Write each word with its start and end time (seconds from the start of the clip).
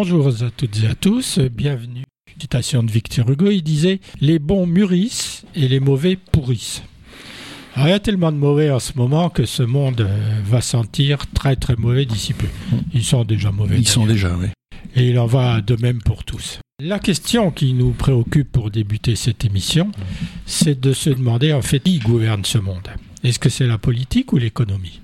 Bonjour 0.00 0.28
à 0.28 0.50
toutes 0.56 0.84
et 0.84 0.86
à 0.86 0.94
tous, 0.94 1.40
bienvenue. 1.40 2.04
Citation 2.40 2.84
de 2.84 2.90
Victor 2.92 3.28
Hugo, 3.28 3.50
il 3.50 3.62
disait 3.62 3.98
Les 4.20 4.38
bons 4.38 4.64
mûrissent 4.64 5.44
et 5.56 5.66
les 5.66 5.80
mauvais 5.80 6.14
pourrissent. 6.14 6.84
il 7.76 7.88
y 7.88 7.90
a 7.90 7.98
tellement 7.98 8.30
de 8.30 8.36
mauvais 8.36 8.70
en 8.70 8.78
ce 8.78 8.92
moment 8.94 9.28
que 9.28 9.44
ce 9.44 9.64
monde 9.64 10.02
euh, 10.02 10.40
va 10.44 10.60
sentir 10.60 11.26
très 11.34 11.56
très 11.56 11.74
mauvais 11.74 12.06
d'ici 12.06 12.32
peu. 12.32 12.46
Ils 12.94 13.02
sont 13.02 13.24
déjà 13.24 13.50
mauvais. 13.50 13.76
Ils 13.76 13.88
sont 13.88 14.06
déjà, 14.06 14.36
oui. 14.36 14.46
Et 14.94 15.08
il 15.08 15.18
en 15.18 15.26
va 15.26 15.60
de 15.62 15.74
même 15.82 16.00
pour 16.00 16.22
tous. 16.22 16.60
La 16.80 17.00
question 17.00 17.50
qui 17.50 17.72
nous 17.72 17.90
préoccupe 17.90 18.52
pour 18.52 18.70
débuter 18.70 19.16
cette 19.16 19.44
émission, 19.44 19.90
c'est 20.46 20.78
de 20.78 20.92
se 20.92 21.10
demander 21.10 21.52
en 21.52 21.62
fait 21.62 21.80
qui 21.80 21.98
gouverne 21.98 22.44
ce 22.44 22.58
monde? 22.58 22.86
Est-ce 23.24 23.40
que 23.40 23.48
c'est 23.48 23.66
la 23.66 23.78
politique 23.78 24.32
ou 24.32 24.36
l'économie? 24.36 25.00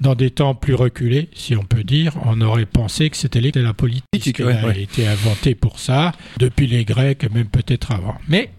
Dans 0.00 0.14
des 0.14 0.30
temps 0.30 0.54
plus 0.54 0.74
reculés, 0.74 1.28
si 1.34 1.56
on 1.56 1.64
peut 1.64 1.84
dire, 1.84 2.14
on 2.24 2.40
aurait 2.40 2.66
pensé 2.66 3.10
que 3.10 3.16
c'était 3.16 3.40
la 3.40 3.74
politique 3.74 4.36
qui 4.36 4.42
a 4.42 4.76
été 4.76 5.06
inventée 5.06 5.54
pour 5.54 5.78
ça, 5.78 6.12
depuis 6.38 6.66
les 6.66 6.84
Grecs 6.84 7.24
et 7.24 7.28
même 7.28 7.46
peut-être 7.46 7.92
avant. 7.92 8.16
Mais 8.28 8.50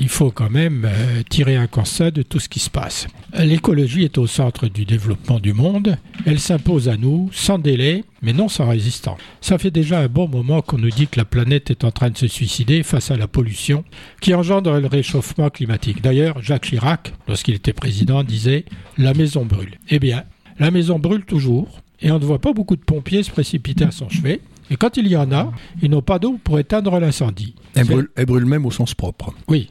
il 0.00 0.08
faut 0.08 0.30
quand 0.30 0.50
même 0.50 0.84
euh, 0.84 1.22
tirer 1.28 1.56
un 1.56 1.66
constat 1.66 2.10
de 2.10 2.22
tout 2.22 2.40
ce 2.40 2.48
qui 2.48 2.60
se 2.60 2.70
passe. 2.70 3.06
L'écologie 3.36 4.04
est 4.04 4.18
au 4.18 4.26
centre 4.26 4.68
du 4.68 4.84
développement 4.84 5.38
du 5.38 5.52
monde. 5.52 5.96
Elle 6.26 6.40
s'impose 6.40 6.88
à 6.88 6.96
nous 6.96 7.30
sans 7.32 7.58
délai, 7.58 8.04
mais 8.22 8.32
non 8.32 8.48
sans 8.48 8.68
résistance. 8.68 9.18
Ça 9.40 9.58
fait 9.58 9.70
déjà 9.70 10.00
un 10.00 10.08
bon 10.08 10.28
moment 10.28 10.62
qu'on 10.62 10.78
nous 10.78 10.90
dit 10.90 11.06
que 11.06 11.18
la 11.18 11.24
planète 11.24 11.70
est 11.70 11.84
en 11.84 11.90
train 11.90 12.10
de 12.10 12.16
se 12.16 12.26
suicider 12.26 12.82
face 12.82 13.10
à 13.10 13.16
la 13.16 13.28
pollution 13.28 13.84
qui 14.20 14.34
engendre 14.34 14.78
le 14.78 14.86
réchauffement 14.86 15.50
climatique. 15.50 16.02
D'ailleurs, 16.02 16.42
Jacques 16.42 16.66
Chirac, 16.66 17.12
lorsqu'il 17.28 17.54
était 17.54 17.72
président, 17.72 18.24
disait 18.24 18.64
La 18.96 19.14
maison 19.14 19.44
brûle. 19.44 19.78
Eh 19.90 19.98
bien, 19.98 20.24
la 20.58 20.70
maison 20.70 20.98
brûle 20.98 21.24
toujours 21.24 21.80
et 22.00 22.10
on 22.10 22.18
ne 22.18 22.24
voit 22.24 22.40
pas 22.40 22.52
beaucoup 22.52 22.76
de 22.76 22.82
pompiers 22.82 23.22
se 23.22 23.30
précipiter 23.30 23.84
à 23.84 23.90
son 23.90 24.08
chevet. 24.08 24.40
Et 24.70 24.76
quand 24.76 24.96
il 24.96 25.08
y 25.08 25.16
en 25.16 25.32
a, 25.32 25.52
ils 25.82 25.90
n'ont 25.90 26.02
pas 26.02 26.18
d'eau 26.18 26.38
pour 26.42 26.58
éteindre 26.58 26.98
l'incendie. 27.00 27.54
Elle 27.74 27.86
brûle, 28.26 28.44
même 28.44 28.66
au 28.66 28.70
sens 28.70 28.94
propre. 28.94 29.34
Oui. 29.48 29.70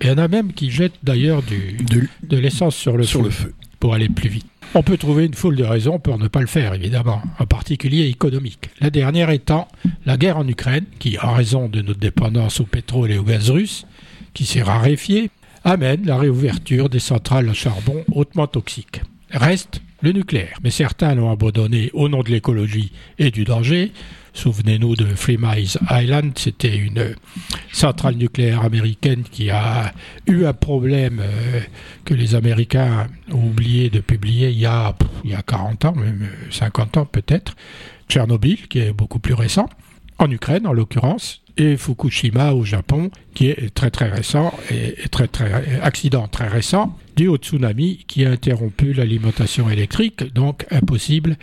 Et 0.00 0.06
il 0.06 0.08
y 0.08 0.12
en 0.12 0.18
a 0.18 0.28
même 0.28 0.52
qui 0.52 0.70
jettent 0.70 0.98
d'ailleurs 1.02 1.42
du, 1.42 1.76
de, 2.22 2.36
l'essence 2.36 2.74
sur, 2.74 2.96
le, 2.96 3.04
sur 3.04 3.22
le 3.22 3.30
feu 3.30 3.54
pour 3.78 3.94
aller 3.94 4.08
plus 4.08 4.28
vite. 4.28 4.46
On 4.74 4.82
peut 4.82 4.96
trouver 4.96 5.26
une 5.26 5.34
foule 5.34 5.54
de 5.54 5.64
raisons 5.64 5.98
pour 5.98 6.18
ne 6.18 6.28
pas 6.28 6.40
le 6.40 6.46
faire, 6.46 6.72
évidemment, 6.72 7.22
en 7.38 7.46
particulier 7.46 8.06
économique. 8.06 8.70
La 8.80 8.90
dernière 8.90 9.30
étant 9.30 9.68
la 10.06 10.16
guerre 10.16 10.38
en 10.38 10.48
Ukraine, 10.48 10.86
qui, 10.98 11.18
en 11.18 11.34
raison 11.34 11.68
de 11.68 11.82
notre 11.82 12.00
dépendance 12.00 12.60
au 12.60 12.64
pétrole 12.64 13.12
et 13.12 13.18
au 13.18 13.22
gaz 13.22 13.50
russe, 13.50 13.86
qui 14.32 14.46
s'est 14.46 14.62
raréfiée, 14.62 15.30
amène 15.62 16.06
la 16.06 16.16
réouverture 16.16 16.88
des 16.88 16.98
centrales 16.98 17.50
à 17.50 17.52
charbon 17.52 18.02
hautement 18.12 18.46
toxiques. 18.46 19.02
Reste 19.30 19.82
le 20.02 20.12
nucléaire. 20.12 20.58
Mais 20.62 20.70
certains 20.70 21.14
l'ont 21.14 21.30
abandonné 21.30 21.90
au 21.94 22.08
nom 22.08 22.22
de 22.22 22.30
l'écologie 22.30 22.92
et 23.18 23.30
du 23.30 23.44
danger. 23.44 23.92
Souvenez-nous 24.34 24.96
de 24.96 25.04
Three 25.14 25.38
Island, 25.90 26.32
c'était 26.36 26.76
une 26.76 27.14
centrale 27.70 28.16
nucléaire 28.16 28.62
américaine 28.62 29.24
qui 29.30 29.50
a 29.50 29.92
eu 30.26 30.44
un 30.46 30.54
problème 30.54 31.20
euh, 31.20 31.60
que 32.04 32.14
les 32.14 32.34
Américains 32.34 33.08
ont 33.30 33.46
oublié 33.46 33.90
de 33.90 34.00
publier 34.00 34.48
il 34.48 34.58
y 34.58 34.66
a, 34.66 34.94
il 35.24 35.30
y 35.30 35.34
a 35.34 35.42
40 35.42 35.84
ans, 35.84 35.94
même 35.94 36.28
50 36.50 36.96
ans 36.96 37.04
peut-être. 37.04 37.54
Tchernobyl, 38.08 38.68
qui 38.68 38.78
est 38.78 38.92
beaucoup 38.92 39.18
plus 39.18 39.34
récent, 39.34 39.68
en 40.18 40.30
Ukraine 40.30 40.66
en 40.66 40.72
l'occurrence, 40.72 41.41
et 41.56 41.76
Fukushima 41.76 42.52
au 42.52 42.64
Japon, 42.64 43.10
qui 43.34 43.48
est 43.48 43.74
très 43.74 43.90
très 43.90 44.08
récent 44.08 44.52
et 44.70 44.94
très 45.10 45.28
très 45.28 45.80
accident 45.80 46.26
très 46.28 46.48
récent 46.48 46.96
dû 47.16 47.28
au 47.28 47.36
tsunami 47.36 48.04
qui 48.06 48.24
a 48.24 48.30
interrompu 48.30 48.92
l'alimentation 48.92 49.68
électrique, 49.68 50.32
donc 50.32 50.66
impossible 50.70 51.36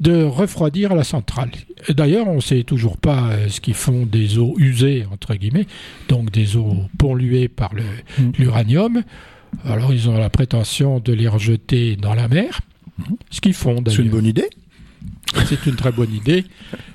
de 0.00 0.24
refroidir 0.24 0.94
la 0.94 1.04
centrale. 1.04 1.50
D'ailleurs, 1.88 2.28
on 2.28 2.36
ne 2.36 2.40
sait 2.40 2.64
toujours 2.64 2.96
pas 2.96 3.28
euh, 3.28 3.48
ce 3.48 3.60
qu'ils 3.60 3.74
font 3.74 4.06
des 4.06 4.38
eaux 4.38 4.54
usées 4.58 5.06
entre 5.12 5.34
guillemets, 5.34 5.66
donc 6.08 6.30
des 6.30 6.56
eaux 6.56 6.76
polluées 6.98 7.48
par 7.48 7.74
mm. 7.74 8.32
l'uranium. 8.38 9.02
Alors 9.64 9.92
ils 9.92 10.08
ont 10.08 10.18
la 10.18 10.30
prétention 10.30 10.98
de 10.98 11.12
les 11.12 11.28
rejeter 11.28 11.96
dans 11.96 12.14
la 12.14 12.28
mer. 12.28 12.60
Ce 13.30 13.40
qu'ils 13.40 13.54
font 13.54 13.80
d'ailleurs. 13.80 13.96
C'est 13.96 14.02
une 14.02 14.10
bonne 14.10 14.26
idée. 14.26 14.48
C'est 15.46 15.66
une 15.66 15.76
très 15.76 15.92
bonne 15.92 16.12
idée. 16.12 16.44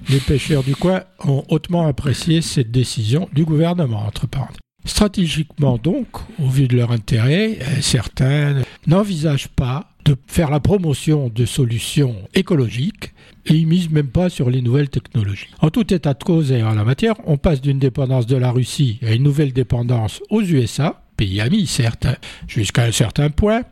Les 0.10 0.20
pêcheurs 0.20 0.64
du 0.64 0.76
coin 0.76 1.04
ont 1.26 1.44
hautement 1.50 1.88
apprécié 1.88 2.42
cette 2.42 2.72
décision 2.72 3.30
du 3.34 3.46
gouvernement, 3.46 4.06
entre 4.06 4.28
parenthèses. 4.28 4.58
Stratégiquement 4.86 5.78
donc, 5.78 6.08
au 6.40 6.48
vu 6.48 6.68
de 6.68 6.76
leur 6.76 6.92
intérêt, 6.92 7.60
euh, 7.62 7.82
certains 7.82 8.64
n'envisagent 8.88 9.50
pas 9.50 9.92
de 10.06 10.16
faire 10.28 10.50
la 10.50 10.60
promotion 10.60 11.30
de 11.30 11.46
solutions 11.46 12.16
écologiques 12.34 13.14
et 13.46 13.54
ils 13.54 13.68
misent 13.68 13.92
même 13.92 14.08
pas 14.08 14.30
sur 14.30 14.50
les 14.50 14.62
nouvelles 14.62 14.90
technologies. 14.90 15.48
En 15.62 15.70
tout 15.70 15.94
état 15.94 16.14
de 16.14 16.24
cause 16.24 16.52
et 16.52 16.64
en 16.64 16.74
la 16.74 16.84
matière, 16.84 17.16
on 17.26 17.38
passe 17.38 17.62
d'une 17.62 17.78
dépendance 17.80 18.26
de 18.26 18.38
la 18.38 18.52
Russie 18.52 19.00
à 19.06 19.12
une 19.14 19.24
nouvelle 19.24 19.54
dépendance 19.54 20.22
aux 20.30 20.42
USA, 20.42 21.04
pays 21.20 21.42
amis, 21.42 21.68
certes, 21.68 22.08
jusqu'à 22.48 22.86
un 22.86 22.94
certain 22.94 23.30
point, 23.30 23.64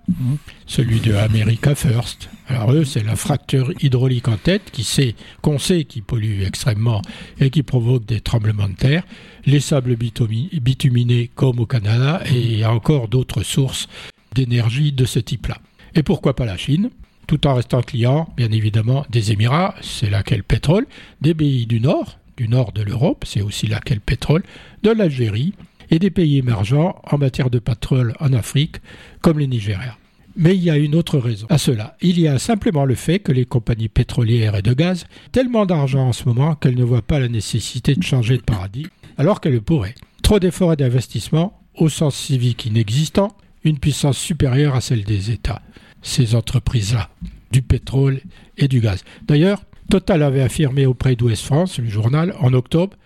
celui 0.66 1.00
de 1.00 1.14
America 1.14 1.76
First. 1.76 2.30
Alors 2.50 2.74
eux, 2.74 2.84
c'est 2.84 3.06
la 3.06 3.16
fracture 3.16 3.72
hydraulique 3.82 4.28
en 4.28 4.36
tête 4.36 4.70
qui 4.74 4.84
sait, 4.84 5.16
qu'on 5.42 5.58
sait 5.58 5.86
qui 5.86 6.02
pollue 6.02 6.42
extrêmement 6.42 7.02
et 7.40 7.50
qui 7.50 7.64
provoque 7.64 8.06
des 8.06 8.20
tremblements 8.20 8.68
de 8.68 8.76
terre, 8.76 9.04
les 9.46 9.62
sables 9.62 9.96
bituminés 9.96 11.32
comme 11.36 11.60
au 11.60 11.66
Canada 11.66 12.22
et 12.30 12.38
il 12.38 12.60
y 12.60 12.64
a 12.66 12.74
encore 12.74 13.08
d'autres 13.08 13.44
sources 13.44 13.88
d'énergie 14.36 14.92
de 14.92 15.06
ce 15.06 15.20
type-là. 15.20 15.58
Et 15.96 16.04
pourquoi 16.04 16.36
pas 16.36 16.46
la 16.46 16.58
Chine? 16.58 16.90
Tout 17.28 17.48
en 17.48 17.56
restant 17.56 17.82
client, 17.82 18.28
bien 18.36 18.52
évidemment, 18.52 19.06
des 19.10 19.32
Émirats, 19.32 19.74
c'est 19.80 20.10
là 20.10 20.22
qu'est 20.22 20.36
le 20.36 20.44
pétrole, 20.44 20.86
des 21.22 21.34
pays 21.34 21.66
du 21.66 21.80
Nord, 21.80 22.20
du 22.36 22.50
nord 22.50 22.74
de 22.74 22.82
l'Europe, 22.82 23.24
c'est 23.26 23.42
aussi 23.42 23.68
là 23.68 23.80
qu'est 23.80 23.96
le 23.96 24.02
pétrole, 24.02 24.44
de 24.84 24.92
l'Algérie, 24.92 25.54
et 25.90 26.00
des 26.00 26.10
pays 26.10 26.38
émergents 26.38 27.02
en 27.10 27.18
matière 27.18 27.50
de 27.50 27.60
pétrole 27.60 28.14
en 28.20 28.34
Afrique, 28.34 28.78
comme 29.22 29.40
les 29.40 29.48
Nigériens. 29.48 29.96
Mais 30.36 30.56
il 30.56 30.64
y 30.64 30.70
a 30.70 30.78
une 30.78 30.94
autre 30.94 31.18
raison 31.18 31.48
à 31.50 31.58
cela. 31.58 31.98
Il 32.02 32.20
y 32.20 32.28
a 32.28 32.38
simplement 32.38 32.86
le 32.86 32.94
fait 32.94 33.20
que 33.20 33.32
les 33.32 33.46
compagnies 33.46 33.90
pétrolières 33.90 34.56
et 34.56 34.62
de 34.62 34.74
gaz 34.74 35.04
ont 35.04 35.30
tellement 35.32 35.66
d'argent 35.66 36.10
en 36.10 36.14
ce 36.14 36.26
moment 36.26 36.54
qu'elles 36.54 36.78
ne 36.78 36.84
voient 36.84 37.02
pas 37.02 37.20
la 37.20 37.28
nécessité 37.28 37.96
de 37.96 38.04
changer 38.04 38.38
de 38.38 38.44
paradis, 38.44 38.86
alors 39.18 39.42
qu'elles 39.42 39.54
le 39.54 39.62
pourraient. 39.62 39.96
Trop 40.22 40.40
d'efforts 40.40 40.74
et 40.74 40.78
d'investissements, 40.78 41.60
au 41.76 41.90
sens 41.90 42.16
civique 42.16 42.66
inexistant, 42.66 43.36
une 43.64 43.80
puissance 43.80 44.18
supérieure 44.18 44.76
à 44.76 44.82
celle 44.82 45.04
des 45.04 45.32
États. 45.32 45.62
Ces 46.04 46.36
entreprises-là, 46.36 47.10
du 47.52 47.64
pétrole 47.64 48.22
et 48.58 48.68
du 48.68 48.80
gaz. 48.80 49.04
D'ailleurs, 49.24 49.64
Total 49.90 50.22
avait 50.22 50.42
affirmé 50.42 50.86
auprès 50.86 51.16
d'Ouest 51.16 51.44
France, 51.44 51.80
le 51.80 51.90
journal, 51.90 52.36
en 52.40 52.54
octobre, 52.54 52.98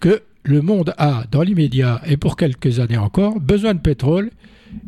que 0.00 0.22
le 0.42 0.62
monde 0.62 0.94
a, 0.98 1.24
dans 1.30 1.42
l'immédiat 1.42 2.00
et 2.06 2.16
pour 2.16 2.36
quelques 2.36 2.80
années 2.80 2.96
encore, 2.96 3.40
besoin 3.40 3.74
de 3.74 3.80
pétrole 3.80 4.30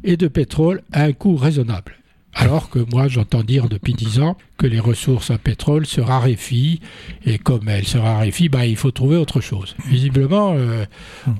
et 0.04 0.16
de 0.16 0.28
pétrole 0.28 0.82
à 0.92 1.04
un 1.04 1.12
coût 1.12 1.36
raisonnable. 1.36 1.96
Alors 2.34 2.70
que 2.70 2.78
moi, 2.78 3.08
j'entends 3.08 3.42
dire 3.42 3.68
depuis 3.68 3.92
dix 3.92 4.18
ans 4.20 4.38
que 4.56 4.66
les 4.66 4.80
ressources 4.80 5.30
à 5.30 5.36
pétrole 5.36 5.84
se 5.84 6.00
raréfient, 6.00 6.80
et 7.26 7.38
comme 7.38 7.68
elles 7.68 7.86
se 7.86 7.98
raréfient, 7.98 8.48
bah, 8.48 8.64
il 8.64 8.76
faut 8.76 8.90
trouver 8.90 9.16
autre 9.16 9.42
chose. 9.42 9.76
Visiblement, 9.86 10.54
euh, 10.56 10.86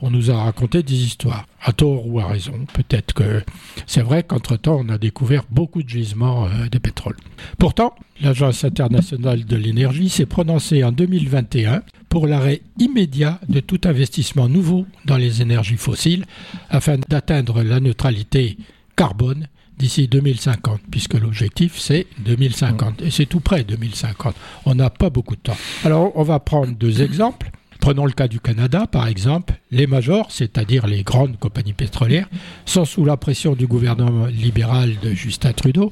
on 0.02 0.10
nous 0.10 0.30
a 0.30 0.42
raconté 0.42 0.82
des 0.82 1.02
histoires, 1.02 1.46
à 1.62 1.72
tort 1.72 2.06
ou 2.06 2.20
à 2.20 2.26
raison. 2.26 2.66
Peut-être 2.74 3.14
que 3.14 3.42
c'est 3.86 4.02
vrai 4.02 4.22
qu'entre-temps, 4.22 4.82
on 4.84 4.88
a 4.90 4.98
découvert 4.98 5.44
beaucoup 5.50 5.82
de 5.82 5.88
gisements 5.88 6.44
euh, 6.44 6.68
de 6.70 6.78
pétrole. 6.78 7.16
Pourtant, 7.58 7.94
l'Agence 8.20 8.62
internationale 8.62 9.46
de 9.46 9.56
l'énergie 9.56 10.10
s'est 10.10 10.26
prononcée 10.26 10.84
en 10.84 10.92
2021 10.92 11.82
pour 12.12 12.26
l'arrêt 12.26 12.60
immédiat 12.78 13.40
de 13.48 13.60
tout 13.60 13.80
investissement 13.84 14.46
nouveau 14.46 14.84
dans 15.06 15.16
les 15.16 15.40
énergies 15.40 15.78
fossiles 15.78 16.26
afin 16.68 16.98
d'atteindre 17.08 17.62
la 17.62 17.80
neutralité 17.80 18.58
carbone 18.96 19.48
d'ici 19.78 20.08
2050, 20.08 20.82
puisque 20.90 21.14
l'objectif 21.14 21.78
c'est 21.78 22.06
2050. 22.18 23.00
Et 23.00 23.10
c'est 23.10 23.24
tout 23.24 23.40
près 23.40 23.64
2050. 23.64 24.34
On 24.66 24.74
n'a 24.74 24.90
pas 24.90 25.08
beaucoup 25.08 25.36
de 25.36 25.40
temps. 25.40 25.56
Alors 25.86 26.12
on 26.14 26.22
va 26.22 26.38
prendre 26.38 26.76
deux 26.76 27.00
exemples. 27.00 27.50
Prenons 27.80 28.04
le 28.04 28.12
cas 28.12 28.28
du 28.28 28.40
Canada, 28.40 28.86
par 28.86 29.08
exemple. 29.08 29.54
Les 29.70 29.86
majors, 29.86 30.30
c'est-à-dire 30.30 30.86
les 30.86 31.04
grandes 31.04 31.38
compagnies 31.38 31.72
pétrolières, 31.72 32.28
sont 32.66 32.84
sous 32.84 33.06
la 33.06 33.16
pression 33.16 33.54
du 33.54 33.66
gouvernement 33.66 34.26
libéral 34.26 34.98
de 35.02 35.14
Justin 35.14 35.54
Trudeau, 35.54 35.90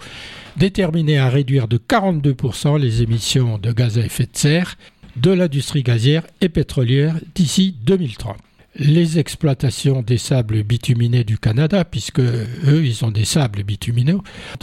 déterminés 0.59 1.19
à 1.19 1.31
réduire 1.31 1.67
de 1.67 1.79
42% 1.79 2.79
les 2.79 3.01
émissions 3.01 3.57
de 3.57 3.73
gaz 3.73 3.99
à 3.99 4.03
effet 4.03 4.27
de 4.27 4.37
serre 4.37 4.77
de 5.17 5.31
l'industrie 5.31 5.83
gazière 5.83 6.27
et 6.41 6.49
pétrolière 6.49 7.17
d'ici 7.35 7.75
2030 7.85 8.37
les 8.77 9.19
exploitations 9.19 10.03
des 10.03 10.17
sables 10.17 10.63
bituminés 10.63 11.25
du 11.25 11.39
Canada, 11.39 11.85
puisque 11.85 12.21
eux, 12.21 12.85
ils 12.85 13.05
ont 13.05 13.11
des 13.11 13.25
sables 13.25 13.65
bitumineux, 13.65 14.19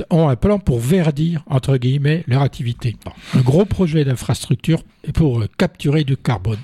ont 0.09 0.29
un 0.29 0.35
plan 0.35 0.59
pour 0.59 0.79
verdir, 0.79 1.43
entre 1.47 1.77
guillemets, 1.77 2.23
leur 2.25 2.41
activité. 2.41 2.95
Un 3.33 3.41
gros 3.41 3.65
projet 3.65 4.05
d'infrastructure 4.05 4.81
pour 5.13 5.43
capturer 5.57 6.03
du 6.05 6.15
carbone. 6.15 6.59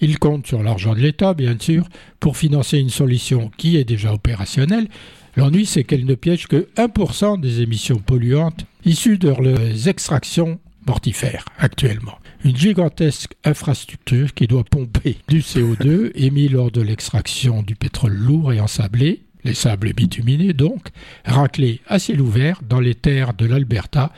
Ils 0.00 0.18
comptent 0.18 0.46
sur 0.46 0.62
l'argent 0.62 0.94
de 0.94 1.00
l'État, 1.00 1.34
bien 1.34 1.56
sûr, 1.58 1.86
pour 2.20 2.36
financer 2.36 2.78
une 2.78 2.90
solution 2.90 3.50
qui 3.56 3.76
est 3.76 3.84
déjà 3.84 4.12
opérationnelle. 4.12 4.88
L'ennui, 5.36 5.66
c'est 5.66 5.84
qu'elle 5.84 6.06
ne 6.06 6.14
piège 6.14 6.46
que 6.46 6.68
1% 6.76 7.40
des 7.40 7.60
émissions 7.60 7.98
polluantes 7.98 8.64
issues 8.84 9.18
de 9.18 9.28
leurs 9.28 9.88
extractions 9.88 10.58
mortifère 10.86 11.44
actuellement. 11.58 12.18
Une 12.44 12.56
gigantesque 12.56 13.34
infrastructure 13.44 14.34
qui 14.34 14.46
doit 14.46 14.64
pomper 14.64 15.16
du 15.28 15.40
CO2 15.40 16.12
émis 16.14 16.48
lors 16.48 16.70
de 16.70 16.80
l'extraction 16.80 17.62
du 17.62 17.74
pétrole 17.74 18.14
lourd 18.14 18.52
et 18.52 18.60
ensablé, 18.60 19.22
les 19.44 19.54
sables 19.54 19.92
bituminés 19.92 20.52
donc, 20.52 20.88
raclés 21.24 21.80
à 21.86 21.98
ciel 21.98 22.20
ouvert 22.20 22.60
dans 22.68 22.80
les 22.80 22.94
terres 22.94 23.34
de 23.34 23.46
l'Alberta, 23.46 24.12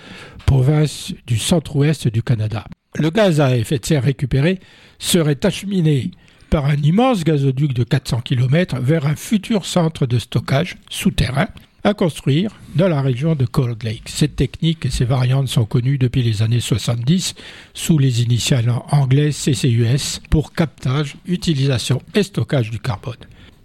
province 0.46 1.12
du 1.26 1.38
centre-ouest 1.38 2.08
du 2.08 2.22
Canada. 2.22 2.64
Le 2.96 3.10
gaz 3.10 3.40
à 3.40 3.56
effet 3.56 3.78
de 3.78 3.86
serre 3.86 4.04
récupéré 4.04 4.58
serait 4.98 5.44
acheminé 5.44 6.10
par 6.50 6.66
un 6.66 6.76
immense 6.76 7.24
gazoduc 7.24 7.74
de 7.74 7.84
400 7.84 8.22
km 8.22 8.78
vers 8.80 9.06
un 9.06 9.16
futur 9.16 9.66
centre 9.66 10.06
de 10.06 10.18
stockage 10.18 10.76
souterrain 10.88 11.48
à 11.88 11.94
construire 11.94 12.50
dans 12.74 12.86
la 12.86 13.00
région 13.00 13.34
de 13.34 13.46
Cold 13.46 13.82
Lake. 13.82 14.10
Cette 14.10 14.36
technique 14.36 14.84
et 14.84 14.90
ses 14.90 15.06
variantes 15.06 15.48
sont 15.48 15.64
connues 15.64 15.96
depuis 15.96 16.22
les 16.22 16.42
années 16.42 16.60
70 16.60 17.34
sous 17.72 17.96
les 17.96 18.22
initiales 18.22 18.70
anglaises 18.90 19.42
CCUS 19.42 20.20
pour 20.28 20.52
captage, 20.52 21.16
utilisation 21.26 22.02
et 22.14 22.22
stockage 22.22 22.70
du 22.70 22.78
carbone. 22.78 23.16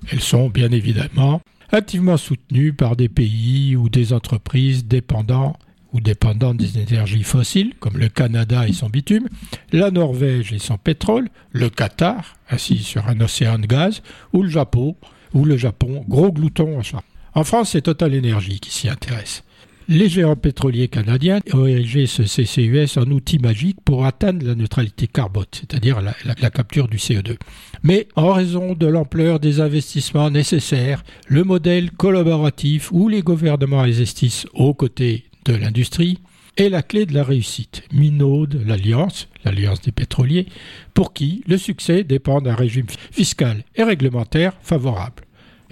Elles 0.09 0.21
sont 0.21 0.47
bien 0.47 0.71
évidemment 0.71 1.41
activement 1.73 2.15
soutenues 2.15 2.71
par 2.71 2.95
des 2.95 3.09
pays 3.09 3.75
ou 3.75 3.89
des 3.89 4.13
entreprises 4.13 4.85
dépendants 4.85 5.57
ou 5.91 5.99
dépendantes 5.99 6.55
des 6.55 6.79
énergies 6.79 7.23
fossiles, 7.23 7.73
comme 7.81 7.97
le 7.97 8.07
Canada 8.07 8.65
et 8.65 8.73
son 8.73 8.87
bitume, 8.87 9.27
la 9.73 9.91
Norvège 9.91 10.53
et 10.53 10.59
son 10.59 10.77
pétrole, 10.77 11.27
le 11.51 11.69
Qatar, 11.69 12.37
assis 12.47 12.77
sur 12.77 13.05
un 13.09 13.19
océan 13.19 13.59
de 13.59 13.67
gaz, 13.67 14.01
ou 14.31 14.43
le 14.43 14.49
Japon, 14.49 14.95
ou 15.33 15.43
le 15.43 15.57
Japon, 15.57 16.05
gros 16.07 16.31
glouton 16.31 16.79
en 16.79 16.83
charbon. 16.83 17.05
En 17.35 17.43
France, 17.43 17.71
c'est 17.71 17.81
Total 17.81 18.15
Energy 18.15 18.59
qui 18.59 18.71
s'y 18.71 18.89
intéresse. 18.89 19.43
Les 19.89 20.07
géants 20.07 20.37
pétroliers 20.37 20.87
canadiens 20.87 21.41
ont 21.51 21.65
érigé 21.65 22.05
ce 22.05 22.23
CCUS 22.23 22.97
en 22.97 23.09
outil 23.11 23.37
magique 23.39 23.79
pour 23.83 24.05
atteindre 24.05 24.45
la 24.45 24.55
neutralité 24.55 25.07
carbone, 25.07 25.45
c'est-à-dire 25.51 25.99
la, 26.01 26.49
capture 26.51 26.87
du 26.87 26.97
CO2. 26.97 27.35
Mais 27.81 28.07
en 28.15 28.31
raison 28.31 28.75
de 28.75 28.87
l'ampleur 28.87 29.39
des 29.39 29.59
investissements 29.59 30.29
nécessaires, 30.29 31.03
le 31.27 31.43
modèle 31.43 31.91
collaboratif 31.91 32.91
où 32.93 33.09
les 33.09 33.21
gouvernements 33.21 33.81
investissent 33.81 34.45
aux 34.53 34.73
côtés 34.73 35.25
de 35.43 35.53
l'industrie 35.53 36.19
est 36.55 36.69
la 36.69 36.83
clé 36.83 37.05
de 37.05 37.13
la 37.13 37.23
réussite. 37.23 37.83
Minaude 37.91 38.61
l'Alliance, 38.65 39.27
l'Alliance 39.43 39.81
des 39.81 39.91
pétroliers, 39.91 40.47
pour 40.93 41.13
qui 41.13 41.43
le 41.47 41.57
succès 41.57 42.03
dépend 42.03 42.39
d'un 42.39 42.55
régime 42.55 42.87
fiscal 43.11 43.65
et 43.75 43.83
réglementaire 43.83 44.53
favorable. 44.61 45.23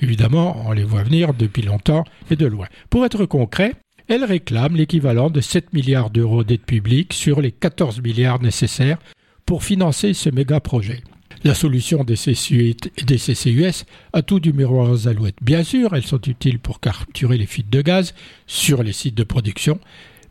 Évidemment, 0.01 0.63
on 0.65 0.71
les 0.71 0.83
voit 0.83 1.03
venir 1.03 1.33
depuis 1.33 1.61
longtemps 1.61 2.03
et 2.29 2.35
de 2.35 2.45
loin. 2.45 2.67
Pour 2.89 3.05
être 3.05 3.25
concret, 3.25 3.73
elle 4.07 4.23
réclame 4.23 4.75
l'équivalent 4.75 5.29
de 5.29 5.41
7 5.41 5.73
milliards 5.73 6.09
d'euros 6.09 6.43
d'aide 6.43 6.61
publique 6.61 7.13
sur 7.13 7.39
les 7.39 7.51
14 7.51 8.01
milliards 8.01 8.41
nécessaires 8.41 8.97
pour 9.45 9.63
financer 9.63 10.13
ce 10.13 10.29
méga 10.29 10.59
projet. 10.59 11.01
La 11.43 11.55
solution 11.55 12.03
des, 12.03 12.15
CCUS 12.15 13.85
a 14.13 14.21
tout 14.21 14.39
du 14.39 14.53
miroir 14.53 14.91
aux 14.91 15.07
alouettes. 15.07 15.37
Bien 15.41 15.63
sûr, 15.63 15.95
elles 15.95 16.05
sont 16.05 16.21
utiles 16.27 16.59
pour 16.59 16.79
capturer 16.79 17.37
les 17.37 17.47
fuites 17.47 17.69
de 17.69 17.81
gaz 17.81 18.13
sur 18.45 18.83
les 18.83 18.93
sites 18.93 19.15
de 19.15 19.23
production, 19.23 19.79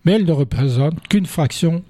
mais 0.05 0.13
elles 0.13 0.25
ne 0.25 0.33
représentent 0.33 1.07
qu'une 1.09 1.27
fraction 1.27 1.83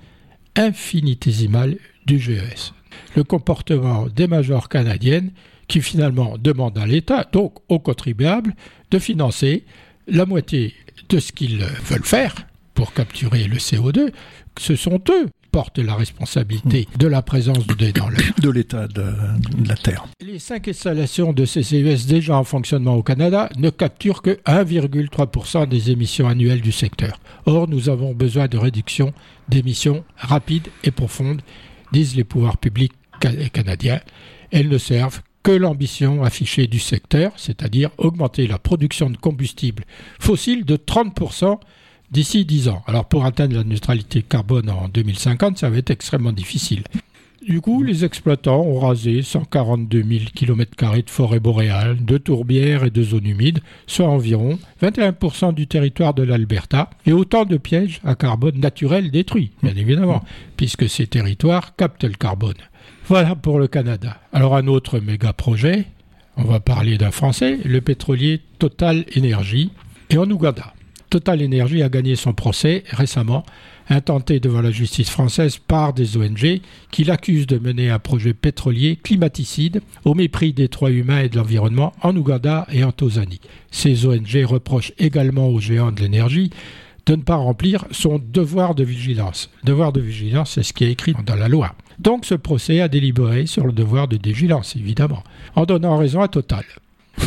infinitésimale 0.56 1.76
du 2.06 2.18
GES. 2.18 2.72
Le 3.14 3.24
comportement 3.24 4.06
des 4.06 4.26
majors 4.26 4.68
canadiennes 4.68 5.32
qui 5.70 5.80
finalement 5.80 6.36
demandent 6.36 6.78
à 6.78 6.86
l'État, 6.86 7.26
donc 7.32 7.54
aux 7.68 7.78
contribuables, 7.78 8.54
de 8.90 8.98
financer 8.98 9.64
la 10.08 10.26
moitié 10.26 10.74
de 11.08 11.20
ce 11.20 11.30
qu'ils 11.30 11.58
veulent 11.58 12.04
faire 12.04 12.34
pour 12.74 12.92
capturer 12.92 13.44
le 13.44 13.56
CO2. 13.56 14.10
Ce 14.58 14.74
sont 14.74 15.00
eux 15.08 15.28
portent 15.52 15.78
la 15.78 15.94
responsabilité 15.94 16.88
de 16.98 17.06
la 17.06 17.22
présence 17.22 17.66
de 17.66 17.90
dans 17.92 18.08
l'air. 18.08 18.32
De 18.40 18.50
l'état 18.50 18.88
de, 18.88 19.04
la 19.68 19.76
Terre. 19.76 20.06
Les 20.20 20.38
cinq 20.38 20.68
installations 20.68 21.32
de 21.32 21.44
CCUS 21.44 22.06
déjà 22.06 22.36
en 22.36 22.44
fonctionnement 22.44 22.94
au 22.96 23.02
Canada 23.02 23.48
ne 23.56 23.70
capturent 23.70 24.22
que 24.22 24.38
1,3% 24.46 25.68
des 25.68 25.90
émissions 25.90 26.28
annuelles 26.28 26.60
du 26.60 26.72
secteur. 26.72 27.18
Or, 27.46 27.68
nous 27.68 27.88
avons 27.88 28.12
besoin 28.14 28.48
de 28.48 28.58
réduction 28.58 29.12
d'émissions 29.48 30.04
rapides 30.16 30.68
et 30.84 30.90
profondes, 30.90 31.42
disent 31.92 32.16
les 32.16 32.24
pouvoirs 32.24 32.58
publics 32.58 32.92
canadiens. 33.52 34.00
Elles 34.52 34.68
ne 34.68 34.78
servent 34.78 35.20
que 35.42 35.52
l'ambition 35.52 36.22
affichée 36.22 36.66
du 36.66 36.78
secteur, 36.78 37.32
c'est-à-dire 37.36 37.90
augmenter 37.98 38.46
la 38.46 38.58
production 38.58 39.10
de 39.10 39.16
combustibles 39.16 39.84
fossiles 40.18 40.64
de 40.64 40.76
30% 40.76 41.58
d'ici 42.10 42.44
10 42.44 42.68
ans. 42.68 42.82
Alors 42.86 43.06
pour 43.06 43.24
atteindre 43.24 43.56
la 43.56 43.64
neutralité 43.64 44.22
carbone 44.22 44.70
en 44.70 44.88
2050, 44.88 45.58
ça 45.58 45.70
va 45.70 45.78
être 45.78 45.90
extrêmement 45.90 46.32
difficile. 46.32 46.82
Du 47.46 47.62
coup, 47.62 47.82
les 47.82 48.04
exploitants 48.04 48.60
ont 48.60 48.80
rasé 48.80 49.22
142 49.22 50.02
000 50.02 50.24
km 50.34 50.72
de 51.02 51.08
forêt 51.08 51.40
boréale, 51.40 52.04
de 52.04 52.18
tourbières 52.18 52.84
et 52.84 52.90
de 52.90 53.02
zones 53.02 53.26
humides, 53.26 53.60
soit 53.86 54.08
environ 54.08 54.58
21% 54.82 55.54
du 55.54 55.66
territoire 55.66 56.12
de 56.12 56.22
l'Alberta, 56.22 56.90
et 57.06 57.14
autant 57.14 57.46
de 57.46 57.56
pièges 57.56 58.02
à 58.04 58.14
carbone 58.14 58.60
naturel 58.60 59.10
détruits, 59.10 59.52
bien 59.62 59.74
évidemment, 59.74 60.22
puisque 60.58 60.86
ces 60.86 61.06
territoires 61.06 61.74
captent 61.76 62.04
le 62.04 62.10
carbone. 62.10 62.54
Voilà 63.10 63.34
pour 63.34 63.58
le 63.58 63.66
Canada. 63.66 64.18
Alors 64.32 64.54
un 64.54 64.68
autre 64.68 65.00
méga 65.00 65.32
projet, 65.32 65.86
on 66.36 66.44
va 66.44 66.60
parler 66.60 66.96
d'un 66.96 67.10
Français, 67.10 67.58
le 67.64 67.80
pétrolier 67.80 68.40
Total 68.60 69.04
Energy, 69.18 69.72
et 70.10 70.16
en 70.16 70.30
Ouganda. 70.30 70.74
Total 71.10 71.44
Energy 71.44 71.82
a 71.82 71.88
gagné 71.88 72.14
son 72.14 72.34
procès 72.34 72.84
récemment, 72.88 73.44
intenté 73.88 74.38
devant 74.38 74.60
la 74.60 74.70
justice 74.70 75.10
française 75.10 75.58
par 75.58 75.92
des 75.92 76.16
ONG 76.16 76.60
qui 76.92 77.02
l'accusent 77.02 77.48
de 77.48 77.58
mener 77.58 77.90
un 77.90 77.98
projet 77.98 78.32
pétrolier 78.32 78.94
climaticide 78.94 79.82
au 80.04 80.14
mépris 80.14 80.52
des 80.52 80.68
droits 80.68 80.92
humains 80.92 81.22
et 81.22 81.28
de 81.28 81.36
l'environnement 81.36 81.92
en 82.02 82.16
Ouganda 82.16 82.64
et 82.70 82.84
en 82.84 82.92
Tanzanie. 82.92 83.40
Ces 83.72 84.06
ONG 84.06 84.44
reprochent 84.44 84.92
également 84.98 85.48
aux 85.48 85.58
géants 85.58 85.90
de 85.90 85.98
l'énergie 85.98 86.50
de 87.06 87.16
ne 87.16 87.22
pas 87.22 87.36
remplir 87.36 87.84
son 87.90 88.20
devoir 88.22 88.74
de 88.74 88.84
vigilance. 88.84 89.50
Devoir 89.64 89.92
de 89.92 90.00
vigilance, 90.00 90.52
c'est 90.52 90.62
ce 90.62 90.72
qui 90.72 90.84
est 90.84 90.92
écrit 90.92 91.14
dans 91.26 91.36
la 91.36 91.48
loi. 91.48 91.74
Donc 91.98 92.24
ce 92.24 92.34
procès 92.34 92.80
a 92.80 92.88
délibéré 92.88 93.46
sur 93.46 93.66
le 93.66 93.72
devoir 93.72 94.08
de 94.08 94.18
vigilance, 94.22 94.76
évidemment, 94.76 95.22
en 95.54 95.66
donnant 95.66 95.98
raison 95.98 96.20
à 96.20 96.28
Total. 96.28 96.64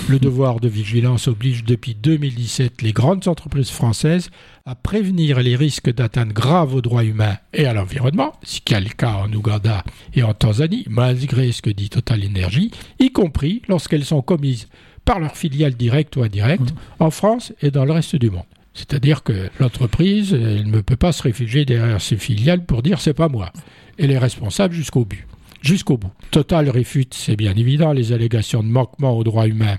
Le 0.09 0.19
devoir 0.19 0.59
de 0.59 0.67
vigilance 0.67 1.27
oblige 1.27 1.63
depuis 1.63 1.95
2017 1.95 2.81
les 2.81 2.93
grandes 2.93 3.27
entreprises 3.27 3.69
françaises 3.69 4.31
à 4.65 4.75
prévenir 4.75 5.39
les 5.41 5.55
risques 5.55 5.93
d'atteinte 5.93 6.29
grave 6.29 6.74
aux 6.74 6.81
droits 6.81 7.03
humains 7.03 7.38
et 7.53 7.65
à 7.65 7.74
l'environnement, 7.74 8.33
ce 8.43 8.59
qui 8.62 8.74
est 8.74 8.79
le 8.79 8.89
cas 8.89 9.13
en 9.13 9.31
Ouganda 9.31 9.83
et 10.13 10.24
en 10.24 10.33
Tanzanie, 10.33 10.86
malgré 10.89 11.51
ce 11.51 11.62
que 11.62 11.69
dit 11.69 11.89
Total 11.89 12.25
Energy, 12.25 12.71
y 13.00 13.12
compris 13.12 13.62
lorsqu'elles 13.67 14.05
sont 14.05 14.21
commises 14.21 14.67
par 15.05 15.19
leurs 15.19 15.38
filiales 15.38 15.75
directes 15.75 16.15
ou 16.15 16.24
indirectes 16.24 16.71
mmh. 16.71 17.03
en 17.03 17.12
France 17.12 17.53
et 17.62 17.71
dans 17.71 17.86
le 17.86 17.91
reste 17.91 18.15
du 18.15 18.29
monde. 18.31 18.43
C'est-à-dire 18.73 19.23
que 19.23 19.49
l'entreprise 19.59 20.33
ne 20.33 20.81
peut 20.81 20.95
pas 20.95 21.11
se 21.11 21.23
réfugier 21.23 21.65
derrière 21.65 22.01
ses 22.01 22.17
filiales 22.17 22.65
pour 22.65 22.81
dire 22.81 22.99
c'est 22.99 23.13
pas 23.13 23.29
moi. 23.29 23.51
Elle 23.97 24.11
est 24.11 24.17
responsable 24.17 24.73
jusqu'au 24.73 25.05
but 25.05 25.27
jusqu'au 25.63 25.97
bout. 25.97 26.11
Total 26.29 26.69
réfute, 26.69 27.13
c'est 27.13 27.35
bien 27.35 27.55
évident, 27.55 27.93
les 27.93 28.11
allégations 28.11 28.61
de 28.61 28.67
manquement 28.67 29.17
aux 29.17 29.23
droits 29.23 29.47
humains 29.47 29.77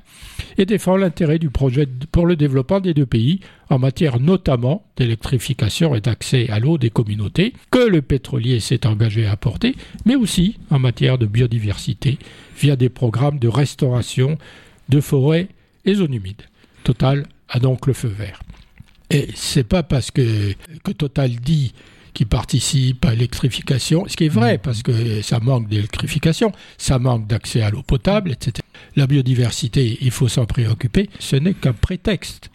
et 0.56 0.64
défend 0.66 0.96
l'intérêt 0.96 1.38
du 1.38 1.50
projet 1.50 1.86
pour 2.10 2.26
le 2.26 2.36
développement 2.36 2.80
des 2.80 2.94
deux 2.94 3.06
pays 3.06 3.40
en 3.70 3.78
matière 3.78 4.18
notamment 4.18 4.84
d'électrification 4.96 5.94
et 5.94 6.00
d'accès 6.00 6.48
à 6.50 6.58
l'eau 6.58 6.78
des 6.78 6.90
communautés 6.90 7.52
que 7.70 7.86
le 7.86 8.02
pétrolier 8.02 8.60
s'est 8.60 8.86
engagé 8.86 9.26
à 9.26 9.32
apporter, 9.32 9.76
mais 10.06 10.16
aussi 10.16 10.56
en 10.70 10.78
matière 10.78 11.18
de 11.18 11.26
biodiversité 11.26 12.18
via 12.56 12.76
des 12.76 12.88
programmes 12.88 13.38
de 13.38 13.48
restauration 13.48 14.38
de 14.88 15.00
forêts 15.00 15.48
et 15.84 15.94
zones 15.94 16.14
humides. 16.14 16.42
Total 16.82 17.26
a 17.48 17.58
donc 17.58 17.86
le 17.86 17.92
feu 17.92 18.08
vert. 18.08 18.40
Et 19.10 19.28
c'est 19.34 19.64
pas 19.64 19.82
parce 19.82 20.10
que, 20.10 20.54
que 20.82 20.92
Total 20.92 21.30
dit 21.30 21.72
qui 22.14 22.24
participent 22.24 23.04
à 23.04 23.10
l'électrification, 23.10 24.04
ce 24.06 24.16
qui 24.16 24.26
est 24.26 24.28
vrai, 24.28 24.56
mm. 24.56 24.60
parce 24.60 24.82
que 24.82 25.20
ça 25.20 25.40
manque 25.40 25.68
d'électrification, 25.68 26.52
ça 26.78 26.98
manque 26.98 27.26
d'accès 27.26 27.60
à 27.60 27.70
l'eau 27.70 27.82
potable, 27.82 28.30
etc. 28.30 28.64
La 28.96 29.06
biodiversité, 29.06 29.98
il 30.00 30.12
faut 30.12 30.28
s'en 30.28 30.46
préoccuper, 30.46 31.10
ce 31.18 31.36
n'est 31.36 31.54
qu'un 31.54 31.72
prétexte. 31.72 32.50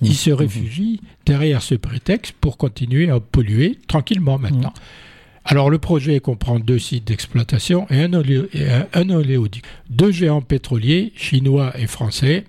Ils 0.00 0.12
mm. 0.12 0.14
se 0.14 0.30
réfugient 0.30 1.00
derrière 1.26 1.60
ce 1.60 1.74
prétexte 1.74 2.34
pour 2.40 2.56
continuer 2.56 3.10
à 3.10 3.20
polluer 3.20 3.78
tranquillement 3.88 4.38
maintenant. 4.38 4.70
Mm. 4.70 5.46
Alors 5.46 5.68
le 5.68 5.78
projet 5.78 6.20
comprend 6.20 6.58
deux 6.58 6.78
sites 6.78 7.06
d'exploitation 7.06 7.86
et 7.90 8.00
un, 8.00 8.12
un 8.14 9.10
oléoduc. 9.10 9.62
Deux 9.90 10.10
géants 10.10 10.40
pétroliers, 10.40 11.12
chinois 11.16 11.78
et 11.78 11.86
français, 11.86 12.44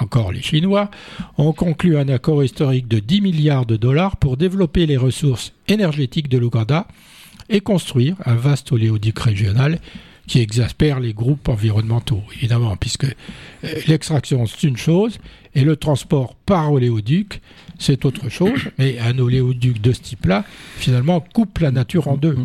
encore 0.00 0.32
les 0.32 0.42
Chinois, 0.42 0.90
ont 1.38 1.52
conclu 1.52 1.96
un 1.96 2.08
accord 2.08 2.42
historique 2.42 2.88
de 2.88 2.98
10 2.98 3.20
milliards 3.20 3.66
de 3.66 3.76
dollars 3.76 4.16
pour 4.16 4.36
développer 4.36 4.86
les 4.86 4.96
ressources 4.96 5.52
énergétiques 5.68 6.28
de 6.28 6.38
l'Ouganda 6.38 6.86
et 7.48 7.60
construire 7.60 8.16
un 8.24 8.34
vaste 8.34 8.72
oléoduc 8.72 9.18
régional 9.18 9.78
qui 10.26 10.40
exaspère 10.40 11.00
les 11.00 11.12
groupes 11.12 11.48
environnementaux, 11.48 12.22
évidemment, 12.36 12.76
puisque 12.76 13.04
euh, 13.04 13.74
l'extraction 13.86 14.46
c'est 14.46 14.66
une 14.66 14.76
chose 14.76 15.18
et 15.54 15.64
le 15.64 15.76
transport 15.76 16.34
par 16.46 16.72
oléoduc 16.72 17.40
c'est 17.78 18.04
autre 18.04 18.28
chose, 18.28 18.60
mais 18.78 18.98
un 18.98 19.18
oléoduc 19.18 19.80
de 19.80 19.92
ce 19.92 20.00
type-là, 20.00 20.44
finalement, 20.76 21.20
coupe 21.20 21.58
la 21.58 21.70
nature 21.70 22.08
en 22.08 22.16
deux. 22.16 22.36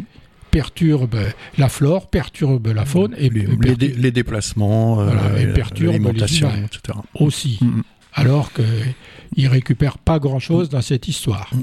Perturbe 0.52 1.18
la 1.58 1.70
flore, 1.70 2.10
perturbe 2.10 2.68
la 2.68 2.86
faune 2.86 3.14
et 3.18 3.30
les, 3.30 3.44
perturbe 3.44 3.82
les, 3.82 3.88
les 3.90 4.12
déplacements, 4.12 5.00
euh, 5.02 5.06
Voilà, 5.06 5.42
et 5.42 5.54
perturbe 5.54 5.94
les 5.94 6.38
humains. 6.40 6.66
etc. 6.66 6.98
aussi. 7.16 7.60
Mm. 7.62 7.82
alors 8.14 8.52
qu'il 8.54 9.48
récupère 9.48 9.98
pas 10.00 10.20
grand-chose 10.20 10.70
dans 10.70 10.82
cette 10.82 11.08
histoire. 11.08 11.50
Mm. 11.54 11.62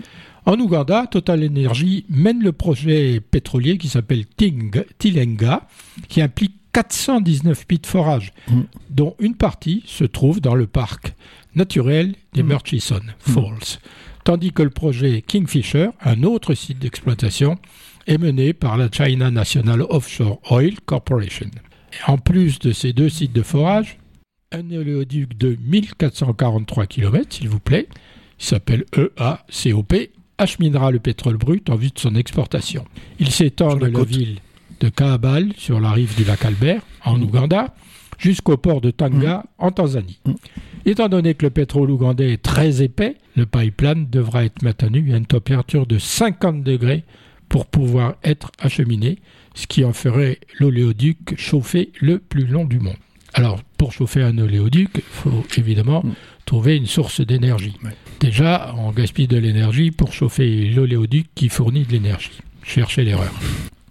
En 0.49 0.61
Ouganda, 0.61 1.07
Total 1.11 1.45
Energy 1.45 2.05
mène 2.09 2.41
le 2.43 2.53
projet 2.53 3.21
pétrolier 3.21 3.79
qui 3.79 3.89
s'appelle 3.89 4.25
Tilenga, 4.99 5.67
qui 6.09 6.23
implique 6.23 6.55
419 6.73 7.67
puits 7.67 7.79
de 7.79 7.87
forage, 7.87 8.33
Mm. 8.49 8.61
dont 8.91 9.15
une 9.19 9.35
partie 9.35 9.83
se 9.87 10.05
trouve 10.05 10.41
dans 10.41 10.55
le 10.55 10.67
parc 10.67 11.15
naturel 11.55 12.15
des 12.35 12.43
Mm. 12.43 12.47
Murchison 12.49 13.01
Falls, 13.19 13.79
tandis 14.25 14.53
que 14.53 14.63
le 14.63 14.71
projet 14.71 15.23
Kingfisher, 15.27 15.89
un 16.05 16.23
autre 16.23 16.55
site 16.55 16.79
d'exploitation, 16.79 17.59
est 18.07 18.19
mené 18.19 18.53
par 18.53 18.77
la 18.77 18.89
China 18.91 19.31
National 19.31 19.83
Offshore 19.89 20.41
Oil 20.51 20.75
Corporation. 20.85 21.47
Et 21.93 22.11
en 22.11 22.19
plus 22.19 22.59
de 22.59 22.73
ces 22.73 22.93
deux 22.93 23.09
sites 23.09 23.33
de 23.33 23.43
forage, 23.43 23.99
un 24.53 24.71
oléoduc 24.71 25.37
de 25.37 25.57
1443 25.67 26.87
km, 26.87 27.27
s'il 27.35 27.49
vous 27.49 27.59
plaît, 27.61 27.89
qui 28.39 28.47
s'appelle 28.47 28.85
EACOP, 28.97 29.95
acheminera 30.39 30.91
le 30.91 30.99
pétrole 30.99 31.37
brut 31.37 31.69
en 31.71 31.77
vue 31.77 31.89
de 31.89 31.99
son 31.99 32.15
exportation. 32.15 32.85
Il 33.19 33.31
s'étend 33.31 33.77
de 33.77 33.87
la 33.87 33.91
côte. 33.91 34.09
ville 34.09 34.39
de 34.81 34.89
Kaabal, 34.91 35.53
sur 35.57 35.81
la 35.81 35.91
rive 35.93 36.15
du 36.17 36.25
lac 36.25 36.45
Albert, 36.45 36.83
en 37.05 37.17
Mm. 37.19 37.23
Ouganda, 37.23 37.75
jusqu'au 38.19 38.57
port 38.59 38.81
de 38.83 38.91
Tanga, 38.91 39.45
en 39.59 39.71
Tanzanie. 39.71 40.19
Mm. 40.27 40.33
Étant 40.85 41.09
donné 41.09 41.35
que 41.35 41.45
le 41.47 41.51
pétrole 41.51 41.91
ougandais 41.91 42.35
est 42.35 42.43
très 42.43 42.83
épais, 42.83 43.17
le 43.35 43.47
pipeline 43.47 44.07
devra 44.09 44.45
être 44.45 44.63
maintenu 44.63 45.13
à 45.15 45.17
une 45.17 45.27
température 45.27 45.87
de 45.87 45.99
50 45.99 46.63
degrés 46.63 47.05
pour 47.49 47.67
pouvoir 47.67 48.17
être 48.25 48.51
acheminé, 48.59 49.19
ce 49.55 49.67
qui 49.67 49.85
en 49.85 49.93
ferait 49.93 50.39
l'oléoduc 50.59 51.39
chauffé 51.39 51.91
le 52.01 52.19
plus 52.19 52.47
long 52.47 52.65
du 52.65 52.79
monde. 52.79 52.97
Alors, 53.35 53.63
pour 53.77 53.93
chauffer 53.93 54.23
un 54.23 54.39
oléoduc, 54.39 54.91
il 54.97 55.03
faut 55.03 55.45
évidemment 55.59 56.03
Mm. 56.05 56.13
trouver 56.47 56.77
une 56.77 56.87
source 56.87 57.21
d'énergie. 57.21 57.75
Ouais. 57.85 57.91
Déjà, 58.21 58.75
on 58.79 58.93
gaspille 58.93 59.27
de 59.29 59.37
l'énergie 59.37 59.91
pour 59.91 60.13
chauffer 60.13 60.69
l'oléoduc 60.71 61.27
qui 61.35 61.49
fournit 61.49 61.85
de 61.85 61.93
l'énergie. 61.93 62.39
Cherchez 62.63 63.05
l'erreur. 63.05 63.33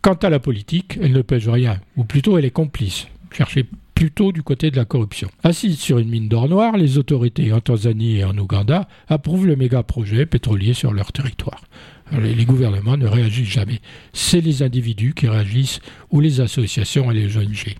Quant 0.01 0.15
à 0.15 0.29
la 0.29 0.39
politique, 0.39 0.97
elle 1.01 1.11
ne 1.13 1.21
pèse 1.21 1.47
rien, 1.47 1.79
ou 1.95 2.03
plutôt 2.03 2.37
elle 2.37 2.45
est 2.45 2.51
complice. 2.51 3.07
Cherchez 3.31 3.65
plutôt 3.93 4.31
du 4.31 4.43
côté 4.43 4.71
de 4.71 4.75
la 4.75 4.85
corruption. 4.85 5.29
Assises 5.43 5.79
sur 5.79 5.99
une 5.99 6.09
mine 6.09 6.27
d'or 6.27 6.49
noir, 6.49 6.75
les 6.75 6.97
autorités 6.97 7.53
en 7.53 7.61
Tanzanie 7.61 8.17
et 8.17 8.23
en 8.25 8.37
Ouganda 8.37 8.87
approuvent 9.07 9.47
le 9.47 9.55
méga 9.55 9.83
projet 9.83 10.25
pétrolier 10.25 10.73
sur 10.73 10.91
leur 10.91 11.11
territoire. 11.13 11.61
Les 12.11 12.45
gouvernements 12.45 12.97
ne 12.97 13.07
réagissent 13.07 13.49
jamais. 13.49 13.79
C'est 14.13 14.41
les 14.41 14.63
individus 14.63 15.13
qui 15.13 15.27
réagissent 15.27 15.79
ou 16.11 16.19
les 16.19 16.39
associations 16.39 17.11
et 17.11 17.15
les 17.15 17.37
ONG. 17.37 17.75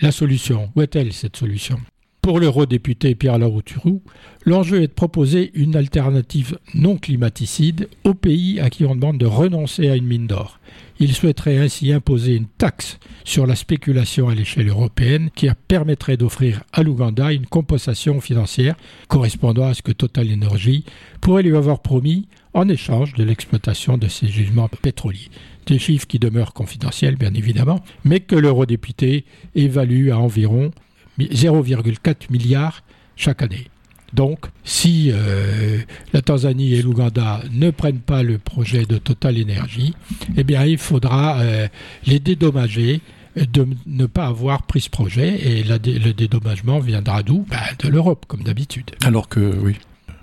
La 0.00 0.12
solution, 0.12 0.70
où 0.74 0.82
est-elle 0.82 1.12
cette 1.12 1.36
solution? 1.36 1.78
Pour 2.22 2.38
l'eurodéputé 2.38 3.16
Pierre 3.16 3.38
Larouturou, 3.38 4.00
l'enjeu 4.44 4.82
est 4.82 4.86
de 4.86 4.92
proposer 4.92 5.50
une 5.54 5.74
alternative 5.74 6.56
non 6.72 6.96
climaticide 6.96 7.88
aux 8.04 8.14
pays 8.14 8.60
à 8.60 8.70
qui 8.70 8.84
on 8.84 8.94
demande 8.94 9.18
de 9.18 9.26
renoncer 9.26 9.88
à 9.88 9.96
une 9.96 10.06
mine 10.06 10.28
d'or. 10.28 10.60
Il 11.00 11.14
souhaiterait 11.14 11.58
ainsi 11.58 11.92
imposer 11.92 12.36
une 12.36 12.46
taxe 12.46 13.00
sur 13.24 13.44
la 13.44 13.56
spéculation 13.56 14.28
à 14.28 14.36
l'échelle 14.36 14.68
européenne 14.68 15.30
qui 15.34 15.48
permettrait 15.66 16.16
d'offrir 16.16 16.62
à 16.72 16.84
l'Ouganda 16.84 17.32
une 17.32 17.46
compensation 17.46 18.20
financière 18.20 18.76
correspondant 19.08 19.66
à 19.66 19.74
ce 19.74 19.82
que 19.82 19.90
Total 19.90 20.32
Energy 20.32 20.84
pourrait 21.20 21.42
lui 21.42 21.56
avoir 21.56 21.82
promis 21.82 22.28
en 22.54 22.68
échange 22.68 23.14
de 23.14 23.24
l'exploitation 23.24 23.98
de 23.98 24.08
ses 24.08 24.28
gisements 24.28 24.68
pétroliers. 24.68 25.30
Des 25.66 25.78
chiffres 25.78 26.06
qui 26.06 26.18
demeurent 26.18 26.52
confidentiels, 26.52 27.16
bien 27.16 27.32
évidemment, 27.34 27.82
mais 28.04 28.20
que 28.20 28.36
l'eurodéputé 28.36 29.24
évalue 29.54 30.10
à 30.10 30.18
environ 30.18 30.70
0,4 31.18 32.30
milliards 32.30 32.82
chaque 33.16 33.42
année. 33.42 33.68
Donc, 34.12 34.46
si 34.62 35.10
euh, 35.10 35.78
la 36.12 36.20
Tanzanie 36.20 36.74
et 36.74 36.82
l'Ouganda 36.82 37.40
ne 37.50 37.70
prennent 37.70 38.00
pas 38.00 38.22
le 38.22 38.36
projet 38.38 38.84
de 38.84 38.98
Total 38.98 39.40
Energy, 39.40 39.94
eh 40.36 40.44
bien, 40.44 40.64
il 40.66 40.76
faudra 40.76 41.38
euh, 41.40 41.68
les 42.06 42.18
dédommager 42.18 43.00
de 43.36 43.66
ne 43.86 44.04
pas 44.04 44.26
avoir 44.26 44.64
pris 44.64 44.82
ce 44.82 44.90
projet 44.90 45.40
et 45.40 45.64
la 45.64 45.78
le 45.78 46.12
dédommagement 46.12 46.78
viendra 46.80 47.22
d'où? 47.22 47.46
Ben, 47.48 47.60
De 47.78 47.88
l'Europe, 47.88 48.26
comme 48.28 48.42
d'habitude. 48.42 48.90
Alors 49.02 49.30
que, 49.30 49.40
oui. 49.40 49.76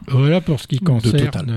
Voilà 0.07 0.41
pour 0.41 0.59
ce 0.59 0.67
qui 0.67 0.79
concerne 0.79 1.51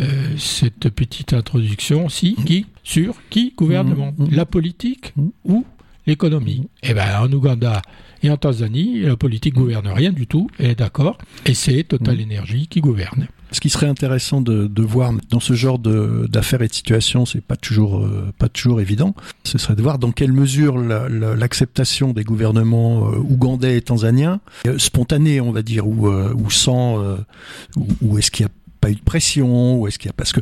euh, 0.00 0.36
cette 0.36 0.88
petite 0.90 1.32
introduction. 1.32 2.08
Si, 2.08 2.34
qui 2.46 2.66
Sur 2.82 3.14
qui 3.30 3.52
Gouvernement 3.56 4.12
Mhm. 4.18 4.28
La 4.32 4.44
politique 4.46 5.14
ou 5.44 5.64
l'économie 6.06 6.68
Eh 6.82 6.94
bien, 6.94 7.20
en 7.20 7.32
Ouganda 7.32 7.80
et 8.22 8.30
en 8.30 8.36
Tanzanie, 8.36 9.00
la 9.00 9.16
politique 9.16 9.54
gouverne 9.54 9.88
rien 9.88 10.12
du 10.12 10.26
tout, 10.26 10.48
elle 10.58 10.70
est 10.70 10.74
d'accord, 10.78 11.18
et 11.46 11.54
c'est 11.54 11.84
Total 11.84 12.18
Energy 12.22 12.66
qui 12.68 12.80
gouverne. 12.80 13.28
Ce 13.52 13.60
qui 13.60 13.68
serait 13.70 13.86
intéressant 13.86 14.40
de, 14.40 14.66
de 14.66 14.82
voir 14.82 15.12
dans 15.30 15.38
ce 15.40 15.52
genre 15.52 15.78
de- 15.78 16.26
d'affaires 16.28 16.62
et 16.62 16.66
de 16.68 16.72
situations, 16.72 17.24
c'est 17.24 17.40
pas 17.42 17.56
toujours 17.56 18.00
euh, 18.00 18.32
pas 18.38 18.48
toujours 18.48 18.80
évident. 18.80 19.14
Ce 19.44 19.58
serait 19.58 19.76
de 19.76 19.82
voir 19.82 19.98
dans 19.98 20.10
quelle 20.10 20.32
mesure 20.32 20.76
la- 20.78 21.08
la- 21.08 21.36
l'acceptation 21.36 22.12
des 22.12 22.24
gouvernements 22.24 23.08
euh, 23.12 23.16
ougandais 23.18 23.76
et 23.76 23.82
tanzaniens, 23.82 24.40
euh, 24.66 24.76
spontanée, 24.78 25.40
on 25.40 25.52
va 25.52 25.62
dire, 25.62 25.86
ou, 25.86 26.08
ou 26.08 26.50
sans, 26.50 26.98
ou, 27.76 27.86
ou 28.02 28.18
est-ce 28.18 28.30
qu'il 28.32 28.44
n'y 28.46 28.50
a 28.50 28.54
pas 28.84 28.90
eu 28.90 28.96
de 28.96 29.00
pression, 29.00 29.80
ou 29.80 29.88
est-ce 29.88 29.98
qu'il 29.98 30.08
y 30.08 30.10
a 30.10 30.12
parce 30.12 30.32
que 30.32 30.40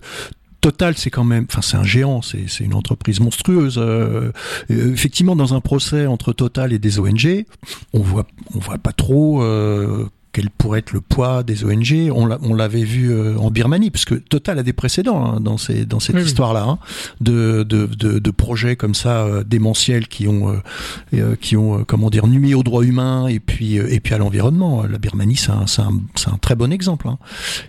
Total, 0.61 0.97
c'est 0.97 1.11
quand 1.11 1.25
même, 1.25 1.47
enfin, 1.51 1.61
c'est 1.61 1.77
un 1.77 1.83
géant, 1.83 2.23
c'est 2.23 2.61
une 2.61 2.75
entreprise 2.75 3.19
monstrueuse. 3.19 3.79
euh, 3.79 4.31
euh, 4.71 4.93
effectivement, 4.93 5.35
dans 5.35 5.55
un 5.55 5.61
procès 5.61 6.07
entre 6.07 6.33
Total 6.33 6.73
et 6.73 6.79
des 6.79 7.01
ONG, 7.01 7.47
on 7.93 7.99
voit, 7.99 8.29
on 8.55 8.61
voit 8.61 8.79
pas 8.79 8.93
trop 8.93 9.43
euh, 9.43 10.09
quel 10.33 10.49
pourrait 10.51 10.79
être 10.79 10.93
le 10.93 11.01
poids 11.03 11.43
des 11.43 11.65
ONG. 11.65 12.11
On 12.15 12.25
l'a- 12.27 12.39
on 12.43 12.55
l'avait 12.55 12.85
vu 12.85 13.11
euh, 13.13 13.37
en 13.39 13.51
Birmanie, 13.51 13.91
parce 13.91 14.05
que 14.07 14.15
Total 14.15 14.59
a 14.59 14.63
des 14.63 14.73
précédents 14.73 15.25
hein, 15.25 15.41
dans, 15.41 15.59
ces, 15.59 15.85
dans 15.85 16.01
cette 16.01 16.17
Oui, 16.17 16.23
histoire-là, 16.23 16.65
hein, 16.67 16.79
de, 17.21 17.63
de, 17.65 17.87
de, 17.87 18.19
de 18.19 18.31
projets 18.31 18.77
comme 18.77 18.95
ça 18.95 19.25
euh, 19.25 19.45
démentiels 19.45 20.09
qui 20.09 20.27
ont, 20.29 20.49
euh, 20.51 20.57
euh, 21.15 21.37
qui 21.37 21.57
ont, 21.57 21.81
euh, 21.81 21.85
comment 21.85 22.09
dire, 22.11 22.27
nuit 22.27 22.55
aux 22.55 22.63
droits 22.63 22.85
humains 22.85 23.27
et 23.29 23.41
puis, 23.41 23.77
et 23.77 24.01
puis 24.01 24.15
à 24.15 24.19
l'environnement. 24.19 24.85
La 24.85 24.99
Birmanie, 24.99 25.37
c'est 25.37 25.51
un, 25.53 26.39
très 26.41 26.55
bon 26.55 26.73
exemple. 26.73 27.09
hein. 27.09 27.19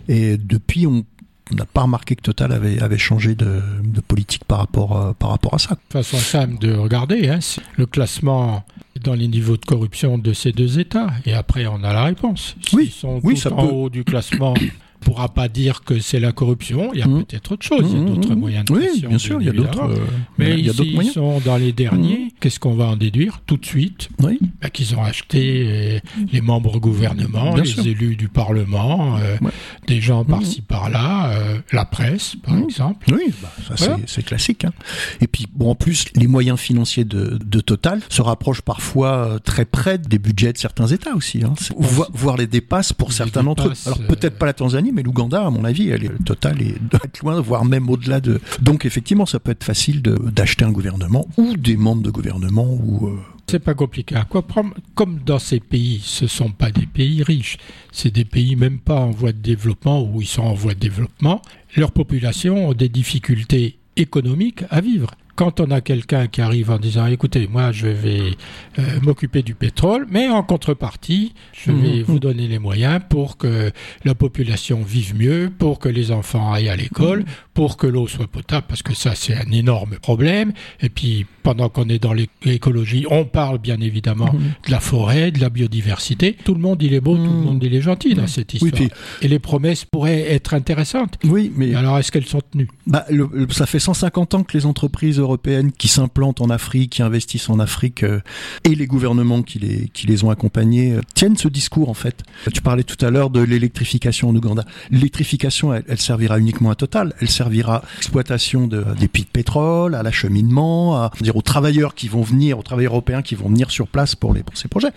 Et 0.08 0.36
depuis, 0.38 0.86
on 0.86 1.04
on 1.52 1.56
n'a 1.56 1.66
pas 1.66 1.82
remarqué 1.82 2.16
que 2.16 2.22
Total 2.22 2.50
avait, 2.52 2.80
avait 2.80 2.96
changé 2.96 3.34
de, 3.34 3.60
de 3.84 4.00
politique 4.00 4.44
par 4.46 4.56
rapport, 4.56 4.96
euh, 4.98 5.12
par 5.12 5.28
rapport 5.28 5.52
à 5.52 5.58
ça. 5.58 5.76
façon 5.90 6.16
simple 6.16 6.56
de 6.58 6.72
regarder, 6.72 7.28
hein, 7.28 7.38
le 7.76 7.84
classement 7.84 8.64
dans 9.04 9.14
les 9.14 9.28
niveaux 9.28 9.56
de 9.56 9.64
corruption 9.64 10.18
de 10.18 10.32
ces 10.32 10.50
deux 10.52 10.78
États, 10.80 11.08
et 11.26 11.34
après 11.34 11.66
on 11.66 11.84
a 11.84 11.92
la 11.92 12.04
réponse. 12.04 12.56
S'ils 12.66 12.78
Oui, 12.78 12.88
sont 12.88 13.20
oui, 13.22 13.34
tout 13.34 13.40
ça 13.42 13.52
en 13.52 13.66
peut. 13.66 13.72
haut 13.72 13.90
du 13.90 14.02
classement, 14.02 14.54
pourra 15.04 15.28
pas 15.28 15.48
dire 15.48 15.82
que 15.84 15.98
c'est 16.00 16.18
la 16.20 16.32
corruption, 16.32 16.90
il 16.94 17.00
y 17.00 17.02
a 17.02 17.06
Mhm. 17.06 17.24
peut-être 17.24 17.52
autre 17.52 17.64
chose, 17.66 17.86
il 17.92 17.98
y 17.98 18.02
a 18.02 18.04
d'autres 18.04 18.30
Mmh, 18.30 18.34
mmh. 18.34 18.38
moyens 18.40 18.64
de 18.64 18.72
Oui, 18.72 18.86
pression. 18.86 19.08
bien 19.08 19.18
sûr, 19.18 19.40
il 19.40 19.46
y 19.46 19.50
a 19.50 19.52
d'autres. 19.52 19.82
euh, 19.84 19.96
Mais 20.38 20.58
il 20.58 20.64
y 20.66 20.70
a 20.70 20.72
d'autres 20.72 20.88
ils 20.88 20.94
moyens. 20.94 21.14
sont 21.14 21.40
dans 21.40 21.56
les 21.56 21.72
derniers. 21.72 22.32
Qu'est-ce 22.40 22.58
qu'on 22.58 22.74
va 22.74 22.86
en 22.86 22.96
déduire 22.96 23.40
tout 23.46 23.56
de 23.56 23.64
suite? 23.66 24.08
Oui. 24.22 24.38
Bah, 24.60 24.70
Qu'ils 24.70 24.94
ont 24.96 25.02
acheté 25.02 25.64
euh, 25.66 25.98
les 26.32 26.40
membres 26.40 26.78
gouvernement, 26.80 27.54
Bien 27.54 27.62
les 27.62 27.68
sûr. 27.68 27.86
élus 27.86 28.16
du 28.16 28.28
Parlement, 28.28 29.16
euh, 29.18 29.36
Ouais. 29.40 29.50
des 29.86 30.00
gens 30.00 30.24
par-ci 30.24 30.62
par-là, 30.62 31.30
euh, 31.32 31.58
la 31.72 31.84
presse, 31.84 32.36
par 32.42 32.56
exemple. 32.58 33.06
Oui, 33.12 33.32
bah, 33.42 33.52
ça 33.68 33.74
Voilà. 33.76 33.96
c'est- 34.06 34.22
classique. 34.24 34.64
hein. 34.64 34.72
Et 35.20 35.26
puis 35.26 35.46
bon, 35.54 35.70
en 35.70 35.74
plus, 35.74 36.06
les 36.16 36.26
moyens 36.26 36.58
financiers 36.58 37.04
de, 37.04 37.38
de 37.44 37.60
Total 37.60 38.00
se 38.08 38.22
rapprochent 38.22 38.62
parfois 38.62 39.38
très 39.44 39.64
près 39.66 39.98
des 39.98 40.18
budgets 40.18 40.52
de 40.52 40.58
certains 40.58 40.86
États 40.86 41.14
aussi, 41.14 41.42
hein. 41.44 41.52
Voire 41.78 42.36
les 42.36 42.46
dépassent 42.46 42.92
pour 42.92 43.08
Les 43.10 43.14
certains 43.14 43.42
d'entre 43.44 43.68
eux. 43.68 43.72
Alors 43.86 43.98
peut-être 43.98 44.38
pas 44.38 44.46
la 44.46 44.52
Tanzanie, 44.54 44.92
mais 44.94 45.02
l'Ouganda, 45.02 45.46
à 45.46 45.50
mon 45.50 45.64
avis, 45.64 45.88
elle 45.88 46.04
est 46.04 46.24
Total 46.24 46.60
et 46.62 46.74
doit 46.90 47.00
être 47.04 47.20
loin, 47.22 47.40
voire 47.40 47.64
même 47.64 47.90
au-delà 47.90 48.20
de. 48.20 48.40
Donc 48.62 48.86
effectivement, 48.86 49.26
ça 49.26 49.40
peut 49.40 49.50
être 49.50 49.64
facile 49.64 50.00
d'acheter 50.02 50.64
un 50.64 50.70
gouvernement 50.72 51.26
ou 51.36 51.56
des 51.56 51.76
membres 51.76 52.02
de 52.02 52.10
gouvernement 52.10 52.66
ou. 52.72 53.08
euh, 53.08 53.18
C'est 53.50 53.58
pas 53.58 53.74
compliqué. 53.74 54.14
À 54.16 54.24
quoi 54.24 54.46
prendre 54.46 54.72
Comme 54.94 55.18
dans 55.26 55.38
ces 55.38 55.60
pays, 55.60 56.00
ce 56.02 56.26
sont 56.26 56.50
pas 56.50 56.70
des 56.70 56.86
pays 56.86 57.22
riches, 57.22 57.58
c'est 57.92 58.12
des 58.14 58.24
pays 58.24 58.56
même 58.56 58.78
pas 58.78 59.00
en 59.00 59.10
voie 59.10 59.32
de 59.32 59.38
développement 59.38 60.02
ou 60.02 60.22
ils 60.22 60.26
sont 60.26 60.42
en 60.42 60.54
voie 60.54 60.74
de 60.74 60.80
développement. 60.80 61.42
Leurs 61.76 61.92
populations 61.92 62.68
ont 62.68 62.72
des 62.74 62.88
difficultés 62.88 63.78
économiques 63.96 64.62
à 64.70 64.80
vivre. 64.80 65.10
Quand 65.36 65.60
on 65.60 65.70
a 65.70 65.80
quelqu'un 65.80 66.26
qui 66.26 66.40
arrive 66.40 66.70
en 66.70 66.78
disant 66.78 67.06
écoutez, 67.06 67.48
moi 67.50 67.72
je 67.72 67.86
vais 67.88 68.32
euh, 68.78 68.82
m'occuper 69.02 69.42
du 69.42 69.54
pétrole, 69.54 70.06
mais 70.10 70.28
en 70.28 70.42
contrepartie, 70.42 71.34
je 71.52 71.70
Mhm. 71.70 71.82
vais 71.82 72.02
vous 72.02 72.18
donner 72.18 72.46
les 72.48 72.58
moyens 72.58 73.00
pour 73.08 73.36
que 73.36 73.70
la 74.04 74.14
population 74.14 74.82
vive 74.82 75.14
mieux, 75.16 75.50
pour 75.56 75.78
que 75.78 75.88
les 75.88 76.10
enfants 76.10 76.52
aillent 76.52 76.68
à 76.68 76.76
l'école, 76.76 77.20
Mhm. 77.20 77.24
pour 77.54 77.76
que 77.76 77.86
l'eau 77.86 78.06
soit 78.08 78.26
potable, 78.26 78.66
parce 78.68 78.82
que 78.82 78.94
ça 78.94 79.14
c'est 79.14 79.34
un 79.34 79.50
énorme 79.52 79.96
problème. 80.00 80.52
Et 80.80 80.88
puis 80.88 81.26
pendant 81.42 81.68
qu'on 81.68 81.88
est 81.88 81.98
dans 82.02 82.12
l'é- 82.14 82.30
l'écologie, 82.44 83.04
on 83.10 83.24
parle 83.24 83.58
bien 83.58 83.80
évidemment 83.80 84.32
de 84.66 84.70
la 84.70 84.80
forêt, 84.80 85.30
de 85.30 85.40
la 85.40 85.50
biodiversité. 85.50 86.36
Tout 86.44 86.54
le 86.54 86.60
monde 86.60 86.82
il 86.82 86.94
est 86.94 87.00
beau, 87.00 87.16
tout 87.16 87.22
le 87.22 87.28
monde 87.28 87.62
il 87.62 87.74
est 87.74 87.80
gentil 87.82 88.14
dans 88.14 88.26
cette 88.26 88.52
Oui, 88.54 88.60
histoire. 88.68 88.88
puis- 88.88 88.90
Et 89.22 89.28
les 89.28 89.38
promesses 89.38 89.84
pourraient 89.84 90.32
être 90.32 90.54
intéressantes. 90.54 91.18
Oui, 91.24 91.52
mais 91.54 91.74
Alors 91.74 91.98
est-ce 91.98 92.10
qu'elles 92.12 92.24
sont 92.26 92.40
tenues? 92.50 92.68
Bah, 92.86 93.04
le- 93.10 93.28
le- 93.32 93.46
ça 93.50 93.66
fait 93.66 93.78
150 93.78 94.34
ans 94.34 94.42
que 94.42 94.56
les 94.56 94.64
entreprises 94.66 95.20
européennes 95.24 95.72
qui 95.72 95.88
s'implantent 95.88 96.40
en 96.40 96.50
Afrique, 96.50 96.92
qui 96.92 97.02
investissent 97.02 97.50
en 97.50 97.58
Afrique, 97.58 98.02
euh, 98.02 98.20
et 98.64 98.74
les 98.74 98.86
gouvernements 98.86 99.42
qui 99.42 99.58
les, 99.58 99.88
qui 99.88 100.06
les 100.06 100.24
ont 100.24 100.30
accompagnés, 100.30 100.92
euh, 100.92 101.00
tiennent 101.14 101.36
ce 101.36 101.48
discours 101.48 101.88
en 101.88 101.94
fait. 101.94 102.22
Tu 102.52 102.62
parlais 102.62 102.84
tout 102.84 103.04
à 103.04 103.10
l'heure 103.10 103.30
de 103.30 103.40
l'électrification 103.40 104.28
en 104.28 104.36
Ouganda. 104.36 104.64
L'électrification, 104.90 105.74
elle, 105.74 106.00
servira 106.00 106.38
uniquement 106.38 106.70
à 106.70 106.74
Total. 106.74 107.14
Elle 107.20 107.30
servira 107.30 107.76
à 107.76 107.84
l'exploitation 107.96 108.66
de, 108.66 108.84
des 108.98 109.08
puits 109.08 109.22
de 109.22 109.28
pétrole, 109.28 109.94
à 109.94 110.02
l'acheminement, 110.02 110.96
à 110.96 111.10
dire 111.20 111.36
aux 111.36 111.42
travailleurs 111.42 111.94
qui 111.94 112.08
vont 112.08 112.22
venir, 112.22 112.58
aux 112.58 112.62
travailleurs 112.62 112.92
européens 112.92 113.22
qui 113.22 113.34
vont 113.34 113.48
venir 113.48 113.70
sur 113.70 113.88
place 113.88 114.14
pour 114.14 114.34
ces 114.54 114.68
projets. 114.68 114.92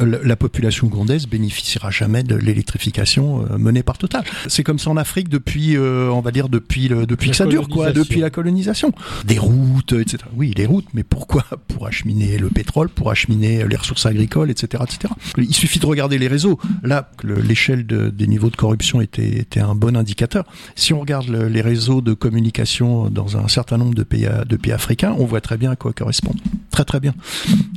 La 0.00 0.34
population 0.34 0.88
ougandaise 0.88 1.28
bénéficiera 1.28 1.90
jamais 1.90 2.24
de 2.24 2.34
l'électrification 2.34 3.46
euh, 3.50 3.58
menée 3.58 3.82
par 3.84 3.96
Total. 3.96 4.24
C'est 4.48 4.64
comme 4.64 4.78
ça 4.80 4.90
en 4.90 4.96
Afrique 4.96 5.28
depuis, 5.28 5.76
euh, 5.76 6.08
on 6.10 6.20
va 6.20 6.32
dire 6.32 6.48
depuis 6.48 6.88
le, 6.88 7.06
depuis 7.06 7.28
La 7.28 7.30
que 7.32 7.36
ça 7.36 7.46
dure, 7.46 7.68
quoi, 7.68 7.92
depuis 7.92 8.18
la 8.20 8.30
colonisation. 8.30 8.92
Des 9.24 9.38
routes, 9.38 9.92
etc. 9.92 10.18
Oui, 10.36 10.50
des 10.50 10.66
routes, 10.66 10.86
mais 10.94 11.04
pourquoi 11.04 11.44
Pour 11.68 11.86
acheminer 11.86 12.38
le 12.38 12.48
pétrole, 12.48 12.88
pour 12.88 13.10
acheminer 13.10 13.64
les 13.68 13.76
ressources 13.76 14.04
agricoles, 14.06 14.50
etc., 14.50 14.82
etc. 14.84 15.12
Il 15.38 15.54
suffit 15.54 15.78
de 15.78 15.86
regarder 15.86 16.18
les 16.18 16.26
réseaux. 16.28 16.58
Là, 16.82 17.10
l'échelle 17.22 17.86
de- 17.86 18.10
des 18.10 18.26
niveaux 18.26 18.50
de 18.50 18.56
corruption 18.56 19.00
était, 19.00 19.38
était 19.38 19.60
un 19.60 19.74
bon 19.76 19.96
indicateur. 19.96 20.44
Si 20.74 20.92
on 20.92 21.00
regarde 21.00 21.28
le- 21.28 21.46
les 21.48 21.60
réseaux 21.60 22.00
de 22.00 22.14
communication 22.14 23.10
dans 23.10 23.36
un 23.36 23.46
certain 23.48 23.78
nombre 23.78 23.94
de 23.94 24.02
pays, 24.02 24.26
à- 24.26 24.44
de 24.44 24.56
pays 24.56 24.72
africains, 24.72 25.14
on 25.18 25.24
voit 25.24 25.40
très 25.40 25.56
bien 25.56 25.70
à 25.70 25.76
quoi 25.76 25.92
correspondent. 25.92 26.40
Très 26.72 26.84
très 26.84 26.98
bien. 26.98 27.14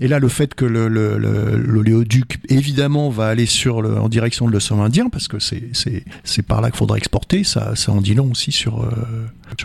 Et 0.02 0.08
là, 0.08 0.18
le 0.18 0.28
fait 0.28 0.56
que 0.56 0.66
le, 0.66 0.88
le, 0.88 1.18
le- 1.20 1.58
l'oléoduc, 1.98 2.39
évidemment, 2.50 3.10
va 3.10 3.27
aller 3.27 3.46
en 3.68 4.10
direction 4.10 4.48
de 4.48 4.51
l'océan 4.51 4.82
Indien, 4.82 5.10
parce 5.10 5.27
que 5.27 5.38
c'est, 5.39 6.42
par 6.48 6.62
là 6.62 6.70
qu'il 6.70 6.77
faudra 6.77 6.98
exporter, 6.98 7.44
ça, 7.44 7.74
en 7.88 8.01
dit 8.01 8.13
long 8.13 8.32
aussi 8.32 8.51
sur, 8.51 8.84
euh, 8.84 8.89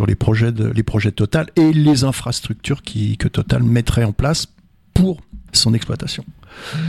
les 0.07 0.15
projets 0.15 0.53
de, 0.53 1.11
Total 1.11 1.47
et 1.57 1.73
les 1.73 2.05
infrastructures 2.05 2.83
que 2.83 3.29
Total 3.29 3.62
mettrait 3.62 4.05
en 4.05 4.12
place 4.12 4.47
pour 4.95 5.21
son 5.53 5.75
exploitation. 5.75 6.25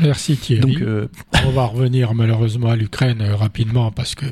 Merci 0.02 0.38
Thierry. 0.38 0.74
Donc, 0.74 0.82
euh, 0.82 1.08
On 1.46 1.52
va 1.52 1.66
revenir 1.66 2.14
malheureusement 2.14 2.70
à 2.70 2.76
l'Ukraine 2.76 3.22
euh, 3.22 3.36
rapidement 3.36 3.92
parce 3.92 4.16
que 4.16 4.26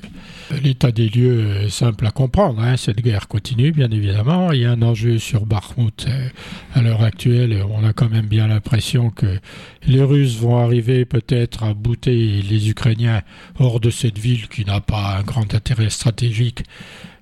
l'état 0.63 0.91
des 0.91 1.09
lieux 1.09 1.63
est 1.63 1.69
simple 1.69 2.05
à 2.05 2.11
comprendre. 2.11 2.61
hein. 2.61 2.77
Cette 2.77 3.01
guerre 3.01 3.27
continue, 3.27 3.71
bien 3.71 3.89
évidemment. 3.91 4.51
Il 4.51 4.61
y 4.61 4.65
a 4.65 4.71
un 4.71 4.81
enjeu 4.81 5.17
sur 5.19 5.45
Bakhmut 5.45 6.05
euh, 6.07 6.29
à 6.73 6.81
l'heure 6.81 7.03
actuelle. 7.03 7.63
On 7.69 7.83
a 7.83 7.93
quand 7.93 8.09
même 8.09 8.27
bien 8.27 8.47
l'impression 8.47 9.09
que 9.09 9.39
les 9.87 10.01
Russes 10.03 10.37
vont 10.37 10.57
arriver 10.57 11.05
peut-être 11.05 11.63
à 11.63 11.73
bouter 11.73 12.41
les 12.41 12.69
Ukrainiens 12.69 13.21
hors 13.59 13.79
de 13.79 13.89
cette 13.89 14.17
ville 14.19 14.47
qui 14.47 14.63
n'a 14.65 14.79
pas 14.79 15.17
un 15.19 15.23
grand 15.23 15.53
intérêt 15.53 15.89
stratégique. 15.89 16.63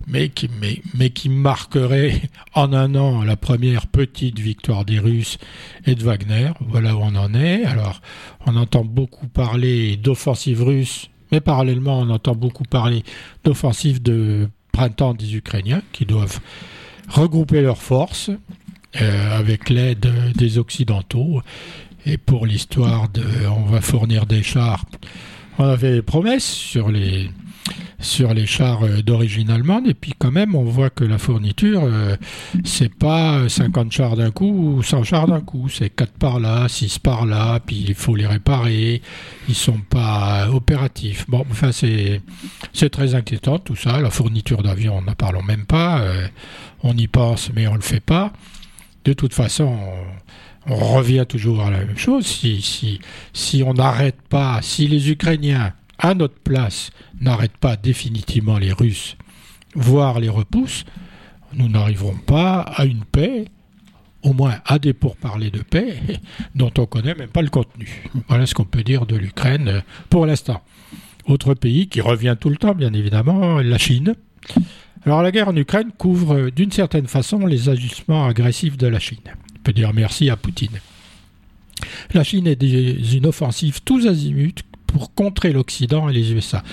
Mais 0.10 0.30
qui, 0.30 1.30
marquerait 1.30 2.22
en 2.56 2.74
un 2.74 2.96
an 2.96 3.24
la 3.24 3.36
première 3.36 3.88
petite 3.88 4.40
victoire 4.40 4.84
des 4.84 5.00
Russes 5.00 5.38
et 5.86 5.96
de 5.96 6.04
Wagner. 6.04 6.52
Voilà 6.68 6.96
où 6.96 7.00
on 7.02 7.16
en 7.16 7.34
est. 7.34 7.64
Alors, 7.64 8.02
on 8.46 8.56
entend 8.56 8.84
beaucoup 8.84 9.28
parler 9.28 9.98
d'offensive 9.98 10.64
russe, 10.64 11.10
mais 11.32 11.42
parallèlement, 11.42 12.00
on 12.00 12.10
entend 12.10 12.34
beaucoup 12.34 12.64
parler 12.64 13.04
d'offensive 13.44 14.02
de 14.02 14.50
printemps 14.72 15.14
des 15.14 15.36
Ukrainiens 15.36 15.84
qui 15.92 16.06
doivent 16.06 16.40
regrouper 17.08 17.62
leurs 17.62 17.82
forces 17.82 18.32
euh, 19.02 19.38
avec 19.38 19.70
l'aide 19.70 20.08
des 20.36 20.58
Occidentaux. 20.58 21.42
Et 22.06 22.18
pour 22.18 22.48
l'histoire 22.48 23.10
de 23.10 23.24
on 23.48 23.66
va 23.66 23.82
fournir 23.82 24.26
des 24.26 24.42
chars, 24.42 24.86
on 25.60 25.66
avait 25.66 25.94
des 25.94 26.02
promesses 26.02 26.50
sur 26.50 26.90
les 26.90 27.30
sur 28.00 28.34
les 28.34 28.46
chars 28.46 28.84
euh, 28.84 29.02
d'origine 29.02 29.50
allemande. 29.50 29.88
Et 29.88 29.94
puis 29.94 30.14
quand 30.18 30.32
même 30.32 30.56
on 30.56 30.64
voit 30.64 30.90
que 30.90 31.04
la 31.04 31.18
fourniture 31.18 31.82
euh, 31.84 32.16
c'est 32.64 32.94
pas 32.94 33.48
50 33.48 33.92
chars 33.92 34.16
d'un 34.16 34.32
coup 34.32 34.78
ou 34.78 34.84
100 34.84 35.04
chars 35.04 35.28
d'un 35.28 35.42
coup. 35.42 35.70
C'est 35.70 35.90
4 35.90 36.14
par 36.14 36.40
là 36.40 36.68
6 36.68 37.00
par 37.00 37.26
là 37.26 37.60
puis 37.60 37.86
il 37.88 37.96
faut 37.96 38.16
les 38.16 38.28
réparer. 38.28 39.02
Ils 39.48 39.56
sont 39.56 39.80
pas 39.90 40.50
opératifs. 40.52 41.26
Bon 41.28 41.46
enfin 41.50 41.72
c'est 41.72 42.22
c'est 42.74 42.90
très 42.90 43.16
inquiétant 43.16 43.60
tout 43.60 43.76
ça. 43.76 44.00
La 44.02 44.10
fourniture 44.10 44.64
d'avions 44.64 45.02
n'en 45.02 45.14
parlons 45.14 45.44
même 45.44 45.66
pas. 45.66 46.02
Euh, 46.02 46.28
on 46.84 46.96
y 46.96 47.08
pense 47.08 47.52
mais 47.54 47.68
on 47.68 47.76
le 47.76 47.82
fait 47.82 48.00
pas. 48.00 48.32
De 49.06 49.14
toute 49.14 49.34
façon 49.34 49.78
on, 50.68 50.74
on 50.74 50.76
revient 50.76 51.26
toujours 51.28 51.62
à 51.62 51.72
la 51.72 51.80
même 51.80 51.98
chose. 51.98 52.26
Si 52.26 52.62
si 52.62 53.00
si 53.34 53.64
on 53.64 53.74
n'arrête 53.74 54.22
pas 54.30 54.60
si 54.62 54.88
les 54.88 55.10
Ukrainiens 55.10 55.74
à 56.00 56.14
notre 56.14 56.40
place 56.40 56.92
n'arrêtent 57.20 57.58
pas 57.58 57.76
définitivement 57.76 58.58
les 58.58 58.72
Russes, 58.72 59.18
voire 59.76 60.20
les 60.20 60.30
repoussent, 60.30 60.86
nous 61.54 61.68
n'arriverons 61.68 62.18
pas 62.18 62.62
à 62.62 62.86
une 62.86 63.04
paix, 63.04 63.46
au 64.24 64.34
moins 64.34 64.56
à 64.66 64.80
des 64.80 64.94
pourparlers 64.94 65.52
de 65.52 65.62
paix, 65.62 65.96
dont 66.56 66.72
on 66.78 66.82
ne 66.82 66.86
connaît 66.86 67.16
même 67.16 67.30
pas 67.30 67.42
le 67.42 67.50
contenu. 67.50 68.04
Voilà 68.28 68.46
ce 68.46 68.54
qu'on 68.54 68.66
peut 68.66 68.84
dire 68.84 69.06
de 69.06 69.16
l'Ukraine 69.16 69.68
euh, 69.68 69.82
pour 70.10 70.26
l'instant. 70.26 70.62
Autre 71.26 71.54
pays 71.54 71.88
qui 71.88 72.02
revient 72.02 72.36
tout 72.40 72.50
le 72.50 72.58
temps, 72.58 72.74
bien 72.74 72.94
évidemment, 72.94 73.60
la 73.60 73.78
Chine. 73.78 74.16
Alors 75.06 75.22
la 75.22 75.32
guerre 75.32 75.50
en 75.50 75.56
Ukraine 75.56 75.92
couvre 75.98 76.36
euh, 76.36 76.52
d'une 76.52 76.72
certaine 76.72 77.08
façon 77.08 77.46
les 77.46 77.70
agissements 77.70 78.26
agressifs 78.26 78.78
de 78.78 78.88
la 78.88 79.00
Chine. 79.00 79.20
On 79.58 79.64
peut 79.64 79.74
dire 79.74 79.94
merci 79.94 80.30
à 80.30 80.36
Poutine. 80.36 80.80
La 82.14 82.24
Chine 82.24 82.48
est 82.48 82.62
une 82.62 83.26
offensive 83.26 83.82
tous 83.84 84.08
azimuts 84.08 84.64
pour 84.92 85.14
contrer 85.14 85.52
l'Occident 85.52 86.10
et 86.10 86.14
les 86.14 86.34
USA. 86.34 86.64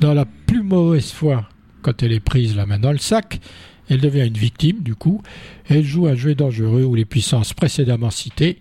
Dans 0.00 0.14
la 0.14 0.24
plus 0.24 0.62
mauvaise 0.62 1.10
foi, 1.10 1.48
quand 1.82 2.02
elle 2.02 2.12
est 2.12 2.20
prise 2.20 2.56
la 2.56 2.66
main 2.66 2.78
dans 2.78 2.92
le 2.92 2.98
sac, 2.98 3.40
elle 3.88 4.00
devient 4.00 4.26
une 4.26 4.36
victime 4.36 4.80
du 4.80 4.94
coup. 4.94 5.22
Elle 5.68 5.84
joue 5.84 6.06
un 6.06 6.14
jeu 6.14 6.34
dangereux 6.34 6.84
où 6.84 6.94
les 6.94 7.04
puissances 7.04 7.54
précédemment 7.54 8.10
citées, 8.10 8.58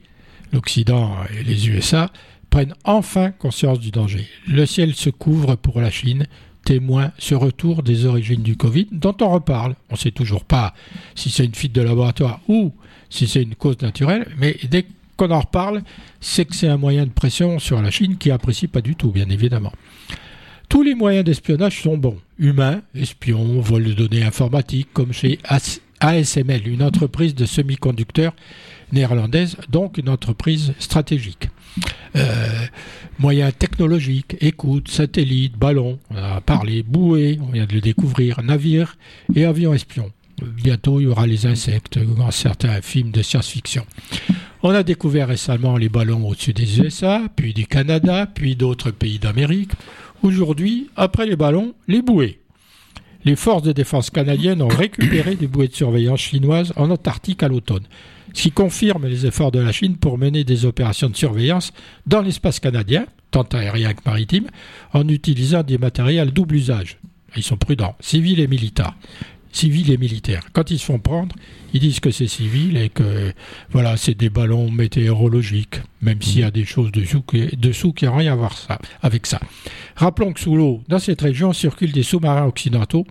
l'Occident 0.54 1.16
et 1.38 1.44
les 1.44 1.70
USA, 1.70 2.12
prennent 2.50 2.76
enfin 2.86 3.32
conscience 3.32 3.80
du 3.80 3.92
danger. 3.92 4.26
Le 4.48 4.66
ciel 4.66 4.96
se 4.96 5.10
couvre 5.10 5.56
pour 5.56 5.82
la 5.82 5.92
Chine, 5.92 6.28
témoin 6.64 7.12
ce 7.18 7.36
retour 7.36 7.84
des 7.84 8.06
origines 8.06 8.44
du 8.44 8.58
Covid 8.58 8.88
dont 8.92 9.16
on 9.22 9.30
reparle. 9.30 9.76
On 9.90 9.94
ne 9.94 10.00
sait 10.00 10.12
toujours 10.12 10.46
pas 10.46 10.74
si 11.16 11.30
c'est 11.30 11.46
une 11.46 11.56
fuite 11.56 11.74
de 11.74 11.82
laboratoire 11.82 12.42
ou 12.48 12.74
si 13.10 13.28
c'est 13.28 13.44
une 13.44 13.56
cause 13.56 13.82
naturelle, 13.82 14.28
mais 14.38 14.58
dès 14.70 14.86
qu'on 15.18 15.32
en 15.32 15.40
reparle, 15.42 15.82
c'est 16.22 16.46
que 16.46 16.56
c'est 16.56 16.68
un 16.68 16.78
moyen 16.78 17.06
de 17.06 17.12
pression 17.12 17.60
sur 17.60 17.82
la 17.82 17.92
Chine 17.92 18.18
qui 18.18 18.32
apprécie 18.32 18.68
pas 18.68 18.82
du 18.82 18.96
tout, 18.96 19.12
bien 19.12 19.30
évidemment. 19.30 19.74
Tous 20.70 20.84
les 20.84 20.96
moyens 20.96 21.26
d'espionnage 21.26 21.82
sont 21.82 21.98
bons. 21.98 22.18
Humains, 22.40 22.82
espions, 22.94 23.60
vol 23.62 23.84
de 23.86 23.94
données 23.94 24.24
informatiques, 24.24 24.90
comme 24.94 25.14
chez 25.14 25.40
AS- 25.46 25.82
ASML, 26.00 26.68
une 26.68 26.84
entreprise 26.84 27.34
de 27.36 27.46
semi-conducteurs 27.46 28.36
néerlandaise, 28.92 29.58
donc 29.70 29.98
une 29.98 30.10
entreprise 30.10 30.74
stratégique. 30.80 31.50
Euh, 32.16 32.66
moyens 33.20 33.54
technologiques, 33.58 34.36
écoute, 34.42 34.90
satellites, 34.90 35.58
ballons, 35.58 36.00
on 36.10 36.16
a 36.18 36.42
parlé, 36.42 36.84
bouées, 36.84 37.40
on 37.42 37.52
vient 37.52 37.66
de 37.66 37.74
le 37.74 37.82
découvrir, 37.82 38.42
navires 38.44 38.98
et 39.36 39.46
avions 39.46 39.74
espions. 39.74 40.12
Bientôt, 40.42 41.00
il 41.00 41.04
y 41.06 41.08
aura 41.08 41.26
les 41.26 41.48
insectes 41.48 41.98
dans 41.98 42.30
certains 42.30 42.82
films 42.82 43.12
de 43.12 43.24
science-fiction. 43.24 43.86
On 44.62 44.70
a 44.70 44.84
découvert 44.84 45.30
récemment 45.30 45.78
les 45.78 45.90
ballons 45.90 46.28
au-dessus 46.28 46.54
des 46.54 46.80
USA, 46.80 47.22
puis 47.36 47.54
du 47.54 47.66
Canada, 47.66 48.28
puis 48.28 48.56
d'autres 48.56 48.92
pays 48.92 49.18
d'Amérique. 49.18 49.72
Aujourd'hui, 50.22 50.90
après 50.96 51.26
les 51.26 51.36
ballons, 51.36 51.74
les 51.88 52.02
bouées. 52.02 52.40
Les 53.26 53.36
forces 53.36 53.64
de 53.64 53.72
défense 53.72 54.10
canadiennes 54.12 54.62
ont 54.62 54.68
récupéré 54.68 55.36
des 55.36 55.48
bouées 55.48 55.68
de 55.68 55.76
surveillance 55.76 56.22
chinoises 56.22 56.72
en 56.76 56.92
Antarctique 56.92 57.42
à 57.42 57.48
l'automne, 57.48 57.86
ce 58.34 58.44
qui 58.44 58.52
confirme 58.52 59.08
les 59.08 59.26
efforts 59.26 59.52
de 59.52 59.60
la 59.60 59.72
Chine 59.72 59.98
pour 59.98 60.20
mener 60.20 60.44
des 60.44 60.66
opérations 60.66 61.10
de 61.10 61.16
surveillance 61.16 61.74
dans 62.06 62.22
l'espace 62.22 62.60
canadien, 62.60 63.06
tant 63.32 63.44
aérien 63.54 63.94
que 63.94 64.02
maritime, 64.06 64.48
en 64.94 65.08
utilisant 65.08 65.64
des 65.64 65.80
matériels 65.80 66.32
double 66.32 66.56
usage. 66.56 67.00
Ils 67.36 67.44
sont 67.44 67.58
prudents, 67.58 67.96
civils 68.00 68.40
et 68.40 68.48
militaires 68.48 68.96
civils 69.58 69.92
et 69.92 69.98
militaires. 69.98 70.44
Quand 70.54 70.70
ils 70.70 70.78
se 70.78 70.86
font 70.86 71.00
prendre, 71.00 71.36
ils 71.74 71.80
disent 71.80 72.00
que 72.00 72.12
c'est 72.12 72.28
civil 72.28 72.78
et 72.78 72.90
que 72.90 73.34
voilà, 73.72 73.98
c'est 73.98 74.14
des 74.14 74.30
ballons 74.30 74.70
météorologiques, 74.70 75.82
même 76.02 76.22
s'il 76.22 76.42
y 76.42 76.44
a 76.44 76.52
des 76.52 76.64
choses 76.64 76.92
dessous 76.92 77.24
qui, 77.94 78.06
n'ont 78.06 78.16
rien 78.16 78.34
à 78.34 78.36
voir 78.36 78.56
avec 79.02 79.26
ça. 79.26 79.40
Rappelons 79.96 80.32
que 80.34 80.40
sous 80.40 80.56
l'eau, 80.56 80.84
dans 80.88 81.00
cette 81.00 81.22
région, 81.22 81.54
circulent 81.54 81.92
des 81.92 82.04
sous-marins 82.04 82.46
occidentaux 82.46 83.06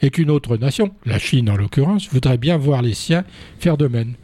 et 0.00 0.10
qu'une 0.10 0.30
autre 0.30 0.56
nation, 0.56 0.90
la 1.04 1.18
Chine 1.18 1.50
en 1.50 1.56
l'occurrence, 1.56 2.08
voudrait 2.10 2.38
bien 2.38 2.56
voir 2.56 2.80
les 2.80 2.94
siens 2.94 3.24
faire 3.58 3.76
de 3.76 3.86
même. 3.86 4.14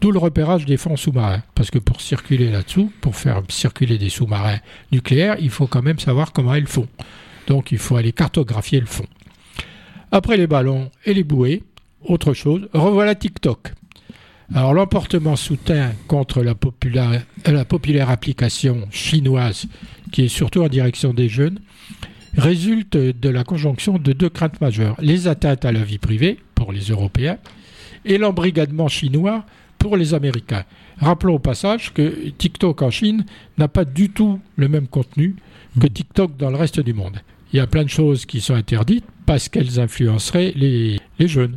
D'où 0.00 0.12
le 0.12 0.18
repérage 0.18 0.64
des 0.64 0.78
fonds 0.78 0.96
sous-marins. 0.96 1.42
Parce 1.54 1.70
que 1.70 1.78
pour 1.78 2.00
circuler 2.00 2.50
là-dessous, 2.50 2.90
pour 3.02 3.14
faire 3.14 3.42
circuler 3.50 3.98
des 3.98 4.08
sous-marins 4.08 4.58
nucléaires, 4.90 5.36
il 5.38 5.50
faut 5.50 5.66
quand 5.66 5.82
même 5.82 5.98
savoir 5.98 6.32
comment 6.32 6.54
ils 6.54 6.66
font. 6.66 6.88
Donc 7.46 7.72
il 7.72 7.78
faut 7.78 7.96
aller 7.96 8.12
cartographier 8.12 8.80
le 8.80 8.86
fond. 8.86 9.06
Après 10.12 10.36
les 10.36 10.48
ballons 10.48 10.90
et 11.04 11.14
les 11.14 11.22
bouées, 11.22 11.62
autre 12.02 12.34
chose, 12.34 12.68
revoilà 12.72 13.14
TikTok. 13.14 13.72
Alors 14.52 14.74
l'emportement 14.74 15.36
soutint 15.36 15.92
contre 16.08 16.42
la 16.42 16.56
populaire, 16.56 17.24
la 17.46 17.64
populaire 17.64 18.10
application 18.10 18.88
chinoise, 18.90 19.66
qui 20.10 20.22
est 20.22 20.28
surtout 20.28 20.62
en 20.62 20.68
direction 20.68 21.14
des 21.14 21.28
jeunes, 21.28 21.60
résulte 22.36 22.96
de 22.96 23.28
la 23.28 23.44
conjonction 23.44 23.98
de 23.98 24.12
deux 24.12 24.28
craintes 24.28 24.60
majeures. 24.60 24.96
Les 25.00 25.28
atteintes 25.28 25.64
à 25.64 25.70
la 25.70 25.84
vie 25.84 25.98
privée, 25.98 26.40
pour 26.56 26.72
les 26.72 26.90
Européens, 26.90 27.38
et 28.04 28.18
l'embrigadement 28.18 28.88
chinois 28.88 29.44
pour 29.78 29.96
les 29.96 30.14
Américains. 30.14 30.64
Rappelons 30.98 31.34
au 31.34 31.38
passage 31.38 31.92
que 31.94 32.30
TikTok 32.30 32.82
en 32.82 32.90
Chine 32.90 33.24
n'a 33.58 33.68
pas 33.68 33.84
du 33.84 34.10
tout 34.10 34.40
le 34.56 34.68
même 34.68 34.88
contenu 34.88 35.36
que 35.80 35.86
TikTok 35.86 36.36
dans 36.36 36.50
le 36.50 36.56
reste 36.56 36.80
du 36.80 36.94
monde. 36.94 37.20
Il 37.52 37.56
y 37.56 37.60
a 37.60 37.66
plein 37.66 37.84
de 37.84 37.88
choses 37.88 38.26
qui 38.26 38.40
sont 38.40 38.54
interdites 38.54 39.04
parce 39.26 39.48
qu'elles 39.48 39.80
influenceraient 39.80 40.52
les, 40.54 40.98
jeunes. 41.18 41.56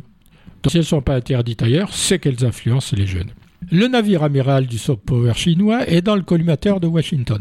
Si 0.66 0.76
elles 0.76 0.82
ne 0.82 0.86
sont 0.86 1.02
pas 1.02 1.14
interdites 1.14 1.62
ailleurs, 1.62 1.92
c'est 1.92 2.18
qu'elles 2.18 2.44
influencent 2.44 2.96
les 2.96 3.06
jeunes. 3.06 3.30
Le 3.70 3.86
navire 3.86 4.22
amiral 4.22 4.66
du 4.66 4.78
soft 4.78 5.02
power 5.04 5.34
chinois 5.34 5.88
est 5.88 6.02
dans 6.02 6.16
le 6.16 6.22
collimateur 6.22 6.80
de 6.80 6.86
Washington. 6.86 7.40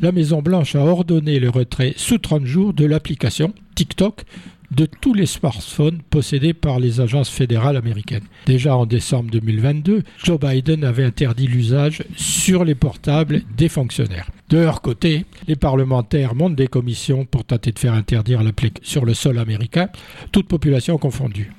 La 0.00 0.12
Maison-Blanche 0.12 0.76
a 0.76 0.84
ordonné 0.84 1.40
le 1.40 1.50
retrait 1.50 1.94
sous 1.96 2.18
30 2.18 2.44
jours 2.44 2.72
de 2.72 2.84
l'application 2.84 3.52
TikTok 3.74 4.22
de 4.70 4.86
tous 4.86 5.14
les 5.14 5.26
smartphones 5.26 6.00
possédés 6.10 6.54
par 6.54 6.78
les 6.78 7.00
agences 7.00 7.30
fédérales 7.30 7.76
américaines. 7.76 8.24
Déjà 8.46 8.76
en 8.76 8.86
décembre 8.86 9.30
2022, 9.30 10.02
Joe 10.22 10.38
Biden 10.38 10.84
avait 10.84 11.04
interdit 11.04 11.46
l'usage 11.46 12.04
sur 12.16 12.64
les 12.64 12.74
portables 12.74 13.42
des 13.56 13.68
fonctionnaires. 13.68 14.28
De 14.48 14.58
leur 14.58 14.80
côté, 14.80 15.26
les 15.46 15.56
parlementaires 15.56 16.34
montent 16.34 16.56
des 16.56 16.68
commissions 16.68 17.26
pour 17.26 17.44
tenter 17.44 17.72
de 17.72 17.78
faire 17.78 17.92
interdire 17.92 18.42
l'application 18.42 18.88
sur 18.88 19.04
le 19.04 19.14
sol 19.14 19.38
américain, 19.38 19.88
toute 20.32 20.48
population 20.48 20.96
confondue 20.98 21.52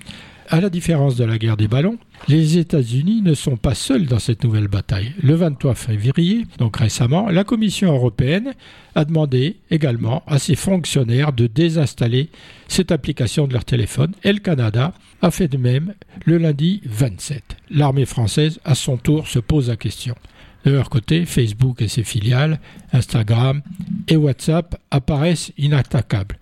à 0.49 0.59
la 0.59 0.69
différence 0.69 1.15
de 1.15 1.23
la 1.23 1.37
guerre 1.37 1.57
des 1.57 1.67
ballons, 1.67 1.97
les 2.27 2.57
États-Unis 2.57 3.21
ne 3.21 3.35
sont 3.35 3.55
pas 3.55 3.75
seuls 3.75 4.07
dans 4.07 4.19
cette 4.19 4.43
nouvelle 4.43 4.67
bataille. 4.67 5.13
Le 5.21 5.35
23 5.35 5.75
février, 5.75 6.45
donc 6.57 6.77
récemment, 6.77 7.29
la 7.29 7.43
Commission 7.43 7.93
européenne 7.93 8.53
a 8.95 9.05
demandé 9.05 9.57
également 9.69 10.23
à 10.25 10.39
ses 10.39 10.55
fonctionnaires 10.55 11.33
de 11.33 11.45
désinstaller 11.45 12.29
cette 12.67 12.91
application 12.91 13.47
de 13.47 13.53
leur 13.53 13.63
téléphone 13.63 14.13
et 14.23 14.33
le 14.33 14.39
Canada 14.39 14.93
a 15.21 15.31
fait 15.31 15.47
de 15.47 15.57
même 15.57 15.93
le 16.25 16.37
lundi 16.37 16.81
27. 16.85 17.43
L'armée 17.69 18.05
française, 18.05 18.59
à 18.65 18.73
son 18.73 18.97
tour, 18.97 19.27
se 19.27 19.39
pose 19.39 19.69
la 19.69 19.75
question. 19.75 20.15
De 20.65 20.71
leur 20.71 20.89
côté, 20.89 21.25
Facebook 21.25 21.81
et 21.81 21.87
ses 21.87 22.03
filiales, 22.03 22.59
Instagram 22.91 23.61
et 24.07 24.17
WhatsApp 24.17 24.75
apparaissent 24.91 25.51
inattaquables. 25.57 26.37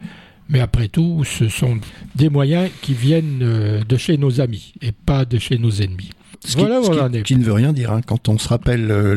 Mais 0.49 0.59
après 0.59 0.87
tout, 0.87 1.23
ce 1.25 1.49
sont 1.49 1.77
des 2.15 2.29
moyens 2.29 2.69
qui 2.81 2.93
viennent 2.93 3.41
euh, 3.41 3.83
de 3.83 3.97
chez 3.97 4.17
nos 4.17 4.39
amis 4.39 4.73
et 4.81 4.91
pas 4.91 5.25
de 5.25 5.37
chez 5.37 5.57
nos 5.57 5.71
ennemis. 5.71 6.11
Ce 6.45 6.55
voilà, 6.55 6.79
qui, 7.23 7.35
ne 7.35 7.43
veut 7.43 7.53
rien 7.53 7.73
dire. 7.73 7.91
Hein. 7.91 8.01
Quand 8.05 8.29
on 8.29 8.37
se 8.37 8.47
rappelle 8.47 8.91
euh, 8.91 9.15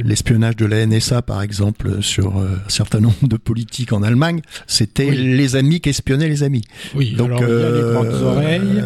l'espionnage 0.00 0.56
de 0.56 0.66
la 0.66 0.84
NSA, 0.84 1.22
par 1.22 1.40
exemple, 1.40 2.02
sur 2.02 2.36
euh, 2.36 2.58
un 2.66 2.68
certain 2.68 3.00
nombre 3.00 3.28
de 3.28 3.36
politiques 3.36 3.92
en 3.92 4.02
Allemagne, 4.02 4.40
c'était 4.66 5.10
les 5.10 5.56
amis 5.56 5.80
qui 5.80 5.90
espionnaient 5.90 6.28
les 6.28 6.42
amis. 6.42 6.64
Oui, 6.94 7.12
donc 7.12 7.28
alors, 7.28 7.42
il 7.42 7.48
y 7.48 7.62
a 7.62 7.70
les 7.70 7.92
grandes 7.92 8.22
oreilles. 8.22 8.82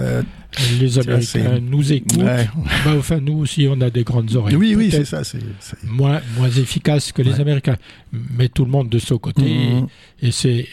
Les 0.81 0.99
Américains 0.99 1.61
nous 1.61 1.93
écoutent. 1.93 2.23
Bah, 2.23 2.95
enfin, 2.99 3.21
nous 3.21 3.39
aussi, 3.39 3.67
on 3.71 3.81
a 3.81 3.91
des 3.91 4.05
grandes 4.05 4.35
oreilles. 4.35 4.57
Oui, 4.57 4.75
oui, 4.75 4.91
c'est 4.91 5.05
ça. 5.05 5.25
C'est 5.25 5.41
moins, 5.85 6.21
moins 6.37 6.51
efficace 6.51 7.13
que 7.13 7.23
les 7.23 7.41
Américains. 7.41 7.77
Mais 8.13 8.49
tout 8.49 8.65
le 8.65 8.71
monde 8.71 8.89
de 8.89 8.99
son 8.99 9.19
côté. 9.19 9.43
Mmh. 9.43 9.87
Et, 10.23 10.31
c'est 10.31 10.67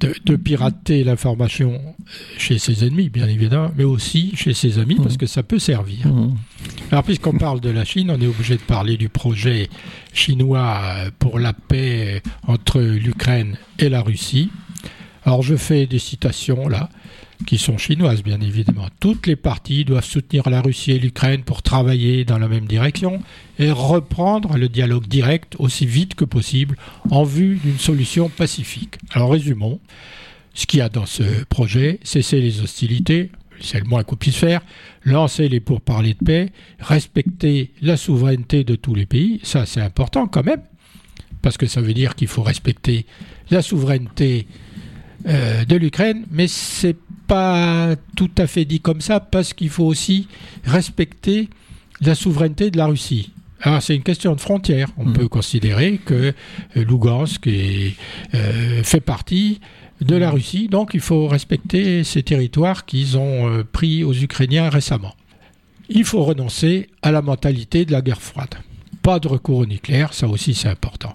de, 0.00 0.36
pirater 0.36 1.04
l'information 1.04 1.80
chez 2.36 2.58
ses 2.58 2.84
ennemis, 2.84 3.08
bien 3.08 3.28
évidemment, 3.28 3.70
mais 3.76 3.84
aussi 3.84 4.32
chez 4.36 4.52
ses 4.52 4.78
amis, 4.78 4.96
parce 4.96 5.14
mmh. 5.14 5.18
que 5.18 5.26
ça 5.26 5.42
peut 5.42 5.58
servir. 5.58 6.06
Mmh. 6.06 6.34
Alors, 6.90 7.04
puisqu'on 7.04 7.38
parle 7.38 7.60
de 7.60 7.70
la 7.70 7.84
Chine, 7.84 8.10
on 8.10 8.20
est 8.20 8.26
obligé 8.26 8.56
de 8.56 8.62
parler 8.62 8.96
du 8.96 9.08
projet 9.08 9.68
chinois 10.12 10.80
pour 11.18 11.38
la 11.38 11.52
paix 11.52 12.22
entre 12.46 12.80
l'Ukraine 12.80 13.56
et 13.78 13.88
la 13.88 14.02
Russie. 14.02 14.50
Alors, 15.24 15.42
je 15.42 15.56
fais 15.56 15.86
des 15.86 15.98
citations 15.98 16.68
là 16.68 16.90
qui 17.44 17.58
sont 17.58 17.78
chinoises 17.78 18.22
bien 18.22 18.40
évidemment. 18.40 18.88
Toutes 19.00 19.26
les 19.26 19.36
parties 19.36 19.84
doivent 19.84 20.04
soutenir 20.04 20.48
la 20.50 20.60
Russie 20.60 20.92
et 20.92 20.98
l'Ukraine 20.98 21.42
pour 21.42 21.62
travailler 21.62 22.24
dans 22.24 22.38
la 22.38 22.48
même 22.48 22.66
direction 22.66 23.22
et 23.58 23.70
reprendre 23.70 24.56
le 24.56 24.68
dialogue 24.68 25.06
direct 25.06 25.54
aussi 25.58 25.86
vite 25.86 26.14
que 26.14 26.24
possible 26.24 26.76
en 27.10 27.24
vue 27.24 27.56
d'une 27.56 27.78
solution 27.78 28.28
pacifique. 28.28 28.96
Alors 29.12 29.30
résumons, 29.30 29.80
ce 30.54 30.66
qu'il 30.66 30.78
y 30.78 30.82
a 30.82 30.88
dans 30.88 31.06
ce 31.06 31.44
projet, 31.44 32.00
cesser 32.02 32.40
les 32.40 32.60
hostilités, 32.60 33.30
c'est 33.60 33.78
le 33.78 33.84
moins 33.84 34.02
qu'on 34.02 34.16
puisse 34.16 34.36
faire, 34.36 34.60
lancer 35.04 35.48
les 35.48 35.60
pourparlers 35.60 36.14
de 36.14 36.24
paix, 36.24 36.52
respecter 36.78 37.72
la 37.82 37.96
souveraineté 37.96 38.64
de 38.64 38.74
tous 38.74 38.94
les 38.94 39.06
pays, 39.06 39.40
ça 39.42 39.66
c'est 39.66 39.80
important 39.80 40.26
quand 40.26 40.44
même, 40.44 40.62
parce 41.42 41.56
que 41.56 41.66
ça 41.66 41.80
veut 41.80 41.94
dire 41.94 42.14
qu'il 42.14 42.28
faut 42.28 42.42
respecter 42.42 43.06
la 43.50 43.62
souveraineté 43.62 44.46
euh, 45.26 45.64
de 45.64 45.76
l'Ukraine, 45.76 46.26
mais 46.30 46.48
c'est 46.48 46.96
pas 47.26 47.96
tout 48.16 48.30
à 48.38 48.46
fait 48.46 48.64
dit 48.64 48.80
comme 48.80 49.00
ça 49.00 49.20
parce 49.20 49.52
qu'il 49.52 49.70
faut 49.70 49.84
aussi 49.84 50.28
respecter 50.64 51.48
la 52.00 52.14
souveraineté 52.14 52.70
de 52.70 52.78
la 52.78 52.86
Russie. 52.86 53.32
Alors 53.60 53.82
c'est 53.82 53.96
une 53.96 54.02
question 54.02 54.34
de 54.34 54.40
frontière. 54.40 54.88
On 54.96 55.06
mm. 55.06 55.12
peut 55.14 55.28
considérer 55.28 55.98
que 56.04 56.14
euh, 56.14 56.84
Lugansk 56.84 57.46
est, 57.46 57.94
euh, 58.34 58.82
fait 58.82 59.00
partie 59.00 59.60
de 60.00 60.16
la 60.16 60.30
Russie, 60.30 60.68
donc 60.68 60.90
il 60.92 61.00
faut 61.00 61.28
respecter 61.28 62.04
ces 62.04 62.22
territoires 62.22 62.84
qu'ils 62.84 63.16
ont 63.16 63.64
pris 63.72 64.02
aux 64.02 64.12
Ukrainiens 64.12 64.68
récemment. 64.68 65.14
Il 65.88 66.04
faut 66.04 66.24
renoncer 66.24 66.88
à 67.00 67.12
la 67.12 67.22
mentalité 67.22 67.84
de 67.84 67.92
la 67.92 68.02
guerre 68.02 68.20
froide. 68.20 68.54
Pas 69.04 69.20
de 69.20 69.28
recours 69.28 69.58
au 69.58 69.66
nucléaire, 69.66 70.14
ça 70.14 70.26
aussi 70.26 70.54
c'est 70.54 70.70
important. 70.70 71.12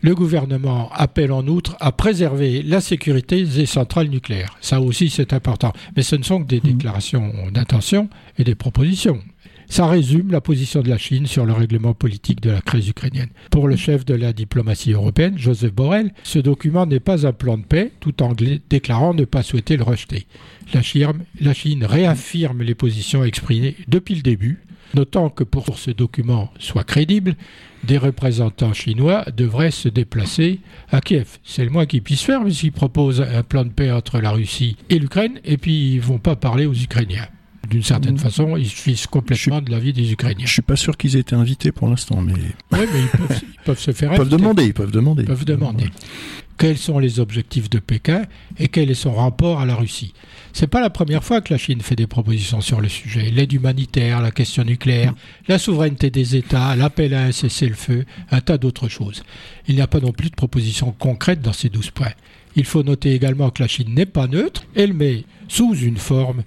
Le 0.00 0.16
gouvernement 0.16 0.90
appelle 0.92 1.30
en 1.30 1.46
outre 1.46 1.76
à 1.78 1.92
préserver 1.92 2.60
la 2.64 2.80
sécurité 2.80 3.44
des 3.44 3.66
centrales 3.66 4.08
nucléaires. 4.08 4.58
Ça 4.60 4.80
aussi, 4.80 5.10
c'est 5.10 5.32
important. 5.32 5.72
Mais 5.94 6.02
ce 6.02 6.16
ne 6.16 6.24
sont 6.24 6.42
que 6.42 6.48
des 6.48 6.56
mmh. 6.56 6.72
déclarations 6.72 7.32
d'intention 7.52 8.08
et 8.36 8.42
des 8.42 8.56
propositions. 8.56 9.20
Ça 9.68 9.86
résume 9.86 10.32
la 10.32 10.40
position 10.40 10.82
de 10.82 10.88
la 10.88 10.98
Chine 10.98 11.28
sur 11.28 11.46
le 11.46 11.52
règlement 11.52 11.94
politique 11.94 12.40
de 12.40 12.50
la 12.50 12.60
crise 12.60 12.88
ukrainienne. 12.88 13.28
Pour 13.52 13.68
le 13.68 13.76
chef 13.76 14.04
de 14.04 14.14
la 14.14 14.32
diplomatie 14.32 14.90
européenne, 14.90 15.38
Joseph 15.38 15.72
Borrell, 15.72 16.12
ce 16.24 16.40
document 16.40 16.84
n'est 16.84 16.98
pas 16.98 17.28
un 17.28 17.32
plan 17.32 17.58
de 17.58 17.62
paix, 17.62 17.92
tout 18.00 18.24
en 18.24 18.32
déclarant 18.68 19.14
ne 19.14 19.24
pas 19.24 19.44
souhaiter 19.44 19.76
le 19.76 19.84
rejeter. 19.84 20.26
La 20.74 20.82
Chine, 20.82 21.12
la 21.40 21.54
Chine 21.54 21.84
réaffirme 21.84 22.62
les 22.62 22.74
positions 22.74 23.22
exprimées 23.22 23.76
depuis 23.86 24.16
le 24.16 24.22
début, 24.22 24.58
notant 24.94 25.30
que 25.30 25.44
pour 25.44 25.66
que 25.66 25.78
ce 25.78 25.90
document 25.90 26.50
soit 26.58 26.84
crédible, 26.84 27.36
des 27.84 27.98
représentants 27.98 28.72
chinois 28.72 29.24
devraient 29.36 29.70
se 29.70 29.88
déplacer 29.88 30.60
à 30.90 31.00
Kiev. 31.00 31.38
C'est 31.44 31.64
le 31.64 31.70
moins 31.70 31.86
qu'ils 31.86 32.02
puissent 32.02 32.22
faire, 32.22 32.42
puisqu'ils 32.42 32.72
proposent 32.72 33.22
un 33.22 33.42
plan 33.42 33.64
de 33.64 33.70
paix 33.70 33.90
entre 33.90 34.20
la 34.20 34.30
Russie 34.30 34.76
et 34.88 34.98
l'Ukraine, 34.98 35.40
et 35.44 35.56
puis 35.56 35.92
ils 35.92 35.96
ne 35.96 36.02
vont 36.02 36.18
pas 36.18 36.36
parler 36.36 36.66
aux 36.66 36.74
Ukrainiens. 36.74 37.26
D'une 37.68 37.82
certaine 37.82 38.14
mmh. 38.14 38.18
façon, 38.18 38.56
ils 38.56 38.68
fissent 38.68 39.06
complètement 39.06 39.60
de 39.60 39.70
la 39.70 39.78
vie 39.78 39.92
des 39.92 40.10
Ukrainiens. 40.12 40.46
Je 40.46 40.52
suis 40.52 40.62
pas 40.62 40.76
sûr 40.76 40.96
qu'ils 40.96 41.16
aient 41.16 41.20
été 41.20 41.36
invités 41.36 41.70
pour 41.72 41.88
l'instant, 41.88 42.20
mais. 42.20 42.32
Oui, 42.32 42.78
mais 42.92 43.00
ils 43.00 43.64
peuvent, 43.64 43.78
se 43.78 43.92
faire. 43.92 44.12
Ils 44.12 44.16
peuvent 44.16 44.28
demander, 44.28 44.64
ils 44.64 44.74
peuvent 44.74 44.90
demander. 44.90 45.22
Ils 45.22 45.26
peuvent 45.26 45.44
demander. 45.44 45.84
Quels 46.60 46.76
sont 46.76 46.98
les 46.98 47.20
objectifs 47.20 47.70
de 47.70 47.78
Pékin 47.78 48.26
et 48.58 48.68
quel 48.68 48.90
est 48.90 48.94
son 48.94 49.14
rapport 49.14 49.60
à 49.60 49.64
la 49.64 49.74
Russie 49.74 50.12
c'est 50.52 50.66
pas 50.66 50.80
la 50.80 50.90
première 50.90 51.22
fois 51.22 51.40
que 51.40 51.54
la 51.54 51.58
Chine 51.58 51.80
fait 51.80 51.94
des 51.94 52.08
propositions 52.08 52.60
sur 52.60 52.80
le 52.80 52.88
sujet. 52.88 53.30
L'aide 53.30 53.52
humanitaire, 53.52 54.20
la 54.20 54.32
question 54.32 54.64
nucléaire, 54.64 55.14
la 55.46 55.60
souveraineté 55.60 56.10
des 56.10 56.34
États, 56.34 56.74
l'appel 56.74 57.14
à 57.14 57.22
un 57.22 57.32
cessez-le-feu, 57.32 58.04
un 58.32 58.40
tas 58.40 58.58
d'autres 58.58 58.88
choses. 58.88 59.22
Il 59.68 59.76
n'y 59.76 59.80
a 59.80 59.86
pas 59.86 60.00
non 60.00 60.10
plus 60.10 60.28
de 60.28 60.34
propositions 60.34 60.90
concrètes 60.90 61.40
dans 61.40 61.52
ces 61.52 61.68
douze 61.68 61.90
points. 61.90 62.12
Il 62.56 62.64
faut 62.64 62.82
noter 62.82 63.14
également 63.14 63.50
que 63.50 63.62
la 63.62 63.68
Chine 63.68 63.94
n'est 63.94 64.06
pas 64.06 64.26
neutre, 64.26 64.64
elle 64.74 64.92
met 64.92 65.24
sous 65.46 65.76
une 65.76 65.98
forme 65.98 66.42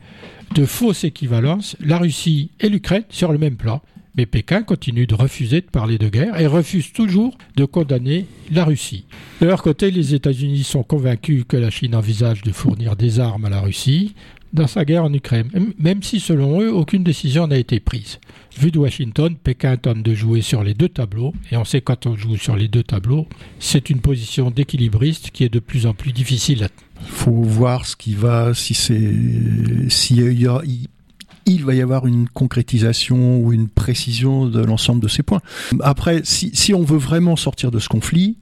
de 0.54 0.66
fausse 0.66 1.06
équivalence 1.06 1.78
la 1.80 1.98
Russie 1.98 2.52
et 2.60 2.68
l'Ukraine 2.68 3.06
sur 3.10 3.32
le 3.32 3.38
même 3.38 3.56
plan, 3.56 3.82
mais 4.16 4.26
Pékin 4.26 4.64
continue 4.64 5.08
de 5.08 5.16
refuser 5.16 5.62
de 5.62 5.66
parler 5.66 5.98
de 5.98 6.10
guerre 6.10 6.40
et 6.40 6.48
refuse 6.48 6.92
toujours 6.92 7.38
de 7.56 7.66
condamner 7.66 8.26
la 8.52 8.66
Russie. 8.66 9.06
De 9.42 9.48
leur 9.48 9.64
côté, 9.64 9.92
les 9.92 10.14
États-Unis 10.14 10.64
sont 10.64 10.84
convaincus 10.84 11.46
que 11.48 11.58
la 11.58 11.70
Chine 11.70 11.96
envisage 11.96 12.42
de 12.42 12.52
fournir 12.52 12.96
des 12.96 13.20
armes 13.20 13.46
à 13.46 13.50
la 13.50 13.62
Russie 13.62 14.14
dans 14.54 14.68
sa 14.68 14.86
guerre 14.86 15.04
en 15.04 15.14
Ukraine, 15.14 15.50
même 15.80 16.04
si 16.04 16.20
selon 16.20 16.62
eux, 16.62 16.72
aucune 16.72 17.04
décision 17.04 17.48
n'a 17.48 17.58
été 17.58 17.80
prise. 17.80 18.20
Vu 18.56 18.70
de 18.70 18.78
Washington, 18.78 19.36
Pékin 19.36 19.78
tente 19.78 20.04
de 20.04 20.14
jouer 20.14 20.42
sur 20.42 20.64
les 20.64 20.76
deux 20.76 20.90
tableaux, 20.90 21.34
et 21.52 21.58
on 21.58 21.66
sait 21.66 21.82
quand 21.82 22.06
on 22.06 22.16
joue 22.16 22.38
sur 22.38 22.56
les 22.56 22.68
deux 22.68 22.84
tableaux, 22.84 23.28
c'est 23.58 23.90
une 23.90 24.00
position 24.00 24.52
d'équilibriste 24.52 25.32
qui 25.32 25.44
est 25.44 25.50
de 25.50 25.58
plus 25.58 25.88
en 25.88 25.96
plus 25.96 26.12
difficile 26.12 26.66
à 26.66 26.68
faut 27.06 27.32
voir 27.32 27.86
ce 27.86 27.96
qui 27.96 28.14
va, 28.14 28.54
si 28.54 28.74
c'est, 28.74 28.94
y 30.14 30.48
a, 30.48 30.62
il 31.46 31.64
va 31.64 31.74
y 31.74 31.82
avoir 31.82 32.08
une 32.08 32.28
concrétisation 32.28 33.40
ou 33.40 33.54
une 33.54 33.68
précision 33.68 34.48
de 34.48 34.64
l'ensemble 34.64 35.02
de 35.02 35.08
ces 35.08 35.24
points. 35.24 35.42
Après, 35.82 36.22
si, 36.24 36.52
si 36.54 36.74
on 36.74 36.84
veut 36.84 36.98
vraiment 36.98 37.36
sortir 37.36 37.72
de 37.72 37.80
ce 37.80 37.90
conflit, 37.90 38.38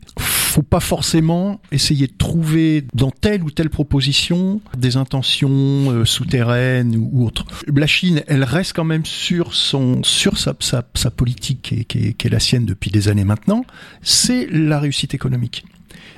faut 0.51 0.61
pas 0.63 0.81
forcément 0.81 1.61
essayer 1.71 2.07
de 2.07 2.13
trouver 2.17 2.83
dans 2.93 3.09
telle 3.09 3.41
ou 3.43 3.51
telle 3.51 3.69
proposition 3.69 4.59
des 4.77 4.97
intentions 4.97 5.49
euh, 5.91 6.03
souterraines 6.03 6.97
ou, 6.97 7.25
autres. 7.25 7.45
La 7.73 7.87
Chine, 7.87 8.21
elle 8.27 8.43
reste 8.43 8.73
quand 8.73 8.83
même 8.83 9.05
sur 9.05 9.53
son 9.53 10.03
sur 10.03 10.37
sa, 10.37 10.53
sa, 10.59 10.83
sa 10.93 11.09
politique 11.09 11.61
qui 11.61 11.75
est, 11.75 11.83
qui, 11.85 11.97
est, 11.99 12.13
qui 12.13 12.27
est 12.27 12.29
la 12.29 12.39
sienne 12.39 12.65
depuis 12.65 12.91
des 12.91 13.07
années 13.07 13.23
maintenant. 13.23 13.65
C'est 14.01 14.47
la 14.51 14.79
réussite 14.79 15.13
économique. 15.13 15.63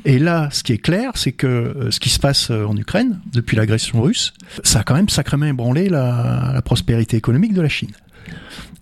Et 0.06 0.20
là, 0.20 0.50
ce 0.52 0.64
qui 0.64 0.74
est 0.74 0.78
clair, 0.80 1.12
c'est 1.16 1.32
que 1.32 1.48
euh, 1.48 1.92
ce 1.92 2.00
qui 2.00 2.10
se 2.10 2.20
passe 2.20 2.52
euh, 2.52 2.66
en 2.66 2.76
Ukraine 2.76 3.20
depuis 3.32 3.56
l'agression 3.56 4.02
russe, 4.02 4.34
ça 4.64 4.80
a 4.80 4.84
quand 4.84 4.96
même 4.96 5.10
sacrément 5.10 5.46
ébranlé 5.46 5.88
la, 5.90 6.62
prospérité 6.66 7.18
économique 7.18 7.54
de 7.54 7.62
la 7.62 7.70
Chine. 7.70 7.92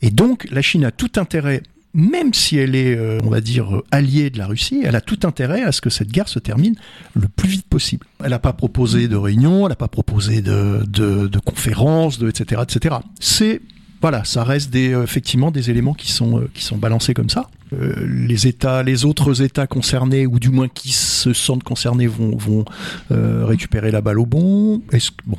Et 0.01 0.09
donc, 0.09 0.47
la 0.51 0.61
Chine 0.61 0.85
a 0.85 0.91
tout 0.91 1.11
intérêt 1.17 1.63
même 1.93 2.33
si 2.33 2.57
elle 2.57 2.73
est, 2.73 2.95
euh, 2.95 3.19
on 3.25 3.29
va 3.29 3.41
dire, 3.41 3.81
alliée 3.91 4.29
de 4.29 4.37
la 4.37 4.47
Russie, 4.47 4.81
elle 4.85 4.95
a 4.95 5.01
tout 5.01 5.19
intérêt 5.23 5.63
à 5.63 5.73
ce 5.73 5.81
que 5.81 5.89
cette 5.89 6.09
guerre 6.09 6.29
se 6.29 6.39
termine 6.39 6.75
le 7.15 7.27
plus 7.27 7.49
vite 7.49 7.67
possible. 7.67 8.07
Elle 8.23 8.29
n'a 8.29 8.39
pas 8.39 8.53
proposé 8.53 9.09
de 9.09 9.17
réunion, 9.17 9.65
elle 9.65 9.71
n'a 9.71 9.75
pas 9.75 9.89
proposé 9.89 10.41
de, 10.41 10.85
de, 10.87 11.27
de 11.27 11.39
conférences, 11.39 12.17
de, 12.17 12.29
etc., 12.29 12.61
etc. 12.63 12.95
C'est 13.19 13.61
voilà, 14.01 14.23
ça 14.23 14.43
reste 14.43 14.71
des, 14.71 14.91
effectivement 14.91 15.51
des 15.51 15.69
éléments 15.69 15.93
qui 15.93 16.11
sont, 16.11 16.43
qui 16.53 16.63
sont 16.63 16.77
balancés 16.77 17.13
comme 17.13 17.29
ça. 17.29 17.49
Euh, 17.73 18.05
les 18.05 18.47
États, 18.47 18.83
les 18.83 19.05
autres 19.05 19.41
États 19.41 19.67
concernés, 19.67 20.25
ou 20.25 20.39
du 20.39 20.49
moins 20.49 20.67
qui 20.67 20.91
se 20.91 21.33
sentent 21.33 21.63
concernés, 21.63 22.07
vont, 22.07 22.35
vont 22.35 22.65
euh, 23.11 23.45
récupérer 23.45 23.91
la 23.91 24.01
balle 24.01 24.19
au 24.19 24.25
bon. 24.25 24.81
Est-ce 24.91 25.11
bon, 25.25 25.37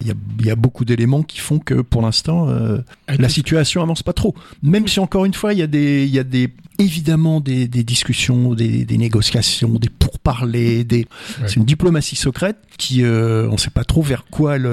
il 0.00 0.08
y 0.08 0.10
a, 0.10 0.14
y 0.44 0.50
a, 0.50 0.56
beaucoup 0.56 0.84
d'éléments 0.84 1.22
qui 1.22 1.38
font 1.38 1.58
que 1.58 1.74
pour 1.74 2.02
l'instant 2.02 2.48
euh, 2.48 2.78
la 3.08 3.28
situation 3.28 3.82
avance 3.82 4.02
pas 4.02 4.12
trop. 4.12 4.34
Même 4.62 4.88
si 4.88 5.00
encore 5.00 5.24
une 5.24 5.34
fois 5.34 5.52
il 5.52 5.58
y 5.58 5.62
a 5.62 5.66
des, 5.66 6.04
il 6.04 6.14
y 6.14 6.18
a 6.18 6.24
des 6.24 6.52
évidemment 6.78 7.40
des, 7.40 7.68
des 7.68 7.84
discussions, 7.84 8.54
des, 8.54 8.84
des, 8.84 8.98
négociations, 8.98 9.70
des 9.70 9.88
pourparlers, 9.88 10.84
des 10.84 11.06
ouais. 11.40 11.46
c'est 11.46 11.56
une 11.56 11.64
diplomatie 11.64 12.16
secrète 12.16 12.58
qui 12.76 13.04
euh, 13.04 13.48
on 13.48 13.52
ne 13.52 13.58
sait 13.58 13.70
pas 13.70 13.84
trop 13.84 14.02
vers 14.02 14.24
quoi 14.30 14.56
elle, 14.56 14.68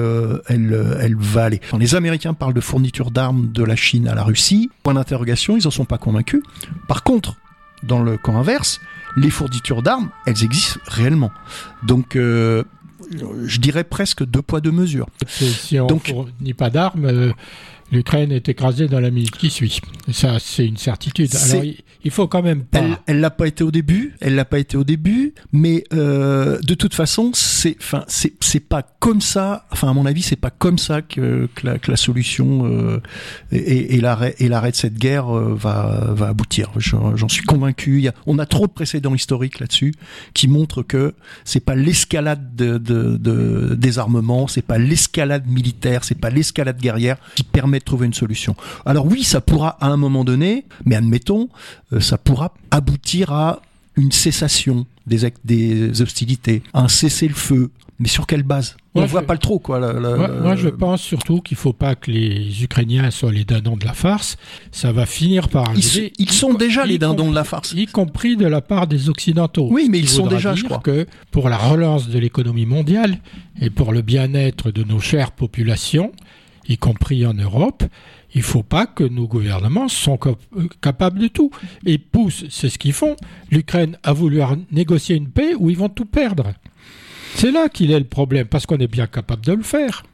elle, 0.48 0.96
elle 1.00 1.16
va 1.16 1.44
aller. 1.44 1.60
Quand 1.70 1.78
les 1.78 1.94
Américains 1.94 2.34
parlent 2.34 2.54
de 2.54 2.60
fourniture 2.60 3.10
d'armes 3.10 3.52
de 3.52 3.62
la 3.62 3.76
Chine 3.76 4.08
à 4.08 4.14
la 4.14 4.24
Russie, 4.24 4.70
point 4.82 4.94
d'interrogation, 4.94 5.56
ils 5.56 5.66
en 5.66 5.70
sont 5.70 5.84
pas 5.84 5.98
convaincus. 5.98 6.42
Par 6.88 7.02
contre, 7.02 7.36
dans 7.82 8.02
le 8.02 8.16
camp 8.16 8.36
inverse, 8.36 8.80
les 9.16 9.30
fournitures 9.30 9.82
d'armes, 9.82 10.10
elles 10.26 10.44
existent 10.44 10.80
réellement. 10.86 11.30
Donc 11.82 12.16
euh, 12.16 12.64
je 13.10 13.60
dirais 13.60 13.84
presque 13.84 14.24
deux 14.24 14.42
poids 14.42 14.60
deux 14.60 14.72
mesures. 14.72 15.08
Si 15.26 15.78
on 15.78 15.86
Donc, 15.86 16.08
fournit 16.08 16.54
pas 16.54 16.70
d'armes, 16.70 17.04
euh, 17.04 17.32
l'Ukraine 17.92 18.32
est 18.32 18.48
écrasée 18.48 18.88
dans 18.88 19.00
la 19.00 19.10
minute 19.10 19.36
qui 19.36 19.50
suit. 19.50 19.80
Ça, 20.10 20.38
c'est 20.40 20.66
une 20.66 20.78
certitude. 20.78 21.30
Alors, 21.36 21.62
il 22.04 22.10
faut 22.10 22.26
quand 22.26 22.42
même 22.42 22.64
pas. 22.64 22.82
Elle, 23.06 23.20
l'a 23.20 23.30
pas 23.30 23.46
été 23.46 23.62
au 23.62 23.70
début. 23.70 24.14
Elle 24.20 24.34
l'a 24.34 24.46
pas 24.46 24.58
été 24.58 24.76
au 24.76 24.82
début. 24.82 25.34
Mais 25.52 25.84
euh, 25.92 26.58
de 26.62 26.74
toute 26.74 26.94
façon, 26.94 27.30
c'est, 27.34 27.76
enfin, 27.78 28.04
c'est, 28.08 28.32
c'est 28.40 28.60
pas 28.60 28.82
comme 28.98 29.20
ça. 29.20 29.66
Enfin, 29.70 29.90
à 29.90 29.92
mon 29.92 30.06
avis, 30.06 30.22
c'est 30.22 30.36
pas 30.36 30.50
comme 30.50 30.78
ça 30.78 31.02
que, 31.02 31.48
que, 31.54 31.66
la, 31.66 31.78
que 31.78 31.90
la, 31.90 31.96
solution 31.96 32.64
euh, 32.64 33.00
et, 33.52 33.96
et, 33.96 34.00
l'arrêt 34.00 34.34
et 34.38 34.48
l'arrêt 34.48 34.70
de 34.70 34.76
cette 34.76 34.94
guerre 34.94 35.28
euh, 35.28 35.54
va 35.54 36.12
va 36.12 36.28
aboutir. 36.28 36.70
J'en 36.78 37.28
suis 37.28 37.44
convaincu. 37.44 37.98
Il 37.98 38.04
y 38.04 38.08
a, 38.08 38.14
on 38.26 38.38
a 38.38 38.46
trop 38.46 38.66
de 38.66 38.72
précédents 38.72 39.14
historiques 39.14 39.60
là-dessus 39.60 39.92
qui 40.32 40.48
montrent 40.48 40.82
que 40.82 41.14
c'est 41.44 41.60
pas 41.60 41.74
l'escalade 41.74 42.56
de, 42.56 42.78
de, 42.78 43.18
de 43.18 43.74
des 43.74 43.98
armements, 43.98 44.48
c'est 44.48 44.62
pas 44.62 44.78
l'escalade 44.78 45.46
militaire, 45.46 46.04
c'est 46.04 46.18
pas 46.18 46.30
l'escalade 46.30 46.80
guerrière 46.80 47.18
qui 47.34 47.44
permet 47.44 47.81
de 47.82 47.86
trouver 47.86 48.06
une 48.06 48.14
solution. 48.14 48.54
Alors 48.86 49.06
oui, 49.06 49.22
ça 49.22 49.40
pourra 49.40 49.76
à 49.80 49.88
un 49.88 49.96
moment 49.96 50.24
donné, 50.24 50.64
mais 50.84 50.96
admettons, 50.96 51.48
euh, 51.92 52.00
ça 52.00 52.16
pourra 52.16 52.54
aboutir 52.70 53.32
à 53.32 53.60
une 53.96 54.12
cessation 54.12 54.86
des, 55.06 55.30
des 55.44 56.00
hostilités, 56.00 56.62
un 56.72 56.88
cessez-le-feu. 56.88 57.70
Mais 57.98 58.08
sur 58.08 58.26
quelle 58.26 58.42
base? 58.42 58.76
On 58.94 59.02
ne 59.02 59.06
voit 59.06 59.20
je... 59.20 59.26
pas 59.26 59.34
le 59.34 59.38
trop, 59.38 59.60
quoi. 59.60 59.78
La, 59.78 59.92
la, 59.92 60.16
moi, 60.16 60.28
moi, 60.28 60.56
je 60.56 60.68
pense 60.68 61.00
surtout 61.00 61.40
qu'il 61.40 61.54
ne 61.54 61.60
faut 61.60 61.72
pas 61.72 61.94
que 61.94 62.10
les 62.10 62.64
Ukrainiens 62.64 63.12
soient 63.12 63.30
les 63.30 63.44
dindons 63.44 63.76
de 63.76 63.84
la 63.84 63.92
farce. 63.92 64.38
Ça 64.72 64.90
va 64.90 65.06
finir 65.06 65.48
par 65.48 65.68
arriver. 65.68 66.12
Ils, 66.18 66.24
ils 66.24 66.32
sont 66.32 66.54
déjà 66.54 66.84
les 66.84 66.98
dindons 66.98 67.30
de 67.30 67.34
la 67.34 67.44
farce. 67.44 67.74
Y 67.74 67.86
compris 67.86 68.36
de 68.36 68.46
la 68.46 68.60
part 68.60 68.88
des 68.88 69.08
Occidentaux. 69.08 69.68
Oui, 69.70 69.86
mais 69.88 70.00
ils 70.00 70.08
sont 70.08 70.26
déjà, 70.26 70.54
je 70.56 70.64
crois. 70.64 70.78
que 70.78 71.06
pour 71.30 71.48
la 71.48 71.56
relance 71.56 72.08
de 72.08 72.18
l'économie 72.18 72.66
mondiale 72.66 73.18
et 73.60 73.70
pour 73.70 73.92
le 73.92 74.02
bien-être 74.02 74.72
de 74.72 74.82
nos 74.82 74.98
chères 74.98 75.30
populations, 75.30 76.10
y 76.68 76.76
compris 76.76 77.26
en 77.26 77.34
Europe, 77.34 77.84
il 78.34 78.38
ne 78.38 78.44
faut 78.44 78.62
pas 78.62 78.86
que 78.86 79.04
nos 79.04 79.26
gouvernements 79.26 79.88
soient 79.88 80.18
capables 80.80 81.18
de 81.18 81.28
tout. 81.28 81.50
Et 81.84 81.98
poussent, 81.98 82.44
c'est 82.50 82.68
ce 82.68 82.78
qu'ils 82.78 82.92
font. 82.92 83.16
L'Ukraine 83.50 83.98
a 84.02 84.12
voulu 84.12 84.40
négocier 84.70 85.16
une 85.16 85.28
paix 85.28 85.54
où 85.58 85.70
ils 85.70 85.76
vont 85.76 85.88
tout 85.88 86.06
perdre. 86.06 86.54
C'est 87.34 87.50
là 87.50 87.68
qu'il 87.68 87.90
est 87.90 87.98
le 87.98 88.04
problème, 88.04 88.46
parce 88.46 88.66
qu'on 88.66 88.78
est 88.78 88.86
bien 88.86 89.06
capable 89.06 89.44
de 89.44 89.52
le 89.52 89.62
faire. 89.62 90.04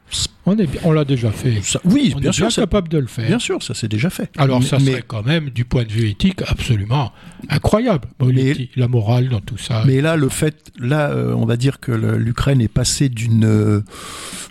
On, 0.45 0.57
est, 0.57 0.67
on 0.83 0.91
l'a 0.91 1.05
déjà 1.05 1.31
fait. 1.31 1.61
Ça, 1.61 1.79
oui, 1.85 2.13
on 2.15 2.19
bien 2.19 2.31
est 2.31 2.33
sûr, 2.33 2.47
bien 2.47 2.55
capable 2.55 2.89
de 2.89 2.97
le 2.97 3.05
faire. 3.05 3.27
Bien 3.27 3.37
sûr, 3.37 3.61
ça 3.61 3.75
s'est 3.75 3.87
déjà 3.87 4.09
fait. 4.09 4.31
Alors, 4.37 4.63
ça 4.63 4.77
mais, 4.79 4.91
serait 4.91 5.03
quand 5.05 5.23
même, 5.23 5.51
du 5.51 5.63
point 5.63 5.83
de 5.83 5.91
vue 5.91 6.09
éthique, 6.09 6.41
absolument 6.47 7.11
incroyable. 7.49 8.07
Mais, 8.19 8.69
la 8.75 8.87
morale 8.87 9.29
dans 9.29 9.41
tout 9.41 9.57
ça. 9.59 9.83
Mais 9.85 10.01
là, 10.01 10.15
le 10.15 10.29
fait, 10.29 10.71
là, 10.79 11.11
euh, 11.11 11.33
on 11.35 11.45
va 11.45 11.55
dire 11.55 11.79
que 11.79 11.91
l'Ukraine 11.91 12.61
est 12.61 12.67
passée 12.67 13.09
d'une. 13.09 13.45
Euh, 13.45 13.81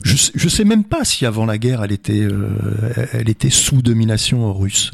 je, 0.05 0.15
je 0.33 0.49
sais 0.49 0.63
même 0.63 0.85
pas 0.85 1.05
si 1.05 1.27
avant 1.27 1.47
la 1.47 1.59
guerre, 1.59 1.83
elle 1.83 1.91
était, 1.91 2.21
euh, 2.21 2.49
elle 3.13 3.29
était 3.29 3.51
sous 3.51 3.83
domination 3.83 4.53
russe. 4.55 4.93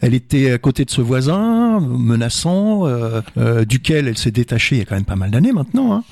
Elle 0.00 0.14
était 0.14 0.52
à 0.52 0.58
côté 0.58 0.86
de 0.86 0.90
ce 0.90 1.02
voisin 1.02 1.80
menaçant, 1.80 2.84
duquel 3.68 4.08
elle 4.08 4.16
s'est 4.16 4.30
détachée 4.30 4.76
il 4.76 4.78
y 4.78 4.82
a 4.82 4.84
quand 4.86 4.94
même 4.94 5.04
pas 5.04 5.16
mal 5.16 5.30
d'années 5.30 5.52
maintenant. 5.52 6.02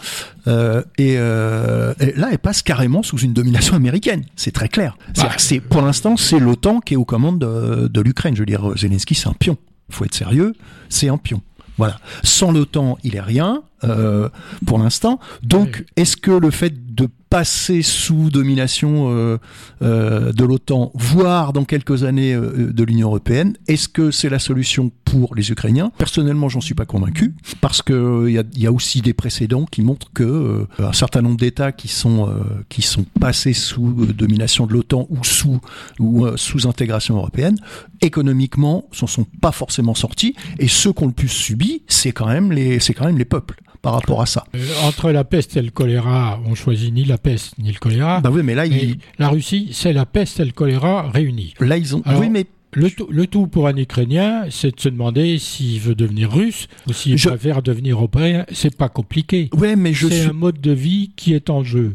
Hein. 0.46 0.82
et, 0.98 1.12
et 1.14 2.12
là, 2.16 2.28
elle 2.30 2.38
passe 2.38 2.60
carrément 2.60 3.02
sous 3.02 3.18
une 3.18 3.32
domination 3.32 3.53
américaine. 3.74 4.24
C'est 4.36 4.52
très 4.52 4.68
clair. 4.68 4.96
Bah, 5.16 5.30
c'est 5.38 5.60
pour 5.60 5.82
l'instant, 5.82 6.16
c'est 6.16 6.38
l'OTAN 6.38 6.80
qui 6.80 6.94
est 6.94 6.96
aux 6.96 7.04
commandes 7.04 7.38
de, 7.38 7.88
de 7.88 8.00
l'Ukraine. 8.00 8.34
Je 8.34 8.40
veux 8.40 8.46
dire, 8.46 8.76
Zelensky, 8.76 9.14
c'est 9.14 9.28
un 9.28 9.34
pion. 9.34 9.56
Faut 9.90 10.04
être 10.04 10.14
sérieux, 10.14 10.54
c'est 10.88 11.08
un 11.08 11.18
pion. 11.18 11.42
Voilà. 11.76 11.98
Sans 12.22 12.52
l'OTAN, 12.52 12.98
il 13.02 13.16
est 13.16 13.20
rien 13.20 13.62
euh, 13.82 14.28
pour 14.66 14.78
l'instant. 14.78 15.18
Donc, 15.42 15.84
est-ce 15.96 16.16
que 16.16 16.30
le 16.30 16.50
fait 16.50 16.94
de 16.94 17.08
passer 17.34 17.82
sous 17.82 18.30
domination 18.30 19.10
euh, 19.10 19.38
euh, 19.82 20.32
de 20.32 20.44
l'OTAN, 20.44 20.92
voire 20.94 21.52
dans 21.52 21.64
quelques 21.64 22.04
années 22.04 22.32
euh, 22.32 22.72
de 22.72 22.84
l'Union 22.84 23.08
européenne, 23.08 23.54
est-ce 23.66 23.88
que 23.88 24.12
c'est 24.12 24.28
la 24.28 24.38
solution 24.38 24.92
pour 25.04 25.34
les 25.34 25.50
Ukrainiens? 25.50 25.90
Personnellement, 25.98 26.48
j'en 26.48 26.60
suis 26.60 26.76
pas 26.76 26.86
convaincu, 26.86 27.34
parce 27.60 27.82
que 27.82 28.28
il 28.28 28.62
y 28.62 28.66
a, 28.68 28.72
aussi 28.72 29.00
des 29.00 29.14
précédents 29.14 29.64
qui 29.64 29.82
montrent 29.82 30.12
que 30.14 30.68
un 30.78 30.92
certain 30.92 31.22
nombre 31.22 31.38
d'États 31.38 31.72
qui 31.72 31.88
sont 31.88 32.32
qui 32.68 32.82
sont 32.82 33.04
passés 33.20 33.52
sous 33.52 34.06
domination 34.06 34.68
de 34.68 34.72
l'OTAN 34.72 35.08
ou 35.10 35.24
sous 35.24 35.60
ou 35.98 36.28
sous 36.36 36.68
intégration 36.68 37.16
européenne, 37.16 37.56
économiquement, 38.00 38.84
s'en 38.92 39.08
sont 39.08 39.26
pas 39.40 39.52
forcément 39.52 39.96
sortis, 39.96 40.36
et 40.60 40.68
ceux 40.68 40.92
qui 40.92 41.02
ont 41.02 41.08
le 41.08 41.12
plus 41.12 41.28
subi, 41.28 41.82
c'est 41.88 42.12
quand 42.12 42.28
même 42.28 42.52
les 42.52 42.78
c'est 42.78 42.94
quand 42.94 43.06
même 43.06 43.18
les 43.18 43.24
peuples 43.24 43.60
par 43.84 43.92
rapport 43.92 44.22
à 44.22 44.26
ça. 44.26 44.46
Euh, 44.56 44.66
entre 44.84 45.10
la 45.10 45.24
peste 45.24 45.58
et 45.58 45.62
le 45.62 45.70
choléra, 45.70 46.40
on 46.46 46.54
choisit 46.54 46.92
ni 46.92 47.04
la 47.04 47.18
peste 47.18 47.58
ni 47.58 47.70
le 47.70 47.78
choléra. 47.78 48.20
Bah 48.20 48.30
oui, 48.32 48.42
mais 48.42 48.54
là, 48.54 48.64
il... 48.64 48.96
la 49.18 49.28
Russie, 49.28 49.68
c'est 49.72 49.92
la 49.92 50.06
peste 50.06 50.40
et 50.40 50.44
le 50.44 50.52
choléra 50.52 51.10
réunis. 51.10 51.52
Là, 51.60 51.76
ils 51.76 51.94
ont. 51.94 52.00
Alors, 52.06 52.22
oui, 52.22 52.30
mais 52.30 52.46
le 52.72 52.90
tout, 52.90 53.06
le 53.10 53.26
tout, 53.26 53.46
pour 53.46 53.68
un 53.68 53.76
Ukrainien, 53.76 54.46
c'est 54.48 54.74
de 54.74 54.80
se 54.80 54.88
demander 54.88 55.38
s'il 55.38 55.80
veut 55.80 55.94
devenir 55.94 56.32
russe 56.32 56.66
ou 56.88 56.94
s'il 56.94 57.18
je... 57.18 57.28
préfère 57.28 57.60
devenir 57.62 57.96
européen. 57.96 58.46
C'est 58.52 58.74
pas 58.74 58.88
compliqué. 58.88 59.50
Ouais, 59.52 59.76
mais 59.76 59.92
je 59.92 60.08
c'est 60.08 60.20
suis... 60.22 60.30
un 60.30 60.32
mode 60.32 60.62
de 60.62 60.72
vie 60.72 61.10
qui 61.14 61.34
est 61.34 61.50
en 61.50 61.62
jeu. 61.62 61.94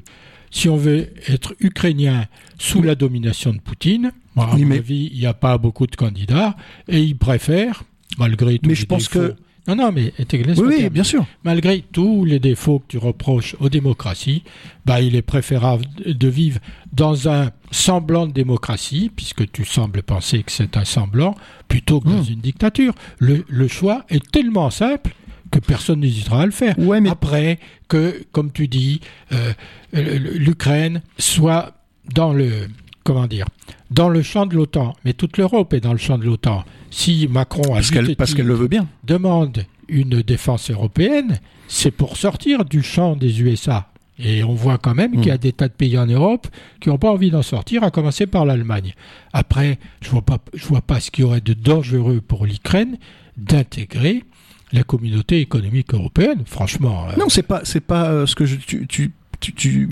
Si 0.51 0.69
on 0.69 0.77
veut 0.77 1.09
être 1.27 1.55
ukrainien 1.59 2.27
sous 2.59 2.81
oui. 2.81 2.87
la 2.87 2.95
domination 2.95 3.51
de 3.51 3.59
Poutine, 3.59 4.11
à 4.37 4.53
oui, 4.53 4.61
mon 4.61 4.69
mais... 4.69 4.77
avis, 4.77 5.09
il 5.11 5.19
n'y 5.19 5.25
a 5.25 5.33
pas 5.33 5.57
beaucoup 5.57 5.87
de 5.87 5.95
candidats 5.95 6.55
et 6.87 7.01
il 7.01 7.17
préfère, 7.17 7.83
malgré 8.19 8.59
tout. 8.59 8.69
Mais 8.69 8.75
je 8.75 8.85
pense 8.85 9.09
défauts, 9.09 9.19
que 9.19 9.35
non, 9.67 9.75
non, 9.75 9.91
mais 9.91 10.13
oui, 10.17 10.55
oui, 10.57 10.89
bien 10.89 11.03
sûr. 11.03 11.25
Malgré 11.43 11.83
tous 11.91 12.25
les 12.25 12.39
défauts 12.39 12.79
que 12.79 12.85
tu 12.87 12.97
reproches 12.97 13.55
aux 13.59 13.69
démocraties, 13.69 14.43
bah, 14.85 15.01
il 15.01 15.15
est 15.15 15.21
préférable 15.21 15.85
de 16.05 16.27
vivre 16.27 16.59
dans 16.91 17.29
un 17.29 17.51
semblant 17.71 18.25
de 18.25 18.31
démocratie, 18.31 19.11
puisque 19.15 19.51
tu 19.51 19.65
sembles 19.65 20.01
penser 20.01 20.43
que 20.43 20.51
c'est 20.51 20.75
un 20.77 20.85
semblant, 20.85 21.35
plutôt 21.67 21.99
que 21.99 22.09
dans 22.09 22.23
mmh. 22.23 22.33
une 22.33 22.39
dictature. 22.41 22.93
Le, 23.19 23.45
le, 23.47 23.67
choix 23.67 24.05
est 24.09 24.27
tellement 24.31 24.69
simple 24.71 25.13
que 25.51 25.59
personne 25.59 25.99
n'hésitera 25.99 26.41
à 26.41 26.45
le 26.45 26.51
faire. 26.51 26.77
Ouais, 26.79 27.01
mais... 27.01 27.09
Après 27.09 27.59
que, 27.87 28.23
comme 28.31 28.51
tu 28.51 28.67
dis, 28.67 29.01
euh, 29.31 29.53
l'Ukraine 29.93 31.01
soit 31.17 31.73
dans 32.13 32.33
le 32.33 32.67
comment 33.03 33.27
dire 33.27 33.45
dans 33.91 34.09
le 34.09 34.21
champ 34.21 34.45
de 34.45 34.55
l'OTAN, 34.55 34.95
mais 35.03 35.13
toute 35.13 35.37
l'Europe 35.37 35.73
est 35.73 35.79
dans 35.79 35.91
le 35.91 35.97
champ 35.97 36.17
de 36.17 36.25
l'OTAN. 36.25 36.63
Si 36.91 37.27
Macron 37.29 37.73
a 37.75 37.81
parce 38.17 38.33
qu'elle 38.33 38.45
le 38.47 38.53
veut 38.53 38.67
bien 38.67 38.87
demande 39.03 39.65
une 39.87 40.21
défense 40.21 40.69
européenne, 40.69 41.39
c'est 41.67 41.91
pour 41.91 42.17
sortir 42.17 42.65
du 42.65 42.83
champ 42.83 43.15
des 43.15 43.41
USA. 43.41 43.89
Et 44.21 44.43
on 44.43 44.53
voit 44.53 44.77
quand 44.77 44.93
même 44.93 45.13
qu'il 45.13 45.27
y 45.27 45.31
a 45.31 45.37
des 45.37 45.53
tas 45.53 45.69
de 45.69 45.73
pays 45.73 45.97
en 45.97 46.05
Europe 46.05 46.47
qui 46.81 46.89
n'ont 46.89 46.97
pas 46.97 47.09
envie 47.09 47.31
d'en 47.31 47.41
sortir, 47.41 47.83
à 47.83 47.89
commencer 47.91 48.27
par 48.27 48.45
l'Allemagne. 48.45 48.93
Après, 49.31 49.79
je 50.01 50.09
vois 50.09 50.21
pas, 50.21 50.39
je 50.53 50.65
vois 50.65 50.81
pas 50.81 50.99
ce 50.99 51.09
qu'il 51.09 51.23
y 51.23 51.25
aurait 51.25 51.39
de 51.39 51.53
dangereux 51.53 52.19
pour 52.19 52.45
l'Ukraine 52.45 52.97
d'intégrer 53.37 54.25
la 54.73 54.83
communauté 54.83 55.39
économique 55.39 55.93
européenne. 55.93 56.43
Franchement. 56.45 57.07
euh, 57.09 57.15
non, 57.17 57.29
c'est 57.29 57.43
pas, 57.43 57.61
c'est 57.63 57.79
pas 57.79 58.09
euh, 58.11 58.25
ce 58.25 58.35
que 58.35 58.45
je, 58.45 58.57
tu, 58.57 58.85
tu, 58.87 59.11
tu, 59.39 59.53
tu 59.53 59.89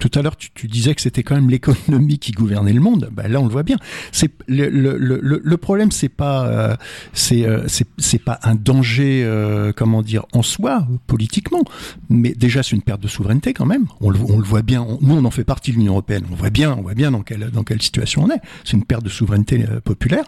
tout 0.00 0.18
à 0.18 0.22
l'heure, 0.22 0.36
tu, 0.36 0.50
tu, 0.52 0.66
disais 0.66 0.94
que 0.94 1.00
c'était 1.00 1.22
quand 1.22 1.34
même 1.34 1.50
l'économie 1.50 2.18
qui 2.18 2.32
gouvernait 2.32 2.72
le 2.72 2.80
monde. 2.80 3.10
Ben 3.12 3.30
là, 3.30 3.40
on 3.40 3.44
le 3.44 3.52
voit 3.52 3.62
bien. 3.62 3.76
C'est 4.12 4.32
le, 4.48 4.68
le, 4.68 4.96
le, 4.96 5.40
le 5.44 5.56
problème, 5.56 5.92
c'est 5.92 6.08
pas 6.08 6.46
euh, 6.46 6.76
c'est 7.12 7.46
euh, 7.46 7.66
c'est 7.98 8.18
pas 8.18 8.40
un 8.42 8.54
danger, 8.54 9.22
euh, 9.24 9.72
comment 9.76 10.02
dire, 10.02 10.24
en 10.32 10.42
soi 10.42 10.86
politiquement, 11.06 11.62
mais 12.08 12.32
déjà 12.32 12.62
c'est 12.62 12.74
une 12.74 12.82
perte 12.82 13.02
de 13.02 13.08
souveraineté 13.08 13.52
quand 13.52 13.66
même. 13.66 13.86
On 14.00 14.10
le, 14.10 14.18
on 14.28 14.38
le 14.38 14.44
voit 14.44 14.62
bien. 14.62 14.86
Nous, 15.00 15.14
on 15.14 15.24
en 15.24 15.30
fait 15.30 15.44
partie 15.44 15.70
de 15.70 15.76
l'Union 15.76 15.92
européenne. 15.92 16.24
On 16.32 16.34
voit 16.34 16.50
bien, 16.50 16.74
on 16.76 16.82
voit 16.82 16.94
bien 16.94 17.10
dans 17.10 17.22
quelle 17.22 17.50
dans 17.50 17.62
quelle 17.62 17.82
situation 17.82 18.24
on 18.24 18.30
est. 18.30 18.40
C'est 18.64 18.76
une 18.76 18.84
perte 18.84 19.04
de 19.04 19.10
souveraineté 19.10 19.64
populaire. 19.84 20.24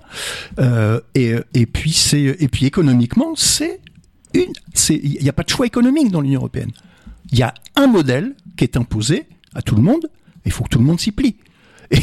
et 1.14 1.34
et 1.54 1.66
puis 1.66 1.92
c'est 1.92 2.22
et 2.22 2.48
puis 2.48 2.66
économiquement, 2.66 3.32
c'est 3.36 3.80
une 4.34 4.52
c'est 4.74 5.00
il 5.02 5.22
n'y 5.22 5.28
a 5.30 5.32
pas 5.32 5.44
de 5.44 5.50
choix 5.50 5.66
économique 5.66 6.10
dans 6.10 6.20
l'Union 6.20 6.40
européenne. 6.40 6.72
Il 7.32 7.38
y 7.38 7.42
a 7.42 7.54
un 7.76 7.86
modèle 7.86 8.34
qui 8.56 8.64
est 8.64 8.76
imposé 8.76 9.26
à 9.54 9.62
tout 9.62 9.74
le 9.74 9.82
monde, 9.82 10.06
il 10.44 10.52
faut 10.52 10.64
que 10.64 10.70
tout 10.70 10.78
le 10.78 10.84
monde 10.84 11.00
s'y 11.00 11.12
plie. 11.12 11.36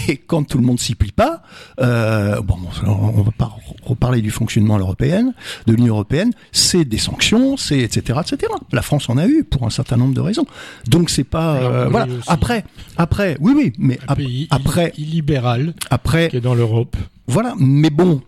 Et 0.08 0.18
quand 0.18 0.44
tout 0.44 0.58
le 0.58 0.64
monde 0.64 0.80
s'y 0.80 0.96
plie 0.96 1.12
pas, 1.12 1.42
euh, 1.82 2.42
bon, 2.42 2.58
on 2.86 3.22
va 3.22 3.32
pas 3.32 3.56
reparler 3.84 4.22
du 4.22 4.32
fonctionnement 4.32 4.78
de 4.78 5.74
l'Union 5.74 5.94
européenne, 5.94 6.32
c'est 6.52 6.86
des 6.86 6.98
sanctions, 6.98 7.58
c'est 7.58 7.80
etc., 7.80 8.20
etc. 8.22 8.52
La 8.72 8.82
France 8.82 9.10
en 9.10 9.18
a 9.18 9.26
eu 9.28 9.44
pour 9.44 9.66
un 9.66 9.70
certain 9.70 9.98
nombre 9.98 10.14
de 10.14 10.22
raisons. 10.22 10.46
Donc 10.88 11.10
c'est 11.10 11.24
pas 11.24 11.56
euh, 11.56 11.88
voilà. 11.90 12.08
Après, 12.28 12.64
après, 12.98 13.38
oui, 13.40 13.54
oui, 13.56 13.74
mais 13.80 14.00
un 14.08 14.16
pays 14.16 14.48
après 14.52 14.94
illibéral, 14.98 15.74
après 15.90 16.30
qui 16.30 16.38
est 16.38 16.42
dans 16.42 16.56
l'Europe. 16.56 16.96
Voilà, 17.28 17.56
mais 17.60 17.90
bon, 17.90 18.22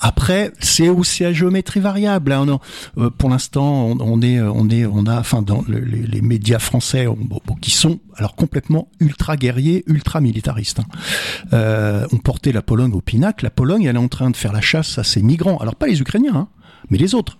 après, 0.00 0.52
c'est 0.60 0.88
aussi 0.88 1.24
à 1.24 1.32
géométrie 1.32 1.80
variable. 1.80 2.32
Hein. 2.32 2.46
On, 2.96 3.02
euh, 3.02 3.10
pour 3.10 3.28
l'instant, 3.28 3.96
on, 4.00 4.22
est, 4.22 4.40
on 4.40 4.68
est, 4.68 4.86
on 4.86 5.06
a, 5.06 5.18
enfin, 5.18 5.42
dans 5.42 5.62
le, 5.68 5.78
les, 5.78 6.22
médias 6.22 6.58
français, 6.58 7.06
qui 7.60 7.70
sont 7.70 8.00
alors 8.16 8.34
complètement 8.34 8.88
ultra 9.00 9.36
guerriers, 9.36 9.84
ultra 9.86 10.20
militaristes. 10.20 10.80
Hein. 10.80 10.84
Euh, 11.52 12.06
on 12.12 12.18
portait 12.18 12.52
la 12.52 12.62
Pologne 12.62 12.92
au 12.92 13.00
pinacle. 13.00 13.44
La 13.44 13.50
Pologne, 13.50 13.84
elle 13.84 13.96
est 13.96 13.98
en 13.98 14.08
train 14.08 14.30
de 14.30 14.36
faire 14.36 14.52
la 14.52 14.60
chasse 14.60 14.98
à 14.98 15.04
ses 15.04 15.22
migrants. 15.22 15.58
Alors 15.58 15.76
pas 15.76 15.86
les 15.86 16.00
Ukrainiens, 16.00 16.34
hein, 16.34 16.48
mais 16.90 16.98
les 16.98 17.14
autres 17.14 17.38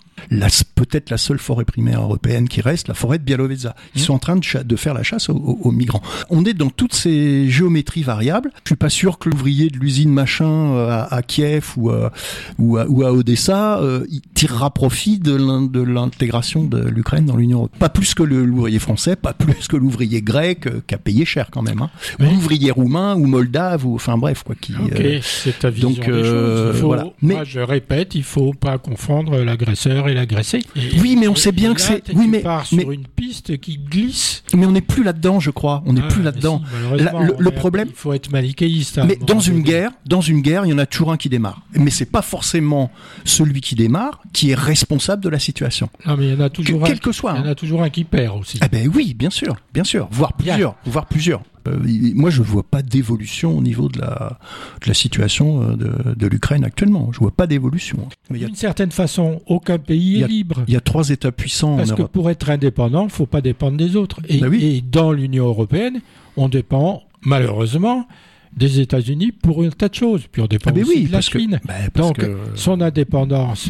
peut-être 0.75 1.09
la 1.09 1.17
seule 1.17 1.39
forêt 1.39 1.65
primaire 1.65 2.01
européenne 2.01 2.47
qui 2.47 2.61
reste, 2.61 2.87
la 2.87 2.93
forêt 2.93 3.17
de 3.17 3.23
Bialovezza. 3.23 3.75
Ils 3.95 4.01
mmh. 4.01 4.03
sont 4.03 4.13
en 4.13 4.19
train 4.19 4.35
de, 4.35 4.63
de, 4.63 4.75
faire 4.75 4.93
la 4.93 5.03
chasse 5.03 5.29
aux, 5.29 5.35
aux, 5.35 5.71
migrants. 5.71 6.01
On 6.29 6.45
est 6.45 6.53
dans 6.53 6.69
toutes 6.69 6.93
ces 6.93 7.49
géométries 7.49 8.03
variables. 8.03 8.51
Je 8.63 8.69
suis 8.69 8.75
pas 8.75 8.89
sûr 8.89 9.19
que 9.19 9.29
l'ouvrier 9.29 9.69
de 9.69 9.77
l'usine 9.77 10.11
machin 10.11 10.73
euh, 10.73 10.89
à, 10.89 11.13
à, 11.13 11.21
Kiev 11.21 11.73
ou, 11.77 11.89
à, 11.89 12.11
ou, 12.57 12.77
à, 12.77 12.85
ou 12.87 13.03
à 13.03 13.11
Odessa 13.11 13.79
euh, 13.79 14.05
il 14.09 14.21
tirera 14.21 14.71
profit 14.71 15.19
de 15.19 15.35
l'intégration 15.83 16.63
de 16.63 16.79
l'Ukraine 16.79 17.25
dans 17.25 17.37
l'Union 17.37 17.59
européenne. 17.59 17.79
Pas 17.79 17.89
plus 17.89 18.13
que 18.13 18.23
l'ouvrier 18.23 18.79
français, 18.79 19.15
pas 19.15 19.33
plus 19.33 19.67
que 19.67 19.75
l'ouvrier 19.75 20.21
grec 20.21 20.67
euh, 20.67 20.81
qui 20.85 20.95
a 20.95 20.97
payé 20.97 21.25
cher 21.25 21.49
quand 21.51 21.61
même. 21.61 21.81
Hein. 21.81 21.89
Oui. 22.19 22.27
L'ouvrier 22.31 22.71
roumain 22.71 23.15
ou 23.15 23.25
moldave 23.25 23.85
ou 23.85 23.95
enfin 23.95 24.17
bref 24.17 24.43
quoi. 24.43 24.55
Qui, 24.59 24.73
ok, 24.73 24.99
euh, 24.99 25.19
c'est 25.21 25.59
ta 25.59 25.69
vision 25.69 25.89
donc, 25.89 25.99
des 25.99 26.23
choses. 26.23 26.79
Faut, 26.79 26.87
voilà. 26.87 27.05
Mais 27.21 27.35
moi, 27.35 27.43
je 27.43 27.59
répète, 27.59 28.15
il 28.15 28.23
faut 28.23 28.53
pas 28.53 28.77
confondre 28.77 29.37
l'agresseur 29.37 30.04
et 30.07 30.13
l'agressé. 30.13 30.59
Oui, 30.75 31.15
mais 31.19 31.27
on 31.27 31.35
sait 31.35 31.51
bien 31.51 31.73
que 31.73 31.81
c'est. 31.81 32.03
Oui, 32.13 32.27
mais 32.27 32.39
pars 32.39 32.65
mais 32.71 32.81
sur 32.81 32.91
une 32.91 33.07
piste 33.07 33.57
qui 33.59 33.77
glisse. 33.77 34.43
Mais 34.53 34.65
on 34.65 34.71
n'est 34.71 34.81
plus 34.81 35.03
là-dedans, 35.03 35.39
je 35.39 35.51
crois. 35.51 35.83
On 35.85 35.93
n'est 35.93 36.01
ah, 36.03 36.07
plus 36.07 36.23
là-dedans. 36.23 36.61
Si, 36.97 37.03
la, 37.03 37.11
le, 37.19 37.35
le 37.37 37.51
problème. 37.51 37.87
Il 37.89 37.95
faut 37.95 38.13
être 38.13 38.31
manichéiste. 38.31 38.99
Mais 39.05 39.15
dans 39.15 39.39
une 39.39 39.61
guerre, 39.61 39.91
dans 40.05 40.21
une 40.21 40.41
guerre, 40.41 40.65
il 40.65 40.69
y 40.69 40.73
en 40.73 40.77
a 40.77 40.85
toujours 40.85 41.11
un 41.11 41.17
qui 41.17 41.29
démarre. 41.29 41.61
Mais 41.73 41.91
c'est 41.91 42.05
pas 42.05 42.21
forcément 42.21 42.91
celui 43.23 43.61
qui 43.61 43.75
démarre 43.75 44.21
qui 44.33 44.51
est 44.51 44.55
responsable 44.55 45.23
de 45.23 45.29
la 45.29 45.39
situation. 45.39 45.89
Non, 46.05 46.17
mais 46.17 46.27
il 46.27 46.33
y 46.33 46.35
en 46.35 46.41
a 46.41 46.49
toujours 46.49 46.79
que, 46.79 46.85
un. 46.85 46.87
Quel 46.87 46.99
que 46.99 47.11
soit. 47.11 47.33
Il 47.37 47.45
y 47.45 47.47
en 47.47 47.51
a 47.51 47.55
toujours 47.55 47.83
un 47.83 47.89
qui 47.89 48.03
perd 48.03 48.39
aussi. 48.39 48.59
Ah 48.61 48.67
ben 48.67 48.89
oui, 48.93 49.13
bien 49.13 49.29
sûr, 49.29 49.55
bien 49.73 49.83
sûr, 49.83 50.07
voire 50.11 50.33
plusieurs, 50.33 50.57
bien. 50.57 50.75
voire 50.85 51.05
plusieurs. 51.05 51.41
Euh, 51.67 51.77
moi, 52.13 52.29
je 52.29 52.41
vois 52.41 52.63
pas 52.63 52.81
d'évolution 52.81 53.57
au 53.57 53.61
niveau 53.61 53.89
de 53.89 53.99
la, 53.99 54.39
de 54.81 54.87
la 54.87 54.93
situation 54.93 55.61
euh, 55.63 55.75
de, 55.75 56.15
de 56.15 56.27
l'Ukraine 56.27 56.63
actuellement. 56.63 57.09
Je 57.11 57.19
vois 57.19 57.31
pas 57.31 57.47
d'évolution. 57.47 58.07
D'une 58.29 58.55
certaine 58.55 58.91
façon, 58.91 59.41
aucun 59.47 59.77
pays 59.77 60.21
est 60.21 60.27
libre. 60.27 60.63
Il 60.67 60.73
y 60.73 60.77
a 60.77 60.81
trois 60.81 61.09
États 61.09 61.31
puissants 61.31 61.77
Parce 61.77 61.91
en 61.91 61.95
que 61.95 62.01
Europe. 62.01 62.11
pour 62.11 62.29
être 62.29 62.49
indépendant, 62.49 63.05
il 63.05 63.11
faut 63.11 63.25
pas 63.25 63.41
dépendre 63.41 63.77
des 63.77 63.95
autres. 63.95 64.19
Et, 64.27 64.39
bah 64.39 64.47
oui. 64.49 64.63
et 64.63 64.81
dans 64.81 65.11
l'Union 65.11 65.45
européenne, 65.47 66.01
on 66.37 66.49
dépend 66.49 67.03
malheureusement 67.21 68.07
des 68.55 68.79
États-Unis 68.79 69.31
pour 69.31 69.63
un 69.63 69.69
tas 69.69 69.89
de 69.89 69.95
choses. 69.95 70.23
Puis 70.31 70.41
on 70.41 70.47
dépend 70.47 70.71
ah 70.73 70.79
aussi 70.79 70.89
oui, 70.89 71.03
de 71.03 71.11
la 71.11 71.17
parce 71.17 71.29
Chine. 71.29 71.59
Que, 71.61 71.67
bah, 71.67 71.73
parce 71.93 72.07
Donc, 72.07 72.17
que... 72.17 72.37
son 72.55 72.79
indépendance, 72.81 73.69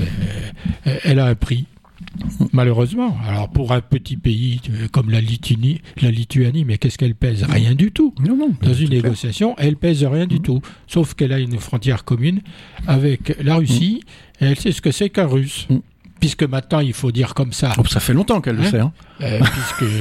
elle 1.03 1.19
a 1.19 1.25
un 1.25 1.35
prix. 1.35 1.65
Malheureusement. 2.53 3.17
Alors 3.27 3.49
pour 3.49 3.71
un 3.71 3.81
petit 3.81 4.17
pays 4.17 4.61
comme 4.91 5.09
la 5.09 5.21
Lituanie, 5.21 5.81
la 6.01 6.11
Lituanie 6.11 6.65
mais 6.65 6.77
qu'est-ce 6.77 6.97
qu'elle 6.97 7.15
pèse? 7.15 7.43
Rien 7.43 7.75
du 7.75 7.91
tout. 7.91 8.13
Non, 8.25 8.35
non, 8.35 8.53
Dans 8.61 8.73
une 8.73 8.89
négociation, 8.89 9.55
elle 9.57 9.77
pèse 9.77 10.03
rien 10.03 10.27
du 10.27 10.37
mmh. 10.37 10.41
tout. 10.41 10.61
Sauf 10.87 11.13
qu'elle 11.13 11.33
a 11.33 11.39
une 11.39 11.57
frontière 11.59 12.03
commune 12.05 12.41
avec 12.87 13.35
la 13.43 13.55
Russie 13.55 14.01
mmh. 14.41 14.43
et 14.43 14.47
elle 14.47 14.59
sait 14.59 14.71
ce 14.71 14.81
que 14.81 14.91
c'est 14.91 15.09
qu'un 15.09 15.27
Russe. 15.27 15.67
Mmh. 15.69 15.77
Puisque 16.25 16.43
maintenant, 16.43 16.79
il 16.79 16.93
faut 16.93 17.11
dire 17.11 17.33
comme 17.35 17.53
ça. 17.53 17.73
Oh, 17.77 17.85
ça 17.85 17.99
fait 17.99 18.13
longtemps 18.13 18.41
qu'elle 18.41 18.57
hein 18.59 18.63
le 18.63 18.69
sait. 18.69 18.79
Hein. 18.79 18.91
Euh, 19.21 19.39
puisque 19.39 19.91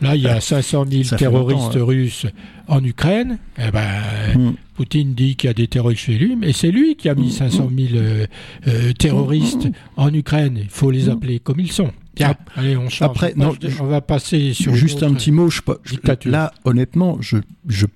là, 0.00 0.14
il 0.14 0.22
y 0.22 0.28
a 0.28 0.40
500 0.40 0.84
000 0.90 1.02
Ça 1.02 1.16
fait 1.18 1.24
terroristes 1.24 1.74
russes 1.74 2.26
en 2.68 2.82
Ukraine. 2.84 3.38
Eh 3.58 3.70
ben, 3.70 3.90
Mm. 4.36 4.52
Poutine 4.74 5.14
dit 5.14 5.36
qu'il 5.36 5.46
y 5.48 5.50
a 5.50 5.54
des 5.54 5.68
terroristes 5.68 6.02
chez 6.02 6.18
lui, 6.18 6.34
mais 6.34 6.52
c'est 6.52 6.70
lui 6.72 6.96
qui 6.96 7.08
a 7.08 7.14
mis 7.14 7.30
500 7.30 7.70
000 7.76 7.88
euh, 7.94 8.26
euh, 8.66 8.92
terroristes 8.92 9.68
en 9.96 10.12
Ukraine. 10.12 10.58
Il 10.62 10.68
faut 10.68 10.90
les 10.90 11.08
appeler 11.08 11.38
comme 11.38 11.60
ils 11.60 11.70
sont. 11.70 11.90
Bien, 12.16 12.34
allez, 12.56 12.76
on 12.76 12.88
change. 12.88 13.08
Après, 13.10 13.34
non, 13.36 13.54
on 13.80 13.84
va 13.86 14.00
passer 14.00 14.52
sur 14.52 14.74
Juste 14.74 15.02
un 15.04 15.14
petit 15.14 15.30
mot. 15.32 15.48
Je, 15.50 15.60
je- 15.84 15.90
dictature. 15.92 16.30
là, 16.32 16.52
honnêtement, 16.64 17.18
je, 17.20 17.36
je, 17.68 17.86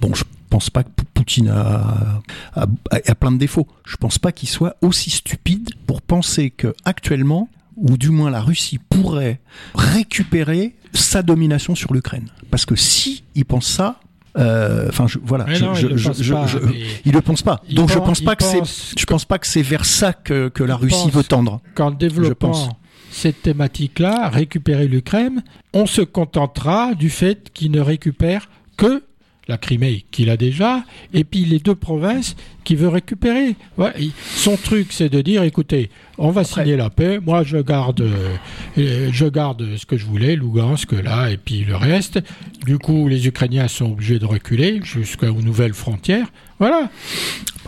bon, 0.00 0.12
je 0.14 0.22
pense 0.52 0.68
pas 0.70 0.82
que 0.84 0.90
Poutine 1.14 1.48
a, 1.48 2.20
a, 2.54 2.66
a 3.06 3.14
plein 3.14 3.32
de 3.32 3.38
défauts. 3.38 3.66
Je 3.86 3.96
pense 3.96 4.18
pas 4.18 4.32
qu'il 4.32 4.48
soit 4.48 4.76
aussi 4.82 5.08
stupide 5.10 5.70
pour 5.86 6.02
penser 6.02 6.50
que 6.50 6.74
actuellement, 6.84 7.48
ou 7.76 7.96
du 7.96 8.10
moins 8.10 8.30
la 8.30 8.40
Russie 8.42 8.78
pourrait 8.90 9.40
récupérer 9.74 10.74
sa 10.92 11.22
domination 11.22 11.74
sur 11.74 11.92
l'Ukraine. 11.94 12.28
Parce 12.50 12.66
que 12.66 12.76
si 12.76 13.24
il 13.34 13.44
pense 13.44 13.66
ça, 13.66 14.00
enfin, 14.36 15.06
je, 15.06 15.18
voilà, 15.22 15.46
je, 15.52 15.64
non, 15.64 15.74
je, 15.74 15.86
il 15.88 15.96
je- 15.96 16.12
je- 16.22 16.32
pas, 16.34 16.46
je- 16.46 16.58
il 17.04 17.12
le 17.12 17.20
pense 17.20 17.42
pas. 17.42 17.62
Donc 17.70 17.90
je 17.90 17.94
pense- 17.98 18.06
pense 18.08 18.20
pas 18.22 18.36
que 18.36 18.44
c'est, 18.44 18.62
je 18.98 19.04
pense 19.06 19.24
pas 19.24 19.38
que 19.38 19.46
c'est 19.46 19.62
vers 19.62 19.84
ça 19.84 20.12
que, 20.12 20.48
que 20.48 20.62
la 20.64 20.76
Russie 20.76 21.10
veut 21.10 21.24
tendre. 21.24 21.60
qu'en 21.74 21.88
Je 21.88 21.90
pense. 21.92 21.98
développant 21.98 22.78
cette 23.10 23.42
thématique-là, 23.42 24.28
récupérer 24.30 24.88
l'Ukraine, 24.88 25.42
on 25.74 25.86
se 25.86 26.00
contentera 26.02 26.94
du 26.94 27.10
fait 27.10 27.50
qu'il 27.52 27.70
ne 27.70 27.80
récupère 27.80 28.48
que 28.76 29.02
la 29.48 29.58
Crimée 29.58 30.04
qu'il 30.10 30.30
a 30.30 30.36
déjà, 30.36 30.84
et 31.12 31.24
puis 31.24 31.44
les 31.44 31.58
deux 31.58 31.74
provinces 31.74 32.36
qu'il 32.64 32.76
veut 32.76 32.88
récupérer. 32.88 33.56
Ouais, 33.76 33.92
son 34.36 34.56
truc, 34.56 34.92
c'est 34.92 35.08
de 35.08 35.20
dire, 35.20 35.42
écoutez, 35.42 35.90
on 36.18 36.30
va 36.30 36.44
signer 36.44 36.76
la 36.76 36.90
paix, 36.90 37.18
moi 37.18 37.42
je 37.42 37.58
garde, 37.58 38.02
euh, 38.02 39.08
je 39.10 39.26
garde 39.26 39.76
ce 39.76 39.86
que 39.86 39.96
je 39.96 40.06
voulais, 40.06 40.36
Lugansk 40.36 40.92
là, 40.92 41.30
et 41.30 41.36
puis 41.36 41.64
le 41.64 41.76
reste. 41.76 42.20
Du 42.64 42.78
coup, 42.78 43.08
les 43.08 43.26
Ukrainiens 43.26 43.68
sont 43.68 43.92
obligés 43.92 44.18
de 44.18 44.26
reculer 44.26 44.80
jusqu'aux 44.84 45.32
nouvelles 45.32 45.74
frontières. 45.74 46.28
Voilà. 46.62 46.88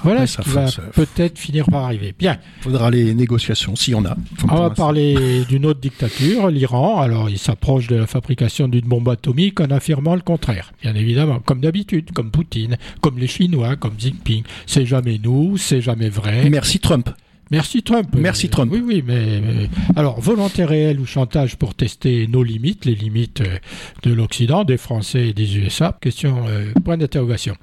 Voilà 0.04 0.20
Après, 0.22 0.26
ce 0.28 0.34
ça 0.34 0.42
qui 0.42 0.50
va 0.50 0.66
peut-être 0.92 1.36
finir 1.36 1.64
par 1.66 1.84
arriver. 1.84 2.14
Bien. 2.16 2.38
Faudra 2.60 2.90
les 2.92 3.12
négociations, 3.12 3.74
s'il 3.74 3.94
y 3.94 3.96
en 3.96 4.04
a. 4.04 4.16
On 4.48 4.54
va 4.54 4.70
parler 4.70 5.44
d'une 5.48 5.66
autre 5.66 5.80
dictature, 5.80 6.48
l'Iran. 6.48 7.00
Alors, 7.00 7.28
il 7.28 7.38
s'approche 7.38 7.88
de 7.88 7.96
la 7.96 8.06
fabrication 8.06 8.68
d'une 8.68 8.86
bombe 8.86 9.08
atomique 9.08 9.58
en 9.60 9.64
affirmant 9.70 10.14
le 10.14 10.20
contraire, 10.20 10.72
bien 10.80 10.94
évidemment, 10.94 11.40
comme 11.40 11.60
d'habitude, 11.60 12.12
comme 12.12 12.30
Poutine, 12.30 12.76
comme 13.00 13.18
les 13.18 13.26
Chinois, 13.26 13.74
comme 13.74 13.96
Xi 13.96 14.10
Jinping. 14.10 14.44
C'est 14.66 14.86
jamais 14.86 15.18
nous, 15.20 15.56
c'est 15.56 15.80
jamais 15.80 16.08
vrai. 16.08 16.48
Merci 16.50 16.78
Trump. 16.78 17.08
Merci 17.50 17.82
Trump. 17.82 18.08
Merci 18.16 18.46
Euh, 18.46 18.50
Trump. 18.50 18.70
Oui, 18.72 18.82
oui, 18.84 19.02
mais, 19.06 19.40
mais- 19.40 19.68
alors 19.96 20.20
volonté 20.20 20.64
réelle 20.64 21.00
ou 21.00 21.06
chantage 21.06 21.56
pour 21.56 21.74
tester 21.74 22.26
nos 22.28 22.42
limites, 22.44 22.84
les 22.84 22.94
limites 22.94 23.40
euh, 23.40 23.58
de 24.02 24.12
l'Occident, 24.12 24.64
des 24.64 24.76
Français 24.76 25.28
et 25.28 25.32
des 25.32 25.56
USA. 25.58 25.96
Question 26.00 26.44
euh, 26.48 26.72
point 26.84 26.96
d'interrogation. 26.96 27.54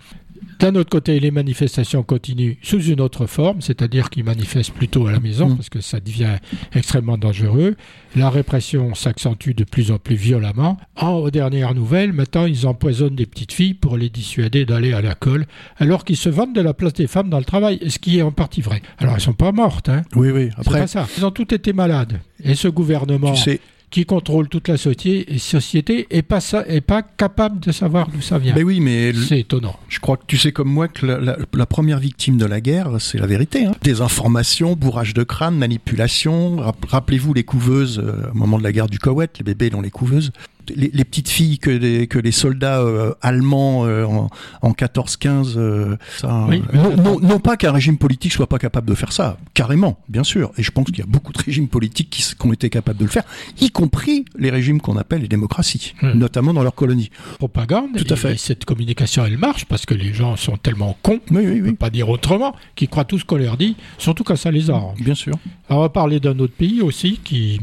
D'un 0.62 0.76
autre 0.76 0.92
côté, 0.92 1.20
les 1.20 1.32
manifestations 1.32 2.04
continuent 2.04 2.54
sous 2.62 2.84
une 2.84 3.02
autre 3.02 3.26
forme, 3.26 3.62
c'est-à-dire 3.62 4.12
qu'ils 4.12 4.24
manifestent 4.24 4.74
plutôt 4.74 5.08
à 5.08 5.12
la 5.12 5.20
maison 5.20 5.50
Mm. 5.50 5.56
parce 5.56 5.70
que 5.70 5.82
ça 5.82 6.00
devient 6.00 6.38
extrêmement 6.74 7.18
dangereux. 7.18 7.76
La 8.16 8.30
répression 8.30 8.94
s'accentue 8.94 9.52
de 9.56 9.64
plus 9.64 9.92
en 9.92 9.98
plus 9.98 10.16
violemment. 10.16 10.78
En, 10.96 11.14
aux 11.14 11.32
dernières 11.32 11.74
nouvelles, 11.74 12.14
maintenant, 12.14 12.46
ils 12.46 12.68
empoisonnent 12.68 13.16
des 13.16 13.26
petites 13.26 13.54
filles 13.54 13.74
pour 13.74 13.98
les 13.98 14.10
dissuader 14.10 14.66
d'aller 14.66 14.94
à 14.94 15.02
l'école, 15.02 15.48
alors 15.78 16.06
qu'ils 16.06 16.16
se 16.18 16.30
vendent 16.30 16.54
de 16.54 16.62
la 16.62 16.76
place 16.76 16.94
des 16.94 17.08
femmes 17.08 17.30
dans 17.30 17.40
le 17.40 17.46
travail, 17.46 17.80
ce 17.90 17.98
qui 17.98 18.20
est 18.20 18.22
en 18.22 18.32
partie 18.32 18.62
vrai. 18.62 18.84
Alors, 19.00 19.16
elles 19.16 19.22
sont 19.22 19.34
pas 19.34 19.52
mortes, 19.52 19.90
hein. 19.90 20.04
Oui, 20.16 20.30
oui. 20.30 20.50
Après, 20.58 20.82
pas 20.82 20.88
ça. 20.88 21.08
Ils 21.18 21.26
ont 21.26 21.32
tous 21.32 21.56
été 21.56 21.74
malades. 21.74 22.20
Et 22.44 22.54
ce 22.54 22.68
gouvernement 22.68 23.34
tu 23.34 23.42
sais, 23.42 23.60
qui 23.92 24.06
contrôle 24.06 24.48
toute 24.48 24.70
la 24.70 24.78
société 24.78 26.08
et 26.10 26.22
pas, 26.22 26.40
ça, 26.40 26.64
et 26.68 26.80
pas 26.82 27.02
capable 27.04 27.60
de 27.60 27.72
savoir 27.74 28.08
d'où 28.08 28.22
ça 28.22 28.40
vient. 28.40 28.56
Mais 28.56 28.64
oui, 28.64 28.80
mais 28.80 29.14
c'est 29.14 29.42
étonnant. 29.42 29.76
Je 29.90 30.00
crois 30.00 30.16
que 30.16 30.24
tu 30.26 30.38
sais 30.38 30.54
comme 30.54 30.70
moi 30.70 30.88
que 30.88 31.06
la, 31.06 31.38
la, 31.54 31.66
première 31.66 32.00
victime 32.00 32.38
de 32.38 32.46
la 32.46 32.62
guerre, 32.62 32.90
c'est 33.00 33.20
la 33.20 33.28
vérité. 33.28 33.66
Hein. 33.66 33.74
Désinformation, 33.84 34.76
bourrage 34.76 35.14
de 35.14 35.24
crâne, 35.24 35.58
manipulation. 35.58 36.58
Rappelez-vous 36.88 37.34
les 37.34 37.44
couveuses 37.44 38.00
euh, 38.00 38.32
au 38.32 38.38
moment 38.38 38.58
de 38.58 38.64
la 38.64 38.72
guerre 38.72 38.88
du 38.88 38.98
Koweït, 38.98 39.38
les 39.40 39.44
bébés 39.44 39.70
dans 39.70 39.82
les 39.82 39.92
couveuses 39.92 40.32
les, 40.76 41.04
petites 41.04 41.30
filles 41.30 41.60
que 41.60 41.70
les, 41.70 42.08
que 42.08 42.20
les 42.20 42.32
soldats 42.32 42.82
euh, 42.82 43.14
allemands 43.22 43.86
euh, 43.86 44.06
en, 44.06 44.30
en 44.62 44.72
14-15, 44.72 45.54
euh, 45.58 45.98
non, 46.24 47.20
non, 47.20 47.40
pas 47.40 47.58
qu'un 47.58 47.72
régime 47.72 47.98
politique 47.98 48.34
soit 48.34 48.48
pas 48.48 48.60
capable 48.60 48.88
de 48.88 48.96
faire 48.96 49.12
ça, 49.12 49.38
carrément, 49.54 50.00
bien 50.10 50.24
sûr. 50.24 50.52
Et 50.58 50.64
je 50.64 50.72
pense 50.72 50.86
qu'il 50.86 51.00
y 51.00 51.02
a 51.02 51.06
beaucoup 51.06 51.34
de 51.34 51.42
régimes 51.42 51.68
politiques 51.68 52.10
qui, 52.10 52.24
qui, 52.24 52.48
ont 52.48 52.54
été 52.54 52.70
capables 52.70 53.00
de 53.00 53.06
le 53.06 53.12
faire, 53.12 53.24
y 53.60 53.72
compris 53.72 54.26
les 54.38 54.50
régimes 54.50 54.82
qu'on 54.82 54.98
appelle 54.98 55.22
les 55.22 55.28
démocraties, 55.28 55.94
notamment 56.02 56.54
dans 56.54 56.64
leurs 56.64 56.76
colonies. 56.76 57.10
Propagande. 57.38 57.96
Tout 57.98 58.14
à 58.14 58.16
fait. 58.16 58.34
Et 58.34 58.38
cette 58.38 58.66
communication, 58.66 59.26
elle 59.26 59.38
marche 59.38 59.66
parce 59.66 59.86
que 59.86 59.94
les 59.94 60.14
gens 60.14 60.36
sont 60.36 60.58
tellement 60.58 60.98
cons, 61.02 61.20
oui, 61.32 61.44
oui, 61.46 61.62
oui. 61.62 61.74
pas 61.74 61.90
dire 61.90 62.10
autrement, 62.10 62.56
qu'ils 62.76 62.90
croient 62.90 63.06
tout 63.06 63.20
ce 63.20 63.26
qu'on 63.26 63.38
leur 63.38 63.58
dit, 63.58 63.76
surtout 63.98 64.24
quand 64.24 64.36
ça 64.36 64.52
les 64.52 64.70
arrange. 64.70 65.00
Bien 65.00 65.16
sûr. 65.16 65.34
Alors, 65.70 65.80
on 65.80 65.84
va 65.84 65.90
parler 65.90 66.20
d'un 66.20 66.38
autre 66.40 66.54
pays 66.54 66.82
aussi 66.82 67.20
qui 67.24 67.60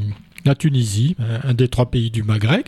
la 0.48 0.54
Tunisie, 0.54 1.16
un 1.44 1.54
des 1.54 1.68
trois 1.68 1.90
pays 1.90 2.10
du 2.10 2.22
Maghreb, 2.22 2.64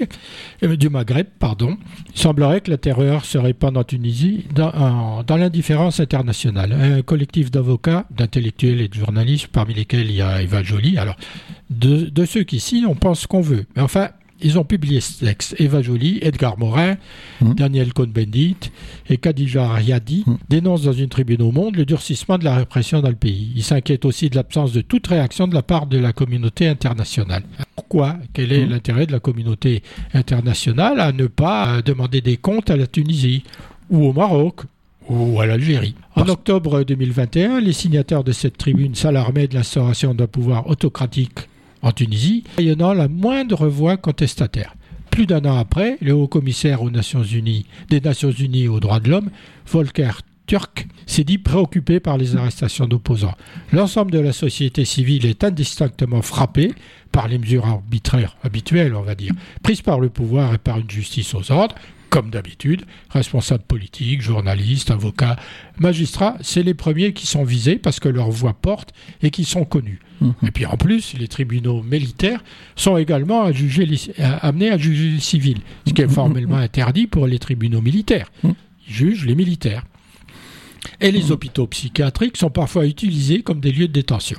euh, 0.63 0.77
du 0.77 0.89
Maghreb, 0.89 1.27
pardon. 1.39 1.77
Il 2.15 2.21
semblerait 2.21 2.61
que 2.61 2.71
la 2.71 2.77
terreur 2.77 3.25
se 3.25 3.39
répande 3.39 3.77
en 3.77 3.85
Tunisie 3.85 4.45
dans, 4.55 5.25
l'indifférence 5.29 6.01
internationale. 6.01 6.73
Un 6.73 7.03
collectif 7.03 7.51
d'avocats, 7.51 8.07
d'intellectuels 8.11 8.81
et 8.81 8.89
de 8.89 8.95
journalistes, 8.95 9.49
parmi 9.49 9.75
lesquels 9.75 10.11
il 10.11 10.17
y 10.17 10.23
a 10.23 10.43
Eva 10.43 10.63
Joly. 10.63 10.99
Alors, 10.99 11.17
de, 11.71 12.11
de 12.11 12.25
ceux 12.25 12.43
qui 12.43 12.61
signent, 12.61 12.87
on 12.87 12.95
pense 12.95 13.27
qu'on 13.27 13.41
veut. 13.41 13.65
Mais 13.77 13.83
enfin, 13.83 14.11
ils 14.43 14.59
ont 14.59 14.65
publié 14.65 15.01
ce 15.01 15.25
texte. 15.25 15.55
Eva 15.59 15.83
Joly, 15.83 16.19
Edgar 16.23 16.59
Morin, 16.59 16.97
mmh. 17.41 17.55
Daniel 17.55 17.93
Cohn-Bendit 17.93 18.57
et 19.09 19.17
Khadija 19.17 19.65
Ariadi 19.65 20.25
mmh. 20.27 20.35
dénoncent 20.49 20.83
dans 20.83 20.93
une 20.93 21.09
tribune 21.09 21.43
au 21.43 21.53
Monde 21.53 21.77
le 21.77 21.85
durcissement 21.85 22.39
de 22.39 22.45
la 22.45 22.57
répression 22.57 23.01
dans 23.01 23.09
le 23.09 23.15
pays. 23.15 23.53
Ils 23.57 23.63
s'inquiètent 23.63 24.05
aussi 24.05 24.31
de 24.31 24.37
l'absence 24.37 24.73
de 24.73 24.81
toute 24.81 25.07
réaction 25.07 25.47
de 25.49 25.55
la 25.55 25.63
part 25.63 25.87
de 25.87 25.99
la 25.99 26.13
communauté 26.13 26.69
internationale. 26.69 27.43
Pourquoi? 27.77 28.17
Quel 28.33 28.53
est 28.53 28.67
mmh. 28.67 28.71
l'intérêt 28.71 29.07
de 29.07 29.13
la 29.13 29.21
communauté 29.21 29.83
internationale 30.15 31.01
à 31.01 31.13
ne 31.13 31.27
pas 31.27 31.77
euh, 31.77 31.83
demander 31.83 32.21
des 32.21 32.37
comptes 32.37 32.71
à 32.71 32.77
la 32.77 32.87
Tunisie 32.87 33.43
ou 33.91 34.07
au 34.07 34.13
Maroc 34.13 34.61
ou 35.09 35.41
à 35.41 35.47
l'Algérie? 35.47 35.95
En 36.15 36.29
octobre 36.29 36.85
2021, 36.85 37.61
les 37.61 37.73
signataires 37.73 38.25
de 38.25 38.33
cette 38.33 38.59
tribune 38.59 38.95
s'alarmaient 38.95 39.49
de 39.49 39.55
l'instauration 39.55 40.15
d'un 40.15 40.27
pouvoir 40.27 40.69
autocratique 40.69 41.49
en 41.83 41.93
Tunisie, 41.93 42.45
ayant 42.59 42.93
la 42.93 43.09
moindre 43.09 43.69
voix 43.69 43.97
contestataire. 43.97 44.75
Plus 45.11 45.27
d'un 45.27 45.45
an 45.45 45.57
après, 45.57 45.99
le 46.01 46.13
haut 46.13 46.29
commissaire 46.29 46.83
aux 46.83 46.91
Nations 46.91 47.25
Unies, 47.25 47.67
des 47.89 48.01
Nations 48.01 48.31
Unies 48.31 48.69
aux 48.69 48.81
droits 48.81 49.01
de 49.01 49.11
l'homme, 49.11 49.31
Volker 49.67 50.13
Turk, 50.47 50.87
s'est 51.07 51.25
dit 51.25 51.39
préoccupé 51.39 52.01
par 52.01 52.17
les 52.17 52.37
arrestations 52.37 52.87
d'opposants. 52.87 53.35
L'ensemble 53.73 54.13
de 54.13 54.19
la 54.19 54.33
société 54.33 54.85
civile 54.85 55.27
est 55.27 55.45
indistinctement 55.45 56.23
frappé 56.23 56.73
par 57.13 57.29
les 57.29 57.39
mesures 57.39 57.67
arbitraires 57.67 58.37
habituelles, 58.43 58.95
on 58.95 59.03
va 59.03 59.15
dire, 59.15 59.33
prises 59.63 59.83
par 59.83 60.01
le 60.01 60.09
pouvoir 60.09 60.55
et 60.55 60.59
par 60.59 60.79
une 60.79 60.91
justice 60.91 61.35
aux 61.35 61.51
ordres, 61.51 61.75
comme 62.11 62.31
d'habitude, 62.31 62.85
responsables 63.09 63.63
politiques, 63.63 64.21
journalistes, 64.21 64.91
avocats, 64.91 65.37
magistrats, 65.79 66.37
c'est 66.43 66.63
les 66.63 66.75
premiers 66.75 67.13
qui 67.13 67.27
sont 67.27 67.45
visés 67.45 67.77
parce 67.77 68.01
que 68.01 68.09
leur 68.09 68.31
voix 68.31 68.53
porte 68.53 68.93
et 69.23 69.31
qui 69.31 69.45
sont 69.45 69.65
connus. 69.65 70.01
Mhm. 70.21 70.35
Et 70.47 70.51
puis 70.51 70.67
en 70.67 70.77
plus, 70.77 71.15
les 71.19 71.29
tribunaux 71.29 71.83
militaires 71.83 72.43
sont 72.77 72.97
également 72.99 73.43
à 73.43 73.53
juger 73.53 73.89
amenés 74.43 74.71
à 74.71 74.77
juger 74.77 75.11
les 75.11 75.21
civils, 75.21 75.61
ce 75.87 75.93
qui 75.93 76.03
est 76.03 76.07
mhm. 76.07 76.13
formellement 76.13 76.57
interdit 76.57 77.07
pour 77.07 77.27
les 77.27 77.39
tribunaux 77.39 77.81
militaires. 77.81 78.31
Mhm. 78.43 78.55
Ils 78.89 78.93
jugent 78.95 79.25
les 79.25 79.35
militaires. 79.35 79.85
Et 81.01 81.11
les 81.11 81.31
hôpitaux 81.31 81.67
psychiatriques 81.67 82.37
sont 82.37 82.51
parfois 82.51 82.87
utilisés 82.87 83.43
comme 83.43 83.61
des 83.61 83.71
lieux 83.71 83.89
de 83.89 83.93
détention. 83.93 84.39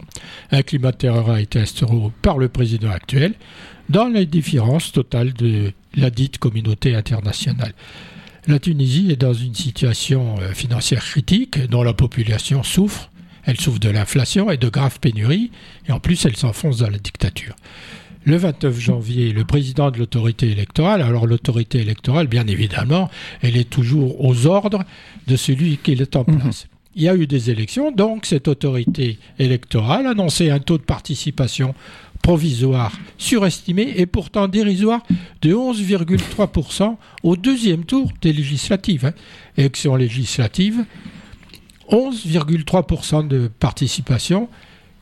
Un 0.52 0.64
climat 0.64 0.92
de 0.92 0.98
terreur 0.98 1.30
a 1.30 1.40
été 1.40 1.60
instauré 1.60 1.98
par 2.22 2.38
le 2.38 2.50
président 2.50 2.90
actuel 2.90 3.36
dans 3.92 4.08
l'indifférence 4.08 4.92
totale 4.92 5.34
de 5.34 5.74
la 5.96 6.10
dite 6.10 6.38
communauté 6.38 6.96
internationale. 6.96 7.74
La 8.48 8.58
Tunisie 8.58 9.12
est 9.12 9.22
dans 9.22 9.34
une 9.34 9.54
situation 9.54 10.38
euh, 10.39 10.54
financière 10.54 11.04
critique 11.04 11.60
dont 11.70 11.84
la 11.84 11.94
population 11.94 12.64
souffre. 12.64 13.12
Elle 13.44 13.60
souffre 13.60 13.80
de 13.80 13.89
l'inflation 13.89 14.50
et 14.50 14.58
de 14.58 14.70
graves 14.70 15.00
pénuries, 15.00 15.52
et 15.88 15.92
en 15.92 16.00
plus 16.00 16.26
elle 16.26 16.38
s'enfonce 16.38 16.78
dans 16.78 16.89
la 16.89 16.98
dictature. 16.98 17.56
Le 18.24 18.38
29 18.38 18.80
janvier, 18.80 19.34
le 19.34 19.46
président 19.46 19.92
de 19.92 19.98
l'autorité 19.98 20.50
électorale, 20.50 21.02
alors 21.02 21.28
l'autorité 21.28 21.80
électorale, 21.80 22.28
bien 22.28 22.48
évidemment, 22.48 23.10
elle 23.42 23.58
est 23.58 23.70
toujours 23.70 24.24
aux 24.24 24.46
ordres 24.46 24.84
de 25.28 25.36
celui 25.36 25.78
qui 25.78 25.94
est 25.94 26.16
en 26.16 26.24
mhm. 26.28 26.39
place. 26.39 26.68
Il 26.96 27.04
y 27.04 27.10
a 27.10 27.16
eu 27.16 27.26
des 27.26 27.50
élections, 27.50 27.92
donc 27.92 28.26
cette 28.26 28.48
autorité 28.48 29.18
électorale 29.39 30.08
a 30.08 30.12
annoncé 30.12 30.52
un 30.52 30.60
taux 30.60 30.78
de 30.78 30.84
participation 30.84 31.74
provisoire 32.22 32.98
surestimé 33.18 33.94
et 33.98 34.06
pourtant 34.06 34.48
dérisoire 34.48 35.02
de 35.42 35.54
11,3% 35.54 36.96
au 37.24 37.36
deuxième 37.36 37.86
tour 37.86 38.12
des 38.22 38.34
législatives. 38.34 39.06
Hein. 39.06 39.14
Élections 39.58 39.96
législatives, 39.96 40.86
11,3% 41.90 43.28
de 43.28 43.50
participation 43.60 44.48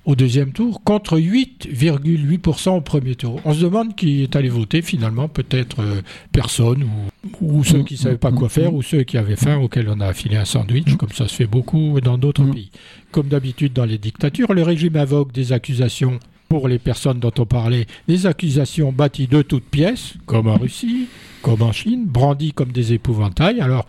au 0.06 0.16
deuxième 0.16 0.52
tour 0.54 0.84
contre 0.84 1.20
8,8% 1.20 2.70
au 2.70 2.82
premier 2.82 3.16
tour. 3.16 3.40
On 3.46 3.54
se 3.54 3.62
demande 3.62 3.96
qui 3.96 4.24
est 4.24 4.36
allé 4.36 4.50
voter 4.50 4.82
finalement, 4.82 5.28
peut-être 5.28 5.82
euh, 5.82 6.02
personne 6.32 6.84
ou, 7.42 7.64
ceux 7.64 7.84
qui 7.84 7.94
ne 7.94 8.00
savaient 8.00 8.18
pas 8.18 8.32
quoi 8.32 8.50
faire 8.50 8.74
ou 8.74 8.82
ceux 8.82 9.04
qui 9.04 9.18
avaient 9.18 9.36
faim 9.36 9.58
auxquels 9.58 9.88
on 9.88 10.00
a 10.00 10.08
affilé 10.08 10.38
un 10.38 10.46
sandwich, 10.46 10.96
comme 10.98 11.12
ça 11.12 11.28
se 11.28 11.36
fait 11.36 11.46
beaucoup 11.46 12.00
dans 12.02 12.18
d'autres 12.18 12.44
mm. 12.44 12.54
pays. 12.54 12.72
Comme 13.12 13.28
d'habitude 13.28 13.74
dans 13.74 13.86
les 13.86 13.98
dictatures, 13.98 14.54
le 14.54 14.64
régime 14.64 14.96
invoque 14.96 15.32
des 15.32 15.52
accusations 15.52 16.20
pour 16.50 16.68
les 16.68 16.80
personnes 16.80 17.20
dont 17.20 17.32
on 17.38 17.46
parlait, 17.46 17.86
des 18.08 18.26
accusations 18.26 18.92
bâties 18.92 19.28
de 19.28 19.44
toutes 19.44 19.64
pièces, 19.64 20.16
comme 20.26 20.48
en 20.48 20.58
Russie, 20.58 21.08
comme 21.44 21.62
en 21.62 21.72
Chine, 21.72 22.06
brandies 22.06 22.52
comme 22.52 22.72
des 22.72 22.92
épouvantails. 22.92 23.62
Alors, 23.62 23.86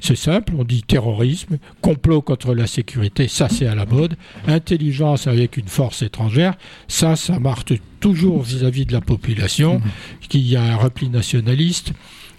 c'est 0.00 0.16
simple, 0.16 0.52
on 0.56 0.64
dit 0.64 0.82
terrorisme, 0.82 1.58
complot 1.80 2.20
contre 2.20 2.54
la 2.54 2.66
sécurité, 2.66 3.28
ça 3.28 3.48
c'est 3.48 3.66
à 3.66 3.74
la 3.74 3.86
mode, 3.86 4.16
intelligence 4.46 5.26
avec 5.26 5.56
une 5.56 5.68
force 5.68 6.02
étrangère, 6.02 6.54
ça, 6.86 7.16
ça 7.16 7.38
marque 7.38 7.74
toujours 7.98 8.42
vis-à-vis 8.42 8.84
de 8.84 8.92
la 8.92 9.00
population, 9.00 9.78
mmh. 9.78 10.26
qu'il 10.28 10.46
y 10.46 10.56
a 10.56 10.62
un 10.62 10.76
repli 10.76 11.08
nationaliste. 11.08 11.92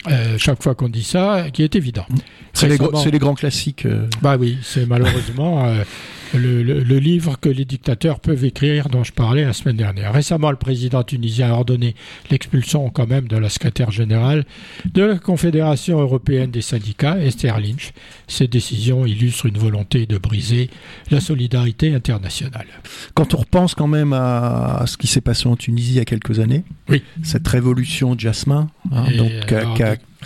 Euh, 0.07 0.37
chaque 0.37 0.61
fois 0.61 0.75
qu'on 0.75 0.89
dit 0.89 1.03
ça, 1.03 1.45
qui 1.53 1.63
est 1.63 1.75
évident. 1.77 2.05
C'est 2.51 2.67
les, 2.67 2.77
grands 3.19 3.35
classiques. 3.35 3.85
Euh. 3.85 4.07
Bah 4.21 4.35
oui, 4.37 4.57
c'est 4.61 4.85
malheureusement 4.85 5.65
euh, 5.65 5.83
le, 6.33 6.99
livre 6.99 7.39
que 7.39 7.49
les 7.49 7.65
dictateurs 7.65 8.19
peuvent 8.19 8.43
écrire 8.45 8.89
dont 8.89 9.03
je 9.03 9.11
parlais 9.11 9.45
la 9.45 9.53
semaine 9.53 9.77
dernière. 9.77 10.13
Récemment, 10.13 10.51
le 10.51 10.57
président 10.57 11.03
tunisien 11.03 11.49
a 11.49 11.53
ordonné 11.53 11.95
l'expulsion 12.31 12.89
quand 12.89 13.07
même 13.07 13.27
de 13.27 13.37
la 13.37 13.49
secrétaire 13.49 13.91
générale 13.91 14.45
de 14.91 15.03
la 15.03 15.19
Confédération 15.19 15.99
européenne 15.99 16.51
des 16.51 16.61
syndicats, 16.61 17.17
Esther 17.19 17.59
Lynch. 17.59 17.91
Cette 18.27 18.51
décision 18.51 19.05
illustre 19.05 19.45
une 19.45 19.57
volonté 19.57 20.05
de 20.05 20.17
briser 20.17 20.69
la 21.11 21.19
solidarité 21.19 21.93
internationale. 21.93 22.67
Quand 23.13 23.33
on 23.33 23.37
repense 23.37 23.75
quand 23.75 23.87
même 23.87 24.13
à, 24.13 24.83
ce 24.85 24.97
qui 24.97 25.07
s'est 25.07 25.21
passé 25.21 25.47
en 25.47 25.55
Tunisie 25.55 25.93
il 25.93 25.97
y 25.97 25.99
a 25.99 26.05
quelques 26.05 26.39
années, 26.39 26.63
oui. 26.89 27.03
cette 27.23 27.47
révolution 27.47 28.15
de 28.15 28.19
Jasmin, 28.19 28.69
hein, 28.91 29.05
donc, 29.17 29.31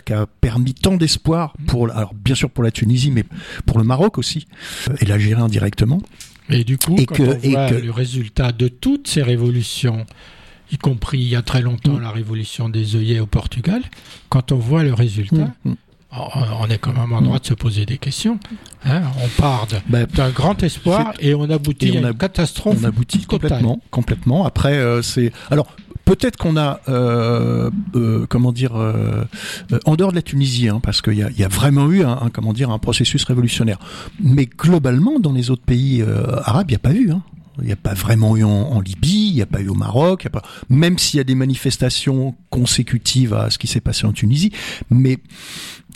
qui 0.08 0.14
a 0.14 0.26
permis 0.26 0.74
tant 0.74 0.96
d'espoir 0.96 1.54
pour, 1.68 1.92
alors 1.92 2.14
bien 2.14 2.34
sûr 2.34 2.50
pour 2.50 2.64
la 2.64 2.72
Tunisie, 2.72 3.12
mais 3.12 3.26
pour 3.66 3.78
le 3.78 3.84
Maroc 3.84 4.18
aussi, 4.18 4.48
euh, 4.90 4.96
et 5.02 5.06
l'Algérie 5.06 5.42
indirectement. 5.42 6.02
Et 6.50 6.64
du 6.64 6.78
coup, 6.78 6.96
quand 7.06 7.20
on 7.20 7.38
voit 7.38 7.72
le 7.72 7.92
résultat 7.92 8.54
de 8.54 8.70
toutes 8.70 9.10
ces 9.10 9.22
révolutions, 9.22 10.06
y 10.72 10.78
compris 10.78 11.20
il 11.20 11.28
y 11.28 11.36
a 11.36 11.42
très 11.42 11.62
longtemps 11.62 11.98
mm. 11.98 12.02
la 12.02 12.12
révolution 12.12 12.70
des 12.70 12.96
œillets 12.96 13.20
au 13.20 13.26
Portugal, 13.26 13.82
quand 14.30 14.54
on 14.54 14.58
voit 14.58 14.84
le 14.84 14.94
résultat, 14.94 15.54
mm, 15.66 15.72
mm. 15.72 15.76
On 16.12 16.68
est 16.70 16.78
quand 16.78 16.94
même 16.94 17.12
en 17.14 17.22
droit 17.22 17.40
de 17.40 17.46
se 17.46 17.54
poser 17.54 17.86
des 17.86 17.98
questions. 17.98 18.40
Hein. 18.86 19.02
on 19.24 19.42
part 19.42 19.68
ben, 19.88 20.06
d'un 20.06 20.30
grand 20.30 20.62
espoir 20.64 21.14
et 21.20 21.34
on 21.34 21.50
aboutit 21.50 21.98
à 21.98 22.00
une 22.00 22.14
catastrophe. 22.14 22.78
On 22.82 22.86
aboutit 22.86 23.26
complètement, 23.26 23.82
complètement. 23.92 24.46
Après, 24.46 24.78
euh, 24.78 25.02
c'est 25.02 25.32
alors 25.52 25.68
Peut-être 26.08 26.38
qu'on 26.38 26.56
a, 26.56 26.80
euh, 26.88 27.70
euh, 27.96 28.26
comment 28.30 28.54
dire, 28.54 28.78
euh, 28.78 29.26
en 29.84 29.98
dehors 29.98 30.12
de 30.12 30.16
la 30.16 30.22
Tunisie, 30.22 30.70
hein, 30.70 30.80
parce 30.82 31.02
qu'il 31.02 31.16
y, 31.16 31.18
y 31.38 31.44
a, 31.44 31.50
vraiment 31.50 31.92
eu 31.92 32.02
un, 32.02 32.30
comment 32.32 32.54
dire, 32.54 32.72
un 32.72 32.80
processus 32.80 33.26
révolutionnaire. 33.26 33.78
Mais 34.24 34.46
globalement, 34.46 35.20
dans 35.20 35.34
les 35.34 35.52
autres 35.52 35.66
pays 35.66 36.02
arabes, 36.46 36.68
il 36.70 36.72
n'y 36.72 36.76
a 36.78 36.80
pas 36.80 36.94
eu. 36.94 37.12
Hein. 37.12 37.24
Il 37.62 37.66
n'y 37.66 37.72
a 37.72 37.78
pas 37.78 37.94
vraiment 37.94 38.38
eu 38.38 38.44
en, 38.44 38.80
Libye, 38.80 39.08
Tunisie, 39.18 39.30
il 39.30 39.36
n'y 39.36 39.42
a 39.42 39.46
pas 39.46 39.62
eu 39.62 39.70
au 39.70 39.74
Maroc, 39.74 40.28
même 40.70 40.98
s'il 40.98 41.18
y 41.18 41.22
a 41.22 41.24
des 41.24 41.36
manifestations 41.36 42.36
consécutives 42.50 43.34
à 43.34 43.50
ce 43.50 43.58
qui 43.58 43.68
s'est 43.68 43.82
passé 43.82 44.06
en 44.06 44.14
Tunisie, 44.14 44.52
mais 44.90 45.18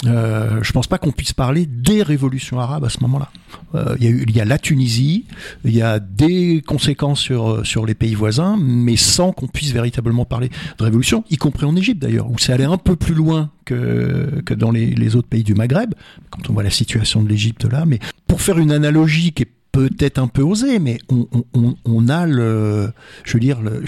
euh, 0.07 0.64
je 0.64 0.72
pense 0.72 0.88
pas 0.88 0.97
qu'on 0.97 1.12
puisse 1.12 1.34
parler 1.34 1.68
des 1.68 2.01
révolutions 2.01 2.59
arabes 2.59 2.86
à 2.86 2.89
ce 2.89 2.99
moment-là. 3.01 3.30
Euh, 3.76 3.95
il 3.99 4.32
y, 4.36 4.41
a 4.41 4.45
la 4.45 4.57
Tunisie, 4.57 5.26
il 5.64 5.76
y 5.76 5.82
a 5.82 5.99
des 5.99 6.64
conséquences 6.66 7.20
sur 7.20 7.66
sur 7.66 7.86
les 7.86 7.93
pays 7.93 8.16
voisins, 8.16 8.57
mais 8.59 8.95
sans 8.95 9.32
qu'on 9.32 9.47
puisse 9.47 9.72
véritablement 9.72 10.26
parler 10.26 10.49
de 10.78 10.84
révolution, 10.84 11.24
y 11.30 11.38
compris 11.38 11.66
en 11.66 11.76
Égypte 11.76 12.01
d'ailleurs, 12.01 12.30
où 12.32 12.38
c'est 12.39 12.53
allé 12.53 12.64
un 12.64 12.78
peu 12.78 12.95
plus 12.95 13.14
loin 13.14 13.51
que 13.66 14.41
que 14.43 14.55
dans 14.55 14.72
les, 14.72 14.88
les 14.88 15.16
autres 15.16 15.28
pays 15.28 15.43
du 15.43 15.53
Maghreb, 15.53 15.93
quand 16.32 16.49
on 16.49 16.53
voit 16.53 16.64
la 16.64 16.72
situation 16.72 17.22
de 17.22 17.30
l'Égypte 17.30 17.66
là. 17.66 17.86
Mais 17.86 17.99
pour 18.28 18.41
faire 18.41 18.57
une 18.57 18.72
analogie 18.72 19.34
qui 19.34 19.43
est 19.43 19.51
peut-être 19.72 20.18
un 20.18 20.28
peu 20.28 20.42
osée, 20.42 20.80
mais 20.80 20.98
on, 21.10 21.28
on, 21.54 21.76
on, 21.86 22.10
a 22.10 22.26
le, 22.26 22.92
je 23.24 23.34
veux 23.34 23.40
dire, 23.40 23.62
le, 23.62 23.84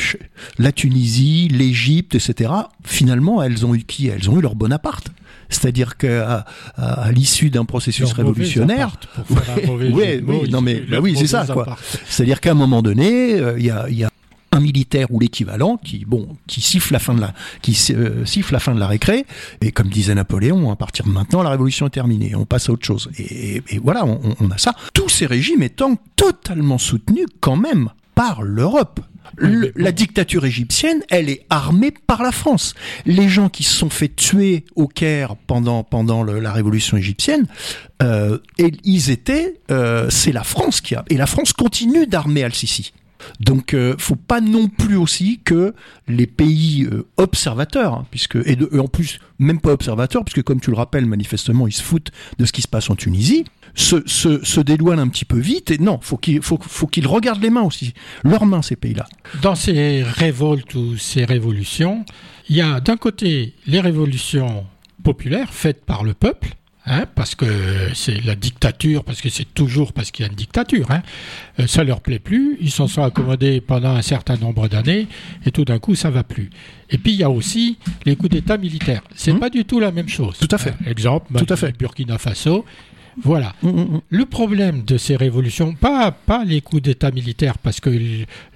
la 0.58 0.72
Tunisie, 0.72 1.50
l'Égypte, 1.50 2.16
etc. 2.16 2.52
Finalement, 2.84 3.44
elles 3.44 3.66
ont 3.66 3.76
eu 3.76 3.84
qui? 3.84 4.08
Elles 4.08 4.30
ont 4.30 4.38
eu 4.38 4.42
leur 4.42 4.56
Bonaparte. 4.56 5.08
C'est-à-dire 5.50 5.98
qu'à 5.98 6.46
à, 6.78 7.04
à 7.04 7.12
l'issue 7.12 7.50
d'un 7.50 7.66
processus 7.66 8.08
Leur 8.08 8.16
révolutionnaire, 8.16 8.96
oui, 9.30 9.90
ouais, 9.94 10.24
oui, 10.26 10.50
non 10.50 10.62
mais 10.62 10.80
bah 10.80 10.98
oui, 11.02 11.16
c'est 11.18 11.28
ça 11.28 11.46
quoi. 11.46 11.78
C'est-à-dire 12.08 12.40
qu'à 12.42 12.52
un 12.52 12.56
moment 12.56 12.82
donné, 12.82 13.36
euh, 13.36 13.60
il 13.60 13.66
y, 13.66 13.70
a, 13.70 13.88
y 13.90 14.04
a 14.04 14.10
un 14.54 14.60
militaire 14.60 15.08
ou 15.12 15.20
l'équivalent 15.20 15.78
qui 15.78 16.06
bon 16.06 16.38
qui 16.48 16.62
siffle 16.62 16.94
la 16.94 17.00
fin 17.00 17.16
de 17.16 17.22
la 17.22 17.34
qui 17.62 17.78
euh, 17.92 18.26
siffle 18.26 18.54
la 18.54 18.60
fin 18.60 18.74
de 18.74 18.80
la 18.80 18.88
récré. 18.88 19.26
Et 19.62 19.72
comme 19.72 19.90
disait 19.90 20.16
Napoléon 20.16 20.72
à 20.72 20.76
partir 20.76 21.06
de 21.06 21.12
maintenant 21.12 21.44
la 21.44 21.50
révolution 21.50 21.88
est 21.88 21.92
terminée. 21.92 22.36
On 22.36 22.46
passe 22.46 22.70
à 22.70 22.74
autre 22.74 22.86
chose. 22.86 23.10
Et, 23.18 23.62
et 23.70 23.80
voilà 23.80 24.06
on, 24.06 24.36
on, 24.40 24.52
a 24.52 24.58
ça. 24.58 24.76
Tous 24.94 25.10
ces 25.10 25.26
régimes 25.26 25.64
étant 25.64 25.98
totalement 26.16 26.78
soutenus 26.78 27.26
quand 27.40 27.58
même 27.58 27.90
par 28.16 28.44
l'Europe. 28.44 29.00
Le, 29.36 29.72
la 29.76 29.92
dictature 29.92 30.46
égyptienne, 30.46 31.02
elle 31.10 31.28
est 31.28 31.46
armée 31.50 31.92
par 31.92 32.22
la 32.22 32.32
France. 32.32 32.76
Les 33.08 33.30
gens 33.30 33.50
qui 33.50 33.64
se 33.64 33.74
sont 33.74 33.90
fait 33.90 34.10
tuer 34.10 34.64
au 34.76 34.88
Caire 34.88 35.36
pendant 35.48 35.84
pendant 35.84 36.22
le, 36.22 36.40
la 36.40 36.52
révolution 36.52 36.98
égyptienne, 36.98 37.48
euh, 38.04 38.38
et 38.60 38.72
ils 38.84 39.10
étaient, 39.10 39.60
euh, 39.72 40.08
c'est 40.12 40.34
la 40.34 40.44
France 40.44 40.82
qui 40.82 40.94
a, 40.94 41.04
et 41.10 41.18
la 41.18 41.26
France 41.26 41.52
continue 41.54 42.06
d'armer 42.06 42.44
Al-Sisi. 42.44 42.94
Donc, 43.40 43.74
euh, 43.74 43.96
faut 43.98 44.16
pas 44.16 44.42
non 44.42 44.68
plus 44.68 44.96
aussi 44.96 45.40
que 45.44 45.74
les 46.08 46.28
pays 46.28 46.88
euh, 46.92 47.08
observateurs, 47.18 47.94
hein, 47.94 48.06
puisque 48.12 48.36
et, 48.36 48.58
en 48.78 48.88
plus 48.88 49.20
même 49.40 49.60
pas 49.60 49.72
observateurs, 49.72 50.24
puisque 50.24 50.44
comme 50.44 50.60
tu 50.60 50.70
le 50.70 50.78
rappelles, 50.78 51.06
manifestement, 51.06 51.68
ils 51.68 51.74
se 51.74 51.84
foutent 51.84 52.12
de 52.38 52.46
ce 52.46 52.52
qui 52.52 52.62
se 52.62 52.68
passe 52.68 52.90
en 52.90 52.96
Tunisie, 52.96 53.46
se, 53.76 54.04
se, 54.06 54.60
un 54.60 55.08
petit 55.08 55.26
peu 55.26 55.40
vite. 55.40 55.72
Et 55.72 55.78
non, 55.78 56.00
faut 56.02 56.20
faut, 56.42 56.60
faut 56.62 56.88
qu'ils 56.88 57.08
regardent 57.08 57.42
les 57.42 57.50
mains 57.50 57.64
aussi, 57.64 57.94
leurs 58.24 58.46
mains 58.46 58.62
ces 58.62 58.76
pays-là. 58.76 59.06
Dans 59.42 59.56
ces 59.56 60.04
révoltes 60.04 60.76
ou 60.76 60.98
ces 60.98 61.26
révolutions, 61.26 62.06
il 62.50 62.56
y 62.56 62.62
a 62.62 62.80
d'un 62.80 62.98
côté 62.98 63.56
les 63.68 63.80
révolutions 63.80 64.66
populaires 65.04 65.54
faites 65.54 65.86
par 65.86 66.04
le 66.04 66.14
peuple 66.14 66.56
Hein, 66.86 67.06
parce 67.16 67.34
que 67.34 67.46
c'est 67.94 68.24
la 68.26 68.36
dictature, 68.36 69.06
parce 69.06 69.22
que 69.22 69.30
c'est 69.30 69.54
toujours 69.54 69.94
parce 69.94 70.12
qu'il 70.12 70.26
y 70.26 70.28
a 70.28 70.32
une 70.32 70.38
dictature. 70.38 70.92
Hein. 70.92 71.02
Euh, 71.60 71.68
ça 71.68 71.86
leur 71.86 72.02
plaît 72.02 72.20
plus, 72.20 72.58
ils 72.60 72.72
s'en 72.72 72.88
sont 72.88 73.04
accommodés 73.04 73.62
pendant 73.62 73.92
un 73.92 74.02
certain 74.02 74.36
nombre 74.36 74.68
d'années, 74.68 75.08
et 75.46 75.52
tout 75.52 75.64
d'un 75.64 75.80
coup 75.80 75.96
ça 75.96 76.10
va 76.10 76.24
plus. 76.24 76.50
Et 76.90 76.98
puis 76.98 77.14
il 77.14 77.20
y 77.20 77.24
a 77.24 77.30
aussi 77.30 77.78
les 78.06 78.18
coups 78.18 78.32
d'État 78.32 78.58
militaires. 78.58 79.02
C'est 79.16 79.32
mmh. 79.32 79.40
pas 79.40 79.50
du 79.50 79.64
tout 79.64 79.80
la 79.80 79.92
même 79.94 80.10
chose. 80.10 80.38
Tout 80.38 80.54
à 80.54 80.58
fait. 80.58 80.72
Hein, 80.72 80.86
exemple, 80.86 81.32
tout 81.38 81.54
à 81.54 81.56
fait. 81.56 81.78
Burkina 81.78 82.18
Faso. 82.18 82.66
Voilà. 83.22 83.54
Mmh, 83.62 83.70
mmh. 83.70 84.02
Le 84.10 84.26
problème 84.26 84.84
de 84.84 84.98
ces 84.98 85.16
révolutions, 85.16 85.74
pas, 85.74 86.12
pas 86.12 86.44
les 86.44 86.62
coups 86.62 86.82
d'État 86.82 87.12
militaires, 87.12 87.58
parce 87.58 87.80
que 87.80 87.90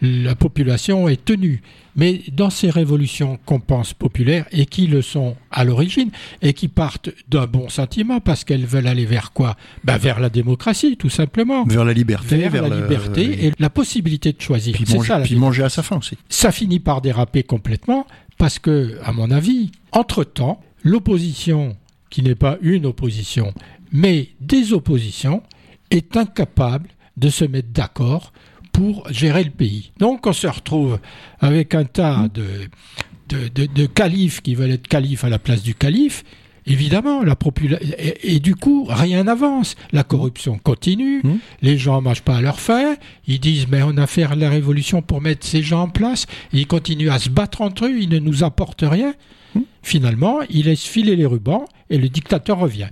la 0.02 0.36
population 0.36 1.08
est 1.08 1.24
tenue, 1.24 1.62
mais 1.96 2.22
dans 2.32 2.50
ces 2.50 2.70
révolutions 2.70 3.40
qu'on 3.46 3.60
pense 3.60 3.94
populaires 3.94 4.46
et 4.52 4.66
qui 4.66 4.88
le 4.88 5.02
sont 5.02 5.36
à 5.52 5.64
l'origine 5.64 6.12
et 6.42 6.54
qui 6.54 6.68
partent 6.68 7.10
d'un 7.28 7.48
bon 7.48 7.70
sentiment 7.70 8.20
parce 8.20 8.44
qu'elles 8.44 8.66
veulent 8.66 8.88
aller 8.88 9.06
vers 9.06 9.34
quoi? 9.34 9.58
Ben 9.84 9.98
Vers 9.98 10.20
la 10.20 10.30
démocratie, 10.30 10.96
tout 10.96 11.10
simplement. 11.10 11.66
Vers 11.66 11.86
la 11.86 11.94
liberté. 11.94 12.38
Vers, 12.38 12.52
vers 12.52 12.70
la 12.70 12.76
le... 12.76 12.82
liberté 12.84 13.48
et 13.48 13.52
la 13.58 13.70
possibilité 13.70 14.32
de 14.32 14.42
choisir. 14.42 14.74
Puis, 14.74 14.86
manger, 14.94 15.08
ça, 15.08 15.20
puis 15.20 15.36
manger 15.36 15.64
à 15.64 15.70
sa 15.70 15.82
faim 15.82 15.98
aussi. 15.98 16.18
Ça 16.30 16.52
finit 16.52 16.80
par 16.80 17.02
déraper 17.02 17.44
complètement 17.44 18.06
parce 18.38 18.60
que, 18.60 19.00
à 19.04 19.12
mon 19.12 19.32
avis, 19.32 19.72
entre-temps, 19.92 20.62
l'opposition, 20.84 21.76
qui 22.10 22.22
n'est 22.22 22.36
pas 22.36 22.58
une 22.62 22.86
opposition, 22.86 23.54
mais 23.92 24.30
des 24.42 24.74
oppositions, 24.74 25.42
est 25.90 26.18
incapable 26.18 26.90
de 27.16 27.30
se 27.30 27.46
mettre 27.46 27.70
d'accord 27.70 28.34
pour 28.74 29.12
gérer 29.12 29.44
le 29.44 29.50
pays. 29.50 29.92
Donc 29.98 30.28
on 30.28 30.34
se 30.34 30.48
retrouve 30.48 31.00
avec 31.40 31.74
un 31.74 31.86
tas 31.86 32.28
de, 32.34 32.46
de, 33.30 33.48
de, 33.48 33.66
de 33.66 33.86
califes 33.86 34.42
qui 34.42 34.56
veulent 34.56 34.72
être 34.72 34.88
califes 34.88 35.24
à 35.24 35.30
la 35.30 35.40
place 35.40 35.64
du 35.64 35.74
calife. 35.74 36.24
Évidemment, 36.70 37.24
la 37.24 37.38
population 37.38 37.88
et, 37.98 38.36
et, 38.36 38.40
du 38.42 38.54
coup, 38.54 38.86
rien 38.90 39.24
n'avance. 39.24 39.78
La 39.94 40.04
corruption 40.04 40.60
continue. 40.60 41.22
Mmh. 41.24 41.38
Les 41.62 41.78
gens 41.78 42.02
mangent 42.02 42.24
pas 42.24 42.36
à 42.36 42.42
leur 42.42 42.60
faim. 42.60 42.98
Ils 43.26 43.40
disent 43.40 43.68
mais 43.70 43.82
on 43.84 43.96
a 43.96 44.06
fait 44.06 44.28
la 44.36 44.50
révolution 44.50 45.02
pour 45.02 45.22
mettre 45.22 45.48
ces 45.48 45.64
gens 45.64 45.84
en 45.84 45.90
place. 45.90 46.26
Et 46.52 46.60
ils 46.60 46.68
continuent 46.68 47.10
à 47.10 47.20
se 47.20 47.30
battre 47.30 47.62
entre 47.62 47.86
eux. 47.86 47.98
Ils 47.98 48.10
ne 48.10 48.20
nous 48.20 48.44
apportent 48.44 48.84
rien. 48.86 49.14
Mmh. 49.56 49.62
Finalement, 49.82 50.40
ils 50.50 50.66
laissent 50.66 50.84
filer 50.84 51.16
les 51.16 51.26
rubans 51.26 51.66
et 51.90 51.98
le 51.98 52.10
dictateur 52.10 52.60
revient. 52.60 52.90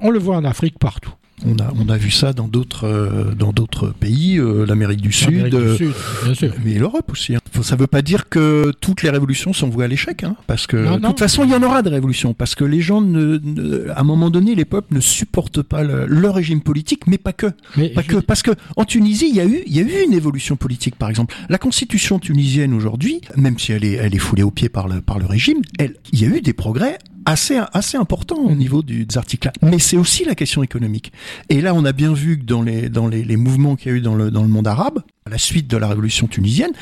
On 0.00 0.10
le 0.10 0.18
voit 0.18 0.36
en 0.36 0.44
Afrique 0.44 0.78
partout. 0.78 1.12
On 1.46 1.56
a, 1.58 1.72
on 1.78 1.88
a 1.88 1.96
vu 1.96 2.10
ça 2.10 2.32
dans 2.32 2.48
d'autres 2.48 2.84
euh, 2.84 3.32
dans 3.34 3.52
d'autres 3.52 3.90
pays, 3.90 4.38
euh, 4.38 4.64
l'Amérique 4.66 5.00
du 5.00 5.12
Sud, 5.12 5.54
du 5.54 5.76
Sud 5.76 5.92
bien 6.40 6.50
mais 6.64 6.74
l'Europe 6.74 7.12
aussi. 7.12 7.36
Hein. 7.36 7.40
Ça 7.62 7.76
ne 7.76 7.80
veut 7.80 7.86
pas 7.86 8.02
dire 8.02 8.28
que 8.28 8.72
toutes 8.80 9.02
les 9.02 9.10
révolutions 9.10 9.52
sont 9.52 9.68
vouées 9.68 9.84
à 9.84 9.88
l'échec, 9.88 10.24
hein, 10.24 10.36
parce 10.46 10.66
que 10.66 10.76
non, 10.76 10.96
de 10.96 11.06
toute 11.06 11.20
façon 11.20 11.44
il 11.44 11.50
y 11.50 11.54
en 11.54 11.62
aura 11.62 11.82
des 11.82 11.90
révolutions, 11.90 12.34
parce 12.34 12.54
que 12.54 12.64
les 12.64 12.80
gens, 12.80 13.00
ne, 13.00 13.38
ne, 13.38 13.88
à 13.90 14.00
un 14.00 14.04
moment 14.04 14.30
donné, 14.30 14.54
les 14.54 14.64
peuples 14.64 14.92
ne 14.94 15.00
supportent 15.00 15.62
pas 15.62 15.84
le, 15.84 16.06
le 16.06 16.30
régime 16.30 16.60
politique, 16.60 17.06
mais 17.06 17.18
pas 17.18 17.32
que, 17.32 17.46
mais 17.76 17.90
pas 17.90 18.02
que, 18.02 18.16
parce 18.16 18.42
que 18.42 18.50
en 18.76 18.84
Tunisie 18.84 19.28
il 19.30 19.36
y 19.36 19.40
a 19.40 19.46
eu 19.46 19.62
il 19.66 19.76
y 19.76 19.78
a 19.78 19.82
eu 19.82 20.04
une 20.04 20.14
évolution 20.14 20.56
politique, 20.56 20.96
par 20.96 21.08
exemple. 21.08 21.34
La 21.48 21.58
constitution 21.58 22.18
tunisienne 22.18 22.74
aujourd'hui, 22.74 23.20
même 23.36 23.58
si 23.58 23.72
elle 23.72 23.84
est 23.84 23.92
elle 23.92 24.14
est 24.14 24.18
foulée 24.18 24.42
aux 24.42 24.50
pieds 24.50 24.68
par 24.68 24.88
le 24.88 25.00
par 25.02 25.20
le 25.20 25.26
régime, 25.26 25.58
elle, 25.78 25.94
il 26.12 26.20
y 26.20 26.24
a 26.24 26.28
eu 26.28 26.40
des 26.40 26.52
progrès 26.52 26.98
assez 27.28 27.60
assez 27.72 27.98
important 27.98 28.36
au 28.36 28.54
niveau 28.54 28.82
du, 28.82 29.04
des 29.04 29.18
articles. 29.18 29.50
Mais 29.62 29.78
c'est 29.78 29.98
aussi 29.98 30.24
la 30.24 30.34
question 30.34 30.62
économique. 30.62 31.12
Et 31.50 31.60
là, 31.60 31.74
on 31.74 31.84
a 31.84 31.92
bien 31.92 32.14
vu 32.14 32.38
que 32.38 32.44
dans 32.44 32.62
les 32.62 32.88
dans 32.88 33.06
les, 33.06 33.22
les 33.22 33.36
mouvements 33.36 33.76
qu'il 33.76 33.92
y 33.92 33.94
a 33.94 33.98
eu 33.98 34.00
dans 34.00 34.14
le 34.14 34.30
dans 34.30 34.42
le 34.42 34.48
monde 34.48 34.66
arabe, 34.66 35.02
à 35.26 35.30
la 35.30 35.38
suite 35.38 35.68
de 35.68 35.76
la 35.76 35.88
révolution 35.88 36.26
tunisienne, 36.26 36.72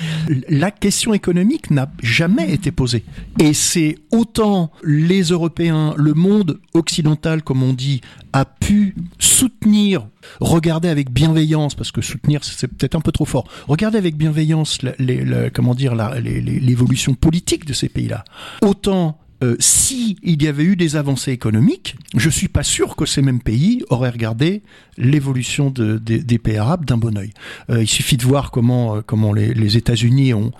la 0.49 0.70
question 0.70 1.12
économique 1.14 1.70
n'a 1.72 1.90
jamais 2.01 2.53
été 2.53 2.70
posée. 2.70 3.05
Et 3.40 3.55
c'est 3.55 3.99
autant 4.12 4.70
les 4.84 5.22
Européens, 5.22 5.94
le 5.97 6.14
monde 6.14 6.61
occidental, 6.74 7.42
comme 7.42 7.64
on 7.64 7.72
dit, 7.72 8.01
a 8.32 8.44
pu 8.44 8.94
soutenir, 9.18 10.07
regarder 10.40 10.88
avec 10.88 11.11
bienveillance, 11.11 11.74
parce 11.74 11.90
que 11.90 12.01
soutenir 12.01 12.44
c'est 12.44 12.68
peut-être 12.68 12.94
un 12.94 13.01
peu 13.01 13.11
trop 13.11 13.24
fort, 13.24 13.49
regarder 13.66 13.99
avec 13.99 14.16
bienveillance 14.16 14.82
la, 14.82 14.92
les, 15.01 15.51
comment 15.53 15.74
dire 15.74 15.97
l'évolution 15.97 17.14
politique 17.14 17.64
de 17.64 17.72
ces 17.72 17.88
pays-là. 17.88 18.22
Autant 18.62 19.18
euh, 19.47 19.57
si 19.61 20.16
il 20.22 20.42
y 20.42 20.49
avait 20.49 20.64
eu 20.64 20.76
des 20.76 20.97
avancées 20.97 21.32
économiques, 21.32 21.97
je 22.16 22.28
suis 22.28 22.49
pas 22.49 22.62
sûr 22.62 22.97
que 22.97 23.07
ces 23.07 23.22
mêmes 23.22 23.40
pays 23.40 23.84
auraient 23.88 24.11
regardé 24.11 24.62
l'évolution 24.99 25.70
de, 25.70 25.99
de, 25.99 26.18
des 26.18 26.38
pays 26.38 26.57
arabes 26.57 26.84
d'un 26.84 26.97
bon 26.97 27.16
oeil. 27.16 27.32
Euh, 27.70 27.82
il 27.82 27.86
suffit 27.86 28.16
de 28.16 28.24
voir 28.24 28.51
comment 28.51 28.97
euh, 28.97 29.32
les, 29.34 29.76
États-Unis 29.76 30.34
ont, 30.34 30.53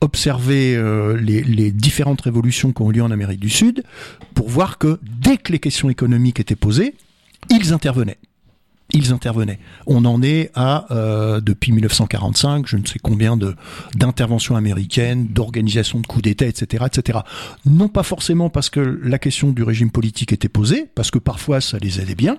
observé 0.00 0.76
euh, 0.76 1.16
les, 1.16 1.70
différentes 1.72 2.20
révolutions 2.22 2.72
qui 2.72 2.82
ont 2.82 2.90
eu 2.90 2.94
lieu 2.94 3.02
en 3.02 3.10
Amérique 3.10 3.40
du 3.40 3.50
Sud 3.50 3.82
pour 4.34 4.48
voir 4.48 4.78
que 4.78 4.98
dès 5.02 5.36
que 5.36 5.52
les 5.52 5.58
questions 5.58 5.90
économiques 5.90 6.40
étaient 6.40 6.56
posées, 6.56 6.94
ils 7.50 7.72
intervenaient 7.72 8.18
ils 8.94 9.12
intervenaient. 9.12 9.58
On 9.86 10.04
en 10.04 10.22
est 10.22 10.50
à, 10.54 10.86
euh, 10.90 11.40
depuis 11.40 11.72
1945, 11.72 12.66
je 12.66 12.76
ne 12.76 12.86
sais 12.86 12.98
combien 13.02 13.36
d'interventions 13.94 14.56
américaines, 14.56 15.26
d'organisations 15.26 16.00
de 16.00 16.06
coups 16.06 16.22
d'État, 16.22 16.46
etc., 16.46 16.84
etc. 16.86 17.18
Non 17.66 17.88
pas 17.88 18.04
forcément 18.04 18.48
parce 18.48 18.70
que 18.70 18.80
la 19.02 19.18
question 19.18 19.50
du 19.50 19.62
régime 19.62 19.90
politique 19.90 20.32
était 20.32 20.48
posée, 20.48 20.86
parce 20.94 21.10
que 21.10 21.18
parfois 21.18 21.60
ça 21.60 21.78
les 21.78 22.00
aidait 22.00 22.14
bien, 22.14 22.38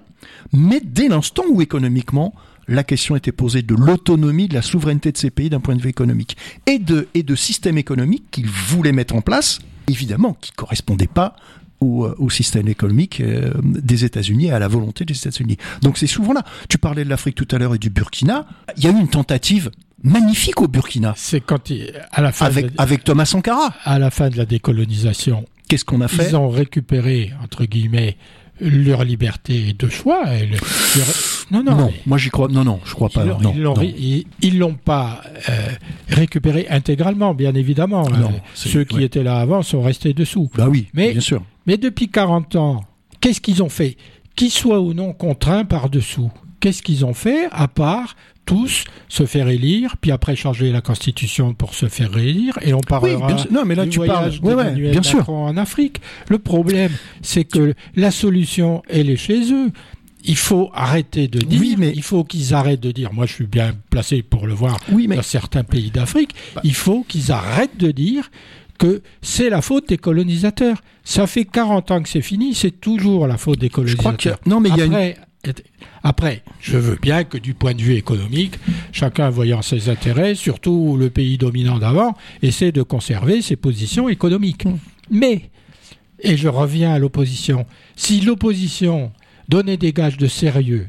mais 0.53 0.81
dès 0.83 1.09
l'instant 1.09 1.43
où 1.49 1.61
économiquement 1.61 2.33
la 2.67 2.83
question 2.83 3.15
était 3.15 3.31
posée 3.31 3.61
de 3.61 3.75
l'autonomie, 3.75 4.47
de 4.47 4.55
la 4.55 4.61
souveraineté 4.61 5.11
de 5.11 5.17
ces 5.17 5.29
pays 5.29 5.49
d'un 5.49 5.59
point 5.59 5.75
de 5.75 5.81
vue 5.81 5.89
économique, 5.89 6.37
et 6.65 6.79
de, 6.79 7.07
et 7.13 7.21
de 7.21 7.35
systèmes 7.35 7.77
économiques 7.77 8.25
qu'ils 8.31 8.49
voulaient 8.49 8.91
mettre 8.91 9.13
en 9.13 9.21
place, 9.21 9.59
évidemment, 9.87 10.35
qui 10.41 10.51
correspondaient 10.51 11.05
pas 11.05 11.35
au, 11.81 12.07
au, 12.17 12.29
système 12.29 12.67
économique 12.67 13.21
euh, 13.21 13.51
des 13.63 14.05
États-Unis 14.05 14.47
et 14.47 14.51
à 14.51 14.59
la 14.59 14.67
volonté 14.67 15.05
des 15.05 15.15
États-Unis. 15.15 15.57
Donc 15.81 15.97
c'est 15.97 16.07
souvent 16.07 16.33
là. 16.33 16.43
Tu 16.69 16.77
parlais 16.77 17.03
de 17.03 17.09
l'Afrique 17.09 17.35
tout 17.35 17.47
à 17.51 17.57
l'heure 17.57 17.75
et 17.75 17.79
du 17.79 17.89
Burkina. 17.89 18.45
Il 18.77 18.83
y 18.83 18.87
a 18.87 18.91
eu 18.91 18.99
une 18.99 19.09
tentative 19.09 19.71
magnifique 20.03 20.61
au 20.61 20.67
Burkina. 20.67 21.13
C'est 21.17 21.41
quand 21.41 21.69
il, 21.69 21.91
à 22.11 22.21
la 22.21 22.31
fin 22.31 22.45
avec, 22.45 22.65
la, 22.65 22.83
avec 22.83 23.03
Thomas 23.03 23.25
Sankara. 23.25 23.73
À 23.83 23.99
la 23.99 24.11
fin 24.11 24.29
de 24.29 24.37
la 24.37 24.45
décolonisation. 24.45 25.45
Qu'est-ce 25.67 25.85
qu'on 25.85 26.01
a 26.01 26.07
fait? 26.07 26.29
Ils 26.29 26.35
ont 26.35 26.49
récupéré 26.49 27.33
entre 27.43 27.65
guillemets 27.65 28.17
leur 28.59 29.03
liberté 29.03 29.73
de 29.77 29.89
choix. 29.89 30.33
et 30.35 30.45
le- 30.45 30.57
leur- 30.57 31.07
Non, 31.51 31.63
non, 31.63 31.75
Non, 31.77 31.93
moi 32.05 32.17
j'y 32.17 32.29
crois. 32.29 32.47
Non, 32.47 32.63
non, 32.63 32.79
je 32.85 32.93
crois 32.93 33.09
pas. 33.09 33.23
ils 33.23 33.29
l'ont- 33.29 33.75
non, 33.75 33.75
ils 34.41 34.57
l'ont 34.59 34.73
pas 34.73 35.21
euh, 35.49 35.67
récupéré 36.09 36.65
intégralement, 36.69 37.33
bien 37.33 37.53
évidemment. 37.53 38.09
Non, 38.09 38.29
Euh, 38.29 38.39
Ceux 38.53 38.83
qui 38.83 38.95
ouais. 38.97 39.03
étaient 39.03 39.23
là 39.23 39.37
avant 39.39 39.61
sont 39.61 39.81
restés 39.81 40.13
dessous. 40.13 40.49
Bah 40.55 40.67
oui, 40.69 40.87
Mais- 40.93 41.11
bien 41.11 41.21
sûr. 41.21 41.43
Mais 41.67 41.77
depuis 41.77 42.07
40 42.09 42.55
ans, 42.55 42.83
qu'est-ce 43.21 43.41
qu'ils 43.41 43.61
ont 43.63 43.69
fait? 43.69 43.97
Qu'ils 44.35 44.51
soient 44.51 44.79
ou 44.81 44.93
non 44.93 45.13
contraints 45.13 45.65
par-dessous. 45.65 46.31
Qu'est-ce 46.59 46.81
qu'ils 46.81 47.05
ont 47.05 47.13
fait 47.13 47.47
à 47.51 47.67
part 47.67 48.15
tous 48.45 48.83
se 49.09 49.25
faire 49.25 49.47
élire, 49.49 49.95
puis 49.99 50.11
après 50.11 50.35
changer 50.35 50.71
la 50.71 50.81
constitution 50.81 51.53
pour 51.53 51.73
se 51.73 51.87
faire 51.87 52.11
réélire, 52.11 52.57
et 52.61 52.73
on 52.73 52.77
Oui, 52.77 52.83
parlera 52.87 53.27
bien 53.27 53.37
sûr. 53.37 53.51
Non, 53.51 53.65
mais 53.65 53.75
là 53.75 53.83
du 53.85 53.89
tu 53.91 53.99
parles. 54.05 54.31
Ouais, 54.43 54.53
ouais, 54.53 54.71
bien 54.91 55.01
sûr. 55.03 55.19
Macron 55.19 55.45
en 55.45 55.57
Afrique. 55.57 55.99
Le 56.29 56.37
problème, 56.39 56.91
c'est 57.21 57.43
que 57.45 57.73
la 57.95 58.11
solution, 58.11 58.83
elle 58.89 59.09
est 59.09 59.15
chez 59.17 59.51
eux. 59.51 59.71
Il 60.27 60.37
faut 60.37 60.71
arrêter 60.73 61.27
de 61.27 61.39
dire, 61.39 61.59
Oui, 61.61 61.75
mais- 61.77 61.93
il 61.95 62.01
faut 62.01 62.23
qu'ils 62.23 62.53
arrêtent 62.55 62.79
de 62.81 62.91
dire, 62.91 63.13
moi 63.13 63.25
je 63.27 63.33
suis 63.33 63.45
bien 63.47 63.73
placé 63.91 64.23
pour 64.23 64.47
le 64.47 64.53
voir 64.55 64.79
Oui, 64.91 65.07
mais 65.07 65.17
dans 65.17 65.21
certains 65.21 65.63
pays 65.63 65.91
d'Afrique, 65.91 66.31
Bah. 66.55 66.61
il 66.63 66.73
faut 66.73 67.05
qu'ils 67.07 67.31
arrêtent 67.31 67.77
de 67.77 67.91
dire 67.91 68.31
que 68.79 69.01
c'est 69.21 69.49
la 69.51 69.61
faute 69.61 69.87
des 69.89 69.97
colonisateurs. 69.97 70.77
Ça 71.03 71.27
fait 71.27 71.45
40 71.45 71.91
ans 71.91 72.01
que 72.01 72.09
c'est 72.09 72.21
fini, 72.23 72.55
c'est 72.55 72.81
toujours 72.81 73.27
la 73.27 73.37
faute 73.37 73.59
des 73.59 73.67
je 73.67 73.71
crois 73.71 73.83
colonisateurs. 73.85 74.39
que 74.41 74.49
non, 74.49 74.59
mais 74.59 74.69
il 74.69 74.77
y 74.77 74.81
a 74.81 74.85
une. 74.85 75.13
Après, 76.03 76.43
je 76.59 76.77
veux 76.77 76.97
bien 77.01 77.23
que 77.23 77.37
du 77.37 77.53
point 77.53 77.73
de 77.73 77.81
vue 77.81 77.95
économique, 77.95 78.55
chacun 78.91 79.29
voyant 79.29 79.61
ses 79.61 79.89
intérêts, 79.89 80.35
surtout 80.35 80.97
le 80.97 81.09
pays 81.09 81.37
dominant 81.37 81.79
d'avant, 81.79 82.15
essaie 82.41 82.71
de 82.71 82.83
conserver 82.83 83.41
ses 83.41 83.55
positions 83.55 84.09
économiques. 84.09 84.65
Mm. 84.65 84.77
Mais, 85.11 85.49
et 86.19 86.37
je 86.37 86.47
reviens 86.47 86.93
à 86.93 86.99
l'opposition, 86.99 87.65
si 87.95 88.21
l'opposition 88.21 89.11
donnait 89.49 89.77
des 89.77 89.93
gages 89.93 90.17
de 90.17 90.27
sérieux, 90.27 90.87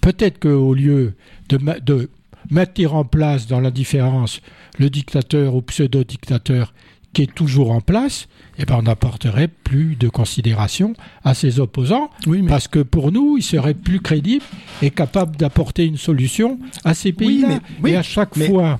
peut-être 0.00 0.38
qu'au 0.38 0.74
lieu 0.74 1.14
de, 1.48 2.08
maintenir 2.50 2.94
en 2.94 3.04
place 3.04 3.46
dans 3.46 3.60
l'indifférence 3.60 4.40
le 4.78 4.88
dictateur 4.90 5.54
ou 5.54 5.62
pseudo-dictateur 5.62 6.72
qui 7.16 7.22
est 7.22 7.34
toujours 7.34 7.70
en 7.70 7.80
place, 7.80 8.28
eh 8.58 8.66
ben 8.66 8.76
on 8.78 8.82
n'apporterait 8.82 9.48
plus 9.48 9.96
de 9.96 10.10
considération 10.10 10.92
à 11.24 11.32
ses 11.32 11.60
opposants 11.60 12.10
Oui, 12.26 12.42
mais 12.42 12.50
parce 12.50 12.68
que 12.68 12.80
pour 12.80 13.10
nous, 13.10 13.38
il 13.38 13.42
serait 13.42 13.72
plus 13.72 14.00
crédible 14.00 14.44
et 14.82 14.90
capable 14.90 15.34
d'apporter 15.36 15.86
une 15.86 15.96
solution 15.96 16.58
à 16.84 16.92
ces 16.92 17.12
pays-là. 17.14 17.48
mais- 17.48 17.60
oui, 17.82 17.90
et 17.92 17.96
à 17.96 18.02
chaque 18.02 18.36
mais- 18.36 18.48
fois 18.48 18.78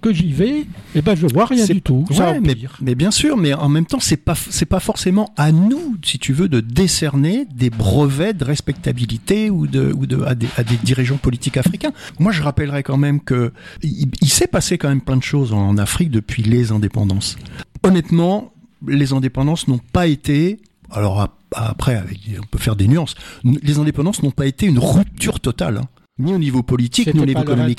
que 0.00 0.12
j'y 0.14 0.32
vais, 0.32 0.64
eh 0.94 1.02
ben, 1.02 1.14
je 1.14 1.26
vois 1.26 1.44
rien 1.46 1.64
du 1.66 1.80
tout. 1.82 2.04
Ça 2.10 2.38
mais, 2.40 2.56
mais 2.80 2.94
bien 2.94 3.10
sûr, 3.10 3.36
mais 3.36 3.52
en 3.54 3.68
même 3.68 3.86
temps, 3.86 4.00
c'est 4.00 4.16
pas 4.18 4.34
c'est 4.50 4.66
pas 4.66 4.80
forcément 4.80 5.32
à 5.36 5.50
nous, 5.52 5.96
si 6.02 6.18
tu 6.18 6.32
veux, 6.32 6.48
de 6.48 6.60
décerner 6.60 7.46
des 7.54 7.70
brevets 7.70 8.36
de 8.36 8.44
respectabilité 8.44 9.50
ou 9.50 9.66
de 9.66 9.92
ou 9.96 10.06
de 10.06 10.22
à 10.22 10.34
des, 10.34 10.48
à 10.56 10.62
des 10.64 10.76
dirigeants 10.76 11.16
politiques 11.16 11.56
africains. 11.58 11.92
Moi, 12.18 12.32
je 12.32 12.42
rappellerai 12.42 12.82
quand 12.82 12.98
même 12.98 13.20
que 13.20 13.52
il, 13.82 14.08
il 14.20 14.28
s'est 14.28 14.46
passé 14.46 14.76
quand 14.78 14.88
même 14.90 15.00
plein 15.02 15.16
de 15.18 15.22
choses 15.22 15.52
en 15.52 15.76
Afrique 15.78 16.10
depuis 16.10 16.42
les 16.42 16.70
indépendances. 16.72 17.36
Honnêtement, 17.84 18.52
les 18.86 19.12
indépendances 19.12 19.68
n'ont 19.68 19.80
pas 19.92 20.06
été 20.06 20.58
alors 20.90 21.20
ap- 21.20 21.32
après, 21.52 21.96
avec- 21.96 22.18
on 22.42 22.46
peut 22.46 22.58
faire 22.58 22.76
des 22.76 22.86
nuances. 22.88 23.14
Les 23.44 23.78
indépendances 23.78 24.22
n'ont 24.22 24.30
pas 24.30 24.46
été 24.46 24.66
une 24.66 24.78
rupture 24.78 25.40
totale, 25.40 25.78
hein. 25.78 25.88
ni 26.18 26.32
au 26.32 26.38
niveau 26.38 26.62
politique, 26.62 27.06
ni 27.14 27.20
au 27.20 27.26
niveau 27.26 27.40
économique. 27.54 27.78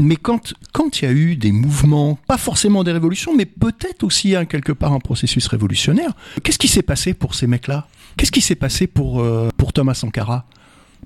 Mais 0.00 0.16
quand 0.16 1.00
il 1.00 1.04
y 1.04 1.08
a 1.08 1.12
eu 1.12 1.36
des 1.36 1.52
mouvements, 1.52 2.18
pas 2.26 2.38
forcément 2.38 2.84
des 2.84 2.92
révolutions, 2.92 3.34
mais 3.36 3.44
peut-être 3.46 4.02
aussi 4.04 4.34
hein, 4.36 4.44
quelque 4.46 4.72
part 4.72 4.92
un 4.94 5.00
processus 5.00 5.46
révolutionnaire, 5.48 6.12
qu'est-ce 6.42 6.58
qui 6.58 6.68
s'est 6.68 6.82
passé 6.82 7.12
pour 7.14 7.34
ces 7.34 7.46
mecs-là? 7.46 7.86
Qu'est-ce 8.16 8.32
qui 8.32 8.40
s'est 8.40 8.54
passé 8.56 8.86
pour 8.86 9.20
euh, 9.20 9.48
pour 9.56 9.72
Thomas 9.72 9.94
Sankara? 9.94 10.46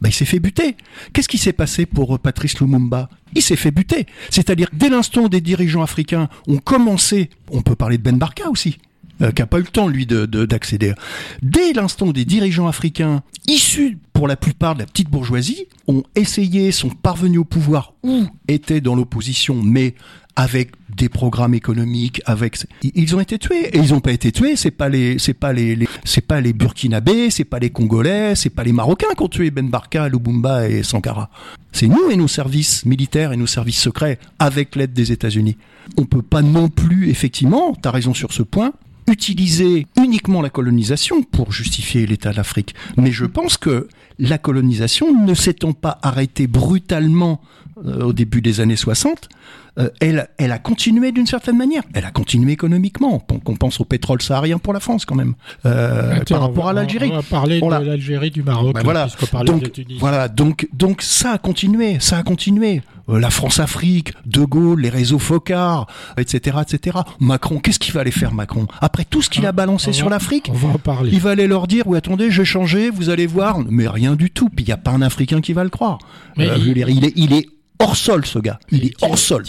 Bah, 0.03 0.09
il 0.09 0.13
s'est 0.13 0.25
fait 0.25 0.41
buter. 0.41 0.77
Qu'est-ce 1.13 1.29
qui 1.29 1.39
s'est 1.39 1.53
passé 1.53 1.87
pour 1.87 2.15
euh, 2.15 2.19
Patrice 2.19 2.59
Lumumba? 2.61 3.09
Il 3.35 3.41
s'est 3.43 3.57
fait 3.57 3.71
buter. 3.71 4.07
C'est-à-dire 4.31 4.69
dès 4.73 4.89
l'instant 4.91 5.23
où 5.23 5.29
des 5.29 5.41
dirigeants 5.41 5.83
africains 5.83 6.29
ont 6.49 6.59
commencé, 6.59 7.31
on 7.51 7.63
peut 7.63 7.77
parler 7.77 7.97
de 7.99 8.03
Ben 8.03 8.19
Barka 8.19 8.51
aussi, 8.51 8.79
euh, 9.23 9.31
qui 9.31 9.41
n'a 9.41 9.47
pas 9.47 9.59
eu 9.59 9.63
le 9.63 9.69
temps, 9.69 9.87
lui, 9.89 10.05
de- 10.05 10.27
de- 10.27 10.45
d'accéder. 10.45 10.93
Dès 11.41 11.73
l'instant 11.73 12.09
où 12.09 12.13
des 12.13 12.25
dirigeants 12.25 12.67
africains, 12.67 13.23
issus 13.47 13.99
pour 14.13 14.27
la 14.29 14.37
plupart 14.37 14.75
de 14.75 14.81
la 14.81 14.87
petite 14.87 15.09
bourgeoisie, 15.09 15.67
ont 15.87 16.03
essayé, 16.17 16.73
sont 16.73 16.91
parvenus 16.91 17.41
au 17.41 17.45
pouvoir 17.45 17.95
ou 18.03 18.27
étaient 18.49 18.81
dans 18.81 18.95
l'opposition, 18.95 19.63
mais 19.63 19.95
avec 20.35 20.70
des 20.97 21.09
programmes 21.09 21.55
économiques, 21.55 22.22
avec 22.24 22.57
ils 22.83 23.14
ont 23.16 23.20
été 23.20 23.39
tués 23.39 23.68
et 23.76 23.78
ils 23.78 23.93
n'ont 23.93 24.01
pas 24.01 24.12
été 24.12 24.33
tués. 24.33 24.57
C'est 24.57 24.70
pas 24.70 24.89
les, 24.89 25.18
c'est 25.18 25.35
pas 25.35 25.53
les, 25.53 25.76
les- 25.76 25.89
c'est 26.05 26.26
pas 26.26 26.41
les 26.41 26.53
Burkinabés, 26.53 27.30
c'est 27.30 27.45
pas 27.45 27.59
les 27.59 27.70
Congolais, 27.70 28.35
c'est 28.35 28.51
pas 28.51 28.64
les 28.64 28.72
Marocains 28.72 29.09
qui 29.16 29.22
ont 29.22 29.28
tué 29.28 29.51
Ben 29.51 29.68
Barka, 29.68 30.09
Lubumba 30.09 30.68
et 30.68 30.83
Sankara. 30.83 31.30
C'est 31.72 31.87
nous 31.89 32.11
et 32.11 32.16
nos 32.16 32.28
services 32.28 32.85
militaires 32.87 33.33
et 33.33 33.37
nos 33.37 33.47
services 33.47 33.80
secrets 33.80 34.18
avec 34.39 34.74
l'aide 34.76 34.93
des 34.93 35.12
États-Unis. 35.12 35.57
On 35.99 36.05
peut 36.05 36.22
pas 36.22 36.43
non 36.43 36.68
plus, 36.68 37.11
effectivement, 37.11 37.74
t'as 37.74 37.91
raison 37.91 38.14
sur 38.14 38.33
ce 38.33 38.43
point, 38.43 38.72
utiliser 39.09 39.87
uniquement 39.97 40.43
la 40.43 40.51
colonisation 40.51 41.22
pour 41.22 41.53
justifier 41.53 42.07
l'état 42.07 42.33
d'Afrique. 42.33 42.74
Mais 42.97 43.12
je 43.12 43.24
pense 43.24 43.57
que 43.57 43.89
la 44.18 44.39
colonisation, 44.39 45.24
ne 45.26 45.35
s'étant 45.35 45.72
pas 45.72 45.99
arrêtée 46.03 46.47
brutalement 46.47 47.41
euh, 47.85 48.05
au 48.05 48.12
début 48.12 48.41
des 48.43 48.61
années 48.61 48.76
60, 48.76 49.28
euh, 49.79 49.89
elle, 50.01 50.29
elle 50.39 50.53
a 50.53 50.59
continué 50.59 51.12
d'une 51.12 51.27
certaine 51.27 51.57
manière. 51.57 51.83
Elle 51.95 52.05
a 52.05 52.11
continué 52.11 52.53
économiquement. 52.53 53.18
Qu'on 53.45 53.57
pense 53.57 53.81
au 53.81 53.85
pétrole 53.85 54.20
saharien 54.20 54.59
pour 54.59 54.73
la 54.73 54.81
France 54.81 55.05
quand 55.05 55.14
même, 55.14 55.35
euh, 55.66 56.20
par 56.29 56.43
rapport 56.43 56.64
va- 56.64 56.70
à 56.70 56.73
l'Algérie. 56.75 57.11
On 57.12 57.16
va 57.16 57.23
parler 57.23 57.61
de 57.61 57.66
l'Algérie, 57.68 58.31
du 58.31 58.43
Maroc, 58.43 58.75
Ben 58.75 58.81
là, 58.81 59.09
voilà. 59.31 59.45
Donc, 59.45 59.62
de 59.62 59.68
Tunis. 59.68 59.97
voilà, 59.99 60.29
donc, 60.29 60.68
donc 60.73 61.01
ça 61.03 61.33
a 61.33 61.39
continué, 61.39 61.99
ça 62.01 62.18
a 62.18 62.23
continué. 62.23 62.83
Euh, 63.09 63.18
la 63.18 63.31
France-Afrique, 63.31 64.12
De 64.27 64.45
Gaulle, 64.45 64.81
les 64.83 64.89
réseaux 64.89 65.18
Focard, 65.18 65.87
etc., 66.16 66.59
etc. 66.62 66.99
Macron, 67.18 67.59
qu'est-ce 67.59 67.81
qu'il 67.81 67.93
va 67.95 68.01
aller 68.03 68.12
faire 68.12 68.33
Macron? 68.33 68.66
Après 68.81 69.05
tout 69.05 69.23
ce 69.23 69.29
qu'il 69.29 69.45
a 69.45 69.49
Ah, 69.49 69.53
balancé 69.53 69.89
on 69.91 69.93
sur 69.93 70.09
l'Afrique, 70.09 70.51
il 71.11 71.20
va 71.20 71.31
aller 71.31 71.47
leur 71.49 71.66
dire, 71.66 71.85
oui, 71.87 71.99
attendez, 71.99 72.31
j'ai 72.31 72.45
changé, 72.45 72.91
vous 72.91 73.11
allez 73.11 73.27
voir. 73.27 73.59
Mais 73.68 73.89
rien 73.89 74.14
du 74.14 74.31
tout. 74.31 74.49
Puis 74.49 74.64
il 74.64 74.68
n'y 74.68 74.73
a 74.73 74.77
pas 74.77 74.93
un 74.93 75.03
Africain 75.03 75.41
qui 75.41 75.53
va 75.53 75.64
le 75.64 75.70
croire. 75.70 75.99
Mais 76.37 76.49
Euh, 76.49 76.55
il- 76.57 76.62
je 76.62 76.68
veux 76.68 76.75
dire, 76.75 76.89
il 76.91 77.05
est, 77.05 77.12
il 77.16 77.33
est 77.33 77.49
hors 77.83 77.97
sol, 77.97 78.24
ce 78.24 78.39
gars. 78.39 78.59
Il 78.70 78.85
est 78.87 78.95
hors 79.03 79.18
sol. 79.18 79.45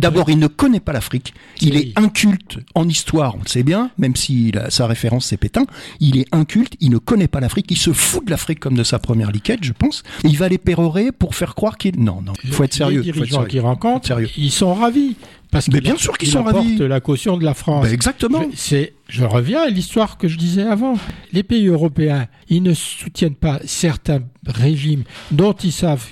D'abord, 0.00 0.30
il 0.30 0.38
ne 0.38 0.46
connaît 0.46 0.80
pas 0.80 0.92
l'Afrique. 0.92 1.34
Il 1.60 1.76
est 1.76 1.92
inculte 1.98 2.58
en 2.74 2.88
histoire, 2.88 3.34
on 3.36 3.42
le 3.42 3.48
sait 3.48 3.62
bien, 3.62 3.90
même 3.98 4.16
si 4.16 4.52
sa 4.68 4.86
référence 4.86 5.26
c'est 5.26 5.36
Pétain. 5.36 5.66
Il 6.00 6.18
est 6.18 6.26
inculte, 6.32 6.74
il 6.80 6.90
ne 6.90 6.98
connaît 6.98 7.28
pas 7.28 7.40
l'Afrique, 7.40 7.66
il 7.70 7.76
se 7.78 7.92
fout 7.92 8.24
de 8.24 8.30
l'Afrique 8.30 8.60
comme 8.60 8.74
de 8.76 8.84
sa 8.84 8.98
première 8.98 9.30
liquette, 9.30 9.62
je 9.62 9.72
pense. 9.72 10.02
Et 10.24 10.28
il 10.28 10.36
va 10.38 10.48
les 10.48 10.58
pérorer 10.58 11.12
pour 11.12 11.34
faire 11.34 11.54
croire 11.54 11.76
qu'il... 11.78 11.98
Non, 11.98 12.20
non, 12.22 12.32
il 12.44 12.50
faut 12.52 12.64
être 12.64 12.74
sérieux. 12.74 13.02
Les 13.02 13.12
dirigeants 13.12 13.36
sérieux. 13.36 13.48
qu'il 13.48 13.60
rencontre, 13.60 14.06
Sérieux. 14.06 14.28
ils 14.36 14.50
sont 14.52 14.74
ravis. 14.74 15.16
Parce 15.50 15.68
Mais 15.68 15.80
bien 15.80 15.96
sûr 15.96 16.18
qu'ils 16.18 16.28
il 16.28 16.32
sont 16.32 16.42
ravis. 16.42 16.76
la 16.78 17.00
caution 17.00 17.36
de 17.36 17.44
la 17.44 17.54
France. 17.54 17.86
Ben, 17.86 17.92
exactement. 17.94 18.42
Je- 18.50 18.56
C'est, 18.56 18.94
je 19.08 19.24
reviens 19.24 19.62
à 19.62 19.68
l'histoire 19.68 20.18
que 20.18 20.26
je 20.28 20.36
disais 20.36 20.62
avant. 20.62 20.98
Les 21.32 21.44
pays 21.44 21.68
européens, 21.68 22.26
ils 22.48 22.62
ne 22.62 22.74
soutiennent 22.74 23.36
pas 23.36 23.60
certains 23.64 24.20
régimes 24.46 25.04
dont 25.30 25.52
ils 25.52 25.72
savent 25.72 26.06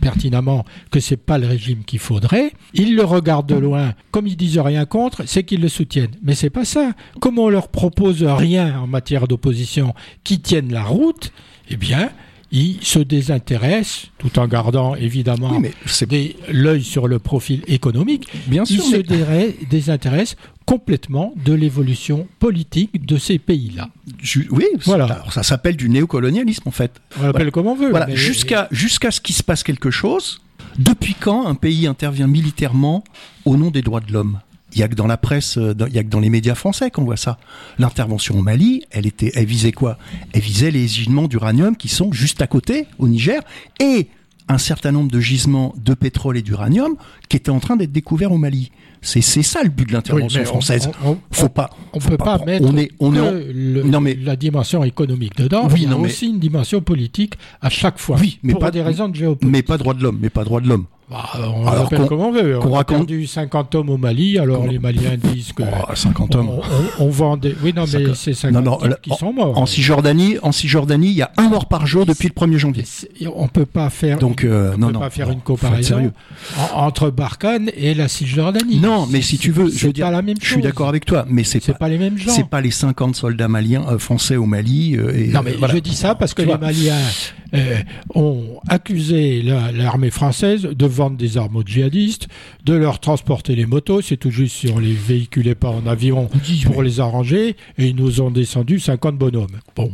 pertinemment 0.00 0.64
que 0.90 1.00
c'est 1.00 1.16
pas 1.16 1.38
le 1.38 1.46
régime 1.46 1.84
qu'il 1.84 1.98
faudrait. 1.98 2.52
Ils 2.74 2.94
le 2.96 3.04
regardent 3.04 3.48
de 3.48 3.56
loin. 3.56 3.94
Comme 4.10 4.26
ils 4.26 4.36
disent 4.36 4.58
rien 4.58 4.84
contre, 4.84 5.22
c'est 5.26 5.44
qu'ils 5.44 5.60
le 5.60 5.68
soutiennent. 5.68 6.14
Mais 6.22 6.34
c'est 6.34 6.50
pas 6.50 6.64
ça. 6.64 6.92
Comme 7.20 7.38
on 7.38 7.48
leur 7.48 7.68
propose 7.68 8.22
rien 8.22 8.80
en 8.80 8.86
matière 8.86 9.28
d'opposition 9.28 9.94
qui 10.24 10.40
tienne 10.40 10.72
la 10.72 10.84
route, 10.84 11.32
eh 11.68 11.76
bien, 11.76 12.10
ils 12.52 12.78
se 12.82 12.98
désintéressent 12.98 14.06
tout 14.18 14.38
en 14.38 14.46
gardant 14.48 14.94
évidemment 14.96 15.56
Oui, 15.56 16.36
l'œil 16.50 16.82
sur 16.82 17.06
le 17.08 17.18
profil 17.18 17.62
économique, 17.68 18.26
bien 18.46 18.64
ils 18.68 18.80
sûr. 18.80 18.84
se 18.84 18.96
mais- 18.96 19.56
désintéressent 19.70 20.36
complètement 20.66 21.32
de 21.44 21.52
l'évolution 21.52 22.26
politique 22.38 23.04
de 23.06 23.16
ces 23.18 23.38
pays-là. 23.38 23.88
Oui, 24.50 24.64
Voilà. 24.84 25.06
alors 25.06 25.32
ça 25.32 25.42
s'appelle 25.42 25.76
du 25.76 25.88
néocolonialisme 25.88 26.68
en 26.68 26.70
fait. 26.72 27.00
On 27.20 27.24
l'appelle 27.24 27.50
comme 27.50 27.66
on 27.66 27.74
veut. 27.74 27.90
Voilà, 27.90 28.06
mais- 28.06 28.16
jusqu'à 28.16 28.68
jusqu'à 28.70 29.10
ce 29.10 29.20
qu'il 29.20 29.34
se 29.34 29.42
passe 29.42 29.62
quelque 29.62 29.90
chose. 29.90 30.40
Depuis 30.78 31.14
quand 31.18 31.46
un 31.46 31.54
pays 31.54 31.86
intervient 31.86 32.26
militairement 32.28 33.02
au 33.44 33.56
nom 33.56 33.70
des 33.70 33.82
droits 33.82 34.00
de 34.00 34.12
l'homme? 34.12 34.38
Il 34.72 34.78
y 34.78 34.82
a 34.82 34.88
que 34.88 34.94
dans 34.94 35.06
la 35.06 35.16
presse, 35.16 35.58
euh, 35.58 35.74
il 35.88 35.94
y 35.94 35.98
a 35.98 36.02
que 36.04 36.08
dans 36.08 36.20
les 36.20 36.30
médias 36.30 36.54
français 36.54 36.90
qu'on 36.90 37.04
voit 37.04 37.16
ça. 37.16 37.38
L'intervention 37.78 38.38
au 38.38 38.42
Mali, 38.42 38.84
elle 38.90 39.06
était, 39.06 39.32
elle 39.34 39.46
visait 39.46 39.72
quoi? 39.72 39.98
Elle 40.32 40.42
visait 40.42 40.70
les 40.70 40.86
gisements 40.86 41.26
d'uranium 41.28 41.76
qui 41.76 41.88
sont 41.88 42.12
juste 42.12 42.40
à 42.42 42.46
côté, 42.46 42.86
au 42.98 43.08
Niger, 43.08 43.40
et 43.80 44.08
un 44.48 44.58
certain 44.58 44.90
nombre 44.92 45.10
de 45.10 45.20
gisements 45.20 45.74
de 45.82 45.94
pétrole 45.94 46.36
et 46.36 46.42
d'uranium 46.42 46.96
qui 47.28 47.36
étaient 47.36 47.50
en 47.50 47.60
train 47.60 47.76
d'être 47.76 47.92
découverts 47.92 48.32
au 48.32 48.38
Mali. 48.38 48.70
C'est 49.02 49.22
ça 49.22 49.62
le 49.62 49.70
but 49.70 49.88
de 49.88 49.94
l'intervention 49.94 50.44
française. 50.44 50.90
on- 51.04 51.12
on- 51.12 51.18
faut 51.30 51.48
pas. 51.48 51.70
On 51.94 52.00
faut 52.00 52.10
peut 52.10 52.16
pas, 52.18 52.38
mettre 52.44 52.66
On 52.68 52.76
est, 52.76 52.90
on 53.00 53.14
est 53.14 53.16
que 53.16 53.22
en- 53.22 53.30
le- 53.32 53.82
Non, 53.84 54.00
mais- 54.00 54.14
la 54.14 54.36
dimension 54.36 54.84
économique 54.84 55.36
dedans. 55.36 55.66
Oui, 55.68 55.72
il 55.78 55.82
y 55.84 55.86
a 55.86 55.90
non, 55.90 56.00
mais- 56.00 56.08
aussi 56.08 56.26
une 56.26 56.38
dimension 56.38 56.82
politique 56.82 57.34
à 57.62 57.70
chaque 57.70 57.98
fois. 57.98 58.18
Oui, 58.20 58.38
mais 58.42 58.52
pour 58.52 58.60
pas- 58.60 58.70
des 58.70 58.82
raisons 58.82 59.08
de 59.08 59.14
géopolitique. 59.16 59.50
mais 59.50 59.62
pas 59.62 59.78
droit 59.78 59.94
de 59.94 60.02
l'homme, 60.02 60.18
mais 60.20 60.28
pas 60.30 60.44
droit 60.44 60.60
de 60.60 60.68
l'homme. 60.68 60.84
Bah, 61.10 61.28
on 61.34 61.66
Alors, 61.66 61.90
l'appelle 61.90 62.06
comme 62.06 62.20
on 62.20 62.30
veut. 62.30 62.56
On, 62.64 62.78
a 62.78 62.84
perdu 62.84 63.26
50 63.26 63.74
hommes 63.74 63.90
au 63.90 63.96
Mali, 63.96 64.38
alors 64.38 64.66
les 64.66 64.78
Maliens 64.78 65.16
disent 65.16 65.52
que. 65.52 65.64
50 65.92 66.36
hommes. 66.36 66.50
On, 67.00 67.08
vend 67.08 67.36
des. 67.36 67.56
Oui, 67.64 67.72
non, 67.74 67.84
mais 67.92 68.14
c'est 68.14 68.32
50 68.32 68.64
non, 68.64 68.78
qui 69.02 69.10
sont 69.16 69.32
morts. 69.32 69.58
En 69.58 69.66
Cisjordanie, 69.66 70.36
en 70.42 70.52
Cisjordanie, 70.52 71.08
il 71.08 71.16
y 71.16 71.22
a 71.22 71.32
un 71.36 71.48
mort 71.48 71.66
par 71.66 71.86
jour 71.86 72.06
depuis 72.06 72.28
le 72.28 72.34
1er 72.34 72.58
janvier. 72.58 72.84
On 73.34 73.48
peut 73.48 73.66
pas 73.66 73.90
faire. 73.90 74.18
Donc, 74.18 74.44
euh, 74.44 74.76
on 74.80 74.86
peut 74.86 74.98
pas 75.00 75.10
faire 75.10 75.30
une 75.30 75.40
comparaison 75.40 76.12
entre 76.74 77.10
Barkhane 77.10 77.70
et 77.76 77.94
la 77.94 78.06
Cisjordanie. 78.06 78.78
Non, 78.78 79.08
mais 79.10 79.20
si 79.20 79.36
tu 79.36 79.50
veux, 79.50 79.68
je 79.68 79.88
veux 79.88 79.92
dire, 79.92 80.10
la 80.10 80.22
même 80.22 80.36
chose. 80.36 80.48
je 80.48 80.52
suis 80.54 80.62
d'accord 80.62 80.88
avec 80.88 81.06
toi, 81.06 81.26
mais 81.28 81.42
c'est 81.42 81.60
pas, 81.60 81.72
pas, 81.74 81.88
les 81.88 81.98
mêmes 81.98 82.18
gens. 82.18 82.30
C'est 82.30 82.48
pas 82.48 82.60
les 82.60 82.70
50 82.70 83.16
soldats 83.16 83.48
maliens 83.48 83.84
euh, 83.88 83.98
français 83.98 84.36
au 84.36 84.46
Mali. 84.46 84.96
Euh, 84.96 85.12
et, 85.12 85.28
non, 85.28 85.40
mais 85.42 85.56
je 85.72 85.78
dis 85.78 85.96
ça 85.96 86.14
parce 86.14 86.34
que 86.34 86.42
les 86.42 86.56
Maliens 86.56 86.94
ont 88.14 88.60
accusé 88.68 89.42
l'armée 89.42 90.10
française 90.10 90.62
de 90.62 90.86
vendre 90.86 91.16
des 91.16 91.36
armes 91.36 91.56
aux 91.56 91.62
djihadistes, 91.64 92.28
de 92.64 92.74
leur 92.74 93.00
transporter 93.00 93.54
les 93.54 93.66
motos, 93.66 94.02
c'est 94.02 94.16
tout 94.16 94.30
juste 94.30 94.56
si 94.56 94.70
on 94.70 94.78
les 94.78 94.92
véhiculait 94.92 95.54
pas 95.54 95.70
en 95.70 95.86
avion 95.86 96.28
pour 96.66 96.82
les 96.82 97.00
arranger, 97.00 97.56
et 97.78 97.86
ils 97.86 97.96
nous 97.96 98.20
ont 98.20 98.30
descendu 98.30 98.78
50 98.78 99.16
bonhommes. 99.16 99.46
Bon, 99.76 99.90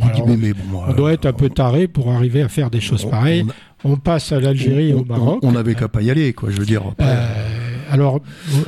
on 0.88 0.92
doit 0.92 1.12
être 1.12 1.26
un 1.26 1.32
peu 1.32 1.48
taré 1.48 1.88
pour 1.88 2.10
arriver 2.10 2.42
à 2.42 2.48
faire 2.48 2.70
des 2.70 2.80
choses 2.80 3.08
pareilles. 3.08 3.44
On, 3.84 3.96
passe 3.96 4.32
à 4.32 4.40
l'Algérie 4.40 4.90
et 4.90 4.94
au 4.94 5.04
Maroc. 5.04 5.40
On 5.42 5.52
n'avait 5.52 5.74
qu'à 5.74 5.88
pas 5.88 6.02
y 6.02 6.10
aller, 6.10 6.32
quoi, 6.32 6.50
je 6.50 6.56
veux 6.56 6.66
dire. 6.66 6.82
Euh, 7.00 7.55
alors, 7.96 8.20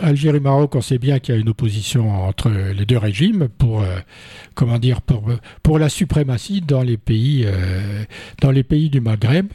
Algérie-Maroc, 0.02 0.74
on 0.74 0.80
sait 0.80 0.96
bien 0.96 1.18
qu'il 1.18 1.34
y 1.34 1.38
a 1.38 1.40
une 1.40 1.50
opposition 1.50 2.24
entre 2.24 2.48
les 2.48 2.86
deux 2.86 2.96
régimes 2.96 3.48
pour, 3.58 3.82
euh, 3.82 3.98
comment 4.54 4.78
dire, 4.78 5.02
pour, 5.02 5.30
pour 5.62 5.78
la 5.78 5.90
suprématie 5.90 6.62
dans 6.62 6.80
les 6.80 6.96
pays, 6.96 7.44
euh, 7.44 8.04
dans 8.40 8.50
les 8.50 8.62
pays 8.62 8.88
du 8.88 9.02
Maghreb. 9.02 9.48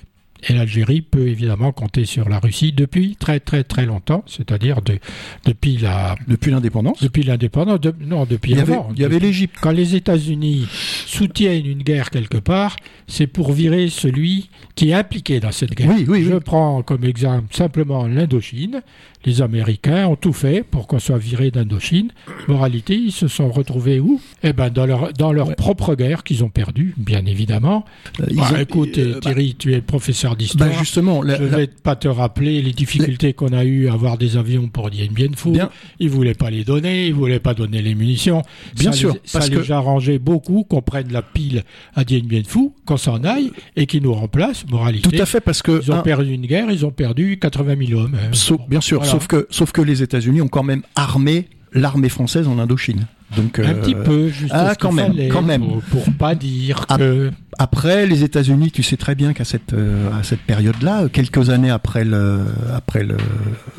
Et 0.47 0.53
l'Algérie 0.53 1.01
peut 1.01 1.28
évidemment 1.28 1.71
compter 1.71 2.05
sur 2.05 2.28
la 2.28 2.38
Russie 2.38 2.74
depuis 2.74 3.15
très 3.15 3.39
très 3.39 3.63
très 3.63 3.86
longtemps, 3.86 4.26
c'est-à-dire 4.28 4.82
de, 4.82 4.99
depuis 5.45 5.78
la 5.78 6.15
depuis 6.28 6.51
l'indépendance. 6.51 7.01
Depuis 7.01 7.24
l'indépendance, 7.24 7.80
non 8.01 8.26
depuis 8.26 8.51
il 8.51 8.57
y 8.57 8.61
avant. 8.61 8.89
il 8.93 9.01
y 9.01 9.05
avait 9.05 9.19
l'Égypte. 9.19 9.55
Quand 9.61 9.71
les 9.71 9.95
États-Unis 9.95 10.67
soutiennent 11.05 11.65
une 11.65 11.82
guerre 11.82 12.09
quelque 12.09 12.38
part, 12.38 12.76
c'est 13.07 13.28
pour 13.28 13.53
virer 13.53 13.88
celui 13.88 14.49
qui 14.76 14.89
est 14.89 14.93
impliqué 14.93 15.39
dans 15.39 15.53
cette 15.53 15.76
guerre. 15.76 15.91
Oui, 15.95 16.05
oui, 16.07 16.24
Je 16.24 16.36
prends 16.36 16.84
comme 16.84 17.05
exemple 17.05 17.55
simplement 17.55 18.05
l'Indochine. 18.05 18.82
Les 19.26 19.41
Américains 19.41 20.07
ont 20.07 20.15
tout 20.15 20.34
fait 20.34 20.63
pour 20.63 20.88
qu'on 20.88 20.99
soit 20.99 21.17
viré 21.17 21.49
d'Indochine. 21.49 22.11
Moralité, 22.47 22.95
ils 22.95 23.11
se 23.11 23.28
sont 23.28 23.49
retrouvés 23.49 23.99
où? 23.99 24.19
Eh 24.43 24.51
ben 24.53 24.69
dans 24.69 24.86
leur 24.86 25.13
dans 25.13 25.32
leur 25.32 25.55
propre 25.55 25.95
guerre 25.95 26.24
qu'ils 26.24 26.43
ont 26.43 26.49
perdue, 26.49 26.93
bien 26.97 27.26
évidemment. 27.26 27.86
Euh, 28.19 28.26
bah, 28.34 28.61
écoute, 28.61 28.97
euh, 28.97 29.19
Thierry, 29.19 29.51
bah, 29.51 29.55
tu 29.59 29.74
es 29.74 29.82
professeur 29.82 30.36
d'histoire. 30.36 30.69
Bah, 30.69 30.76
justement, 30.78 31.21
je 31.21 31.41
ne 31.41 31.47
vais 31.47 31.67
pas 31.67 31.95
te 31.95 32.07
rappeler 32.07 32.61
les 32.61 32.74
difficultés 32.74 33.34
qu'on 33.34 33.53
a 33.53 33.63
eues 33.63 33.88
à 33.88 33.93
avoir 33.93 34.17
des 34.17 34.36
avions 34.36 34.67
pour 34.67 34.89
Dien 34.89 35.07
Bien 35.11 35.30
Phu. 35.36 35.51
Bien. 35.51 35.69
Ils 35.99 36.09
voulaient 36.09 36.34
pas 36.34 36.49
les 36.49 36.63
donner, 36.63 37.07
ils 37.07 37.13
voulaient 37.13 37.39
pas 37.39 37.53
donner 37.53 37.82
les 37.82 37.95
munitions. 37.95 38.41
Bien 38.78 38.91
sûr, 38.91 39.15
ça 39.24 39.39
parce 39.39 39.49
les 39.49 39.57
que... 39.57 39.71
arrangeait 39.71 40.19
beaucoup 40.19 40.63
qu'on 40.63 40.82
prenne 40.82 41.11
la 41.11 41.21
pile 41.21 41.63
à 41.95 42.03
Dien 42.03 42.21
Bien 42.24 42.43
Phu, 42.45 42.71
qu'on 42.86 42.97
s'en 42.97 43.24
aille 43.24 43.51
et 43.76 43.86
qu'ils 43.86 44.03
nous 44.03 44.13
remplacent. 44.13 44.65
Moralité. 44.69 45.09
Tout 45.09 45.21
à 45.21 45.26
fait, 45.26 45.39
parce 45.39 45.61
que 45.61 45.82
ils 45.82 45.91
ont 45.91 46.01
perdu 46.01 46.34
une 46.34 46.45
guerre, 46.45 46.69
ils 46.71 46.86
ont 46.86 46.91
perdu 46.91 47.39
80 47.39 47.76
000 47.88 48.01
hommes. 48.01 48.15
Hein. 48.15 48.57
bien 48.67 48.82
sûr. 48.82 49.01
Sauf 49.14 49.28
que, 49.28 49.45
sauf 49.51 49.72
que 49.72 49.82
les 49.82 50.01
États-Unis 50.01 50.41
ont 50.41 50.47
quand 50.47 50.64
même 50.64 50.82
armé 50.95 51.47
l'armée 51.72 52.09
française 52.09 52.47
en 52.47 52.57
Indochine. 52.57 53.05
Donc, 53.36 53.59
un 53.59 53.73
petit 53.75 53.95
euh, 53.95 54.03
peu, 54.03 54.27
juste 54.27 54.53
ah, 54.53 54.73
quand 54.79 54.91
même, 54.91 55.13
quand 55.29 55.41
même, 55.41 55.81
pour, 55.89 56.03
pas 56.17 56.36
dire 56.36 56.86
que. 56.88 57.31
Après, 57.59 58.07
les 58.07 58.23
États-Unis, 58.23 58.71
tu 58.71 58.81
sais 58.81 58.97
très 58.97 59.13
bien 59.13 59.34
qu'à 59.34 59.45
cette 59.45 59.73
euh, 59.73 60.09
à 60.19 60.23
cette 60.23 60.41
période-là, 60.41 61.07
quelques 61.07 61.51
années 61.51 61.69
après 61.69 62.03
le 62.03 62.41
après 62.73 63.03
le 63.03 63.15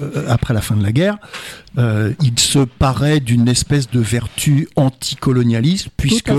euh, 0.00 0.24
après 0.28 0.54
la 0.54 0.60
fin 0.60 0.76
de 0.76 0.82
la 0.82 0.92
guerre, 0.92 1.18
il 1.76 2.38
se 2.38 2.60
paraît 2.60 3.18
d'une 3.18 3.48
espèce 3.48 3.90
de 3.90 3.98
vertu 3.98 4.68
anticolonialiste, 4.76 5.88
puisque 5.96 6.30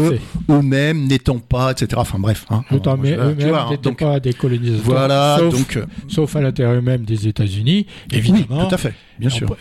eux-mêmes 0.49 1.07
n'étant 1.07 1.39
pas, 1.39 1.72
etc. 1.72 1.89
Enfin 1.97 2.20
bref, 2.20 2.45
hein, 2.49 2.63
eux-mêmes 2.72 3.36
n'étaient 3.70 3.91
pas 3.91 4.20
des 4.22 4.34
colonisateurs. 4.34 4.86
Voilà, 4.86 5.38
sauf, 5.39 5.53
donc 5.53 5.80
sauf 6.07 6.36
à 6.38 6.41
l'intérieur 6.41 6.82
même 6.82 7.03
des 7.03 7.28
États-Unis, 7.28 7.86
évidemment. 8.13 8.45
Oui, 8.49 8.68
tout 8.70 8.76
à 8.76 8.78
fait, 8.78 8.93
bien 9.20 9.30
sûr. 9.30 9.55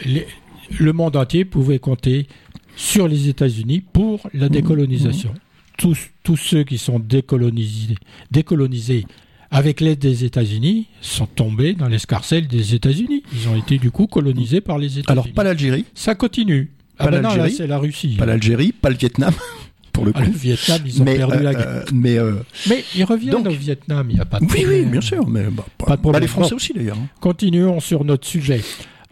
le 0.79 0.93
monde 0.93 1.17
entier 1.17 1.45
pouvait 1.45 1.81
compter 1.81 2.29
sur 2.77 3.09
les 3.09 3.29
États-Unis 3.29 3.83
pour 3.93 4.29
la 4.35 4.49
décolonisation. 4.49 5.31
Mmh. 5.31 5.39
Tous, 5.77 5.99
tous 6.23 6.37
ceux 6.37 6.63
qui 6.65 6.79
sont 6.79 7.01
décolonisés, 7.01 7.97
décolonisés 8.31 9.07
avec 9.51 9.81
l'aide 9.81 10.01
des 10.01 10.25
États-Unis 10.25 10.89
sont 11.01 11.27
tombés 11.27 11.75
dans 11.75 11.89
l'escarcelle 11.89 12.49
des 12.49 12.75
États-Unis. 12.75 13.23
Ils 13.33 13.49
ont 13.49 13.57
été 13.57 13.79
du 13.79 13.91
coup 13.91 14.07
colonisés 14.07 14.61
par 14.61 14.79
les 14.79 14.99
États-Unis. 14.99 15.07
Alors 15.09 15.29
pas 15.33 15.45
l'Algérie 15.45 15.85
Ça 15.95 16.15
continue. 16.15 16.73
Ah 16.99 17.05
pas 17.05 17.11
ben 17.13 17.23
l'Algérie, 17.23 17.53
c'est 17.53 17.67
la 17.67 17.79
Russie. 17.79 18.17
Pas 18.19 18.27
l'Algérie, 18.27 18.73
pas 18.73 18.91
le 18.91 18.97
Vietnam. 18.97 19.33
Pour 19.93 20.05
le, 20.05 20.13
ah, 20.17 20.23
coup. 20.23 20.27
le 20.27 20.37
Vietnam, 20.37 20.81
ils 20.85 21.03
ont 21.03 21.05
perdu 21.05 21.41
la 21.41 21.55
guerre. 21.55 21.69
Euh, 21.69 21.85
mais, 21.93 22.19
euh, 22.19 22.35
mais 22.69 22.85
ils 22.97 23.05
reviennent 23.05 23.47
au 23.47 23.51
Vietnam, 23.51 24.09
il 24.11 24.17
n'y 24.17 24.21
a 24.21 24.25
pas 24.25 24.41
de 24.41 24.45
oui, 24.47 24.65
Oui, 24.67 24.85
bien 24.87 25.01
sûr, 25.01 25.25
mais 25.29 25.45
bah, 25.45 25.65
pas, 25.79 25.95
de 25.95 26.01
problème. 26.01 26.13
Bah, 26.15 26.19
les 26.19 26.27
Français 26.27 26.53
aussi 26.53 26.73
d'ailleurs. 26.73 26.99
Hein. 26.99 27.07
Continuons 27.21 27.79
sur 27.79 28.05
notre 28.05 28.27
sujet. 28.27 28.61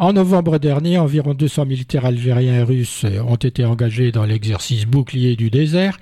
En 0.03 0.15
novembre 0.15 0.59
dernier, 0.59 0.99
environ 0.99 1.33
200 1.33 1.65
militaires 1.65 2.05
algériens 2.05 2.57
et 2.57 2.63
russes 2.65 3.07
ont 3.25 3.37
été 3.37 3.65
engagés 3.65 4.11
dans 4.11 4.25
l'exercice 4.25 4.85
bouclier 4.85 5.37
du 5.37 5.49
désert, 5.49 5.97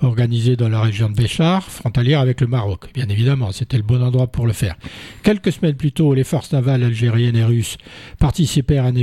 organisé 0.00 0.56
dans 0.56 0.70
la 0.70 0.80
région 0.80 1.10
de 1.10 1.14
Béchar, 1.14 1.62
frontalière 1.62 2.20
avec 2.20 2.40
le 2.40 2.46
Maroc. 2.46 2.86
Bien 2.94 3.10
évidemment, 3.10 3.52
c'était 3.52 3.76
le 3.76 3.82
bon 3.82 4.02
endroit 4.02 4.28
pour 4.28 4.46
le 4.46 4.54
faire. 4.54 4.76
Quelques 5.22 5.52
semaines 5.52 5.74
plus 5.74 5.92
tôt, 5.92 6.14
les 6.14 6.24
forces 6.24 6.50
navales 6.54 6.82
algériennes 6.82 7.36
et 7.36 7.44
russes 7.44 7.76
participèrent 8.18 8.86
à 8.86 8.88
un 8.88 8.96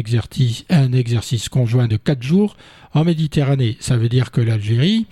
exercice, 0.93 1.49
conjoint 1.49 1.87
de 1.87 1.97
quatre 1.97 2.23
jours 2.23 2.57
en 2.95 3.03
Méditerranée. 3.03 3.77
Ça 3.79 3.97
veut 3.97 4.09
dire 4.09 4.31
que 4.31 4.41
l'Algérie 4.41 5.05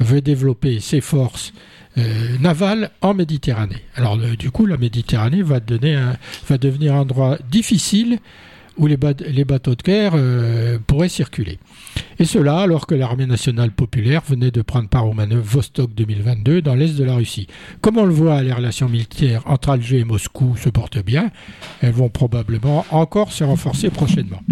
veut 0.00 0.20
développer 0.20 0.80
ses 0.80 1.00
forces 1.00 1.54
euh, 1.96 2.36
navales 2.40 2.90
en 3.00 3.14
Méditerranée. 3.14 3.84
Alors 3.94 4.18
du 4.18 4.50
coup, 4.50 4.66
la 4.66 4.76
Méditerranée 4.76 5.40
va 5.40 5.60
devenir 5.60 6.94
un 6.94 6.98
endroit 6.98 7.38
difficile 7.48 8.18
où 8.76 8.86
les, 8.86 8.96
bateaux 8.96 9.74
de 9.74 9.82
guerre 9.82 10.12
euh, 10.14 10.78
pourraient 10.86 11.08
circuler. 11.08 11.58
Et 12.18 12.24
cela 12.24 12.58
alors 12.58 12.86
que 12.86 12.94
l'armée 12.94 13.26
nationale 13.26 13.70
populaire 13.70 14.22
venait 14.26 14.50
de 14.50 14.62
prendre 14.62 14.88
part 14.88 15.08
aux 15.08 15.12
manœuvres 15.12 15.44
Vostok 15.44 15.94
2022 15.94 16.62
dans 16.62 16.74
l'est 16.74 16.96
de 16.96 17.04
la 17.04 17.14
Russie. 17.14 17.46
Comme 17.80 17.98
on 17.98 18.04
le 18.04 18.14
voit, 18.14 18.42
les 18.42 18.52
relations 18.52 18.88
militaires 18.88 19.42
entre 19.46 19.70
Alger 19.70 19.98
et 19.98 20.04
Moscou 20.04 20.56
se 20.56 20.68
portent 20.68 21.02
bien. 21.04 21.30
Elles 21.80 21.92
vont 21.92 22.08
probablement 22.08 22.84
encore 22.90 23.32
se 23.32 23.44
renforcer 23.44 23.90
prochainement. 23.90 24.42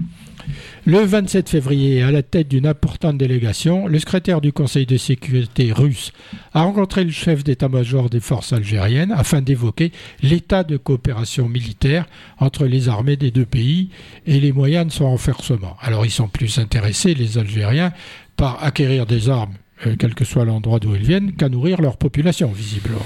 Le 0.86 1.00
27 1.00 1.50
février, 1.50 2.02
à 2.02 2.10
la 2.10 2.22
tête 2.22 2.48
d'une 2.48 2.66
importante 2.66 3.18
délégation, 3.18 3.86
le 3.86 3.98
secrétaire 3.98 4.40
du 4.40 4.50
Conseil 4.50 4.86
de 4.86 4.96
sécurité 4.96 5.72
russe 5.72 6.10
a 6.54 6.62
rencontré 6.62 7.04
le 7.04 7.10
chef 7.10 7.44
d'état-major 7.44 8.08
des 8.08 8.20
forces 8.20 8.54
algériennes 8.54 9.12
afin 9.12 9.42
d'évoquer 9.42 9.92
l'état 10.22 10.64
de 10.64 10.78
coopération 10.78 11.50
militaire 11.50 12.06
entre 12.38 12.64
les 12.64 12.88
armées 12.88 13.16
des 13.16 13.30
deux 13.30 13.44
pays 13.44 13.90
et 14.26 14.40
les 14.40 14.52
moyens 14.52 14.86
de 14.86 14.92
son 14.92 15.10
renforcement. 15.10 15.76
Alors 15.82 16.06
ils 16.06 16.10
sont 16.10 16.28
plus 16.28 16.58
intéressés, 16.58 17.12
les 17.12 17.36
Algériens, 17.36 17.92
par 18.38 18.64
acquérir 18.64 19.04
des 19.04 19.28
armes, 19.28 19.54
euh, 19.86 19.96
quel 19.98 20.14
que 20.14 20.24
soit 20.24 20.46
l'endroit 20.46 20.80
d'où 20.80 20.94
ils 20.94 21.02
viennent, 21.02 21.32
qu'à 21.32 21.50
nourrir 21.50 21.82
leur 21.82 21.98
population, 21.98 22.50
visiblement. 22.52 23.04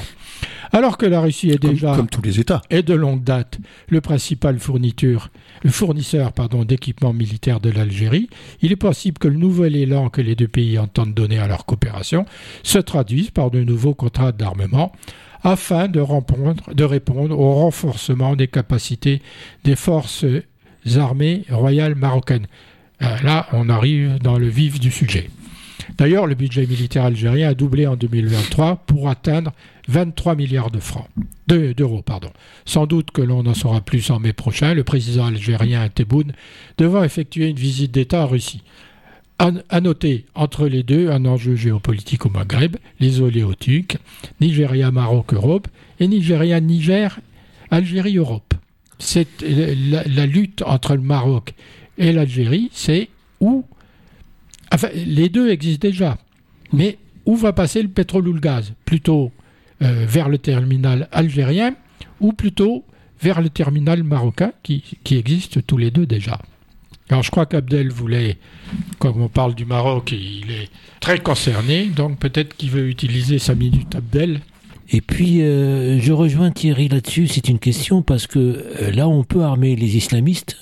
Alors 0.75 0.99
que 0.99 1.07
la 1.07 1.21
Russie 1.21 1.51
est 1.51 1.63
déjà, 1.63 1.95
comme, 1.95 2.09
tous 2.09 2.21
les 2.21 2.41
États, 2.41 2.61
et 2.69 2.83
de 2.83 2.95
longue 2.95 3.23
date, 3.23 3.61
le 3.89 4.01
principal 4.01 4.59
fourniture, 4.59 5.31
le 5.63 5.71
fournisseur 5.71 6.33
pardon, 6.33 6.65
d'équipements 6.65 7.13
militaires 7.13 7.61
de 7.61 7.71
l'Algérie, 7.71 8.29
il 8.61 8.73
est 8.73 8.77
possible 8.77 9.19
que 9.19 9.29
le 9.29 9.37
nouvel 9.37 9.77
élan 9.77 10.09
que 10.09 10.21
les 10.21 10.35
deux 10.35 10.49
pays 10.49 10.77
entendent 10.81 11.15
donner 11.15 11.39
à 11.39 11.47
leur 11.47 11.65
coopération 11.65 12.27
se 12.65 12.79
traduise 12.79 13.31
par 13.31 13.53
de 13.53 13.63
nouveaux 13.63 13.95
contrats 13.95 14.33
d'armement 14.33 14.91
afin 15.45 15.87
de 15.87 16.01
répondre, 16.01 16.75
de 16.75 16.85
répondre 16.85 17.39
au 17.39 17.55
renforcement 17.55 18.35
des 18.35 18.49
capacités 18.49 19.23
des 19.63 19.77
forces 19.77 20.25
armées 20.97 21.45
royales 21.51 21.95
marocaines. 21.95 22.49
Euh, 23.01 23.17
là, 23.23 23.47
on 23.53 23.69
arrive 23.69 24.19
dans 24.21 24.39
le 24.39 24.49
vif 24.49 24.81
du 24.81 24.91
sujet. 24.91 25.31
D'ailleurs, 25.99 26.27
le 26.27 26.35
budget 26.35 26.67
militaire 26.67 27.05
algérien 27.05 27.51
a 27.51 27.55
doublé 27.55 27.87
en 27.87 27.95
2023 27.95 28.77
pour 28.87 29.09
atteindre 29.09 29.53
23 29.89 30.35
milliards 30.35 30.71
de 30.71 30.81
francs, 30.81 31.09
d'euros. 31.47 32.03
pardon. 32.03 32.31
Sans 32.65 32.87
doute 32.87 33.11
que 33.11 33.23
l'on 33.23 33.47
en 33.47 33.55
saura 33.55 33.81
plus 33.81 34.11
en 34.11 34.19
mai 34.19 34.33
prochain, 34.33 34.75
le 34.75 34.85
président 34.85 35.27
algérien 35.27 35.89
Tebboune 35.89 36.33
devant 36.79 37.05
effectuer 37.05 37.49
une 37.49 37.57
visite 37.57 37.93
d'État 37.93 38.25
en 38.25 38.27
Russie. 38.27 38.63
À, 39.39 39.81
noter 39.81 40.25
entre 40.35 40.69
les 40.69 40.83
deux 40.85 41.11
un 41.11 41.27
enjeu 41.27 41.55
géopolitique 41.57 42.25
au 42.25 42.31
Maghreb, 42.31 42.77
les 43.01 43.21
oléotucs, 43.21 43.99
Nigeria, 44.41 44.91
Maroc, 44.91 45.35
Europe, 45.35 45.69
et 46.01 46.07
Nigeria, 46.07 46.61
Niger, 46.61 47.19
Algérie, 47.71 48.17
Europe. 48.17 48.55
C'est 48.99 49.27
la, 49.43 50.05
la 50.05 50.27
lutte 50.27 50.63
entre 50.63 50.95
le 50.95 51.03
Maroc 51.03 51.53
et 51.99 52.13
l'Algérie, 52.13 52.71
c'est 52.73 53.09
où 53.41 53.65
Enfin, 54.75 54.89
les 54.95 55.29
deux 55.29 55.51
existent 55.51 55.87
déjà. 55.87 56.19
Mais 56.73 56.99
où 57.27 57.37
va 57.37 57.53
passer 57.53 57.81
le 57.81 57.89
pétrole 57.89 58.27
ou 58.27 58.33
le 58.33 58.41
gaz? 58.41 58.73
Plutôt 58.85 59.31
euh, 59.83 60.05
vers 60.07 60.29
le 60.29 60.39
terminal 60.39 61.09
algérien 61.13 61.75
ou 62.21 62.33
plutôt 62.33 62.85
vers 63.21 63.41
le 63.41 63.49
terminal 63.49 64.03
marocain 64.03 64.53
qui, 64.63 64.83
qui 65.03 65.17
existe 65.17 65.67
tous 65.67 65.77
les 65.77 65.91
deux 65.91 66.07
déjà. 66.07 66.41
Alors 67.11 67.23
je 67.23 67.31
crois 67.31 67.47
qu'Abdel 67.47 67.91
voulait, 67.91 68.39
comme 68.99 69.21
on 69.21 69.29
parle 69.29 69.55
du 69.55 69.67
Maroc, 69.67 70.13
il 70.13 70.51
est 70.51 70.71
très 71.01 71.19
concerné, 71.19 71.87
donc 71.87 72.19
peut-être 72.19 72.57
qu'il 72.57 72.71
veut 72.71 72.89
utiliser 72.89 73.39
sa 73.39 73.55
minute 73.55 73.95
Abdel. 73.95 74.41
Et 74.91 75.01
puis, 75.01 75.43
euh, 75.43 75.99
je 75.99 76.13
rejoins 76.13 76.51
Thierry 76.51 76.89
là-dessus, 76.89 77.27
c'est 77.27 77.49
une 77.49 77.59
question 77.59 78.03
parce 78.03 78.27
que 78.27 78.39
euh, 78.39 78.91
là, 78.91 79.09
on 79.09 79.25
peut 79.25 79.43
armer 79.43 79.77
les 79.77 79.97
islamistes 79.97 80.57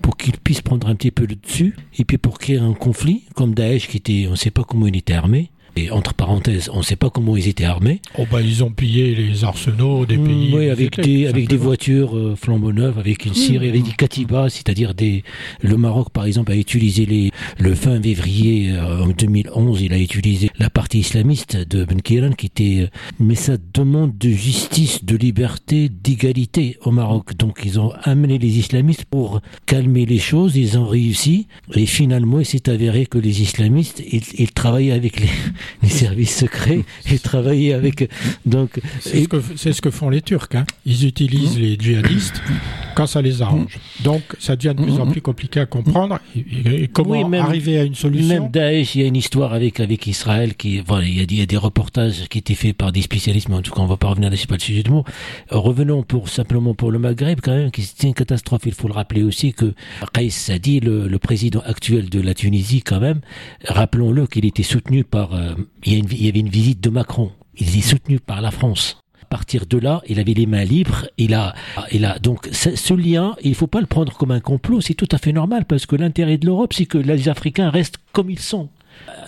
pour 0.00 0.16
qu'ils 0.16 0.36
puissent 0.36 0.62
prendre 0.62 0.88
un 0.88 0.94
petit 0.94 1.10
peu 1.10 1.26
le 1.26 1.34
dessus, 1.34 1.76
et 1.98 2.04
puis 2.04 2.18
pour 2.18 2.38
créer 2.38 2.58
un 2.58 2.74
conflit, 2.74 3.24
comme 3.34 3.54
Daesh 3.54 3.88
qui 3.88 3.96
était, 3.96 4.26
on 4.28 4.32
ne 4.32 4.36
sait 4.36 4.50
pas 4.50 4.62
comment 4.62 4.86
il 4.86 4.96
était 4.96 5.14
armé, 5.14 5.50
et 5.76 5.90
entre 5.90 6.14
parenthèses, 6.14 6.70
on 6.72 6.78
ne 6.78 6.82
sait 6.82 6.96
pas 6.96 7.10
comment 7.10 7.36
ils 7.36 7.48
étaient 7.48 7.64
armés. 7.64 8.00
Oh 8.18 8.26
bah 8.30 8.40
ils 8.40 8.62
ont 8.62 8.70
pillé 8.70 9.14
les 9.14 9.44
arsenaux 9.44 10.06
des 10.06 10.16
pays. 10.16 10.50
oui, 10.54 10.70
avec 10.70 11.00
des 11.00 11.26
avec 11.26 11.48
des 11.48 11.56
voitures 11.56 12.16
euh, 12.16 12.36
flambant 12.36 12.72
neuves, 12.72 12.98
avec 12.98 13.26
une 13.26 13.34
cire, 13.34 13.62
avec 13.62 13.82
des 13.82 13.92
katibas, 13.92 14.50
c'est-à-dire 14.50 14.94
des. 14.94 15.24
Le 15.62 15.76
Maroc 15.76 16.10
par 16.10 16.26
exemple 16.26 16.52
a 16.52 16.56
utilisé 16.56 17.06
les 17.06 17.30
le 17.58 17.74
fin 17.74 18.00
février 18.00 18.72
euh, 18.72 19.04
en 19.04 19.08
2011, 19.08 19.82
il 19.82 19.92
a 19.92 19.98
utilisé 19.98 20.50
la 20.58 20.70
partie 20.70 21.00
islamiste 21.00 21.56
de 21.56 21.84
Ben 21.84 22.00
qui 22.00 22.46
était. 22.46 22.82
Euh, 22.82 22.86
mais 23.18 23.34
ça 23.34 23.56
demande 23.72 24.16
de 24.18 24.30
justice, 24.30 25.04
de 25.04 25.16
liberté, 25.16 25.88
d'égalité 25.88 26.78
au 26.84 26.90
Maroc. 26.90 27.36
Donc 27.36 27.60
ils 27.64 27.80
ont 27.80 27.92
amené 28.02 28.38
les 28.38 28.58
islamistes 28.58 29.04
pour 29.04 29.40
calmer 29.66 30.06
les 30.06 30.18
choses, 30.18 30.56
ils 30.56 30.78
ont 30.78 30.86
réussi, 30.86 31.48
et 31.74 31.86
finalement 31.86 32.40
il 32.40 32.46
s'est 32.46 32.68
avéré 32.68 33.06
que 33.06 33.18
les 33.18 33.42
islamistes 33.42 34.02
ils, 34.10 34.22
ils 34.38 34.52
travaillaient 34.52 34.92
avec 34.92 35.20
les 35.20 35.28
les 35.82 35.88
services 35.88 36.36
secrets 36.36 36.84
et 37.10 37.18
travailler 37.18 37.74
avec. 37.74 38.10
Donc, 38.46 38.80
c'est 39.00 39.24
ce, 39.24 39.28
que, 39.28 39.40
ce 39.56 39.80
que 39.80 39.90
font 39.90 40.10
les 40.10 40.22
Turcs. 40.22 40.48
Hein. 40.54 40.64
Ils 40.86 41.06
utilisent 41.06 41.58
les 41.58 41.76
djihadistes 41.78 42.42
quand 42.94 43.06
ça 43.06 43.22
les 43.22 43.42
arrange. 43.42 43.78
Donc, 44.02 44.22
ça 44.38 44.56
devient 44.56 44.74
de 44.76 44.82
plus 44.82 44.98
en 45.00 45.06
plus 45.06 45.20
compliqué 45.20 45.60
à 45.60 45.66
comprendre. 45.66 46.18
Et, 46.36 46.88
comment 46.88 47.32
arriver 47.32 47.78
à 47.78 47.84
une 47.84 47.94
solution 47.94 48.28
Même 48.28 48.50
Daesh, 48.50 48.94
il 48.94 49.02
y 49.02 49.04
a 49.04 49.06
une 49.06 49.16
histoire 49.16 49.52
avec 49.52 49.80
avec 49.80 50.06
Israël 50.06 50.54
qui, 50.54 50.80
voilà, 50.80 51.06
il 51.06 51.32
y 51.32 51.42
a, 51.42 51.46
des 51.46 51.56
reportages 51.56 52.28
qui 52.28 52.38
étaient 52.38 52.54
faits 52.54 52.76
par 52.76 52.92
des 52.92 53.02
spécialistes, 53.02 53.48
mais 53.48 53.56
en 53.56 53.62
tout 53.62 53.72
cas, 53.72 53.80
on 53.80 53.86
va 53.86 53.96
pas 53.96 54.08
revenir 54.08 54.30
là, 54.30 54.36
c'est 54.36 54.48
pas 54.48 54.56
le 54.56 54.60
sujet 54.60 54.82
de 54.82 54.90
mots. 54.90 55.04
Revenons 55.50 56.02
pour 56.02 56.28
simplement 56.28 56.74
pour 56.74 56.90
le 56.90 56.98
Maghreb, 56.98 57.40
quand 57.42 57.54
même, 57.54 57.70
qui 57.70 57.82
c'était 57.82 58.08
une 58.08 58.14
catastrophe. 58.14 58.62
Il 58.66 58.74
faut 58.74 58.88
le 58.88 58.94
rappeler 58.94 59.22
aussi 59.22 59.52
que 59.52 59.74
Qais 60.12 60.30
Sadi, 60.30 60.80
le, 60.80 61.08
le 61.08 61.18
président 61.18 61.60
actuel 61.60 62.08
de 62.08 62.20
la 62.20 62.34
Tunisie, 62.34 62.82
quand 62.82 63.00
même, 63.00 63.20
rappelons-le 63.66 64.26
qu'il 64.26 64.44
était 64.44 64.62
soutenu 64.62 65.04
par 65.04 65.34
euh, 65.34 65.53
il, 65.84 66.22
y 66.22 66.28
avait 66.28 66.40
une 66.40 66.48
visite 66.48 66.80
de 66.80 66.90
Macron. 66.90 67.30
Il 67.56 67.76
est 67.76 67.82
soutenu 67.82 68.20
par 68.20 68.40
la 68.40 68.50
France. 68.50 68.98
À 69.22 69.26
partir 69.26 69.66
de 69.66 69.78
là, 69.78 70.02
il 70.08 70.20
avait 70.20 70.34
les 70.34 70.46
mains 70.46 70.64
libres. 70.64 71.06
Il 71.18 71.34
a, 71.34 71.54
il 71.92 72.04
a 72.04 72.18
donc 72.18 72.48
ce 72.52 72.94
lien. 72.94 73.34
Il 73.42 73.54
faut 73.54 73.66
pas 73.66 73.80
le 73.80 73.86
prendre 73.86 74.12
comme 74.16 74.30
un 74.30 74.40
complot. 74.40 74.80
C'est 74.80 74.94
tout 74.94 75.08
à 75.10 75.18
fait 75.18 75.32
normal 75.32 75.64
parce 75.64 75.86
que 75.86 75.96
l'intérêt 75.96 76.38
de 76.38 76.46
l'Europe, 76.46 76.72
c'est 76.72 76.86
que 76.86 76.98
les 76.98 77.28
Africains 77.28 77.70
restent 77.70 77.98
comme 78.12 78.30
ils 78.30 78.38
sont 78.38 78.68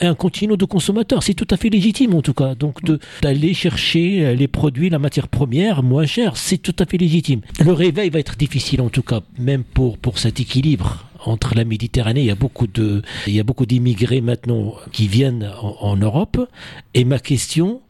un 0.01 0.15
continent 0.15 0.57
de 0.57 0.65
consommateurs. 0.65 1.23
C'est 1.23 1.35
tout 1.35 1.49
à 1.51 1.57
fait 1.57 1.71
légitime 1.71 2.15
en 2.15 2.23
tout 2.23 2.35
cas. 2.35 2.55
Donc 2.55 2.81
d'aller 3.23 3.55
chercher 3.55 4.37
les 4.37 4.49
produits, 4.49 4.91
la 4.91 4.99
matière 4.99 5.29
première 5.29 5.83
moins 5.83 6.07
chère, 6.07 6.37
c'est 6.37 6.59
tout 6.59 6.77
à 6.79 6.87
fait 6.87 6.99
légitime. 6.99 7.41
Le 7.65 7.73
réveil 7.73 8.11
va 8.11 8.19
être 8.19 8.37
difficile 8.37 8.81
en 8.83 8.91
tout 8.91 9.03
cas, 9.03 9.21
même 9.39 9.65
pour, 9.65 9.99
pour 9.99 10.19
cet 10.19 10.41
équilibre 10.41 11.06
entre 11.27 11.55
la 11.55 11.65
Méditerranée. 11.65 12.21
Il 12.21 12.27
y 12.27 12.31
a 12.31 12.37
beaucoup 12.37 12.67
de, 12.67 13.03
il 13.27 13.35
y 13.35 13.41
a 13.41 13.45
beaucoup 13.45 13.67
d'immigrés 13.67 14.21
maintenant 14.21 14.75
qui 14.93 15.09
viennent 15.09 15.51
en, 15.61 15.97
Europe. 15.97 16.49
Et 16.95 17.05
ma 17.05 17.19
question, 17.19 17.81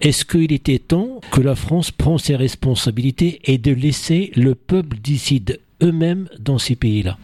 est-ce 0.00 0.24
qu'il 0.24 0.52
était 0.52 0.78
temps 0.78 1.20
que 1.30 1.40
la 1.40 1.54
France 1.54 1.90
prenne 1.90 2.18
ses 2.18 2.36
responsabilités 2.36 3.40
et 3.44 3.58
de 3.58 3.72
laisser 3.72 4.32
le 4.36 4.54
peuple 4.54 4.98
décider 5.02 5.60
eux-mêmes 5.82 6.28
dans 6.38 6.58
ces 6.58 6.76
pays-là? 6.76 7.18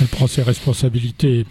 Elle 0.00 0.06
prend 0.06 0.26
ses 0.26 0.42
responsabilités 0.42 1.46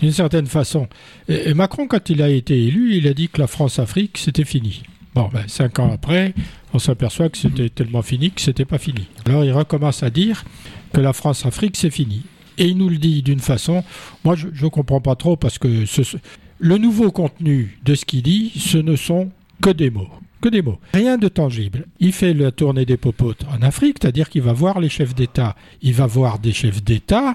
d'une 0.00 0.12
certaine 0.12 0.46
façon. 0.46 0.88
Et, 1.28 1.54
Macron, 1.54 1.86
quand 1.86 2.10
il 2.10 2.22
a 2.22 2.28
été 2.28 2.66
élu, 2.66 2.96
il 2.96 3.08
a 3.08 3.14
dit 3.14 3.28
que 3.28 3.40
la 3.40 3.46
France-Afrique, 3.46 4.18
c'était 4.18 4.44
fini. 4.44 4.82
Bon, 5.14 5.28
ben, 5.32 5.42
cinq 5.48 5.78
ans 5.78 5.90
après, 5.92 6.34
on 6.72 6.78
s'aperçoit 6.78 7.28
que 7.28 7.38
c'était 7.38 7.70
tellement 7.70 8.02
fini 8.02 8.30
que 8.30 8.40
c'était 8.40 8.64
pas 8.64 8.78
fini. 8.78 9.06
Alors 9.26 9.44
il 9.44 9.52
recommence 9.52 10.02
à 10.02 10.10
dire 10.10 10.44
que 10.92 11.00
la 11.00 11.12
France-Afrique, 11.12 11.76
c'est 11.76 11.90
fini. 11.90 12.22
Et 12.58 12.66
il 12.66 12.76
nous 12.76 12.88
le 12.88 12.98
dit 12.98 13.22
d'une 13.22 13.40
façon, 13.40 13.84
moi 14.24 14.34
je 14.36 14.48
ne 14.48 14.68
comprends 14.68 15.00
pas 15.00 15.14
trop 15.14 15.36
parce 15.36 15.58
que 15.58 15.84
le 16.58 16.78
nouveau 16.78 17.10
contenu 17.10 17.78
de 17.84 17.94
ce 17.94 18.04
qu'il 18.04 18.22
dit, 18.22 18.52
ce 18.56 18.78
ne 18.78 18.96
sont 18.96 19.30
que 19.62 19.70
des 19.70 19.90
mots. 19.90 20.08
Que 20.40 20.48
des 20.48 20.62
mots. 20.62 20.78
Rien 20.92 21.18
de 21.18 21.28
tangible. 21.28 21.86
Il 22.00 22.12
fait 22.12 22.34
la 22.34 22.50
tournée 22.50 22.84
des 22.84 22.96
popotes 22.96 23.44
en 23.50 23.62
Afrique, 23.62 23.98
c'est-à-dire 24.00 24.28
qu'il 24.28 24.42
va 24.42 24.52
voir 24.52 24.80
les 24.80 24.88
chefs 24.88 25.14
d'État. 25.14 25.56
Il 25.82 25.94
va 25.94 26.06
voir 26.06 26.38
des 26.38 26.52
chefs 26.52 26.82
d'État 26.82 27.34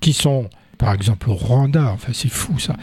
qui 0.00 0.12
sont, 0.12 0.48
par 0.76 0.92
exemple 0.94 1.30
au 1.30 1.34
Rwanda, 1.34 1.90
enfin 1.92 2.12
c'est 2.12 2.30
fou 2.30 2.58
ça, 2.58 2.76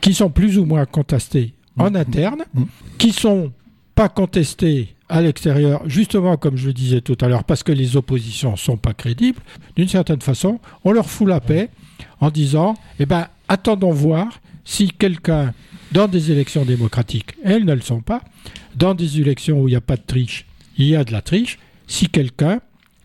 qui 0.00 0.14
sont 0.14 0.30
plus 0.30 0.58
ou 0.58 0.64
moins 0.64 0.84
contestés 0.84 1.54
en 1.78 1.90
mm. 1.90 1.96
interne, 1.96 2.44
mm. 2.54 2.64
qui 2.98 3.12
sont 3.12 3.52
pas 3.94 4.08
contestés 4.08 4.95
à 5.08 5.22
l'extérieur, 5.22 5.82
justement 5.86 6.36
comme 6.36 6.56
je 6.56 6.66
le 6.66 6.72
disais 6.72 7.00
tout 7.00 7.16
à 7.20 7.28
l'heure, 7.28 7.44
parce 7.44 7.62
que 7.62 7.72
les 7.72 7.96
oppositions 7.96 8.52
ne 8.52 8.56
sont 8.56 8.76
pas 8.76 8.94
crédibles, 8.94 9.40
d'une 9.76 9.88
certaine 9.88 10.20
façon, 10.20 10.60
on 10.84 10.92
leur 10.92 11.08
fout 11.08 11.28
la 11.28 11.40
paix 11.40 11.70
en 12.20 12.30
disant, 12.30 12.74
eh 12.98 13.06
ben, 13.06 13.28
attendons 13.48 13.92
voir 13.92 14.40
si 14.64 14.90
quelqu'un, 14.90 15.54
dans 15.92 16.08
des 16.08 16.32
élections 16.32 16.64
démocratiques, 16.64 17.34
elles 17.44 17.64
ne 17.64 17.74
le 17.74 17.80
sont 17.80 18.00
pas, 18.00 18.22
dans 18.74 18.94
des 18.94 19.20
élections 19.20 19.60
où 19.60 19.68
il 19.68 19.72
n'y 19.72 19.76
a 19.76 19.80
pas 19.80 19.96
de 19.96 20.02
triche, 20.06 20.46
il 20.76 20.86
y 20.86 20.96
a 20.96 21.04
de 21.04 21.12
la 21.12 21.22
triche, 21.22 21.58
si 21.86 22.08
quelqu'un 22.08 22.60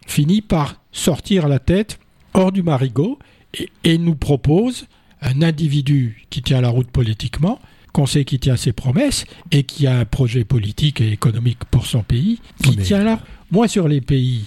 finit 0.08 0.42
par 0.42 0.82
sortir 0.92 1.48
la 1.48 1.60
tête 1.60 2.00
hors 2.34 2.52
du 2.52 2.64
marigot 2.64 3.20
et, 3.54 3.70
et 3.84 3.98
nous 3.98 4.16
propose 4.16 4.88
un 5.22 5.42
individu 5.44 6.26
qui 6.30 6.42
tient 6.42 6.62
la 6.62 6.70
route 6.70 6.90
politiquement, 6.90 7.60
qu'on 7.92 8.06
sait 8.06 8.26
qui 8.26 8.40
tient 8.40 8.56
ses 8.56 8.74
promesses 8.74 9.26
et 9.52 9.64
qui 9.64 9.88
a 9.88 9.98
un 9.98 10.06
projet 10.06 10.44
politique 10.44 11.02
et 11.02 11.12
économique 11.12 11.64
pour 11.70 11.86
son 11.86 12.04
pays, 12.04 12.40
qui 12.64 12.78
tient 12.78 13.04
là. 13.04 13.20
Moi, 13.52 13.68
sur 13.68 13.88
les 13.88 14.00
pays, 14.00 14.46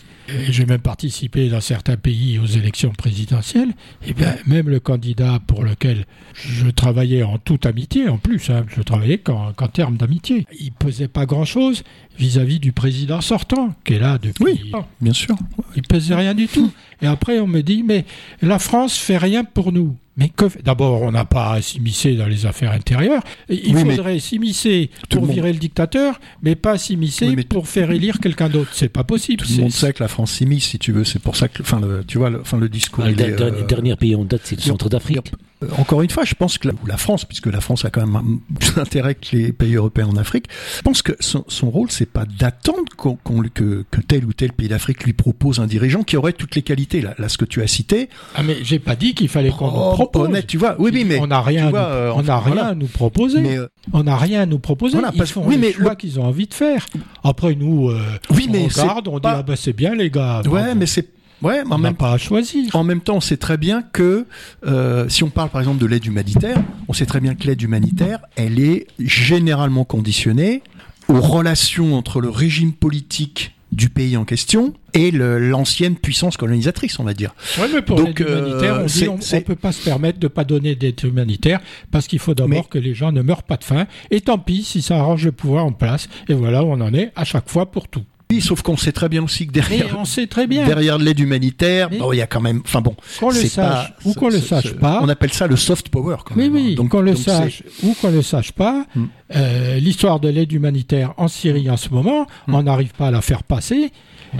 j'ai 0.48 0.64
même 0.64 0.80
participé 0.80 1.48
dans 1.48 1.60
certains 1.60 1.96
pays 1.96 2.38
aux 2.38 2.46
élections 2.46 2.92
présidentielles, 2.92 3.68
et 4.02 4.10
eh 4.10 4.14
bien 4.14 4.34
même 4.46 4.68
le 4.68 4.80
candidat 4.80 5.40
pour 5.46 5.62
lequel 5.62 6.06
je 6.32 6.68
travaillais 6.70 7.22
en 7.22 7.38
toute 7.38 7.66
amitié, 7.66 8.08
en 8.08 8.16
plus, 8.16 8.48
hein, 8.50 8.64
je 8.74 8.80
travaillais 8.80 9.18
qu'en 9.18 9.52
termes 9.72 9.96
d'amitié, 9.96 10.46
il 10.58 10.72
pesait 10.72 11.08
pas 11.08 11.26
grand-chose 11.26 11.84
vis-à-vis 12.18 12.60
du 12.60 12.72
président 12.72 13.20
sortant, 13.20 13.74
qui 13.84 13.94
est 13.94 13.98
là 13.98 14.18
depuis... 14.18 14.44
Oui, 14.44 14.72
bien 15.00 15.12
sûr. 15.12 15.36
Il 15.76 15.82
pesait 15.82 16.14
rien 16.14 16.34
du 16.34 16.48
tout. 16.48 16.72
Et 17.02 17.06
après, 17.06 17.38
on 17.40 17.46
me 17.46 17.60
dit, 17.60 17.82
mais 17.82 18.04
la 18.40 18.58
France 18.58 18.96
fait 18.96 19.18
rien 19.18 19.44
pour 19.44 19.72
nous. 19.72 19.96
Mais 20.16 20.30
d'abord, 20.62 21.02
on 21.02 21.10
n'a 21.10 21.24
pas 21.24 21.54
à 21.54 21.62
s'immiscer 21.62 22.14
dans 22.14 22.26
les 22.26 22.46
affaires 22.46 22.70
intérieures. 22.70 23.22
Il 23.48 23.76
faudrait 23.76 24.20
s'immiscer 24.20 24.90
pour 25.10 25.26
virer 25.26 25.52
le 25.52 25.58
dictateur, 25.58 26.20
mais 26.42 26.54
pas 26.54 26.78
s'immiscer 26.78 27.34
pour 27.48 27.66
faire 27.68 27.90
élire 27.90 28.20
quelqu'un 28.20 28.48
d'autre. 28.48 28.70
C'est 28.72 28.88
pas 28.88 29.04
possible. 29.04 29.44
Tout 29.44 29.52
le 29.56 29.62
monde 29.62 29.72
sait 29.72 29.92
que 29.92 30.02
la 30.02 30.08
France 30.08 30.32
s'immisce, 30.32 30.66
si 30.66 30.78
tu 30.78 30.92
veux. 30.92 31.04
C'est 31.04 31.18
pour 31.18 31.36
ça 31.36 31.48
que, 31.48 31.62
enfin, 31.62 31.80
tu 32.06 32.18
vois, 32.18 32.30
le, 32.30 32.40
enfin, 32.40 32.58
le 32.58 32.68
discours. 32.68 33.04
Ah, 33.04 33.10
le, 33.10 33.40
euh, 33.40 33.66
dernier 33.66 33.96
pays 33.96 34.14
en 34.14 34.24
date, 34.24 34.42
c'est 34.44 34.56
le 34.56 34.62
centre 34.62 34.88
d'Afrique. 34.88 35.32
Euh, 35.62 35.68
encore 35.78 36.02
une 36.02 36.10
fois, 36.10 36.24
je 36.24 36.34
pense 36.34 36.58
que 36.58 36.68
la, 36.86 36.96
France, 36.96 37.24
puisque 37.24 37.46
la 37.46 37.60
France 37.60 37.84
a 37.84 37.90
quand 37.90 38.06
même 38.06 38.40
plus 38.58 38.74
d'intérêt 38.74 39.14
que 39.14 39.36
les 39.36 39.52
pays 39.52 39.74
européens 39.74 40.08
en 40.08 40.16
Afrique, 40.16 40.46
je 40.76 40.82
pense 40.82 41.02
que 41.02 41.12
son, 41.20 41.44
son 41.48 41.70
rôle, 41.70 41.90
c'est 41.90 42.10
pas 42.10 42.24
d'attendre 42.24 42.84
qu'on, 42.96 43.16
que, 43.16 43.84
que, 43.90 44.00
tel 44.00 44.24
ou 44.24 44.32
tel 44.32 44.52
pays 44.52 44.68
d'Afrique 44.68 45.04
lui 45.04 45.12
propose 45.12 45.60
un 45.60 45.66
dirigeant 45.66 46.02
qui 46.02 46.16
aurait 46.16 46.32
toutes 46.32 46.54
les 46.56 46.62
qualités. 46.62 47.00
Là, 47.00 47.14
là 47.18 47.28
ce 47.28 47.38
que 47.38 47.44
tu 47.44 47.62
as 47.62 47.66
cité. 47.66 48.08
Ah, 48.34 48.42
mais 48.42 48.56
j'ai 48.62 48.78
pas 48.78 48.96
dit 48.96 49.14
qu'il 49.14 49.28
fallait 49.28 49.50
qu'on 49.50 49.66
nous 49.66 49.94
propose. 49.94 50.28
Honnête, 50.28 50.46
tu 50.46 50.58
vois. 50.58 50.76
Oui, 50.78 50.90
oui, 50.92 51.04
mais 51.04 51.18
on 51.20 51.26
n'a 51.26 51.40
rien, 51.40 51.70
nous, 51.70 51.76
euh, 51.76 52.12
on 52.14 52.22
n'a 52.22 52.38
rien 52.38 52.66
à 52.66 52.74
nous 52.74 52.86
proposer. 52.86 53.40
Mais 53.40 53.58
euh, 53.58 53.68
on 53.92 54.04
n'a 54.04 54.16
rien 54.16 54.42
à 54.42 54.46
nous 54.46 54.58
proposer. 54.58 54.98
Voilà, 54.98 55.12
Ils 55.14 55.26
font 55.26 55.44
oui, 55.46 55.56
mais 55.58 55.72
choix 55.72 55.96
qu'ils 55.96 56.18
ont 56.18 56.24
envie 56.24 56.46
de 56.46 56.54
faire. 56.54 56.86
Après, 57.22 57.54
nous, 57.54 57.90
oui, 58.30 58.46
on 58.48 58.52
mais 58.52 58.66
regarde, 58.66 59.08
on 59.08 59.18
dit 59.18 59.28
ah 59.28 59.42
bah 59.42 59.56
c'est 59.56 59.72
bien 59.72 59.94
les 59.94 60.10
gars. 60.10 60.42
Ouais, 60.46 60.74
mais 60.74 60.86
c'est 60.86 61.13
Ouais, 61.42 61.62
mais 61.64 61.74
en 61.74 61.78
même 61.78 61.94
pas 61.94 62.12
à 62.12 62.18
choisir. 62.18 62.74
En 62.74 62.84
même 62.84 63.00
temps, 63.00 63.16
on 63.16 63.20
sait 63.20 63.36
très 63.36 63.56
bien 63.56 63.82
que 63.82 64.26
euh, 64.66 65.08
si 65.08 65.24
on 65.24 65.30
parle 65.30 65.50
par 65.50 65.60
exemple 65.60 65.80
de 65.80 65.86
l'aide 65.86 66.06
humanitaire, 66.06 66.62
on 66.88 66.92
sait 66.92 67.06
très 67.06 67.20
bien 67.20 67.34
que 67.34 67.46
l'aide 67.46 67.60
humanitaire, 67.60 68.20
elle 68.36 68.58
est 68.58 68.86
généralement 68.98 69.84
conditionnée 69.84 70.62
aux 71.08 71.20
relations 71.20 71.96
entre 71.96 72.20
le 72.20 72.30
régime 72.30 72.72
politique 72.72 73.54
du 73.72 73.88
pays 73.88 74.16
en 74.16 74.24
question 74.24 74.72
et 74.94 75.10
l'ancienne 75.10 75.96
puissance 75.96 76.36
colonisatrice, 76.36 76.98
on 77.00 77.04
va 77.04 77.12
dire. 77.12 77.34
Oui, 77.58 77.66
mais 77.74 77.82
pour 77.82 78.00
l'aide 78.00 78.18
humanitaire, 78.18 78.80
on 78.82 78.86
dit 78.86 79.08
on 79.08 79.16
ne 79.16 79.40
peut 79.40 79.56
pas 79.56 79.72
se 79.72 79.82
permettre 79.82 80.20
de 80.20 80.26
ne 80.26 80.28
pas 80.28 80.44
donner 80.44 80.76
d'aide 80.76 81.02
humanitaire 81.02 81.60
parce 81.90 82.06
qu'il 82.06 82.20
faut 82.20 82.34
d'abord 82.34 82.68
que 82.68 82.78
les 82.78 82.94
gens 82.94 83.12
ne 83.12 83.22
meurent 83.22 83.42
pas 83.42 83.56
de 83.56 83.64
faim. 83.64 83.86
Et 84.10 84.20
tant 84.20 84.38
pis 84.38 84.62
si 84.62 84.80
ça 84.80 84.98
arrange 84.98 85.24
le 85.24 85.32
pouvoir 85.32 85.64
en 85.64 85.72
place. 85.72 86.08
Et 86.28 86.34
voilà 86.34 86.62
où 86.62 86.68
on 86.68 86.80
en 86.80 86.94
est 86.94 87.10
à 87.16 87.24
chaque 87.24 87.48
fois 87.50 87.70
pour 87.70 87.88
tout. 87.88 88.04
Oui, 88.30 88.40
sauf 88.40 88.62
qu'on 88.62 88.76
sait 88.76 88.90
très 88.90 89.08
bien 89.08 89.22
aussi 89.22 89.46
que 89.46 89.52
Mais 89.54 89.60
derrière, 89.60 89.96
on 89.98 90.04
sait 90.04 90.26
très 90.26 90.46
bien. 90.46 90.66
derrière 90.66 90.98
l'aide 90.98 91.20
humanitaire, 91.20 91.88
Mais- 91.90 91.98
il 92.12 92.16
y 92.18 92.22
a 92.22 92.26
quand 92.26 92.40
même. 92.40 92.62
Enfin 92.64 92.80
bon, 92.80 92.96
Qu'on 93.20 93.28
le 93.28 93.34
sache 93.36 93.54
pas- 93.54 93.90
ou 94.04 94.12
qu'on 94.14 94.28
le 94.28 94.40
sache 94.40 94.72
pas. 94.74 94.98
On 95.02 95.08
appelle 95.08 95.32
ça 95.32 95.46
le 95.46 95.56
soft 95.56 95.88
power. 95.90 96.16
Quand 96.24 96.34
Oui, 96.34 96.48
même, 96.48 96.56
hein. 96.56 96.64
oui, 96.68 96.74
Donc- 96.74 96.88
qu'on 96.88 97.00
le 97.00 97.12
donc 97.12 97.20
sache 97.22 97.62
ou 97.82 97.94
qu'on 98.00 98.10
le 98.10 98.22
sache 98.22 98.50
pas, 98.52 98.86
Hmm. 98.96 99.04
euh, 99.36 99.78
l'histoire 99.78 100.18
de 100.20 100.28
l'aide 100.28 100.50
humanitaire 100.52 101.12
en 101.16 101.28
Syrie 101.28 101.70
en 101.70 101.76
ce 101.76 101.90
moment, 101.90 102.26
Hmm. 102.48 102.54
on 102.54 102.62
n'arrive 102.64 102.92
pas 102.94 103.08
à 103.08 103.10
la 103.12 103.20
faire 103.20 103.42
passer. 103.44 103.92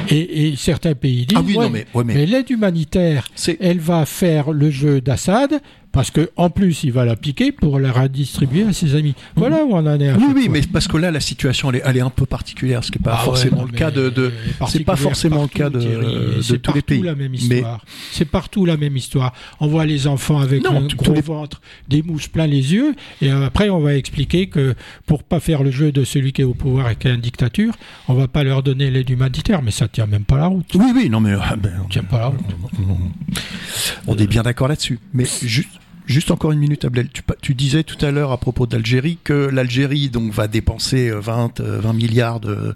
Et, 0.09 0.49
et 0.49 0.57
certains 0.57 0.95
pays 0.95 1.25
disent 1.27 1.39
Ah 1.39 1.43
oui, 1.47 1.57
ouais, 1.57 1.65
non, 1.65 1.71
mais, 1.71 1.87
ouais, 1.95 2.03
mais 2.05 2.15
mais 2.15 2.27
l'aide 2.27 2.51
humanitaire, 2.51 3.29
elle 3.61 3.79
va 3.79 4.05
faire 4.07 4.51
le 4.51 4.71
jeu 4.71 5.01
d'Assad 5.01 5.61
parce 5.95 6.11
que 6.11 6.29
en 6.37 6.51
plus 6.51 6.85
il 6.85 6.93
va 6.93 7.05
la 7.07 7.17
piquer 7.17 7.53
pour 7.53 7.79
la 7.79 7.91
redistribuer 7.93 8.65
à 8.65 8.73
ses 8.75 8.95
amis. 8.97 9.15
Voilà 9.37 9.65
où 9.65 9.73
on 9.73 9.79
en 9.87 9.99
est. 10.01 10.09
à 10.11 10.17
Oui, 10.17 10.25
oui, 10.35 10.43
fois. 10.45 10.53
mais 10.53 10.61
parce 10.71 10.89
que 10.89 10.97
là, 10.99 11.11
la 11.11 11.21
situation, 11.21 11.71
elle 11.71 11.77
est, 11.77 11.83
elle 11.87 11.97
est 11.97 12.01
un 12.03 12.11
peu 12.11 12.27
particulière, 12.27 12.85
ce 12.85 12.91
qui 12.91 12.99
n'est 12.99 13.05
pas 13.05 13.17
Ah 13.21 13.25
forcément 13.25 13.63
le 13.65 13.71
mais 13.73 13.79
cas 13.79 13.91
de. 13.91 14.13
est 14.17 14.69
c'est 14.69 14.85
pas 14.85 14.97
forcément 14.97 15.43
le 15.43 15.49
cas 15.49 15.71
de, 15.71 15.81
Thierry, 15.81 16.05
de 16.07 16.43
tous 16.43 16.53
les 16.53 16.59
partout 16.59 16.83
pays. 16.83 17.03
la 17.03 17.15
même 17.15 17.31
Mais- 17.33 17.39
histoire. 17.39 17.85
C'est 18.13 18.25
partout 18.27 18.67
la 18.67 18.77
même 18.77 18.97
histoire. 18.97 19.33
On 19.61 19.69
voit 19.69 19.87
les 19.87 20.07
enfants 20.07 20.41
avec 20.41 20.63
Non, 20.65 20.77
un 20.85 20.87
gros 20.89 21.15
les- 21.15 21.21
ventre, 21.21 21.61
des 21.89 22.03
mouches 22.03 22.29
plein 22.29 22.47
les 22.47 22.73
yeux, 22.75 22.95
et 23.23 23.31
après 23.31 23.69
on 23.71 23.79
va 23.81 23.95
expliquer 23.95 24.49
que 24.49 24.75
pour 25.07 25.23
pas 25.23 25.41
faire 25.41 25.63
le 25.63 25.71
jeu 25.71 25.93
de 25.93 26.05
celui 26.05 26.33
qui 26.33 26.43
est 26.43 26.45
au 26.45 26.55
pouvoir 26.55 26.91
et 26.91 26.97
qui 26.97 27.09
a 27.09 27.13
une 27.15 27.21
dictature, 27.21 27.75
on 28.09 28.15
va 28.15 28.27
pas 28.29 28.43
leur 28.43 28.63
donner 28.63 28.91
l'aide 28.91 29.09
humanitaire, 29.11 29.63
mais 29.63 29.71
ça 29.71 29.87
tient 29.89 30.07
même 30.07 30.25
pas 30.25 30.37
la 30.39 30.47
route. 30.47 30.67
Oui, 30.75 30.93
oui, 30.95 31.09
non, 31.09 31.21
mais. 31.21 31.35
ah, 31.41 31.55
ben, 31.57 31.73
tient 31.89 32.03
pas 32.03 32.19
la 32.19 32.27
route. 32.27 32.41
on 34.07 34.17
est 34.17 34.27
bien 34.27 34.43
d'accord 34.43 34.69
là-dessus. 34.69 34.99
Mais 35.13 35.25
juste. 35.43 35.71
Juste 36.07 36.31
encore 36.31 36.53
une 36.53 36.59
minute, 36.59 36.85
Abdel. 36.85 37.09
Tu, 37.41 37.55
disais 37.55 37.83
tout 37.83 38.03
à 38.05 38.11
l'heure 38.11 38.31
à 38.33 38.37
propos 38.39 38.67
d'Algérie 38.67 39.19
que 39.25 39.33
l'Algérie 39.33 40.11
donc 40.11 40.33
va 40.33 40.49
dépenser 40.49 41.09
euh, 41.09 41.19
20, 41.21 41.61
euh, 41.61 41.81
20 41.81 41.93
milliards 41.95 42.41
de- 42.41 42.75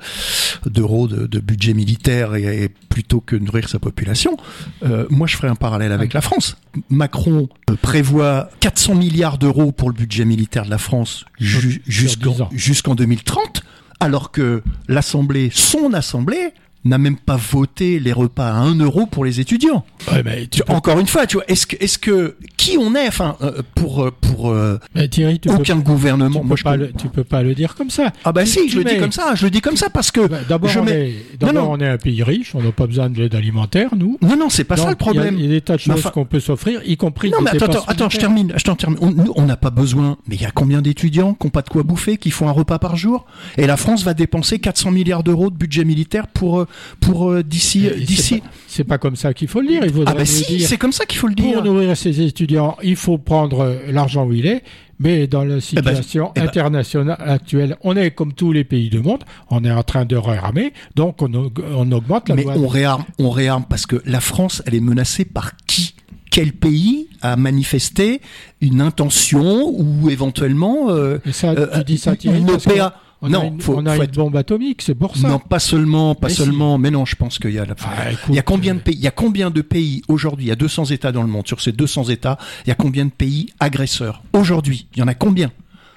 d'euros 0.66 1.08
de, 1.08 1.26
de 1.26 1.38
budget 1.40 1.74
militaire 1.74 2.34
et, 2.36 2.64
et 2.64 2.68
plutôt 2.68 3.20
que 3.20 3.36
nourrir 3.36 3.68
sa 3.68 3.78
population. 3.78 4.36
Euh, 4.82 5.06
moi, 5.10 5.26
je 5.26 5.36
ferai 5.36 5.48
un 5.48 5.54
parallèle 5.56 5.92
avec 5.92 6.14
la 6.14 6.20
France. 6.22 6.56
Macron 6.88 7.48
euh, 7.70 7.74
prévoit 7.80 8.48
400 8.60 8.94
milliards 8.94 9.38
d'euros 9.38 9.72
pour 9.72 9.90
le 9.90 9.94
budget 9.94 10.24
militaire 10.24 10.64
de 10.64 10.70
la 10.70 10.78
France 10.78 11.24
ju- 11.38 11.60
Sur- 11.60 11.60
sur 11.70 11.70
10 11.70 11.82
jusqu'en 11.86 12.40
ans. 12.44 12.48
jusqu'en 12.52 12.94
2030, 12.94 13.62
alors 14.00 14.30
que 14.30 14.62
l'Assemblée, 14.88 15.50
son 15.52 15.92
Assemblée, 15.92 16.52
n'a 16.88 16.98
même 16.98 17.16
pas 17.16 17.36
voté 17.36 18.00
les 18.00 18.12
repas 18.12 18.48
à 18.48 18.54
1 18.56 18.74
euro 18.80 19.06
pour 19.06 19.24
les 19.24 19.40
étudiants. 19.40 19.84
Ouais, 20.12 20.22
mais 20.24 20.42
tu 20.42 20.48
Tu- 20.58 20.62
peux- 20.64 20.72
encore 20.72 20.98
une 20.98 21.06
fois, 21.06 21.26
tu 21.26 21.36
vois, 21.36 21.44
est-ce 21.48 21.66
que, 21.66 21.76
est-ce 21.80 21.98
que 21.98 22.36
qui 22.56 22.76
on 22.78 22.94
est, 22.94 23.06
enfin, 23.08 23.36
euh, 23.42 23.62
pour 23.74 24.02
euh, 24.04 24.10
pour 24.20 24.50
euh, 24.50 24.78
mais 24.94 25.08
Thierry, 25.08 25.38
tu 25.38 25.48
peux, 25.48 25.54
aucun 25.56 25.76
gouvernement. 25.76 26.40
tu 26.40 26.46
Moi, 26.46 26.54
peux 26.54 26.56
je 26.56 26.64
pas 26.64 26.72
peux- 26.72 26.78
le, 26.86 26.92
tu 26.92 27.08
peux 27.08 27.24
pas 27.24 27.42
le 27.42 27.54
dire 27.54 27.74
comme 27.74 27.90
ça. 27.90 28.12
Ah 28.24 28.32
bah 28.32 28.44
tu- 28.44 28.50
si, 28.50 28.60
tu 28.66 28.70
je 28.70 28.78
le 28.78 28.84
dis 28.84 28.98
comme 28.98 29.12
ça. 29.12 29.34
Je 29.34 29.44
le 29.44 29.50
dis 29.50 29.60
comme 29.60 29.76
ça 29.76 29.90
parce 29.90 30.10
que 30.10 30.26
Bah, 30.26 30.38
D'abord, 30.48 30.70
on, 30.78 30.82
mets- 30.84 31.14
on 31.42 31.80
est 31.80 31.88
un 31.88 31.98
pays 31.98 32.22
riche, 32.22 32.54
on 32.54 32.62
n'a 32.62 32.72
pas 32.72 32.86
besoin 32.86 33.10
de 33.10 33.18
l'aide 33.20 33.34
alimentaire, 33.34 33.90
nous. 33.96 34.18
non, 34.22 34.36
non, 34.36 34.48
c'est 34.50 34.64
pas 34.64 34.76
ça 34.76 34.90
le 34.90 34.96
problème. 34.96 35.34
Il 35.38 35.40
y, 35.40 35.44
a, 35.44 35.46
il 35.46 35.50
y 35.50 35.52
a 35.52 35.54
des 35.56 35.60
tas 35.60 35.74
de 35.74 35.80
choses 35.80 35.94
enfin- 35.98 36.10
qu'on 36.10 36.24
peut 36.24 36.40
s'offrir, 36.40 36.80
y 36.86 36.96
compris 36.96 37.30
Non, 37.30 37.38
mais 37.42 37.50
attends, 37.50 37.66
attends, 37.66 37.84
attends, 37.86 38.08
je 38.10 38.18
termine, 38.18 38.52
je 38.56 38.64
t'en 38.64 38.74
termine. 38.76 38.98
On- 39.02 39.10
nous, 39.10 39.32
on 39.36 39.44
n'a 39.46 39.56
pas 39.56 39.70
besoin, 39.70 40.16
mais 40.28 40.36
il 40.36 40.42
y 40.42 40.46
a 40.46 40.50
combien 40.50 40.80
d'étudiants 40.82 41.34
qui 41.34 41.46
n'ont 41.46 41.50
pas 41.50 41.62
de 41.62 41.68
quoi 41.68 41.82
bouffer, 41.82 42.16
qui 42.16 42.30
font 42.30 42.48
un 42.48 42.52
repas 42.52 42.78
par 42.78 42.96
jour? 42.96 43.26
Et 43.56 43.66
la 43.66 43.76
France 43.76 44.02
va 44.04 44.14
dépenser 44.14 44.58
400 44.58 44.90
milliards 44.90 45.22
d'euros 45.22 45.50
de 45.50 45.56
budget 45.56 45.84
militaire 45.84 46.26
pour, 46.28 46.66
pour 47.00 47.30
euh, 47.30 47.42
d'ici, 47.42 47.88
d'ici. 48.06 48.42
c'est 48.66 48.84
pas- 48.84 48.98
comme 48.98 49.16
ça 49.16 49.32
qu'il 49.34 49.48
faut 49.48 49.60
le 49.60 49.68
dire. 49.68 49.82
Il 49.84 49.92
Ah 50.06 50.14
bah 50.14 50.24
si, 50.24 50.60
c'est 50.60 50.76
comme 50.76 50.92
ça 50.92 51.04
qu'il 51.06 51.18
faut 51.18 51.28
le 51.28 51.34
dire. 51.34 51.54
pour 51.54 51.64
nourrir 51.64 51.96
ses 51.96 52.20
étudiants, 52.20 52.76
il 52.82 52.96
faut 52.96 53.18
prendre 53.18 53.60
euh, 53.60 53.76
l'argent 53.90 54.24
où 54.26 54.32
il 54.32 54.46
est. 54.46 54.62
Mais 55.00 55.28
dans 55.28 55.44
la 55.44 55.54
ben, 55.54 55.60
situation 55.60 56.32
eh 56.34 56.40
ben- 56.40 56.46
internationale 56.48 57.16
actuelle, 57.20 57.76
on 57.84 57.96
est 57.96 58.10
comme 58.10 58.32
tous 58.32 58.50
les 58.52 58.64
pays 58.64 58.90
du 58.90 58.98
monde, 59.00 59.22
on 59.48 59.62
est 59.64 59.70
en 59.70 59.84
train 59.84 60.04
de 60.04 60.16
réarmer, 60.16 60.72
donc 60.96 61.22
on, 61.22 61.28
aug- 61.28 61.62
on 61.76 61.90
augmente 61.92 62.28
la 62.28 62.34
Mais 62.34 62.42
loi. 62.42 62.54
on 62.56 62.66
réarme, 62.66 63.04
on 63.20 63.30
réarme 63.30 63.64
parce 63.68 63.86
que 63.86 64.02
la 64.06 64.20
France, 64.20 64.60
elle 64.66 64.74
est 64.74 64.80
menacée 64.80 65.24
par 65.24 65.52
qui? 65.68 65.94
Quel 66.32 66.52
pays 66.52 67.08
a 67.22 67.36
manifesté 67.36 68.20
une 68.60 68.80
intention 68.80 69.68
ou 69.70 70.10
éventuellement 70.10 70.90
euh, 70.90 71.18
Et 71.24 71.32
ça, 71.32 71.50
euh, 71.52 71.78
tu 71.78 71.84
dis 71.84 71.98
ça, 71.98 72.16
Thierry, 72.16 72.40
une 72.40 72.50
OPA 72.50 72.94
on 73.20 73.28
Non, 73.28 73.40
a 73.40 73.44
une, 73.46 73.60
faut- 73.60 73.74
on 73.76 73.84
a 73.86 73.90
faut 73.94 73.96
une 73.96 74.02
être- 74.04 74.14
bombe 74.14 74.36
atomique, 74.36 74.82
c'est 74.82 74.94
pour 74.94 75.16
ça. 75.16 75.28
Non, 75.28 75.38
pas 75.38 75.58
seulement, 75.58 76.14
pas 76.14 76.28
Mais 76.28 76.32
si. 76.34 76.40
seulement, 76.42 76.78
mais 76.78 76.90
non, 76.90 77.04
je 77.04 77.16
pense 77.16 77.38
qu'il 77.38 77.50
y 77.52 77.58
a 77.58 77.64
la- 77.64 77.74
Ah, 77.84 78.12
écoute, 78.12 78.24
il 78.28 78.34
y 78.36 78.38
a 78.38 78.42
combien 78.42 78.74
de 78.74 78.78
euh, 78.78 78.82
pays, 78.82 78.94
il 78.94 79.00
y 79.00 79.06
a 79.08 79.10
combien 79.10 79.50
de 79.50 79.60
pays 79.60 80.02
aujourd'hui, 80.08 80.46
il 80.46 80.48
y 80.48 80.52
a 80.52 80.56
200 80.56 80.84
États 80.86 81.10
dans 81.12 81.22
le 81.22 81.28
monde. 81.28 81.46
Sur 81.48 81.60
ces 81.60 81.72
200 81.72 82.04
États, 82.10 82.38
il 82.64 82.68
y 82.68 82.72
a 82.72 82.76
combien 82.76 83.04
de 83.06 83.10
pays 83.10 83.48
agresseurs 83.60 84.22
aujourd'hui? 84.32 84.86
Il 84.94 85.00
y 85.00 85.02
en 85.02 85.08
a 85.08 85.14
combien? 85.14 85.50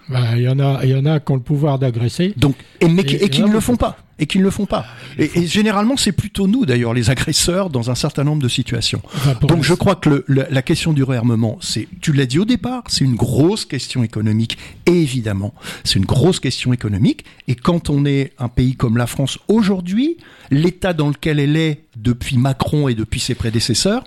Bah, 0.09 0.35
Il 0.35 0.41
y 0.41 0.49
en 0.49 0.59
a, 0.59 0.79
il 0.83 0.89
y 0.89 0.95
en 0.95 1.05
a 1.05 1.19
qui 1.19 1.31
ont 1.31 1.35
le 1.35 1.41
pouvoir 1.41 1.79
d'agresser. 1.79 2.33
Donc, 2.37 2.55
et, 2.81 2.87
mais, 2.89 3.03
qui- 3.03 3.15
Et- 3.15 3.25
et 3.25 3.29
qui 3.29 3.41
et 3.41 3.45
ne 3.45 3.51
le 3.51 3.59
font 3.59 3.75
pas. 3.77 3.97
Et 4.21 4.27
qui 4.27 4.37
ne 4.39 4.43
le 4.43 4.51
font 4.51 4.65
pas. 4.67 4.85
Et, 5.17 5.29
et 5.39 5.47
généralement, 5.47 5.97
c'est 5.97 6.13
plutôt 6.13 6.47
nous, 6.47 6.65
d'ailleurs, 6.65 6.93
les 6.93 7.09
agresseurs, 7.09 7.69
dans 7.69 7.89
un 7.91 7.95
certain 7.95 8.23
nombre 8.23 8.41
de 8.41 8.47
situations. 8.47 9.01
Enfin, 9.13 9.33
Donc 9.47 9.63
je 9.63 9.73
crois 9.73 9.95
que 9.95 10.09
le- 10.09 10.23
le- 10.27 10.45
la 10.49 10.61
question 10.61 10.93
du 10.93 11.03
réarmement, 11.03 11.57
c'est, 11.59 11.87
tu 12.01 12.13
l'as 12.13 12.27
dit 12.27 12.39
au 12.39 12.45
départ, 12.45 12.83
c'est 12.87 13.03
une 13.03 13.15
grosse 13.15 13.65
question 13.65 14.03
économique, 14.03 14.57
évidemment. 14.85 15.53
C'est 15.83 15.97
une 15.99 16.05
grosse 16.05 16.39
question 16.39 16.71
économique. 16.71 17.25
Et 17.47 17.55
quand 17.55 17.89
on 17.89 18.05
est 18.05 18.31
un 18.39 18.47
pays 18.47 18.75
comme 18.75 18.95
la 18.95 19.07
France 19.07 19.39
aujourd'hui, 19.47 20.17
l'état 20.51 20.93
dans 20.93 21.09
lequel 21.09 21.39
elle 21.39 21.57
est 21.57 21.81
depuis 21.97 22.37
Macron 22.37 22.87
et 22.87 22.93
depuis 22.95 23.19
ses 23.19 23.35
prédécesseurs, 23.35 24.03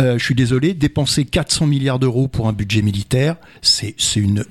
euh, 0.00 0.18
je 0.18 0.24
suis 0.24 0.34
désolé, 0.34 0.72
dépenser 0.72 1.24
400 1.24 1.66
milliards 1.66 1.98
d'euros 1.98 2.26
pour 2.26 2.48
un 2.48 2.52
budget 2.52 2.80
militaire, 2.80 3.36
c'est 3.60 3.94
une 4.16 4.44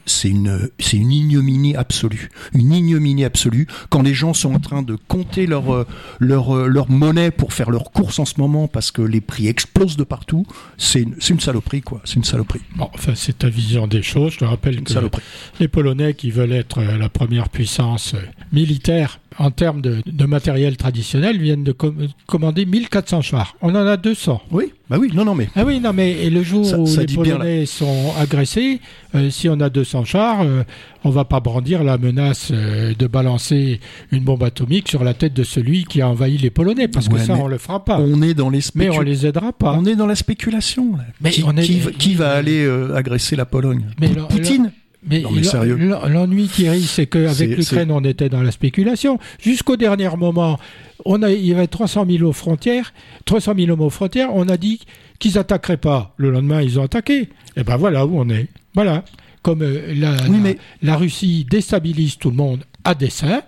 ignominie 0.93 1.75
absolue, 1.75 2.29
une 2.53 2.71
ignominie 2.71 3.25
absolue. 3.25 3.67
Quand 3.89 4.03
les 4.03 4.13
gens 4.13 4.33
sont 4.33 4.53
en 4.53 4.59
train 4.59 4.83
de 4.83 4.95
compter 5.07 5.47
leur 5.47 5.73
euh, 5.73 5.87
leur 6.19 6.55
euh, 6.55 6.67
leur 6.67 6.89
monnaie 6.91 7.31
pour 7.31 7.53
faire 7.53 7.71
leurs 7.71 7.91
courses 7.91 8.19
en 8.19 8.25
ce 8.25 8.39
moment 8.39 8.67
parce 8.67 8.91
que 8.91 9.01
les 9.01 9.21
prix 9.21 9.47
explosent 9.47 9.97
de 9.97 10.03
partout, 10.03 10.45
c'est 10.77 11.01
une, 11.01 11.39
saloperie 11.39 11.81
quoi, 11.81 12.01
c'est 12.05 12.15
une 12.15 12.23
saloperie, 12.23 12.61
Bon, 12.75 12.89
enfin, 12.93 13.13
c'est 13.15 13.39
ta 13.39 13.49
vision 13.49 13.87
des 13.87 14.03
choses. 14.03 14.33
Je 14.33 14.39
te 14.39 14.45
rappelle 14.45 14.77
une 14.77 14.83
que 14.83 14.93
saloperie. 14.93 15.23
les 15.59 15.67
Polonais 15.67 16.13
qui 16.13 16.29
veulent 16.29 16.51
être 16.51 16.81
la 16.81 17.09
première 17.09 17.49
puissance 17.49 18.15
militaire 18.51 19.19
en 19.39 19.49
termes 19.51 19.81
de, 19.81 20.01
de 20.05 20.25
matériel 20.25 20.75
traditionnel 20.77 21.39
viennent 21.41 21.63
de 21.63 21.71
com- 21.71 21.95
commander 22.27 22.65
1400 22.65 23.21
chars. 23.21 23.55
On 23.61 23.69
en 23.75 23.87
a 23.87 23.97
200. 23.97 24.41
Oui, 24.51 24.73
bah 24.89 24.97
oui, 24.99 25.09
non 25.13 25.23
non 25.25 25.35
mais 25.35 25.47
Ah 25.55 25.63
oui, 25.65 25.79
non, 25.79 25.93
mais 25.93 26.11
et 26.11 26.29
le 26.29 26.43
jour 26.43 26.65
Ça- 26.65 26.77
où 26.77 26.85
ça 26.85 27.03
les 27.03 27.13
Polonais 27.15 27.65
sont 27.65 28.13
agressés, 28.19 28.81
euh, 29.15 29.29
si 29.29 29.47
on 29.49 29.59
a 29.61 29.69
200 29.69 30.03
chars, 30.03 30.41
euh, 30.41 30.63
on 31.05 31.09
va 31.09 31.23
pas 31.25 31.39
brandir 31.39 31.83
la 31.83 31.97
menace 31.97 32.49
euh, 32.51 32.93
de 32.93 33.07
balancer 33.07 33.79
une 34.11 34.23
bombe 34.23 34.43
atomique 34.43 34.89
sur 34.89 35.03
la 35.03 35.13
tête 35.13 35.33
de 35.33 35.43
celui 35.43 35.85
qui 35.85 36.01
a 36.01 36.09
envahi 36.09 36.37
les 36.37 36.49
Polonais, 36.49 36.87
parce 36.89 37.07
Ouais, 37.07 37.13
que 37.19 37.25
ça, 37.25 37.35
on 37.35 37.47
le 37.47 37.57
fera 37.57 37.83
pas. 37.85 37.99
on 37.99 38.21
est 38.21 38.33
dans 38.33 38.49
les 38.49 38.59
Mais 38.75 38.89
on 38.89 38.99
les 39.01 39.25
aidera 39.25 39.53
pas. 39.53 39.73
On 39.77 39.85
est 39.85 39.95
dans 39.95 40.07
la 40.07 40.15
spéculation. 40.15 40.97
Là. 40.97 41.03
Mais 41.21 41.31
qui, 41.31 41.43
on 41.45 41.55
est- 41.55 41.63
qui 41.63 41.79
va- 41.79 41.91
qui 41.91 42.13
va 42.15 42.31
aller 42.33 42.63
euh, 42.65 42.93
agresser 42.95 43.35
la 43.37 43.45
Pologne? 43.45 43.85
Mais 43.99 44.09
Poutine 44.09 44.60
Mais, 45.11 45.19
Non, 45.21 45.31
mais 45.31 45.41
l'en- 45.41 45.49
sérieux. 45.49 45.75
l'en- 45.77 46.07
l'ennui, 46.07 46.47
Thierry, 46.47 46.81
c'est 46.81 47.05
qu'avec 47.05 47.57
l'Ukraine, 47.57 47.91
on 47.91 48.03
était 48.03 48.29
dans 48.29 48.41
la 48.41 48.51
spéculation. 48.51 49.19
Jusqu'au 49.41 49.75
dernier 49.77 50.09
moment, 50.17 50.57
on 51.05 51.21
a, 51.21 51.29
il 51.31 51.45
y 51.45 51.53
avait 51.53 51.67
300 51.67 52.05
000 52.09 52.27
aux 52.27 52.33
frontières, 52.33 52.93
300 53.25 53.53
000 53.57 53.71
hommes 53.71 53.81
aux 53.81 53.89
frontières. 53.89 54.29
On 54.33 54.47
a 54.47 54.57
dit 54.57 54.79
qu'ils 55.19 55.37
attaqueraient 55.37 55.77
pas. 55.77 56.13
Le 56.17 56.31
lendemain, 56.31 56.61
ils 56.61 56.79
ont 56.79 56.83
attaqué. 56.83 57.29
Et 57.57 57.63
ben 57.63 57.75
voilà 57.77 58.05
où 58.05 58.19
on 58.19 58.29
est. 58.29 58.47
Voilà. 58.73 59.03
Comme 59.43 59.61
euh, 59.63 59.93
la, 59.95 60.11
Oui, 60.29 60.37
la- 60.37 60.37
mais- 60.37 60.57
la 60.81 60.95
Russie 60.95 61.45
déstabilise 61.49 62.17
tout 62.17 62.29
le 62.29 62.35
monde 62.37 62.63
à 62.83 62.93
dessein, 62.95 63.41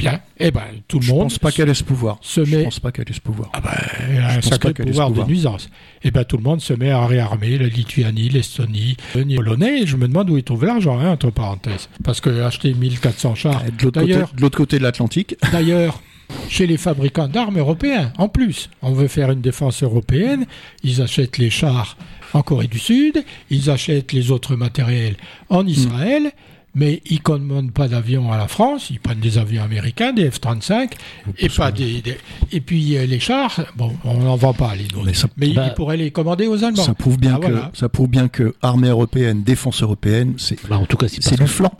bien, 0.00 0.20
et 0.38 0.50
ben 0.50 0.62
tout 0.88 0.98
le 0.98 1.04
Je 1.04 1.10
monde 1.12 1.22
pense 1.24 1.38
pas 1.38 1.52
qu'elle 1.52 1.68
ait 1.68 1.74
ce 1.74 1.84
pouvoir. 1.84 2.18
se 2.22 2.44
Je 2.44 2.56
met 2.56 2.64
pense 2.64 2.80
pas 2.80 2.90
qu'elle 2.90 3.08
ait 3.08 3.12
ce 3.14 3.20
pouvoir. 3.20 3.50
ah 3.52 3.60
ben, 3.60 3.70
elle 4.10 4.18
a 4.22 4.28
un 4.34 4.40
sacré 4.40 4.72
pouvoir 4.74 5.10
de 5.10 5.22
nuisance. 5.22 5.68
Et 6.02 6.10
ben 6.10 6.24
tout 6.24 6.36
le 6.36 6.42
monde 6.42 6.60
se 6.60 6.72
met 6.72 6.90
à 6.90 7.06
réarmer 7.06 7.58
la 7.58 7.66
Lituanie, 7.66 8.28
l'Estonie, 8.30 8.96
les 9.14 9.36
Polonais. 9.36 9.86
Je 9.86 9.96
me 9.96 10.08
demande 10.08 10.30
où 10.30 10.36
ils 10.36 10.42
trouvent 10.44 10.64
l'argent, 10.64 10.98
hein, 10.98 11.10
entre 11.10 11.30
parenthèses. 11.30 11.88
Parce 12.02 12.20
que 12.20 12.42
acheter 12.42 12.72
1400 12.74 13.34
chars. 13.34 13.62
De 13.78 13.84
l'autre 13.84 14.00
côté, 14.00 14.14
de 14.14 14.40
l'autre 14.40 14.58
côté 14.58 14.78
de 14.78 14.82
l'Atlantique, 14.82 15.36
d'ailleurs, 15.52 16.00
chez 16.48 16.66
les 16.66 16.76
fabricants 16.76 17.28
d'armes 17.28 17.58
européens, 17.58 18.12
en 18.16 18.28
plus, 18.28 18.70
on 18.82 18.92
veut 18.92 19.08
faire 19.08 19.30
une 19.30 19.40
défense 19.40 19.82
européenne. 19.82 20.46
Ils 20.82 21.02
achètent 21.02 21.38
les 21.38 21.50
chars 21.50 21.96
en 22.32 22.42
Corée 22.42 22.68
du 22.68 22.78
Sud, 22.78 23.24
ils 23.50 23.70
achètent 23.70 24.12
les 24.12 24.30
autres 24.30 24.54
matériels 24.54 25.16
en 25.48 25.66
Israël. 25.66 26.30
Mais 26.74 27.02
ils 27.06 27.20
commandent 27.20 27.72
pas 27.72 27.88
d'avions 27.88 28.30
à 28.32 28.36
la 28.38 28.46
France, 28.46 28.90
ils 28.90 29.00
prennent 29.00 29.18
des 29.18 29.38
avions 29.38 29.62
américains, 29.64 30.12
des 30.12 30.30
F-35, 30.30 30.92
et 31.38 31.48
pas 31.48 31.72
des, 31.72 32.00
des- 32.00 32.16
et 32.52 32.60
puis 32.60 32.96
euh, 32.96 33.06
les 33.06 33.18
chars, 33.18 33.60
bon, 33.76 33.92
on 34.04 34.18
n'en 34.18 34.36
vend 34.36 34.52
pas 34.54 34.74
les 34.76 34.84
nôtres. 34.84 35.04
Mais 35.06 35.14
ça- 35.14 35.28
Mais 35.36 35.52
Bah, 35.52 35.66
ils 35.68 35.74
pourraient 35.74 35.96
les 35.96 36.12
commander 36.12 36.46
aux 36.46 36.62
Allemands. 36.62 36.82
ça 36.84 36.94
prouve 36.94 37.18
bien 37.18 37.34
Ah, 37.36 37.44
que 37.44 37.50
voilà. 37.50 37.70
ça 37.74 37.88
prouve 37.88 38.08
bien 38.08 38.28
que 38.28 38.54
armée 38.62 38.88
européenne, 38.88 39.42
défense 39.42 39.82
européenne, 39.82 40.34
c'est 40.36 40.58
Bah, 40.68 40.78
en 40.78 40.86
tout 40.86 40.96
cas, 40.96 41.08
c'est 41.08 41.20
c'est 41.22 41.36
pas 41.38 41.44
du 41.44 41.50
flanc. 41.50 41.72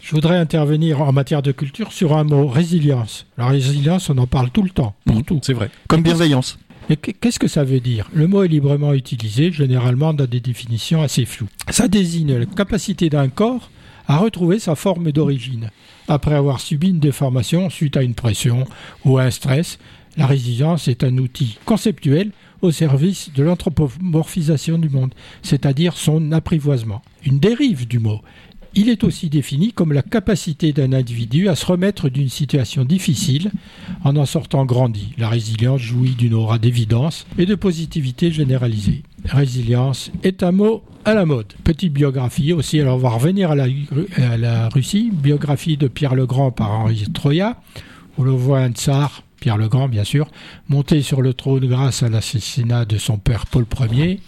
Je 0.00 0.12
voudrais 0.14 0.36
intervenir 0.36 1.00
en 1.02 1.10
matière 1.12 1.42
de 1.42 1.50
culture 1.50 1.90
sur 1.92 2.16
un 2.16 2.22
mot, 2.22 2.46
résilience. 2.46 3.26
La 3.38 3.46
résilience, 3.48 4.08
on 4.10 4.18
en 4.18 4.28
parle 4.28 4.50
tout 4.50 4.62
le 4.62 4.70
temps, 4.70 4.94
pour 5.04 5.24
tout. 5.24 5.40
C'est 5.42 5.54
vrai. 5.54 5.70
Comme 5.88 6.02
bienveillance. 6.02 6.56
Mais 6.88 6.96
qu- 6.96 7.14
qu'est-ce 7.20 7.40
que 7.40 7.48
ça 7.48 7.64
veut 7.64 7.80
dire? 7.80 8.08
Le 8.14 8.28
mot 8.28 8.44
est 8.44 8.48
librement 8.48 8.94
utilisé, 8.94 9.50
généralement 9.50 10.14
dans 10.14 10.26
des 10.26 10.38
définitions 10.38 11.02
assez 11.02 11.24
floues. 11.24 11.48
Ça 11.70 11.88
désigne 11.88 12.36
la 12.38 12.46
capacité 12.46 13.10
d'un 13.10 13.28
corps 13.28 13.72
a 14.08 14.18
retrouvé 14.18 14.58
sa 14.58 14.74
forme 14.74 15.12
d'origine. 15.12 15.70
Après 16.08 16.34
avoir 16.34 16.60
subi 16.60 16.90
une 16.90 17.00
déformation 17.00 17.70
suite 17.70 17.96
à 17.96 18.02
une 18.02 18.14
pression 18.14 18.66
ou 19.04 19.18
à 19.18 19.24
un 19.24 19.30
stress, 19.30 19.78
la 20.16 20.26
résilience 20.26 20.88
est 20.88 21.04
un 21.04 21.18
outil 21.18 21.58
conceptuel 21.64 22.30
au 22.62 22.70
service 22.70 23.30
de 23.34 23.42
l'anthropomorphisation 23.42 24.78
du 24.78 24.88
monde, 24.88 25.12
c'est-à-dire 25.42 25.96
son 25.96 26.32
apprivoisement. 26.32 27.02
Une 27.24 27.38
dérive 27.38 27.86
du 27.86 27.98
mot. 27.98 28.20
Il 28.78 28.90
est 28.90 29.04
aussi 29.04 29.30
défini 29.30 29.72
comme 29.72 29.92
la 29.92 30.02
capacité 30.02 30.72
d'un 30.72 30.92
individu 30.92 31.48
à 31.48 31.54
se 31.54 31.64
remettre 31.64 32.10
d'une 32.10 32.28
situation 32.28 32.84
difficile 32.84 33.50
en 34.04 34.16
en 34.16 34.26
sortant 34.26 34.66
grandi. 34.66 35.14
La 35.16 35.30
résilience 35.30 35.80
jouit 35.80 36.10
d'une 36.10 36.34
aura 36.34 36.58
d'évidence 36.58 37.26
et 37.38 37.46
de 37.46 37.54
positivité 37.54 38.30
généralisée. 38.30 39.02
Résilience 39.28 40.10
est 40.22 40.42
un 40.42 40.52
mot 40.52 40.82
à 41.04 41.14
la 41.14 41.24
mode. 41.24 41.52
Petite 41.64 41.92
biographie 41.92 42.52
aussi, 42.52 42.80
alors 42.80 42.96
on 42.96 43.00
va 43.00 43.10
revenir 43.10 43.50
à 43.50 43.56
la, 43.56 44.68
Russie. 44.68 45.10
Biographie 45.12 45.76
de 45.76 45.88
Pierre 45.88 46.14
le 46.14 46.26
Grand 46.26 46.50
par 46.50 46.70
Henri 46.70 47.06
Troya, 47.12 47.60
où 48.18 48.24
l'on 48.24 48.36
voit 48.36 48.60
un 48.60 48.70
tsar 48.70 49.22
Pierre 49.40 49.58
le 49.58 49.68
Grand 49.68 49.88
bien 49.88 50.04
sûr, 50.04 50.28
monté 50.68 51.02
sur 51.02 51.22
le 51.22 51.34
trône 51.34 51.66
grâce 51.66 52.02
à 52.02 52.08
l'assassinat 52.08 52.84
de 52.84 52.98
son 52.98 53.18
père 53.18 53.46
Paul 53.46 53.66
Ier, 53.92 54.20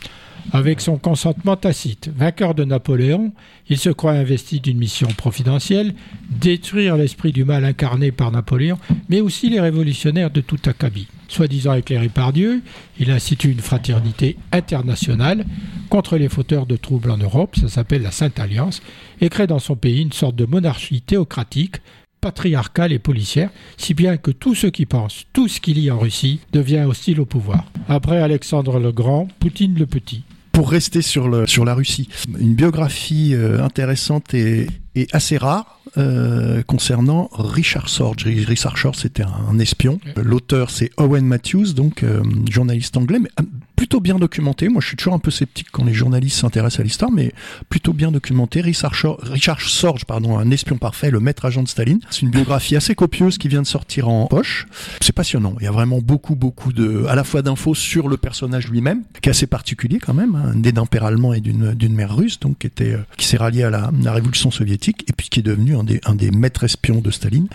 avec 0.53 0.81
son 0.81 0.97
consentement 0.97 1.57
tacite. 1.57 2.11
Vainqueur 2.17 2.55
de 2.55 2.65
Napoléon, 2.65 3.33
il 3.69 3.79
se 3.79 3.91
croit 3.91 4.13
investi 4.13 4.61
d'une 4.61 4.79
mission 4.79 5.09
providentielle, 5.09 5.95
détruire 6.31 6.97
l'esprit 6.97 7.33
du 7.33 7.45
mal 7.45 7.65
incarné 7.65 8.13
par 8.13 8.31
Napoléon, 8.31 8.79
mais 9.09 9.21
aussi 9.21 9.51
les 9.51 9.61
révolutionnaires 9.61 10.31
de 10.31 10.41
tout 10.41 10.59
acabit. 10.67 11.09
Soi-disant 11.29 11.75
éclairé 11.75 12.09
par 12.09 12.33
Dieu, 12.33 12.63
il 12.99 13.11
institue 13.11 13.51
une 13.51 13.61
fraternité 13.61 14.37
internationale 14.53 15.45
contre 15.91 16.17
les 16.17 16.29
fauteurs 16.29 16.67
de 16.67 16.77
troubles 16.77 17.11
en 17.11 17.19
Europe, 17.19 17.57
ça 17.57 17.69
s'appelle 17.69 18.03
la 18.03 18.11
Sainte 18.11 18.41
Alliance, 18.41 18.83
et 19.21 19.29
crée 19.29 19.47
dans 19.47 19.59
son 19.59 19.77
pays 19.77 20.03
une 20.03 20.13
sorte 20.13 20.37
de 20.37 20.47
monarchie 20.47 21.03
théocratique 21.03 21.77
patriarcale 22.21 22.93
et 22.93 22.99
policière, 22.99 23.51
si 23.77 23.95
bien 23.95 24.17
que 24.17 24.31
tous 24.31 24.55
ceux 24.55 24.71
qui 24.71 24.87
pensent 24.87 25.25
tout 25.33 25.49
ce 25.49 25.61
qu'il 25.61 25.79
y 25.79 25.91
en 25.91 25.99
Russie 25.99 26.41
devient 26.53 26.85
hostile 26.89 27.21
au 27.21 27.27
pouvoir. 27.27 27.71
Après 27.89 28.21
Alexandre 28.21 28.81
le 28.81 28.91
Grand, 28.91 29.29
Poutine 29.39 29.79
le 29.79 29.87
Petit 29.87 30.25
pour 30.59 30.73
rester 30.73 31.03
sur, 31.03 31.29
le, 31.29 31.47
sur 31.47 31.65
la 31.65 31.73
Russie. 31.73 32.09
Une 32.37 32.55
biographie 32.55 33.33
euh, 33.33 33.63
intéressante 33.63 34.35
et, 34.35 34.67
et, 34.97 35.07
assez 35.13 35.37
rare 35.37 35.78
euh, 35.97 36.63
concernant 36.63 37.31
Richard 37.33 37.89
Sorge. 37.89 38.25
Richard 38.25 38.77
Sorge, 38.79 38.97
c'était 38.97 39.23
un, 39.23 39.59
espion. 39.59 39.99
L'auteur, 40.17 40.71
c'est 40.71 40.91
Owen 40.97 41.25
Matthews, 41.25 41.73
donc 41.73 42.03
euh, 42.03 42.23
journaliste 42.49 42.97
anglais, 42.97 43.19
mais 43.19 43.31
plutôt 43.79 44.01
bien 44.01 44.19
documenté. 44.19 44.69
Moi, 44.69 44.81
je 44.81 44.89
suis 44.89 44.97
toujours 44.97 45.15
un 45.15 45.21
peu 45.21 45.31
sceptique 45.31 45.69
quand 45.71 45.85
les 45.85 45.95
journalistes 45.95 46.39
s'intéressent 46.39 46.81
à 46.81 46.83
l'histoire, 46.83 47.13
mais 47.13 47.33
plutôt 47.69 47.93
bien 47.93 48.11
documenté. 48.11 48.61
Richard, 48.61 48.93
Richard 49.23 49.61
Sorge, 49.61 50.05
pardon, 50.05 50.37
un 50.37 50.51
espion 50.51 50.79
parfait, 50.79 51.13
le 51.13 51.21
maître 51.21 51.45
agent 51.45 51.63
de 51.63 51.69
Staline. 51.69 52.01
C'est 52.11 52.23
une 52.23 52.31
biographie 52.31 52.75
assez 52.75 52.97
copieuse 52.97 53.39
qui 53.39 53.47
vient 53.47 53.63
de 53.63 53.67
sortir 53.69 54.09
en 54.09 54.27
poche. 54.27 54.67
C'est 55.01 55.15
passionnant. 55.15 55.55
Il 55.61 55.65
y 55.65 55.69
a 55.69 55.71
vraiment 55.71 56.01
beaucoup, 56.01 56.35
beaucoup 56.35 56.73
de, 56.73 57.05
à 57.09 57.15
la 57.15 57.23
fois 57.23 57.43
d'infos 57.43 57.75
sur 57.75 58.09
le 58.09 58.17
personnage 58.17 58.69
lui-même, 58.69 59.05
qui 59.23 59.29
est 59.29 59.31
assez 59.31 59.47
particulier 59.47 60.01
quand 60.01 60.15
même, 60.15 60.35
hein, 60.35 60.55
né 60.57 60.73
d'un 60.73 60.87
père 60.87 61.05
allemand 61.05 61.33
et 61.33 61.41
d'une 61.41 61.95
mère 61.95 62.17
russe, 62.17 62.41
donc 62.41 62.59
qui 62.59 62.67
était, 62.67 62.95
euh, 62.95 63.05
qui 63.17 63.27
s'est 63.27 63.37
rallié 63.37 63.63
à 63.63 63.71
la, 63.71 63.93
la 64.03 64.13
révolution 64.13 64.51
soviétique, 64.51 65.05
et 65.09 65.13
puis 65.13 65.29
qui 65.29 65.39
est 65.39 65.45
devenu 65.45 65.77
un 65.79 65.85
des, 65.85 66.01
un 66.05 66.15
des 66.15 66.31
maîtres 66.31 66.65
espions 66.65 67.01
de 67.01 67.11
Staline 67.11 67.49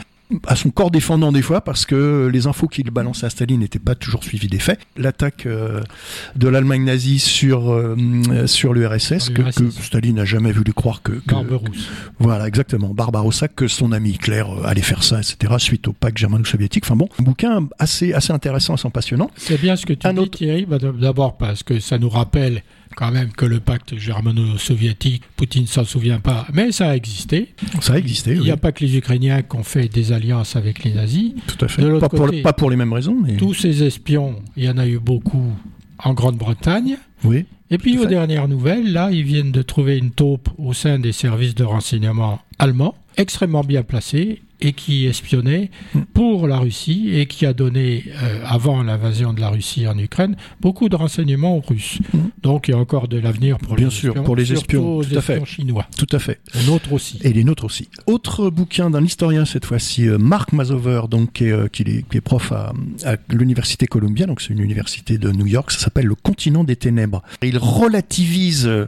à 0.48 0.56
son 0.56 0.72
corps 0.72 0.92
défendant 0.92 1.32
des 1.32 1.42
fois 1.42 1.62
parce 1.62 1.86
que 1.86 2.30
les 2.32 2.48
infos 2.48 2.68
qu'il 2.68 2.90
balançait 2.90 3.26
à 3.26 3.30
Staline 3.30 3.60
n'étaient 3.60 3.80
pas 3.80 3.96
toujours 3.96 4.24
suivies 4.24 4.48
des 4.48 4.60
faits. 4.60 4.80
L'attaque 4.98 5.46
euh, 5.46 5.82
de 6.36 6.48
l'Allemagne 6.48 6.84
nazie 6.84 7.20
sur 7.20 7.72
euh, 7.72 7.96
sur 8.48 8.74
l'URSS 8.74 9.30
que, 9.30 9.42
que, 9.42 9.70
Staline 9.70 10.16
n'a 10.16 10.26
jamais 10.26 10.52
voulu 10.52 10.74
croire 10.74 11.02
que, 11.02 11.14
que 11.14 11.36
voilà 12.20 12.48
exactement 12.48 12.94
Barbarossa 12.94 13.48
que 13.48 13.68
son 13.68 13.92
ami 13.92 14.12
Hitler 14.12 14.44
euh, 14.48 14.66
allait 14.66 14.82
faire 14.82 15.04
ça 15.04 15.20
etc 15.20 15.54
suite 15.58 15.88
au 15.88 15.94
pacte 15.94 16.18
germano-soviétique. 16.18 16.84
Enfin 16.86 16.96
bon, 16.96 17.10
un 17.20 17.24
bouquin 17.24 17.68
assez 17.80 18.14
assez 18.14 18.34
intéressant, 18.34 18.74
assez 18.74 18.90
passionnant. 18.90 19.30
C'est 19.38 19.60
bien 19.60 19.76
ce 19.76 19.86
que 19.86 19.94
tu 19.94 20.08
un 20.08 20.14
dis 20.14 20.20
autre... 20.20 20.38
Thierry, 20.38 20.66
bah, 20.66 20.78
d'abord 20.80 21.38
parce 21.38 21.64
que 21.64 21.80
ça 21.80 21.98
nous 21.98 22.10
rappelle 22.10 22.64
quand 22.96 23.12
même 23.12 23.32
que 23.32 23.46
le 23.46 23.60
pacte 23.60 23.98
germano-soviétique, 23.98 25.24
Poutine 25.36 25.68
s'en 25.68 25.84
souvient 25.84 26.20
pas, 26.20 26.48
mais 26.54 26.72
ça 26.72 26.90
a 26.90 26.96
existé. 26.96 27.54
Ça 27.82 27.94
a 27.94 27.98
existé. 27.98 28.34
Il 28.34 28.42
n'y 28.42 28.52
a 28.52 28.58
pas 28.58 28.72
que 28.72 28.84
les 28.84 28.98
Ukrainiens 28.98 29.42
qui 29.42 29.56
ont 29.56 29.64
fait 29.64 29.88
des 29.88 30.12
alliances 30.12 30.56
avec 30.56 30.84
les 30.84 30.94
nazis. 30.94 31.34
Tout 31.48 31.66
à 31.66 31.68
fait. 31.68 31.82
Pas, 32.00 32.10
côté, 32.10 32.18
pour, 32.18 32.42
pas, 32.44 32.54
pour, 32.54 32.70
les 32.70 32.76
mêmes 32.76 32.94
raisons. 32.94 33.18
Mais... 33.22 33.38
Tous 33.38 33.54
ces 33.54 33.84
espions, 33.84 34.36
il 34.56 34.66
y 34.66 34.70
en 34.70 34.78
a 34.78 34.88
eu 34.88 35.00
beaucoup 35.00 35.52
en 36.00 36.14
Grande-Bretagne. 36.14 36.98
Oui. 37.24 37.46
Et 37.72 37.78
puis 37.78 37.98
aux 37.98 38.06
dernières 38.06 38.48
nouvelles, 38.48 38.92
là, 38.92 39.10
ils 39.12 39.24
viennent 39.24 39.52
de 39.52 39.62
trouver 39.62 39.98
une 39.98 40.12
taupe 40.12 40.50
au 40.58 40.74
sein 40.74 41.00
des 41.00 41.12
services 41.12 41.56
de 41.56 41.64
renseignement 41.64 42.40
allemands, 42.60 42.96
extrêmement 43.18 43.64
bien 43.64 43.84
placée 43.84 44.42
et 44.64 44.74
qui 44.74 45.06
espionnait 45.06 45.70
pour 46.14 46.48
la 46.48 46.58
Russie 46.58 47.10
et 47.14 47.26
qui 47.26 47.46
a 47.46 47.54
donné, 47.54 48.06
euh, 48.22 48.44
avant 48.46 48.82
l'invasion 48.84 49.34
de 49.34 49.42
la 49.42 49.50
Russie 49.50 49.88
en 49.88 49.98
Ukraine, 49.98 50.36
beaucoup 50.62 50.90
de 50.90 50.96
renseignements 50.96 51.58
aux 51.58 51.62
Russes. 51.62 52.00
Donc 52.42 52.68
il 52.68 52.72
y 52.72 52.74
a 52.74 52.78
encore 52.78 53.08
de 53.08 53.18
l'avenir 53.18 53.58
pour 53.58 53.76
Bien 53.76 53.88
les 53.88 53.92
sûr, 53.94 54.10
espions, 54.12 54.24
pour 54.24 54.36
les 54.36 54.54
espions, 54.54 55.02
tout 55.02 55.10
les 55.10 55.18
à 55.18 55.22
fait. 55.22 55.34
espions 55.34 55.46
chinois. 55.46 55.88
Tout 55.98 56.08
à 56.12 56.20
fait. 56.20 56.40
Les 56.56 56.66
nôtres 56.66 56.92
aussi. 56.94 57.20
Et 57.24 57.34
les 57.34 57.44
nôtres 57.44 57.66
aussi. 57.66 57.90
Autre 58.08 58.50
bouquin 58.50 58.90
d'un 58.90 59.04
historien 59.04 59.46
cette 59.46 59.66
fois-ci, 59.66 60.08
euh, 60.08 60.18
Mark 60.18 60.54
Mazover, 60.54 61.04
donc 61.10 61.34
qui 61.34 61.46
est, 61.46 61.52
euh, 61.52 61.68
qui 61.68 61.84
est, 61.84 62.06
qui 62.10 62.18
est 62.18 62.22
prof 62.22 62.52
à, 62.52 62.74
à 63.06 63.16
l'université 63.30 63.86
Columbia, 63.88 64.26
donc 64.26 64.42
c'est 64.42 64.54
une 64.54 64.60
université 64.60 65.18
de 65.18 65.32
New 65.32 65.48
York. 65.48 65.72
Ça 65.72 65.80
s'appelle 65.80 66.06
Le 66.06 66.16
continent 66.16 66.64
des 66.64 66.76
ténèbres. 66.76 67.22
Il 67.42 67.58
relativise 67.58 68.66
euh, 68.68 68.86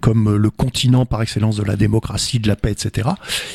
comme 0.00 0.36
le 0.36 0.50
continent 0.50 1.06
par 1.06 1.22
excellence 1.22 1.56
de 1.56 1.62
la 1.62 1.76
démocratie, 1.76 2.38
de 2.38 2.48
la 2.48 2.56
paix, 2.56 2.72
etc. 2.72 3.10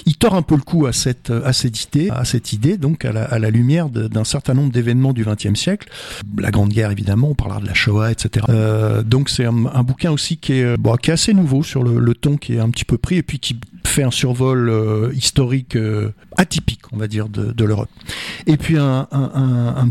Il 0.05 0.17
tord 0.17 0.35
un 0.35 0.41
peu 0.41 0.55
le 0.55 0.61
coup 0.61 0.85
à 0.85 0.93
cette 0.93 1.31
à 1.31 1.53
cette 1.53 1.83
idée, 1.83 2.09
à 2.09 2.25
cette 2.25 2.53
idée 2.53 2.77
donc 2.77 3.05
à 3.05 3.11
la, 3.11 3.49
lumière 3.49 3.89
d'un 3.89 4.23
certain 4.23 4.53
nombre 4.53 4.71
d'événements 4.71 5.13
du 5.13 5.23
XXe 5.23 5.59
siècle, 5.59 5.89
la 6.37 6.51
Grande 6.51 6.69
Guerre 6.69 6.91
évidemment, 6.91 7.29
on 7.29 7.35
parlera 7.35 7.59
de 7.59 7.67
la 7.67 7.73
Shoah, 7.73 8.11
etc. 8.11 8.45
Euh, 8.49 9.03
donc 9.03 9.29
c'est 9.29 9.45
un, 9.45 9.83
bouquin 9.83 10.11
aussi 10.11 10.37
qui 10.37 10.53
est 10.53 10.77
bon, 10.77 10.95
qui 10.95 11.09
est 11.09 11.13
assez 11.13 11.33
nouveau 11.33 11.63
sur 11.63 11.83
le, 11.83 12.13
ton 12.13 12.37
qui 12.37 12.55
est 12.55 12.59
un 12.59 12.69
petit 12.69 12.85
peu 12.85 12.97
pris 12.97 13.17
et 13.17 13.23
puis 13.23 13.39
qui 13.39 13.59
fait 13.85 14.03
un 14.03 14.11
survol 14.11 14.69
euh, 14.69 15.11
historique 15.13 15.75
euh, 15.75 16.11
atypique, 16.37 16.81
on 16.91 16.97
va 16.97 17.07
dire, 17.07 17.29
de, 17.29 17.63
l'Europe. 17.63 17.89
Et 18.45 18.57
puis 18.57 18.77
un, 18.77 19.07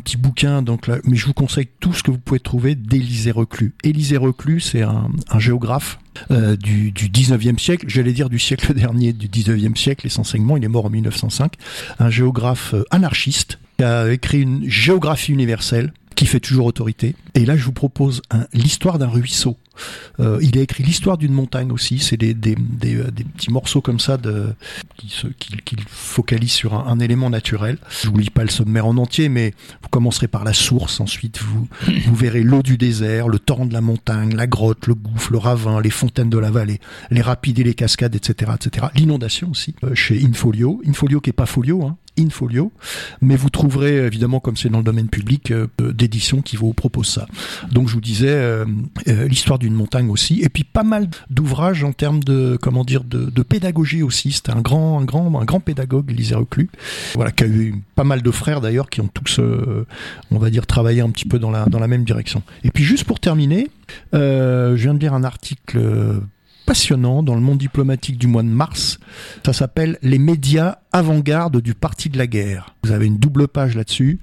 petit 0.03 0.17
bouquin, 0.17 0.63
donc 0.63 0.87
là, 0.87 0.99
mais 1.05 1.17
je 1.17 1.27
vous 1.27 1.35
conseille 1.35 1.69
tout 1.81 1.93
ce 1.93 2.03
que 2.03 2.11
vous 2.11 2.19
pouvez 2.19 2.41
trouver 2.41 2.75
d'Élisée 2.75 3.33
Reclus. 3.33 3.75
Élisée 3.83 4.17
Reclus, 4.17 4.61
c'est 4.61 4.83
un, 4.83 5.11
géographe 5.39 5.99
euh, 6.31 6.57
du, 6.57 6.93
du 6.93 7.09
19e 7.09 7.59
siècle, 7.59 7.87
j'allais 7.89 8.13
dire 8.13 8.31
du 8.31 8.39
siècle 8.39 8.73
dernier, 8.75 9.13
du 9.13 9.29
19e 9.29 9.77
siècle 9.77 10.07
essentiellement, 10.07 10.57
il 10.57 10.65
est 10.65 10.69
mort 10.69 10.87
en 10.87 10.91
1905, 10.91 11.55
un 11.99 12.11
géographe 12.11 12.75
anarchiste 12.91 13.59
qui 13.77 13.85
a 13.85 14.11
écrit 14.11 14.41
une 14.41 14.69
géographie 14.69 15.33
universelle 15.33 15.93
qui 16.15 16.27
fait 16.27 16.41
toujours 16.41 16.67
autorité. 16.67 17.15
Et 17.35 17.45
là, 17.45 17.57
je 17.57 17.65
vous 17.65 17.73
propose 17.73 18.23
l'histoire 18.55 18.99
d'un 18.99 19.09
ruisseau. 19.09 19.59
Euh, 20.21 20.39
il 20.43 20.59
a 20.59 20.63
écrit 20.63 20.83
l'histoire 20.83 21.19
d'une 21.19 21.33
montagne 21.33 21.73
aussi. 21.73 21.99
C'est 21.99 22.17
des, 22.17 22.35
des, 22.35 22.57
petits 22.57 23.51
morceaux 23.51 23.81
comme 23.81 24.01
ça 24.01 24.17
de, 24.17 24.55
qui, 24.97 25.09
se, 25.09 25.27
qui, 25.27 25.57
qui 25.65 25.77
focalisent 25.87 26.53
sur 26.53 26.75
un, 26.75 26.87
un, 26.87 26.99
élément 27.01 27.31
naturel. 27.31 27.79
Je 28.03 28.09
vous 28.09 28.19
lis 28.19 28.31
pas 28.31 28.43
le 28.43 28.51
sommaire 28.51 28.87
en 28.87 28.97
entier, 28.97 29.29
mais 29.29 29.53
vous 29.83 29.89
commencerez 29.89 30.29
par 30.29 30.45
la 30.45 30.53
source. 30.53 31.01
Ensuite, 31.01 31.41
vous, 31.43 31.69
vous 32.07 32.15
verrez 32.15 32.43
l'eau 32.43 32.63
du 32.63 32.77
désert, 32.77 33.29
le 33.29 33.39
torrent 33.39 33.67
de 33.67 33.73
la 33.73 33.81
montagne, 33.81 34.35
la 34.35 34.47
grotte, 34.47 34.87
le 34.87 34.95
gouffre, 34.95 35.33
le 35.33 35.39
ravin, 35.39 35.81
les 35.81 35.91
fontaines 35.91 36.31
de 36.31 36.39
la 36.39 36.51
vallée, 36.51 36.81
les 37.11 37.23
rapides 37.23 37.59
et 37.59 37.65
les 37.65 37.75
cascades, 37.75 38.15
etc., 38.15 38.53
etc. 38.55 38.87
L'inondation 38.95 39.51
aussi 39.51 39.75
euh, 39.85 39.95
chez 39.95 40.25
Infolio. 40.25 40.81
Infolio 40.87 41.21
qui 41.21 41.31
est 41.31 41.35
pas 41.35 41.47
folio, 41.47 41.85
hein, 41.85 41.97
Infolio, 42.19 42.73
mais 43.21 43.37
vous 43.37 43.51
trouverez 43.51 44.07
évidemment, 44.07 44.41
comme 44.41 44.57
c'est 44.57 44.69
dans 44.69 44.79
le 44.79 44.85
domaine 44.85 45.09
public, 45.09 45.51
euh, 45.51 45.67
d'éditions 45.79 46.43
qui 46.43 46.57
vous 46.57 46.73
proposent 46.73 47.09
ça. 47.09 47.27
Donc 47.71 47.89
je 47.89 47.95
vous 47.95 48.01
disais 48.01 48.29
euh, 48.29 48.65
euh, 49.09 49.29
l'histoire 49.29 49.59
d'une 49.59 49.75
montagne 49.75 50.11
aussi, 50.11 50.41
et 50.43 50.49
puis 50.49 50.65
pas 50.65 50.83
mal 50.83 51.09
d'ouvrages 51.31 51.85
en 51.85 51.93
termes 51.93 52.23
de 52.23 52.59
comment 52.61 52.85
dire 52.85 53.05
de, 53.05 53.31
de 53.31 53.43
pédagogie 53.43 54.03
aussi. 54.03 54.33
C'était 54.33 54.53
un 54.53 54.61
grand, 54.61 55.01
un 55.01 55.05
grand, 55.05 55.41
un 55.41 55.45
grand 55.45 55.61
pédagogue, 55.61 56.11
Élisée 56.11 56.35
Reclus, 56.35 56.71
voilà, 57.15 57.31
qui 57.31 57.45
a 57.45 57.47
eu 57.47 57.83
pas 57.95 58.05
mal 58.05 58.23
de 58.23 58.31
frères 58.31 58.61
d'ailleurs 58.61 58.91
qui 58.91 59.01
ont 59.01 59.09
tous, 59.09 59.41
on 60.31 60.39
va 60.39 60.51
dire, 60.51 60.67
travaillé 60.67 61.01
un 61.01 61.11
petit 61.11 61.27
peu 61.27 61.39
dans 61.39 61.51
la 61.51 61.67
dans 61.67 61.79
la 61.79 61.89
même 61.89 62.05
direction. 62.05 62.43
Et 62.65 62.71
puis 62.71 62.85
juste 62.85 63.05
pour 63.05 63.21
terminer, 63.21 63.69
je 64.13 64.75
viens 64.75 64.95
de 64.95 64.99
lire 64.99 65.15
un 65.15 65.25
article 65.25 66.21
passionnant 66.67 67.23
dans 67.23 67.35
le 67.35 67.41
monde 67.41 67.59
diplomatique 67.59 68.19
du 68.19 68.27
mois 68.27 68.43
de 68.43 68.49
mars. 68.49 68.99
Ça 69.45 69.53
s'appelle 69.53 69.99
Les 70.03 70.19
médias 70.19 70.79
avant-garde 70.93 71.61
du 71.63 71.75
parti 71.75 72.11
de 72.11 72.19
la 72.19 72.27
guerre. 72.27 72.75
Vous 72.83 72.93
avez 72.93 73.07
une 73.07 73.19
double 73.19 73.49
page 73.49 73.77
là-dessus. 73.77 74.19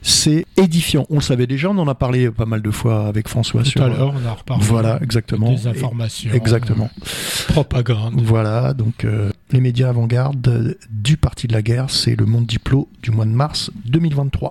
C'est 0.00 0.46
édifiant. 0.56 1.06
On 1.10 1.16
le 1.16 1.20
savait 1.20 1.46
déjà, 1.46 1.68
on 1.70 1.78
en 1.78 1.86
a 1.88 1.94
parlé 1.94 2.30
pas 2.30 2.46
mal 2.46 2.62
de 2.62 2.70
fois 2.70 3.06
avec 3.06 3.28
François. 3.28 3.62
Tout 3.62 3.70
sur, 3.70 3.82
à 3.82 3.88
l'heure, 3.88 4.14
on 4.20 4.26
a 4.26 4.32
reparlé. 4.32 4.64
Voilà, 4.64 4.98
exactement. 5.02 5.52
Des 5.52 5.66
informations. 5.66 6.32
Exactement. 6.32 6.90
Euh, 7.00 7.52
propagande. 7.52 8.20
Voilà, 8.22 8.72
donc 8.72 9.04
euh, 9.04 9.30
les 9.50 9.60
médias 9.60 9.90
avant-garde 9.90 10.76
du 10.90 11.16
parti 11.16 11.46
de 11.46 11.52
la 11.52 11.62
guerre, 11.62 11.90
c'est 11.90 12.16
le 12.16 12.24
monde 12.26 12.46
diplo 12.46 12.88
du 13.02 13.10
mois 13.10 13.26
de 13.26 13.30
mars 13.30 13.70
2023. 13.86 14.50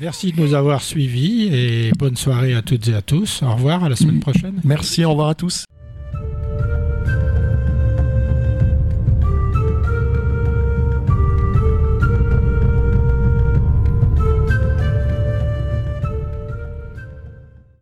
Merci 0.00 0.32
de 0.32 0.40
nous 0.40 0.54
avoir 0.54 0.82
suivis 0.82 1.48
et 1.54 1.92
bonne 1.98 2.16
soirée 2.16 2.54
à 2.54 2.62
toutes 2.62 2.88
et 2.88 2.94
à 2.94 3.02
tous. 3.02 3.42
Au 3.42 3.54
revoir, 3.54 3.84
à 3.84 3.88
la 3.88 3.96
semaine 3.96 4.20
prochaine. 4.20 4.60
Merci, 4.64 5.04
au 5.04 5.10
revoir 5.10 5.28
à 5.28 5.34
tous. 5.34 5.64